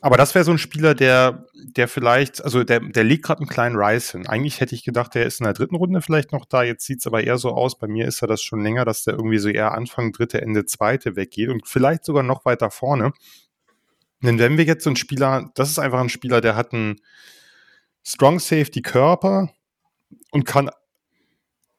Aber 0.00 0.16
das 0.16 0.34
wäre 0.34 0.44
so 0.44 0.52
ein 0.52 0.58
Spieler, 0.58 0.94
der, 0.94 1.46
der 1.54 1.88
vielleicht, 1.88 2.44
also 2.44 2.62
der, 2.64 2.80
der 2.80 3.02
legt 3.02 3.24
gerade 3.24 3.40
einen 3.40 3.48
kleinen 3.48 3.76
Rise 3.76 4.12
hin. 4.12 4.26
Eigentlich 4.28 4.60
hätte 4.60 4.74
ich 4.74 4.84
gedacht, 4.84 5.14
der 5.14 5.26
ist 5.26 5.40
in 5.40 5.44
der 5.44 5.52
dritten 5.54 5.74
Runde 5.74 6.00
vielleicht 6.00 6.32
noch 6.32 6.44
da. 6.44 6.62
Jetzt 6.62 6.86
sieht 6.86 7.00
es 7.00 7.06
aber 7.06 7.24
eher 7.24 7.38
so 7.38 7.50
aus. 7.50 7.78
Bei 7.78 7.88
mir 7.88 8.06
ist 8.06 8.22
er 8.22 8.28
das 8.28 8.42
schon 8.42 8.62
länger, 8.62 8.84
dass 8.84 9.04
der 9.04 9.14
irgendwie 9.14 9.38
so 9.38 9.48
eher 9.48 9.72
Anfang 9.72 10.12
dritte, 10.12 10.40
Ende 10.40 10.64
zweite 10.66 11.16
weggeht 11.16 11.48
und 11.48 11.66
vielleicht 11.66 12.04
sogar 12.04 12.22
noch 12.22 12.44
weiter 12.44 12.70
vorne. 12.70 13.12
Denn 14.26 14.38
wenn 14.38 14.58
wir 14.58 14.64
jetzt 14.64 14.84
so 14.84 14.90
einen 14.90 14.96
Spieler, 14.96 15.50
das 15.54 15.70
ist 15.70 15.78
einfach 15.78 16.00
ein 16.00 16.08
Spieler, 16.08 16.40
der 16.40 16.56
hat 16.56 16.72
einen 16.72 17.00
Strong 18.04 18.38
Safety 18.38 18.82
Körper 18.82 19.52
und 20.30 20.44
kann 20.44 20.70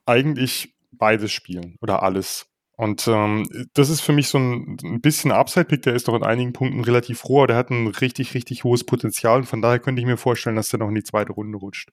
eigentlich 0.06 0.76
beides 0.92 1.32
spielen 1.32 1.78
oder 1.82 2.04
alles. 2.04 2.48
Und 2.78 3.08
ähm, 3.08 3.48
das 3.74 3.90
ist 3.90 4.02
für 4.02 4.14
mich 4.14 4.28
so 4.28 4.38
ein, 4.38 4.78
ein 4.84 5.02
bisschen 5.02 5.32
Upside-Pick, 5.32 5.82
der 5.82 5.96
ist 5.96 6.08
doch 6.08 6.14
in 6.14 6.24
einigen 6.24 6.54
Punkten 6.54 6.84
relativ 6.84 7.26
roh, 7.26 7.48
der 7.48 7.56
hat 7.56 7.72
ein 7.72 7.88
richtig, 7.88 8.36
richtig 8.36 8.64
hohes 8.64 8.84
Potenzial 8.84 9.40
und 9.40 9.46
von 9.46 9.64
daher 9.64 9.80
könnte 9.80 10.00
ich 10.00 10.06
mir 10.06 10.18
vorstellen, 10.18 10.56
dass 10.56 10.70
der 10.70 10.80
noch 10.80 10.90
in 10.90 10.96
die 10.96 11.04
zweite 11.04 11.32
Runde 11.32 11.58
rutscht. 11.58 11.90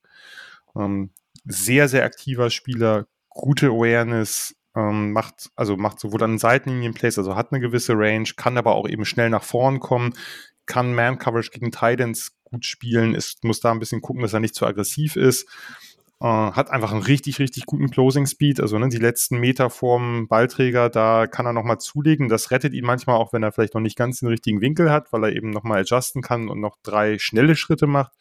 Ähm, 0.76 1.10
sehr, 1.47 1.89
sehr 1.89 2.05
aktiver 2.05 2.51
Spieler, 2.51 3.06
gute 3.31 3.68
Awareness, 3.68 4.55
ähm, 4.74 5.12
macht, 5.12 5.51
also 5.56 5.76
macht 5.76 6.01
sowohl 6.01 6.22
an 6.22 6.32
den 6.32 6.38
Seitenlinien 6.38 6.94
Plays, 6.94 7.18
also 7.18 7.36
hat 7.36 7.52
eine 7.52 7.60
gewisse 7.60 7.94
Range, 7.96 8.28
kann 8.36 8.59
aber 8.59 8.74
auch 8.74 8.88
eben 8.88 9.05
schnell 9.05 9.30
nach 9.30 9.44
vorn 9.44 9.80
kommen, 9.80 10.14
kann 10.66 10.94
Man-Coverage 10.94 11.51
gegen 11.51 11.70
Titans 11.70 12.32
gut 12.44 12.66
spielen, 12.66 13.14
ist, 13.14 13.44
muss 13.44 13.60
da 13.60 13.70
ein 13.70 13.80
bisschen 13.80 14.01
gucken, 14.01 14.22
dass 14.22 14.32
er 14.32 14.40
nicht 14.40 14.55
zu 14.55 14.66
aggressiv 14.66 15.16
ist. 15.16 15.48
Äh, 16.20 16.26
hat 16.26 16.70
einfach 16.70 16.92
einen 16.92 17.02
richtig, 17.02 17.38
richtig 17.38 17.66
guten 17.66 17.90
Closing 17.90 18.26
Speed. 18.26 18.60
Also 18.60 18.78
ne, 18.78 18.88
die 18.88 18.98
letzten 18.98 19.38
Meter 19.38 19.68
vorm 19.68 20.28
Ballträger, 20.28 20.88
da 20.88 21.26
kann 21.26 21.46
er 21.46 21.52
nochmal 21.52 21.78
zulegen. 21.78 22.28
Das 22.28 22.51
rettet 22.51 22.72
ihn 22.72 22.84
manchmal 22.84 23.16
auch, 23.16 23.32
wenn 23.32 23.42
er 23.42 23.52
vielleicht 23.52 23.74
noch 23.74 23.80
nicht 23.80 23.98
ganz 23.98 24.20
den 24.20 24.28
richtigen 24.28 24.60
Winkel 24.60 24.90
hat, 24.90 25.12
weil 25.12 25.24
er 25.24 25.32
eben 25.32 25.51
nochmal 25.51 25.80
adjusten 25.80 26.22
kann 26.22 26.48
und 26.48 26.60
noch 26.60 26.76
drei 26.82 27.18
schnelle 27.18 27.56
Schritte 27.56 27.86
macht. 27.86 28.12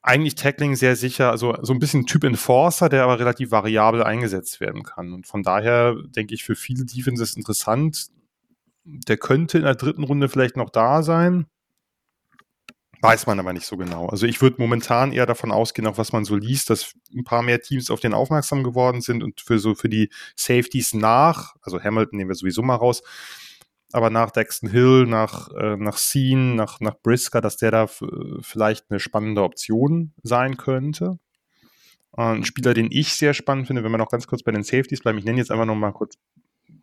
Eigentlich 0.00 0.36
Tackling 0.36 0.76
sehr 0.76 0.96
sicher, 0.96 1.30
also 1.30 1.56
so 1.62 1.72
ein 1.72 1.80
bisschen 1.80 2.06
Typ 2.06 2.24
Enforcer, 2.24 2.88
der 2.88 3.02
aber 3.02 3.18
relativ 3.18 3.50
variabel 3.50 4.02
eingesetzt 4.02 4.60
werden 4.60 4.84
kann. 4.84 5.12
Und 5.12 5.26
von 5.26 5.42
daher 5.42 5.96
denke 6.06 6.34
ich 6.34 6.44
für 6.44 6.54
viele 6.54 6.84
Defenses 6.84 7.34
interessant. 7.34 8.06
Der 8.84 9.16
könnte 9.16 9.58
in 9.58 9.64
der 9.64 9.74
dritten 9.74 10.04
Runde 10.04 10.28
vielleicht 10.28 10.56
noch 10.56 10.70
da 10.70 11.02
sein. 11.02 11.46
Weiß 13.00 13.26
man 13.26 13.38
aber 13.38 13.52
nicht 13.52 13.66
so 13.66 13.76
genau. 13.76 14.06
Also 14.08 14.26
ich 14.26 14.40
würde 14.42 14.56
momentan 14.58 15.12
eher 15.12 15.26
davon 15.26 15.52
ausgehen, 15.52 15.86
auch 15.86 15.98
was 15.98 16.12
man 16.12 16.24
so 16.24 16.34
liest, 16.34 16.68
dass 16.70 16.94
ein 17.14 17.22
paar 17.22 17.42
mehr 17.42 17.60
Teams 17.60 17.90
auf 17.90 18.00
den 18.00 18.12
aufmerksam 18.12 18.64
geworden 18.64 19.02
sind 19.02 19.22
und 19.22 19.40
für 19.40 19.60
so 19.60 19.76
für 19.76 19.88
die 19.88 20.10
Safeties 20.34 20.94
nach, 20.94 21.54
also 21.62 21.80
Hamilton 21.80 22.16
nehmen 22.16 22.30
wir 22.30 22.34
sowieso 22.34 22.62
mal 22.62 22.74
raus, 22.74 23.02
aber 23.92 24.10
nach 24.10 24.30
Daxton 24.30 24.70
Hill, 24.70 25.06
nach, 25.06 25.48
äh, 25.52 25.76
nach 25.76 25.96
Scene, 25.96 26.54
nach, 26.54 26.80
nach 26.80 26.96
Brisker, 27.02 27.40
dass 27.40 27.56
der 27.56 27.70
da 27.70 27.84
f- 27.84 28.04
vielleicht 28.42 28.90
eine 28.90 29.00
spannende 29.00 29.42
Option 29.42 30.12
sein 30.22 30.56
könnte. 30.56 31.18
Äh, 32.16 32.22
ein 32.22 32.44
Spieler, 32.44 32.74
den 32.74 32.88
ich 32.90 33.14
sehr 33.14 33.34
spannend 33.34 33.66
finde, 33.66 33.84
wenn 33.84 33.92
wir 33.92 33.98
noch 33.98 34.10
ganz 34.10 34.26
kurz 34.26 34.42
bei 34.42 34.52
den 34.52 34.62
Safeties 34.62 35.00
bleiben, 35.00 35.18
ich 35.18 35.24
nenne 35.24 35.38
jetzt 35.38 35.50
einfach 35.50 35.66
noch 35.66 35.74
mal 35.74 35.92
kurz 35.92 36.18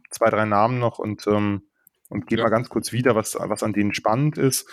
zwei, 0.10 0.30
drei 0.30 0.46
Namen 0.46 0.80
noch 0.80 0.98
und, 1.00 1.28
ähm, 1.28 1.64
und 2.10 2.28
gebe 2.28 2.40
Ja. 2.42 2.46
mal 2.48 2.56
ganz 2.56 2.70
kurz 2.70 2.92
wieder, 2.92 3.16
was, 3.16 3.36
was 3.36 3.64
an 3.64 3.74
denen 3.74 3.94
spannend 3.94 4.38
ist. 4.38 4.68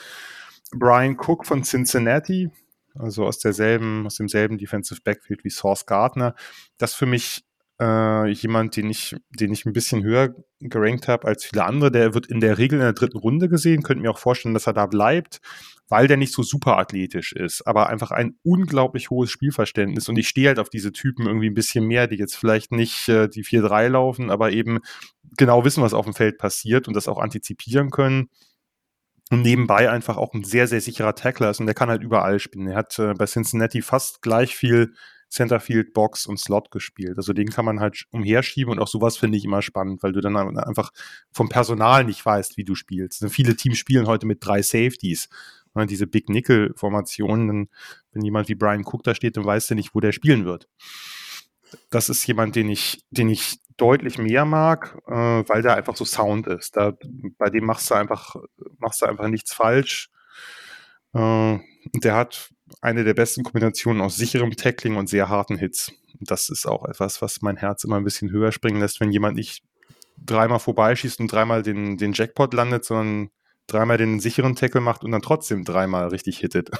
Brian 0.74 1.18
Cook 1.18 1.46
von 1.46 1.64
Cincinnati, 1.64 2.50
also 2.94 3.26
aus 3.26 3.38
derselben, 3.38 4.06
aus 4.06 4.16
demselben 4.16 4.56
Defensive 4.58 5.00
Backfield 5.02 5.44
wie 5.44 5.50
Source 5.50 5.84
Gardner. 5.86 6.34
Das 6.78 6.94
für 6.94 7.06
mich 7.06 7.44
äh, 7.82 8.28
jemand, 8.28 8.76
den 8.76 8.88
ich, 8.90 9.16
den 9.30 9.52
ich 9.52 9.66
ein 9.66 9.72
bisschen 9.72 10.04
höher 10.04 10.34
gerankt 10.60 11.08
habe 11.08 11.26
als 11.26 11.44
viele 11.44 11.64
andere. 11.64 11.90
Der 11.90 12.14
wird 12.14 12.26
in 12.26 12.40
der 12.40 12.58
Regel 12.58 12.78
in 12.78 12.84
der 12.84 12.92
dritten 12.92 13.18
Runde 13.18 13.48
gesehen. 13.48 13.82
Könnte 13.82 14.02
mir 14.02 14.10
auch 14.10 14.18
vorstellen, 14.18 14.54
dass 14.54 14.68
er 14.68 14.72
da 14.72 14.86
bleibt, 14.86 15.40
weil 15.88 16.06
der 16.06 16.16
nicht 16.16 16.32
so 16.32 16.44
super 16.44 16.78
athletisch 16.78 17.32
ist, 17.32 17.66
aber 17.66 17.88
einfach 17.88 18.12
ein 18.12 18.36
unglaublich 18.44 19.10
hohes 19.10 19.30
Spielverständnis. 19.30 20.08
Und 20.08 20.16
ich 20.16 20.28
stehe 20.28 20.48
halt 20.48 20.60
auf 20.60 20.70
diese 20.70 20.92
Typen 20.92 21.26
irgendwie 21.26 21.50
ein 21.50 21.54
bisschen 21.54 21.86
mehr, 21.86 22.06
die 22.06 22.16
jetzt 22.16 22.36
vielleicht 22.36 22.70
nicht 22.70 23.08
äh, 23.08 23.28
die 23.28 23.44
4-3 23.44 23.88
laufen, 23.88 24.30
aber 24.30 24.52
eben 24.52 24.78
genau 25.36 25.64
wissen, 25.64 25.82
was 25.82 25.94
auf 25.94 26.04
dem 26.04 26.14
Feld 26.14 26.38
passiert 26.38 26.86
und 26.86 26.94
das 26.94 27.08
auch 27.08 27.18
antizipieren 27.18 27.90
können 27.90 28.28
und 29.30 29.42
nebenbei 29.42 29.90
einfach 29.90 30.18
auch 30.18 30.34
ein 30.34 30.44
sehr, 30.44 30.68
sehr 30.68 30.80
sicherer 30.80 31.14
Tackler 31.14 31.50
ist 31.50 31.58
und 31.58 31.66
der 31.66 31.74
kann 31.74 31.88
halt 31.88 32.02
überall 32.02 32.38
spielen. 32.38 32.68
Er 32.68 32.76
hat 32.76 32.98
äh, 32.98 33.14
bei 33.14 33.26
Cincinnati 33.26 33.82
fast 33.82 34.22
gleich 34.22 34.54
viel 34.54 34.92
Centerfield, 35.32 35.94
Box 35.94 36.26
und 36.26 36.38
Slot 36.38 36.70
gespielt. 36.70 37.16
Also 37.16 37.32
den 37.32 37.48
kann 37.48 37.64
man 37.64 37.80
halt 37.80 38.04
umherschieben 38.10 38.72
und 38.72 38.78
auch 38.78 38.88
sowas 38.88 39.16
finde 39.16 39.38
ich 39.38 39.44
immer 39.44 39.62
spannend, 39.62 40.02
weil 40.02 40.12
du 40.12 40.20
dann 40.20 40.36
einfach 40.36 40.90
vom 41.32 41.48
Personal 41.48 42.04
nicht 42.04 42.24
weißt, 42.24 42.58
wie 42.58 42.64
du 42.64 42.74
spielst. 42.74 43.22
Also 43.22 43.32
viele 43.32 43.56
Teams 43.56 43.78
spielen 43.78 44.06
heute 44.06 44.26
mit 44.26 44.44
drei 44.44 44.62
Safeties. 44.62 45.28
Und 45.74 45.90
diese 45.90 46.06
Big 46.06 46.28
Nickel-Formationen, 46.28 47.70
wenn 48.12 48.22
jemand 48.22 48.50
wie 48.50 48.54
Brian 48.54 48.84
Cook 48.84 49.04
da 49.04 49.14
steht, 49.14 49.38
dann 49.38 49.46
weißt 49.46 49.70
du 49.70 49.74
nicht, 49.74 49.94
wo 49.94 50.00
der 50.00 50.12
spielen 50.12 50.44
wird. 50.44 50.68
Das 51.88 52.10
ist 52.10 52.26
jemand, 52.26 52.54
den 52.54 52.68
ich, 52.68 53.02
den 53.10 53.30
ich 53.30 53.58
deutlich 53.78 54.18
mehr 54.18 54.44
mag, 54.44 54.98
äh, 55.06 55.14
weil 55.14 55.62
der 55.62 55.76
einfach 55.76 55.96
so 55.96 56.04
Sound 56.04 56.46
ist. 56.46 56.76
Da, 56.76 56.92
bei 57.38 57.48
dem 57.48 57.64
machst 57.64 57.90
du 57.90 57.94
einfach, 57.94 58.36
machst 58.76 59.00
du 59.00 59.06
einfach 59.06 59.28
nichts 59.28 59.54
falsch. 59.54 60.10
Äh, 61.14 61.58
der 61.94 62.14
hat 62.14 62.50
eine 62.80 63.04
der 63.04 63.14
besten 63.14 63.42
Kombinationen 63.42 64.02
aus 64.02 64.16
sicherem 64.16 64.52
Tackling 64.52 64.96
und 64.96 65.08
sehr 65.08 65.28
harten 65.28 65.56
Hits. 65.56 65.92
Das 66.20 66.48
ist 66.48 66.66
auch 66.66 66.84
etwas, 66.84 67.22
was 67.22 67.42
mein 67.42 67.56
Herz 67.56 67.84
immer 67.84 67.96
ein 67.96 68.04
bisschen 68.04 68.30
höher 68.30 68.52
springen 68.52 68.80
lässt, 68.80 69.00
wenn 69.00 69.12
jemand 69.12 69.36
nicht 69.36 69.62
dreimal 70.18 70.60
vorbeischießt 70.60 71.20
und 71.20 71.32
dreimal 71.32 71.62
den, 71.62 71.96
den 71.96 72.12
Jackpot 72.12 72.54
landet, 72.54 72.84
sondern 72.84 73.30
dreimal 73.66 73.98
den 73.98 74.20
sicheren 74.20 74.56
Tackle 74.56 74.80
macht 74.80 75.04
und 75.04 75.12
dann 75.12 75.22
trotzdem 75.22 75.64
dreimal 75.64 76.08
richtig 76.08 76.38
hittet. 76.38 76.70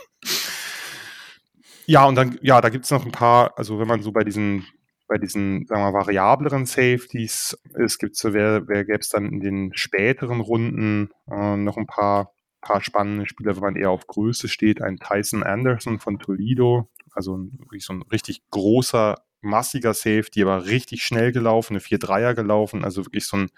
ja, 1.86 2.05
und 2.05 2.14
dann, 2.14 2.39
ja, 2.43 2.60
da 2.60 2.69
gibt 2.69 2.85
es 2.85 2.90
noch 2.90 3.05
ein 3.05 3.12
paar, 3.12 3.59
also 3.59 3.78
wenn 3.78 3.89
man 3.89 4.02
so 4.02 4.12
bei 4.12 4.24
diesen, 4.24 4.66
bei 5.09 5.19
diesen, 5.19 5.66
sagen 5.66 5.82
wir, 5.82 5.93
variableren 5.93 6.66
Safeties 6.66 7.56
ist, 7.74 7.98
gibt 7.98 8.16
so, 8.16 8.32
wer, 8.32 8.66
wer 8.69 8.85
gäbe 8.85 9.01
es 9.01 9.09
dann 9.09 9.27
in 9.27 9.40
den 9.40 9.73
späteren 9.74 10.40
Runden 10.40 11.10
äh, 11.31 11.56
noch 11.56 11.77
ein 11.77 11.86
paar, 11.86 12.32
paar 12.63 12.83
spannende 12.83 13.27
Spieler, 13.27 13.55
wenn 13.57 13.63
man 13.63 13.77
eher 13.77 13.91
auf 13.91 14.07
Größe 14.07 14.49
steht, 14.49 14.81
ein 14.81 14.97
Tyson 14.97 15.43
Anderson 15.43 15.99
von 15.99 16.19
Toledo, 16.19 16.89
also 17.13 17.37
ein, 17.37 17.59
so 17.79 17.93
ein 17.93 18.03
richtig 18.11 18.43
großer 18.51 19.17
massiger 19.43 19.93
Safety, 19.93 20.43
aber 20.43 20.67
richtig 20.67 21.03
schnell 21.03 21.33
gelaufen, 21.33 21.75
eine 21.75 21.81
4-3er 21.81 22.35
gelaufen, 22.35 22.85
also 22.85 23.05
wirklich 23.05 23.27
so 23.27 23.37
ein, 23.37 23.51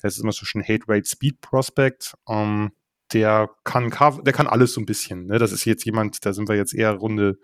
das 0.00 0.14
ist 0.14 0.22
immer 0.22 0.32
so 0.32 0.46
schon 0.46 0.62
Hate 0.62 0.84
Rate 0.88 1.08
Speed 1.08 1.40
Prospect. 1.40 2.14
Ähm, 2.28 2.72
der 3.12 3.50
kann 3.64 3.90
der 4.24 4.32
kann 4.32 4.46
alles 4.46 4.74
so 4.74 4.80
ein 4.80 4.86
bisschen. 4.86 5.26
Ne? 5.26 5.38
Das 5.38 5.52
ist 5.52 5.64
jetzt 5.64 5.84
jemand, 5.84 6.24
da 6.26 6.32
sind 6.32 6.48
wir 6.48 6.56
jetzt 6.56 6.74
eher 6.74 6.92
Runde, 6.92 7.38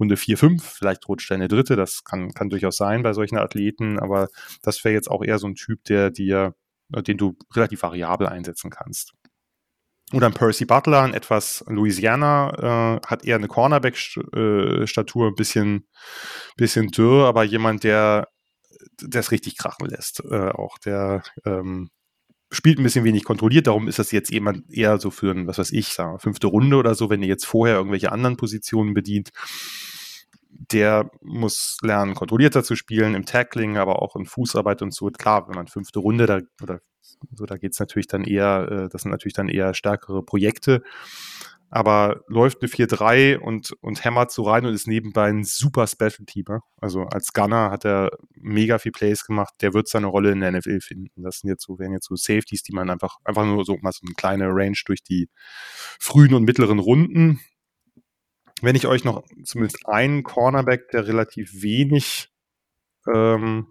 Runde 0.00 0.16
4, 0.16 0.38
5, 0.38 0.64
vielleicht 0.64 1.08
rutscht 1.08 1.30
er 1.30 1.36
eine 1.36 1.48
dritte, 1.48 1.76
das 1.76 2.04
kann, 2.04 2.32
kann 2.32 2.48
durchaus 2.48 2.76
sein 2.76 3.02
bei 3.02 3.12
solchen 3.12 3.36
Athleten, 3.36 3.98
aber 3.98 4.28
das 4.62 4.82
wäre 4.84 4.94
jetzt 4.94 5.10
auch 5.10 5.22
eher 5.22 5.38
so 5.38 5.46
ein 5.46 5.56
Typ, 5.56 5.84
der 5.84 6.10
dir, 6.10 6.54
den 6.88 7.18
du 7.18 7.36
relativ 7.54 7.82
variabel 7.82 8.26
einsetzen 8.26 8.70
kannst. 8.70 9.12
Oder 10.14 10.26
ein 10.26 10.34
Percy 10.34 10.64
Butler, 10.64 11.02
ein 11.02 11.12
etwas 11.12 11.64
Louisiana, 11.66 13.00
äh, 13.02 13.06
hat 13.06 13.24
eher 13.24 13.36
eine 13.36 13.48
Cornerback-Statur, 13.48 15.26
ein 15.26 15.34
bisschen, 15.34 15.88
bisschen 16.56 16.88
dürr, 16.88 17.26
aber 17.26 17.42
jemand, 17.42 17.82
der 17.82 18.28
das 18.98 19.32
richtig 19.32 19.56
krachen 19.56 19.88
lässt. 19.88 20.22
Äh, 20.24 20.50
auch 20.50 20.78
der 20.78 21.22
ähm, 21.44 21.90
spielt 22.52 22.78
ein 22.78 22.84
bisschen 22.84 23.04
wenig 23.04 23.24
kontrolliert, 23.24 23.66
darum 23.66 23.88
ist 23.88 23.98
das 23.98 24.12
jetzt 24.12 24.30
jemand 24.30 24.70
eher 24.70 24.98
so 24.98 25.10
für 25.10 25.32
ein, 25.32 25.46
was 25.46 25.58
weiß 25.58 25.72
ich, 25.72 25.88
sagen 25.88 26.18
fünfte 26.18 26.46
Runde 26.46 26.76
oder 26.76 26.94
so, 26.94 27.10
wenn 27.10 27.22
ihr 27.22 27.28
jetzt 27.28 27.46
vorher 27.46 27.76
irgendwelche 27.76 28.12
anderen 28.12 28.36
Positionen 28.36 28.94
bedient. 28.94 29.30
Der 30.48 31.10
muss 31.20 31.78
lernen, 31.82 32.14
kontrollierter 32.14 32.62
zu 32.62 32.76
spielen, 32.76 33.16
im 33.16 33.26
Tackling, 33.26 33.76
aber 33.76 34.00
auch 34.00 34.14
in 34.14 34.24
Fußarbeit 34.24 34.82
und 34.82 34.94
so. 34.94 35.06
Klar, 35.08 35.48
wenn 35.48 35.56
man 35.56 35.66
fünfte 35.66 35.98
Runde 35.98 36.26
da, 36.26 36.40
oder 36.62 36.78
so, 37.34 37.46
da 37.46 37.56
geht 37.56 37.72
es 37.72 37.80
natürlich 37.80 38.06
dann 38.06 38.24
eher, 38.24 38.68
äh, 38.70 38.88
das 38.88 39.02
sind 39.02 39.10
natürlich 39.10 39.34
dann 39.34 39.48
eher 39.48 39.74
stärkere 39.74 40.22
Projekte. 40.22 40.82
Aber 41.70 42.22
läuft 42.28 42.62
eine 42.62 42.70
4-3 42.70 43.36
und, 43.38 43.72
und 43.80 44.04
hämmert 44.04 44.30
so 44.30 44.44
rein 44.44 44.64
und 44.64 44.74
ist 44.74 44.86
nebenbei 44.86 45.28
ein 45.28 45.42
super 45.42 45.88
Special-Teamer. 45.88 46.60
Also 46.76 47.02
als 47.06 47.32
Gunner 47.32 47.70
hat 47.72 47.84
er 47.84 48.10
mega 48.36 48.78
viel 48.78 48.92
Plays 48.92 49.24
gemacht. 49.24 49.54
Der 49.60 49.74
wird 49.74 49.88
seine 49.88 50.06
Rolle 50.06 50.30
in 50.30 50.40
der 50.40 50.52
NFL 50.52 50.80
finden. 50.80 51.22
Das 51.22 51.40
sind 51.40 51.50
jetzt 51.50 51.64
so, 51.64 51.78
wären 51.80 51.92
jetzt 51.92 52.06
so 52.06 52.14
Safeties, 52.14 52.62
die 52.62 52.72
man 52.72 52.90
einfach, 52.90 53.16
einfach 53.24 53.44
nur 53.44 53.64
so 53.64 53.76
mal 53.78 53.90
so 53.90 54.02
eine 54.06 54.14
kleine 54.14 54.50
Range 54.50 54.78
durch 54.86 55.02
die 55.02 55.28
frühen 55.98 56.34
und 56.34 56.44
mittleren 56.44 56.78
Runden. 56.78 57.40
Wenn 58.62 58.76
ich 58.76 58.86
euch 58.86 59.02
noch 59.02 59.24
zumindest 59.42 59.88
einen 59.88 60.22
Cornerback, 60.22 60.90
der 60.90 61.08
relativ 61.08 61.60
wenig 61.60 62.30
ähm, 63.12 63.66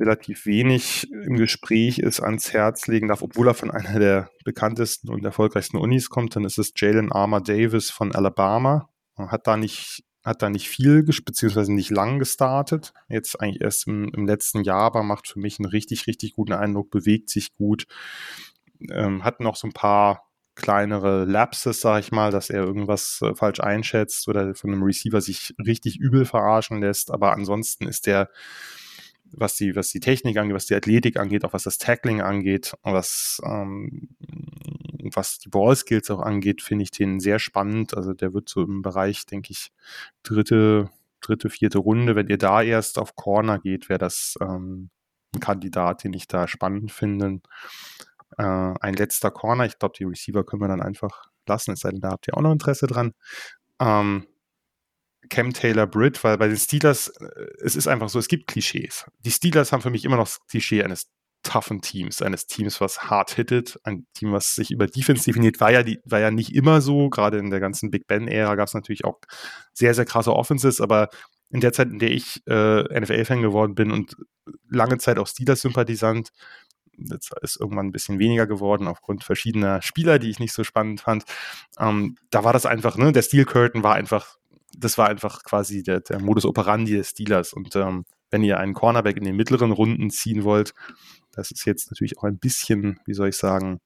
relativ 0.00 0.46
wenig 0.46 1.10
im 1.12 1.36
Gespräch 1.36 1.98
ist, 1.98 2.20
ans 2.20 2.52
Herz 2.52 2.86
legen 2.86 3.08
darf, 3.08 3.22
obwohl 3.22 3.48
er 3.48 3.54
von 3.54 3.70
einer 3.70 3.98
der 3.98 4.30
bekanntesten 4.44 5.10
und 5.10 5.24
erfolgreichsten 5.24 5.76
Unis 5.76 6.08
kommt, 6.08 6.34
dann 6.34 6.44
ist 6.44 6.58
es 6.58 6.72
Jalen 6.74 7.12
Armour 7.12 7.42
Davis 7.42 7.90
von 7.90 8.12
Alabama. 8.12 8.88
Hat 9.16 9.46
da 9.46 9.58
nicht, 9.58 10.02
hat 10.24 10.40
da 10.40 10.48
nicht 10.48 10.68
viel, 10.68 11.02
beziehungsweise 11.02 11.72
nicht 11.72 11.90
lang 11.90 12.18
gestartet. 12.18 12.94
Jetzt 13.08 13.38
eigentlich 13.40 13.60
erst 13.60 13.86
im, 13.86 14.08
im 14.14 14.26
letzten 14.26 14.64
Jahr, 14.64 14.84
aber 14.84 15.02
macht 15.02 15.28
für 15.28 15.38
mich 15.38 15.58
einen 15.58 15.68
richtig, 15.68 16.06
richtig 16.06 16.32
guten 16.32 16.54
Eindruck, 16.54 16.90
bewegt 16.90 17.28
sich 17.28 17.54
gut. 17.54 17.84
Ähm, 18.90 19.22
hat 19.22 19.40
noch 19.40 19.56
so 19.56 19.68
ein 19.68 19.74
paar 19.74 20.30
kleinere 20.54 21.24
Lapses, 21.26 21.80
sag 21.80 22.00
ich 22.00 22.12
mal, 22.12 22.30
dass 22.30 22.48
er 22.48 22.62
irgendwas 22.62 23.20
äh, 23.22 23.34
falsch 23.34 23.60
einschätzt 23.60 24.26
oder 24.28 24.54
von 24.54 24.72
einem 24.72 24.82
Receiver 24.82 25.20
sich 25.20 25.54
richtig 25.64 25.98
übel 25.98 26.24
verarschen 26.24 26.80
lässt. 26.80 27.10
Aber 27.10 27.32
ansonsten 27.32 27.86
ist 27.86 28.06
der 28.06 28.30
was 29.32 29.56
die, 29.56 29.76
was 29.76 29.90
die 29.90 30.00
Technik 30.00 30.36
angeht, 30.36 30.54
was 30.54 30.66
die 30.66 30.74
Athletik 30.74 31.18
angeht, 31.18 31.44
auch 31.44 31.52
was 31.52 31.64
das 31.64 31.78
Tackling 31.78 32.20
angeht, 32.20 32.74
was, 32.82 33.40
ähm, 33.44 34.08
was 35.12 35.38
die 35.38 35.48
Ballskills 35.48 36.10
auch 36.10 36.20
angeht, 36.20 36.62
finde 36.62 36.84
ich 36.84 36.90
den 36.90 37.20
sehr 37.20 37.38
spannend. 37.38 37.96
Also 37.96 38.12
der 38.12 38.34
wird 38.34 38.48
so 38.48 38.62
im 38.62 38.82
Bereich, 38.82 39.26
denke 39.26 39.52
ich, 39.52 39.72
dritte, 40.22 40.90
dritte, 41.20 41.50
vierte 41.50 41.78
Runde. 41.78 42.16
Wenn 42.16 42.28
ihr 42.28 42.38
da 42.38 42.62
erst 42.62 42.98
auf 42.98 43.16
Corner 43.16 43.58
geht, 43.58 43.88
wäre 43.88 43.98
das 43.98 44.36
ähm, 44.40 44.90
ein 45.34 45.40
Kandidat, 45.40 46.04
den 46.04 46.12
ich 46.12 46.26
da 46.26 46.48
spannend 46.48 46.92
finde. 46.92 47.40
Äh, 48.38 48.42
ein 48.42 48.94
letzter 48.94 49.30
Corner, 49.30 49.64
ich 49.64 49.78
glaube, 49.78 49.94
die 49.98 50.04
Receiver 50.04 50.44
können 50.44 50.62
wir 50.62 50.68
dann 50.68 50.82
einfach 50.82 51.30
lassen, 51.46 51.72
es 51.72 51.80
sei 51.80 51.90
denn, 51.90 52.00
da 52.00 52.10
habt 52.10 52.28
ihr 52.28 52.36
auch 52.36 52.42
noch 52.42 52.52
Interesse 52.52 52.86
dran. 52.86 53.12
Ähm, 53.80 54.26
Cam 55.30 55.52
Taylor 55.52 55.86
Britt, 55.86 56.22
weil 56.22 56.36
bei 56.36 56.48
den 56.48 56.56
Steelers, 56.56 57.08
äh, 57.08 57.46
es 57.62 57.76
ist 57.76 57.88
einfach 57.88 58.08
so, 58.08 58.18
es 58.18 58.28
gibt 58.28 58.48
Klischees. 58.48 59.06
Die 59.20 59.30
Steelers 59.30 59.72
haben 59.72 59.80
für 59.80 59.90
mich 59.90 60.04
immer 60.04 60.16
noch 60.16 60.26
das 60.26 60.40
Klischee 60.48 60.82
eines 60.82 61.08
toughen 61.42 61.80
Teams, 61.80 62.20
eines 62.20 62.46
Teams, 62.46 62.80
was 62.80 63.04
hart 63.04 63.30
hittet, 63.30 63.78
ein 63.84 64.06
Team, 64.12 64.32
was 64.32 64.54
sich 64.54 64.70
über 64.70 64.86
Defense 64.86 65.24
definiert, 65.24 65.60
war 65.60 65.72
ja, 65.72 65.82
die, 65.82 66.00
war 66.04 66.20
ja 66.20 66.30
nicht 66.30 66.54
immer 66.54 66.80
so. 66.80 67.08
Gerade 67.08 67.38
in 67.38 67.50
der 67.50 67.60
ganzen 67.60 67.90
Big 67.90 68.06
Ben-Ära 68.06 68.56
gab 68.56 68.68
es 68.68 68.74
natürlich 68.74 69.04
auch 69.04 69.18
sehr, 69.72 69.94
sehr 69.94 70.04
krasse 70.04 70.34
Offenses, 70.34 70.80
aber 70.80 71.08
in 71.50 71.60
der 71.60 71.72
Zeit, 71.72 71.88
in 71.88 71.98
der 71.98 72.10
ich 72.10 72.42
äh, 72.46 73.00
NFL-Fan 73.00 73.42
geworden 73.42 73.74
bin 73.74 73.90
und 73.90 74.16
lange 74.68 74.98
Zeit 74.98 75.18
auch 75.18 75.26
Steelers-Sympathisant, 75.26 76.30
das 76.96 77.30
ist 77.40 77.58
irgendwann 77.58 77.86
ein 77.86 77.92
bisschen 77.92 78.18
weniger 78.18 78.46
geworden 78.46 78.86
aufgrund 78.86 79.24
verschiedener 79.24 79.80
Spieler, 79.82 80.18
die 80.18 80.30
ich 80.30 80.38
nicht 80.38 80.52
so 80.52 80.64
spannend 80.64 81.00
fand. 81.00 81.24
Ähm, 81.78 82.16
da 82.30 82.44
war 82.44 82.52
das 82.52 82.66
einfach, 82.66 82.96
ne, 82.96 83.12
der 83.12 83.22
Steel 83.22 83.46
Curtain 83.46 83.82
war 83.82 83.94
einfach 83.94 84.36
das 84.76 84.98
war 84.98 85.08
einfach 85.08 85.42
quasi 85.42 85.82
der, 85.82 86.00
der 86.00 86.20
Modus 86.20 86.44
operandi 86.44 86.96
des 86.96 87.10
Steelers. 87.10 87.52
Und 87.52 87.74
ähm, 87.76 88.04
wenn 88.30 88.42
ihr 88.42 88.58
einen 88.58 88.74
Cornerback 88.74 89.16
in 89.16 89.24
den 89.24 89.36
mittleren 89.36 89.72
Runden 89.72 90.10
ziehen 90.10 90.44
wollt, 90.44 90.74
das 91.32 91.50
ist 91.50 91.64
jetzt 91.64 91.90
natürlich 91.90 92.18
auch 92.18 92.24
ein 92.24 92.38
bisschen, 92.38 93.00
wie 93.06 93.14
soll 93.14 93.28
ich 93.28 93.36
sagen, 93.36 93.80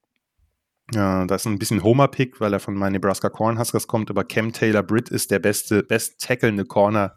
ja, 0.93 1.25
das 1.27 1.43
ist 1.43 1.47
ein 1.47 1.59
bisschen 1.59 1.83
Homer-Pick, 1.83 2.41
weil 2.41 2.53
er 2.53 2.61
von 2.61 2.75
meinen 2.75 2.93
Nebraska 2.93 3.31
Cornhuskers 3.31 3.87
kommt, 3.87 4.11
aber 4.11 4.25
Cam 4.25 4.53
Taylor 4.53 4.83
Britt 4.83 5.09
ist 5.09 5.31
der 5.31 5.39
beste, 5.39 5.83
best 5.83 6.21
tackelnde 6.21 6.67
Corner 6.67 7.17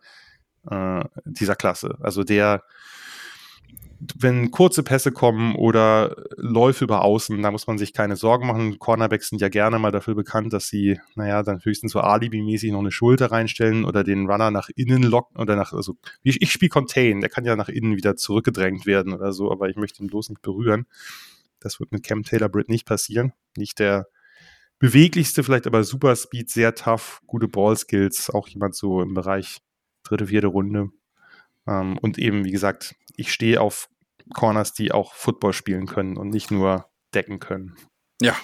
äh, 0.70 1.04
dieser 1.26 1.56
Klasse. 1.56 1.98
Also 2.00 2.24
der 2.24 2.64
wenn 4.00 4.52
kurze 4.52 4.84
Pässe 4.84 5.12
kommen 5.12 5.56
oder 5.56 6.16
Läufe 6.38 6.84
über 6.84 7.04
Außen, 7.04 7.42
da 7.42 7.52
muss 7.52 7.68
man 7.68 7.78
sich 7.78 7.94
keine 7.94 8.16
Sorgen 8.16 8.48
machen. 8.48 8.78
Cornerbacks 8.80 9.30
sind 9.30 9.42
ja 9.42 9.50
gerne 9.50 9.80
mal 9.80 9.92
dafür 9.92 10.14
bekannt, 10.14 10.54
dass 10.54 10.68
sie, 10.68 11.00
naja, 11.16 11.42
dann 11.44 11.64
höchstens 11.64 11.94
so 11.94 12.00
alibi-mäßig 12.00 12.72
noch 12.72 12.80
eine 12.80 12.92
Schulter 12.92 13.32
reinstellen 13.32 13.86
oder 13.86 14.04
den 14.04 14.30
Runner 14.30 14.52
nach 14.52 14.70
innen 14.76 15.04
locken 15.04 15.38
oder 15.42 15.56
nach, 15.56 15.74
also 15.74 15.96
ich, 16.24 16.42
ich 16.42 16.52
spiele 16.52 16.70
Contain, 16.70 17.22
der 17.22 17.30
kann 17.30 17.46
ja 17.46 17.56
nach 17.56 17.70
innen 17.70 17.96
wieder 17.96 18.16
zurückgedrängt 18.16 18.86
werden 18.86 19.14
oder 19.14 19.34
so, 19.34 19.52
aber 19.52 19.70
ich 19.70 19.76
möchte 19.78 20.04
ihn 20.04 20.08
bloß 20.08 20.30
nicht 20.30 20.42
berühren. 20.42 20.86
Das 21.60 21.80
wird 21.80 21.92
mit 21.92 22.04
Cam 22.04 22.24
Taylor 22.24 22.50
Britt 22.50 22.70
nicht 22.70 22.86
passieren. 22.86 23.34
Nicht 23.56 23.80
der 23.80 24.08
beweglichste, 24.80 25.44
vielleicht 25.44 25.66
aber 25.66 25.84
super 25.84 26.16
Speed, 26.16 26.52
sehr 26.52 26.76
tough, 26.76 27.22
gute 27.26 27.48
Ballskills, 27.48 28.30
auch 28.30 28.48
jemand 28.48 28.76
so 28.76 29.02
im 29.02 29.14
Bereich 29.16 29.60
dritte, 30.04 30.28
vierte 30.28 30.48
Runde. 30.48 30.90
Ähm, 31.68 31.98
und 31.98 32.18
eben, 32.18 32.46
wie 32.46 32.52
gesagt, 32.52 32.96
ich 33.16 33.32
stehe 33.32 33.62
auf 33.62 33.90
Corners, 34.34 34.74
die 34.74 34.92
auch 34.92 35.14
Football 35.14 35.54
spielen 35.54 35.86
können 35.86 36.18
und 36.18 36.30
nicht 36.30 36.52
nur 36.52 36.86
decken 37.14 37.40
können. 37.40 37.76
Ja, 38.22 38.36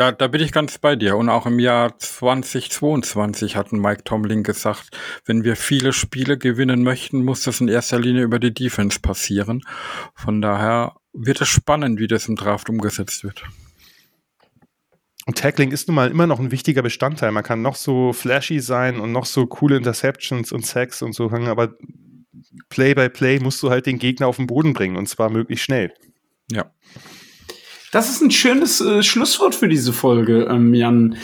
da, 0.00 0.12
da 0.12 0.28
bin 0.28 0.40
ich 0.40 0.52
ganz 0.52 0.78
bei 0.78 0.96
dir. 0.96 1.16
Und 1.18 1.28
auch 1.28 1.44
im 1.44 1.58
Jahr 1.58 1.98
2022 1.98 3.54
hat 3.54 3.70
Mike 3.72 4.04
Tomlin 4.04 4.42
gesagt, 4.42 4.96
wenn 5.26 5.44
wir 5.44 5.56
viele 5.56 5.92
Spiele 5.92 6.38
gewinnen 6.38 6.82
möchten, 6.82 7.22
muss 7.22 7.42
das 7.42 7.60
in 7.60 7.68
erster 7.68 7.98
Linie 7.98 8.22
über 8.22 8.38
die 8.38 8.54
Defense 8.54 9.00
passieren. 9.00 9.62
Von 10.14 10.40
daher 10.40 10.94
wird 11.12 11.42
es 11.42 11.48
spannend, 11.48 12.00
wie 12.00 12.06
das 12.06 12.28
im 12.28 12.36
Draft 12.36 12.70
umgesetzt 12.70 13.24
wird. 13.24 13.44
Und 15.26 15.36
Tackling 15.36 15.70
ist 15.70 15.86
nun 15.86 15.96
mal 15.96 16.10
immer 16.10 16.26
noch 16.26 16.40
ein 16.40 16.50
wichtiger 16.50 16.80
Bestandteil. 16.80 17.30
Man 17.30 17.44
kann 17.44 17.60
noch 17.60 17.76
so 17.76 18.14
flashy 18.14 18.60
sein 18.60 19.00
und 19.00 19.12
noch 19.12 19.26
so 19.26 19.46
coole 19.46 19.76
Interceptions 19.76 20.50
und 20.50 20.64
Sacks 20.64 21.02
und 21.02 21.14
so 21.14 21.30
aber 21.30 21.74
Play 22.68 22.94
by 22.94 23.08
Play 23.08 23.38
musst 23.40 23.62
du 23.62 23.70
halt 23.70 23.86
den 23.86 23.98
Gegner 23.98 24.26
auf 24.26 24.36
den 24.36 24.46
Boden 24.46 24.72
bringen 24.72 24.96
und 24.96 25.08
zwar 25.08 25.30
möglichst 25.30 25.64
schnell. 25.64 25.92
Ja. 26.50 26.70
Das 27.92 28.08
ist 28.08 28.22
ein 28.22 28.30
schönes 28.30 28.80
äh, 28.80 29.02
Schlusswort 29.02 29.54
für 29.54 29.68
diese 29.68 29.92
Folge, 29.92 30.46
ähm, 30.48 30.74
Jan. 30.74 31.16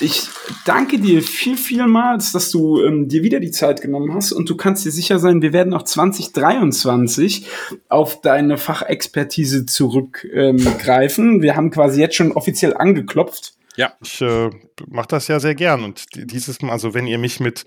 Ich 0.00 0.26
danke 0.64 0.98
dir 0.98 1.22
viel, 1.22 1.56
vielmals, 1.56 2.32
dass 2.32 2.50
du 2.50 2.82
ähm, 2.82 3.08
dir 3.08 3.22
wieder 3.22 3.40
die 3.40 3.50
Zeit 3.50 3.82
genommen 3.82 4.14
hast 4.14 4.32
und 4.32 4.48
du 4.48 4.56
kannst 4.56 4.86
dir 4.86 4.90
sicher 4.90 5.18
sein, 5.18 5.42
wir 5.42 5.52
werden 5.52 5.74
auch 5.74 5.82
2023 5.82 7.46
auf 7.88 8.22
deine 8.22 8.56
Fachexpertise 8.56 9.66
zurückgreifen. 9.66 11.34
Ähm, 11.34 11.42
wir 11.42 11.56
haben 11.56 11.70
quasi 11.70 12.00
jetzt 12.00 12.16
schon 12.16 12.32
offiziell 12.32 12.74
angeklopft 12.74 13.54
Ja. 13.76 13.92
Ich 14.02 14.22
äh, 14.22 14.50
mache 14.88 15.08
das 15.08 15.28
ja 15.28 15.38
sehr 15.38 15.54
gern. 15.54 15.84
Und 15.84 16.06
dieses 16.14 16.62
Mal, 16.62 16.72
also 16.72 16.94
wenn 16.94 17.06
ihr 17.06 17.18
mich 17.18 17.38
mit 17.38 17.66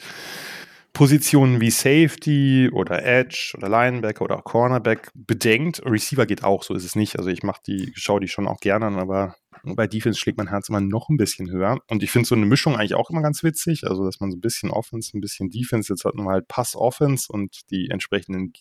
Positionen 0.97 1.61
wie 1.61 1.69
Safety 1.69 2.71
oder 2.73 3.05
Edge 3.05 3.53
oder 3.55 3.69
Linebacker 3.69 4.23
oder 4.23 4.41
Cornerback 4.41 5.11
bedenkt, 5.13 5.79
Receiver 5.85 6.25
geht 6.25 6.43
auch, 6.43 6.63
so 6.63 6.73
ist 6.73 6.85
es 6.85 6.95
nicht. 6.95 7.19
Also 7.19 7.29
ich 7.29 7.43
mache 7.43 7.61
die, 7.67 7.91
schaue 7.93 8.19
die 8.19 8.27
schon 8.27 8.47
auch 8.47 8.59
gerne 8.59 8.87
an, 8.87 8.95
aber 8.95 9.35
bei 9.63 9.85
Defense 9.85 10.19
schlägt 10.19 10.39
mein 10.39 10.47
Herz 10.47 10.69
immer 10.69 10.81
noch 10.81 11.09
ein 11.09 11.17
bisschen 11.17 11.51
höher. 11.51 11.77
Und 11.87 12.01
ich 12.01 12.09
finde 12.09 12.27
so 12.27 12.33
eine 12.33 12.47
Mischung 12.47 12.75
eigentlich 12.75 12.95
auch 12.95 13.11
immer 13.11 13.21
ganz 13.21 13.43
witzig. 13.43 13.83
Also, 13.83 14.05
dass 14.05 14.19
man 14.19 14.31
so 14.31 14.37
ein 14.37 14.41
bisschen 14.41 14.71
Offense, 14.71 15.15
ein 15.15 15.21
bisschen 15.21 15.51
Defense, 15.51 15.93
jetzt 15.93 16.03
hat 16.03 16.15
man 16.15 16.29
halt 16.29 16.47
Pass-Offense 16.47 17.31
und 17.31 17.69
die 17.69 17.91
entsprechenden 17.91 18.53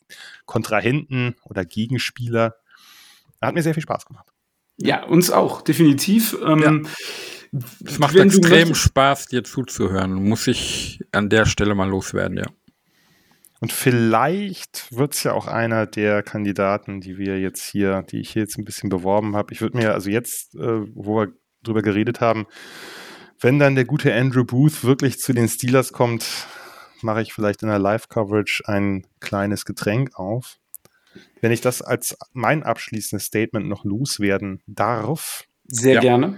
Kontrahenten 0.44 1.36
oder 1.42 1.64
Gegenspieler. 1.64 2.56
Hat 3.40 3.54
mir 3.54 3.62
sehr 3.62 3.72
viel 3.72 3.82
Spaß 3.82 4.04
gemacht. 4.04 4.35
Ja, 4.78 5.04
uns 5.04 5.30
auch, 5.30 5.62
definitiv. 5.62 6.36
Ähm, 6.44 6.60
ja. 6.60 7.60
Es 7.84 7.98
macht 7.98 8.16
extrem 8.16 8.74
Spaß, 8.74 9.26
dir 9.26 9.44
zuzuhören. 9.44 10.12
Muss 10.12 10.46
ich 10.46 11.00
an 11.12 11.30
der 11.30 11.46
Stelle 11.46 11.74
mal 11.74 11.88
loswerden, 11.88 12.38
ja. 12.38 12.46
Und 13.60 13.72
vielleicht 13.72 14.94
wird 14.94 15.14
es 15.14 15.22
ja 15.22 15.32
auch 15.32 15.46
einer 15.46 15.86
der 15.86 16.22
Kandidaten, 16.22 17.00
die 17.00 17.16
wir 17.16 17.40
jetzt 17.40 17.64
hier, 17.64 18.02
die 18.02 18.20
ich 18.20 18.30
hier 18.30 18.42
jetzt 18.42 18.58
ein 18.58 18.64
bisschen 18.64 18.90
beworben 18.90 19.34
habe. 19.34 19.54
Ich 19.54 19.62
würde 19.62 19.78
mir 19.78 19.94
also 19.94 20.10
jetzt, 20.10 20.54
äh, 20.56 20.82
wo 20.94 21.16
wir 21.16 21.32
drüber 21.62 21.80
geredet 21.80 22.20
haben, 22.20 22.46
wenn 23.40 23.58
dann 23.58 23.74
der 23.74 23.84
gute 23.84 24.14
Andrew 24.14 24.44
Booth 24.44 24.84
wirklich 24.84 25.18
zu 25.18 25.32
den 25.32 25.48
Steelers 25.48 25.92
kommt, 25.92 26.26
mache 27.02 27.22
ich 27.22 27.32
vielleicht 27.32 27.62
in 27.62 27.68
der 27.68 27.78
Live-Coverage 27.78 28.64
ein 28.66 29.06
kleines 29.20 29.64
Getränk 29.64 30.18
auf. 30.18 30.58
Wenn 31.40 31.52
ich 31.52 31.60
das 31.60 31.82
als 31.82 32.16
mein 32.32 32.62
abschließendes 32.62 33.26
Statement 33.26 33.68
noch 33.68 33.84
loswerden 33.84 34.62
darf. 34.66 35.44
Sehr 35.64 35.94
ja. 35.94 36.00
gerne. 36.00 36.36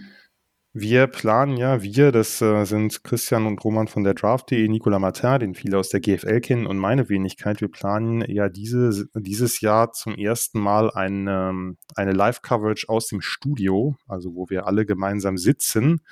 Wir 0.74 1.06
planen 1.06 1.56
ja, 1.56 1.82
wir, 1.82 2.12
das 2.12 2.40
äh, 2.40 2.64
sind 2.64 3.02
Christian 3.02 3.46
und 3.46 3.64
Roman 3.64 3.88
von 3.88 4.04
der 4.04 4.14
Draft.de, 4.14 4.68
Nicolas 4.68 5.00
Martin, 5.00 5.40
den 5.40 5.54
viele 5.54 5.78
aus 5.78 5.88
der 5.88 6.00
GFL 6.00 6.40
kennen 6.40 6.66
und 6.66 6.78
meine 6.78 7.08
Wenigkeit. 7.08 7.60
Wir 7.60 7.70
planen 7.70 8.22
ja 8.30 8.48
diese, 8.48 9.08
dieses 9.14 9.60
Jahr 9.60 9.92
zum 9.92 10.14
ersten 10.14 10.60
Mal 10.60 10.90
eine, 10.90 11.48
ähm, 11.50 11.78
eine 11.96 12.12
Live-Coverage 12.12 12.88
aus 12.88 13.08
dem 13.08 13.22
Studio, 13.22 13.96
also 14.06 14.34
wo 14.34 14.50
wir 14.50 14.66
alle 14.66 14.84
gemeinsam 14.86 15.38
sitzen, 15.38 16.02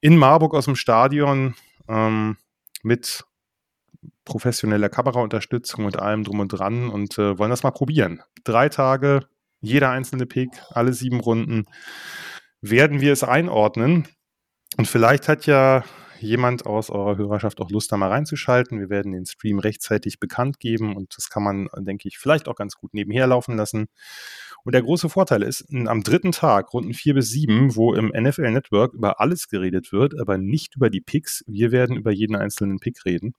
in 0.00 0.16
Marburg 0.16 0.54
aus 0.54 0.66
dem 0.66 0.76
Stadion 0.76 1.54
ähm, 1.88 2.36
mit 2.82 3.24
professioneller 4.24 4.88
Kameraunterstützung 4.88 5.84
und 5.84 5.98
allem 5.98 6.24
drum 6.24 6.40
und 6.40 6.48
dran 6.48 6.88
und 6.88 7.18
äh, 7.18 7.38
wollen 7.38 7.50
das 7.50 7.62
mal 7.62 7.70
probieren. 7.70 8.22
Drei 8.44 8.68
Tage, 8.68 9.26
jeder 9.60 9.90
einzelne 9.90 10.26
Pick, 10.26 10.50
alle 10.70 10.92
sieben 10.92 11.20
Runden 11.20 11.66
werden 12.60 13.00
wir 13.00 13.12
es 13.12 13.24
einordnen. 13.24 14.06
Und 14.76 14.86
vielleicht 14.86 15.28
hat 15.28 15.46
ja 15.46 15.84
jemand 16.20 16.66
aus 16.66 16.90
eurer 16.90 17.16
Hörerschaft 17.16 17.60
auch 17.60 17.70
Lust, 17.70 17.92
da 17.92 17.96
mal 17.96 18.10
reinzuschalten. 18.10 18.80
Wir 18.80 18.90
werden 18.90 19.12
den 19.12 19.26
Stream 19.26 19.58
rechtzeitig 19.58 20.18
bekannt 20.20 20.58
geben 20.60 20.96
und 20.96 21.16
das 21.16 21.30
kann 21.30 21.42
man, 21.42 21.68
denke 21.76 22.08
ich, 22.08 22.18
vielleicht 22.18 22.48
auch 22.48 22.56
ganz 22.56 22.74
gut 22.74 22.94
nebenher 22.94 23.26
laufen 23.26 23.56
lassen. 23.56 23.88
Und 24.64 24.74
der 24.74 24.82
große 24.82 25.08
Vorteil 25.08 25.42
ist, 25.42 25.66
am 25.72 26.02
dritten 26.02 26.32
Tag, 26.32 26.72
Runden 26.74 26.94
vier 26.94 27.14
bis 27.14 27.30
sieben, 27.30 27.74
wo 27.74 27.94
im 27.94 28.08
NFL 28.08 28.50
Network 28.50 28.94
über 28.94 29.20
alles 29.20 29.48
geredet 29.48 29.92
wird, 29.92 30.18
aber 30.20 30.38
nicht 30.38 30.76
über 30.76 30.90
die 30.90 31.00
Picks. 31.00 31.44
Wir 31.46 31.72
werden 31.72 31.96
über 31.96 32.10
jeden 32.10 32.36
einzelnen 32.36 32.78
Pick 32.78 33.04
reden 33.04 33.34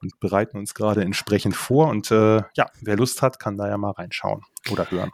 und 0.00 0.18
bereiten 0.20 0.58
uns 0.58 0.74
gerade 0.74 1.02
entsprechend 1.02 1.56
vor. 1.56 1.88
Und 1.88 2.10
äh, 2.10 2.42
ja, 2.56 2.70
wer 2.80 2.96
Lust 2.96 3.22
hat, 3.22 3.38
kann 3.38 3.56
da 3.56 3.68
ja 3.68 3.76
mal 3.76 3.90
reinschauen 3.90 4.42
oder 4.70 4.90
hören. 4.90 5.10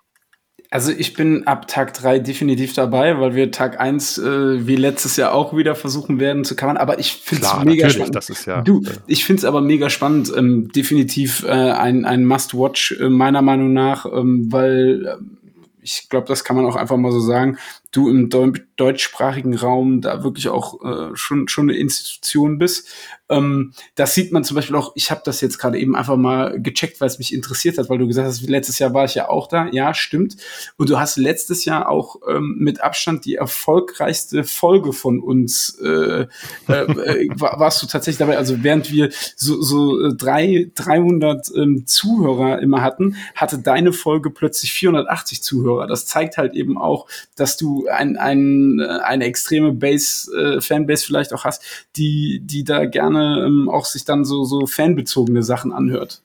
Also 0.70 0.90
ich 0.90 1.14
bin 1.14 1.47
ab 1.47 1.68
Tag 1.68 1.94
3 1.94 2.18
definitiv 2.18 2.72
dabei, 2.72 3.20
weil 3.20 3.36
wir 3.36 3.52
Tag 3.52 3.78
1 3.78 4.18
äh, 4.18 4.66
wie 4.66 4.74
letztes 4.74 5.16
Jahr 5.16 5.32
auch 5.32 5.56
wieder 5.56 5.76
versuchen 5.76 6.18
werden 6.18 6.44
zu 6.44 6.56
covern. 6.56 6.76
Aber 6.76 6.98
ich 6.98 7.12
finde 7.12 7.47
es 7.47 7.64
mega 7.64 7.90
spannend. 7.90 8.16
Das 8.16 8.28
ist 8.28 8.44
ja, 8.47 8.60
du, 8.60 8.82
ich 9.06 9.24
finde 9.24 9.39
es 9.39 9.44
aber 9.44 9.60
mega 9.60 9.89
spannend. 9.89 10.32
Ähm, 10.36 10.72
definitiv 10.74 11.44
äh, 11.44 11.51
ein, 11.51 12.05
ein 12.05 12.24
Must-Watch 12.24 12.98
äh, 13.01 13.09
meiner 13.09 13.40
Meinung 13.40 13.72
nach, 13.72 14.06
ähm, 14.06 14.48
weil 14.51 15.06
äh, 15.06 15.43
ich 15.85 16.09
glaube, 16.09 16.27
das 16.27 16.43
kann 16.43 16.56
man 16.56 16.66
auch 16.66 16.77
einfach 16.77 16.97
mal 16.97 17.12
so 17.12 17.20
sagen 17.20 17.59
du 17.94 18.10
im 18.10 18.28
deutschsprachigen 18.76 19.54
Raum 19.54 20.00
da 20.00 20.24
wirklich 20.24 20.48
auch 20.48 20.82
äh, 20.84 21.14
schon, 21.14 21.46
schon 21.46 21.70
eine 21.70 21.78
Institution 21.78 22.58
bist. 22.58 22.88
Ähm, 23.28 23.72
das 23.94 24.14
sieht 24.14 24.32
man 24.32 24.42
zum 24.42 24.56
Beispiel 24.56 24.74
auch, 24.74 24.92
ich 24.96 25.10
habe 25.12 25.22
das 25.24 25.40
jetzt 25.40 25.58
gerade 25.58 25.78
eben 25.78 25.94
einfach 25.94 26.16
mal 26.16 26.60
gecheckt, 26.60 27.00
weil 27.00 27.06
es 27.06 27.18
mich 27.18 27.32
interessiert 27.32 27.78
hat, 27.78 27.88
weil 27.88 27.98
du 27.98 28.08
gesagt 28.08 28.26
hast, 28.26 28.42
letztes 28.42 28.80
Jahr 28.80 28.92
war 28.92 29.04
ich 29.04 29.14
ja 29.14 29.28
auch 29.28 29.46
da. 29.46 29.68
Ja, 29.70 29.94
stimmt. 29.94 30.36
Und 30.76 30.90
du 30.90 30.98
hast 30.98 31.16
letztes 31.16 31.64
Jahr 31.64 31.88
auch 31.88 32.16
ähm, 32.28 32.56
mit 32.58 32.80
Abstand 32.82 33.24
die 33.24 33.36
erfolgreichste 33.36 34.42
Folge 34.42 34.92
von 34.92 35.20
uns, 35.20 35.78
äh, 35.82 36.26
äh, 36.68 36.72
äh 36.72 37.28
warst 37.38 37.80
du 37.80 37.86
tatsächlich 37.86 38.18
dabei. 38.18 38.36
Also 38.36 38.62
während 38.64 38.90
wir 38.90 39.10
so, 39.36 39.62
so 39.62 40.00
äh, 40.00 40.16
drei, 40.16 40.70
300 40.74 41.52
ähm, 41.56 41.86
Zuhörer 41.86 42.60
immer 42.60 42.82
hatten, 42.82 43.16
hatte 43.36 43.58
deine 43.58 43.92
Folge 43.92 44.30
plötzlich 44.30 44.72
480 44.72 45.42
Zuhörer. 45.42 45.86
Das 45.86 46.06
zeigt 46.06 46.36
halt 46.36 46.54
eben 46.54 46.76
auch, 46.76 47.06
dass 47.36 47.56
du 47.56 47.84
ein, 47.89 48.16
ein, 48.16 48.81
äh, 48.81 49.01
eine 49.02 49.24
extreme 49.24 49.73
Base, 49.73 50.31
äh, 50.36 50.61
Fanbase 50.61 51.05
vielleicht 51.05 51.32
auch 51.32 51.44
hast, 51.44 51.62
die, 51.97 52.40
die 52.43 52.65
da 52.65 52.85
gerne 52.86 53.44
ähm, 53.47 53.69
auch 53.69 53.85
sich 53.85 54.05
dann 54.05 54.24
so, 54.24 54.44
so 54.44 54.66
fanbezogene 54.66 55.43
Sachen 55.43 55.73
anhört. 55.73 56.20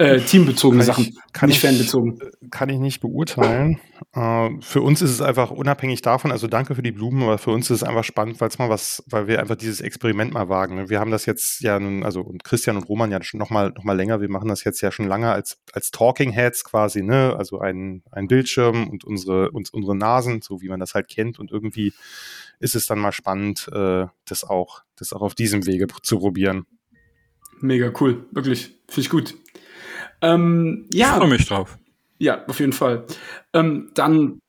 Äh, 0.00 0.18
teambezogene 0.18 0.82
kann 0.82 0.86
Sachen, 0.86 1.04
ich, 1.04 1.32
kann 1.34 1.48
nicht 1.50 1.62
ich, 1.62 1.68
fanbezogen. 1.68 2.18
Kann 2.50 2.70
ich 2.70 2.78
nicht 2.78 3.00
beurteilen. 3.00 3.78
Äh, 4.14 4.48
für 4.62 4.80
uns 4.80 5.02
ist 5.02 5.10
es 5.10 5.20
einfach 5.20 5.50
unabhängig 5.50 6.00
davon, 6.00 6.32
also 6.32 6.46
danke 6.46 6.74
für 6.74 6.80
die 6.80 6.90
Blumen, 6.90 7.22
aber 7.22 7.36
für 7.36 7.50
uns 7.50 7.70
ist 7.70 7.82
es 7.82 7.82
einfach 7.82 8.02
spannend, 8.02 8.40
weil 8.40 8.48
es 8.48 8.58
mal 8.58 8.70
was, 8.70 9.04
weil 9.10 9.26
wir 9.26 9.40
einfach 9.40 9.56
dieses 9.56 9.82
Experiment 9.82 10.32
mal 10.32 10.48
wagen. 10.48 10.76
Ne? 10.76 10.88
Wir 10.88 11.00
haben 11.00 11.10
das 11.10 11.26
jetzt 11.26 11.60
ja 11.60 11.78
nun, 11.78 12.02
also 12.02 12.22
und 12.22 12.44
Christian 12.44 12.78
und 12.78 12.88
Roman 12.88 13.10
ja 13.10 13.22
schon 13.22 13.36
noch 13.36 13.50
mal, 13.50 13.72
noch 13.76 13.84
mal 13.84 13.92
länger, 13.92 14.22
wir 14.22 14.30
machen 14.30 14.48
das 14.48 14.64
jetzt 14.64 14.80
ja 14.80 14.90
schon 14.90 15.06
lange 15.06 15.32
als, 15.32 15.58
als 15.74 15.90
Talking 15.90 16.30
Heads 16.30 16.64
quasi, 16.64 17.02
ne? 17.02 17.36
Also 17.36 17.58
ein, 17.58 18.02
ein 18.10 18.26
Bildschirm 18.26 18.88
und 18.88 19.04
unsere, 19.04 19.50
uns, 19.50 19.68
unsere 19.68 19.94
Nasen, 19.94 20.40
so 20.40 20.62
wie 20.62 20.70
man 20.70 20.80
das 20.80 20.94
halt 20.94 21.08
kennt. 21.08 21.38
Und 21.38 21.50
irgendwie 21.50 21.92
ist 22.58 22.74
es 22.74 22.86
dann 22.86 23.00
mal 23.00 23.12
spannend, 23.12 23.68
äh, 23.70 24.06
das 24.26 24.44
auch, 24.44 24.80
das 24.96 25.12
auch 25.12 25.20
auf 25.20 25.34
diesem 25.34 25.66
Wege 25.66 25.88
zu 26.02 26.20
probieren. 26.20 26.64
Mega 27.60 27.92
cool, 28.00 28.24
wirklich. 28.32 28.78
Finde 28.88 29.00
ich 29.02 29.10
gut. 29.10 29.34
Ähm, 30.22 30.88
ja. 30.92 31.12
Ich 31.12 31.16
freue 31.16 31.28
mich 31.28 31.46
drauf. 31.46 31.78
Ja, 32.18 32.44
auf 32.46 32.60
jeden 32.60 32.72
Fall. 32.72 33.06
Ähm, 33.52 33.90
dann. 33.94 34.40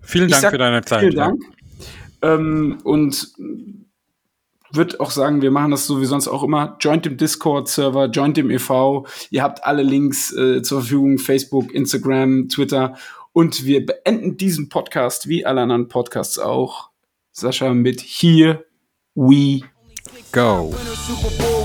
Vielen 0.00 0.28
Dank 0.28 0.42
sag, 0.42 0.52
für 0.52 0.58
deine 0.58 0.82
Zeit. 0.82 1.00
Vielen 1.00 1.16
Dank. 1.16 1.42
Ähm, 2.22 2.78
und 2.84 3.32
würde 4.70 5.00
auch 5.00 5.10
sagen, 5.10 5.42
wir 5.42 5.50
machen 5.50 5.70
das 5.70 5.86
so 5.86 6.00
wie 6.00 6.04
sonst 6.06 6.28
auch 6.28 6.42
immer. 6.42 6.76
Joint 6.80 7.06
im 7.06 7.16
Discord-Server, 7.16 8.06
joint 8.06 8.38
im 8.38 8.50
e.V. 8.50 9.06
Ihr 9.30 9.42
habt 9.42 9.64
alle 9.64 9.82
Links 9.82 10.32
äh, 10.32 10.62
zur 10.62 10.80
Verfügung: 10.80 11.18
Facebook, 11.18 11.72
Instagram, 11.74 12.48
Twitter. 12.48 12.96
Und 13.32 13.64
wir 13.64 13.84
beenden 13.84 14.36
diesen 14.36 14.68
Podcast 14.68 15.28
wie 15.28 15.44
alle 15.44 15.62
anderen 15.62 15.88
Podcasts 15.88 16.38
auch. 16.38 16.90
Sascha 17.32 17.74
mit 17.74 18.00
Here 18.00 18.64
We 19.16 19.62
Go. 20.32 20.70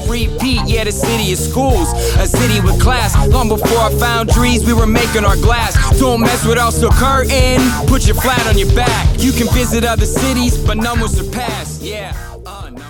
repeat. 0.07 0.61
Yeah, 0.65 0.83
the 0.83 0.91
city 0.91 1.31
is 1.31 1.49
schools, 1.49 1.91
a 2.17 2.27
city 2.27 2.61
with 2.61 2.79
class. 2.81 3.15
Long 3.27 3.49
before 3.49 3.79
I 3.79 3.91
found 3.99 4.29
trees, 4.29 4.65
we 4.65 4.73
were 4.73 4.87
making 4.87 5.25
our 5.25 5.35
glass. 5.35 5.73
Don't 5.99 6.21
mess 6.21 6.45
with 6.45 6.57
us, 6.57 6.79
curtain. 6.99 7.59
Put 7.87 8.05
your 8.05 8.15
flat 8.15 8.45
on 8.47 8.57
your 8.57 8.73
back. 8.75 9.07
You 9.19 9.31
can 9.31 9.47
visit 9.53 9.83
other 9.83 10.05
cities, 10.05 10.57
but 10.57 10.77
none 10.77 10.99
will 10.99 11.09
surpass. 11.09 11.81
Yeah, 11.81 12.15
uh, 12.45 12.69
no 12.71 12.88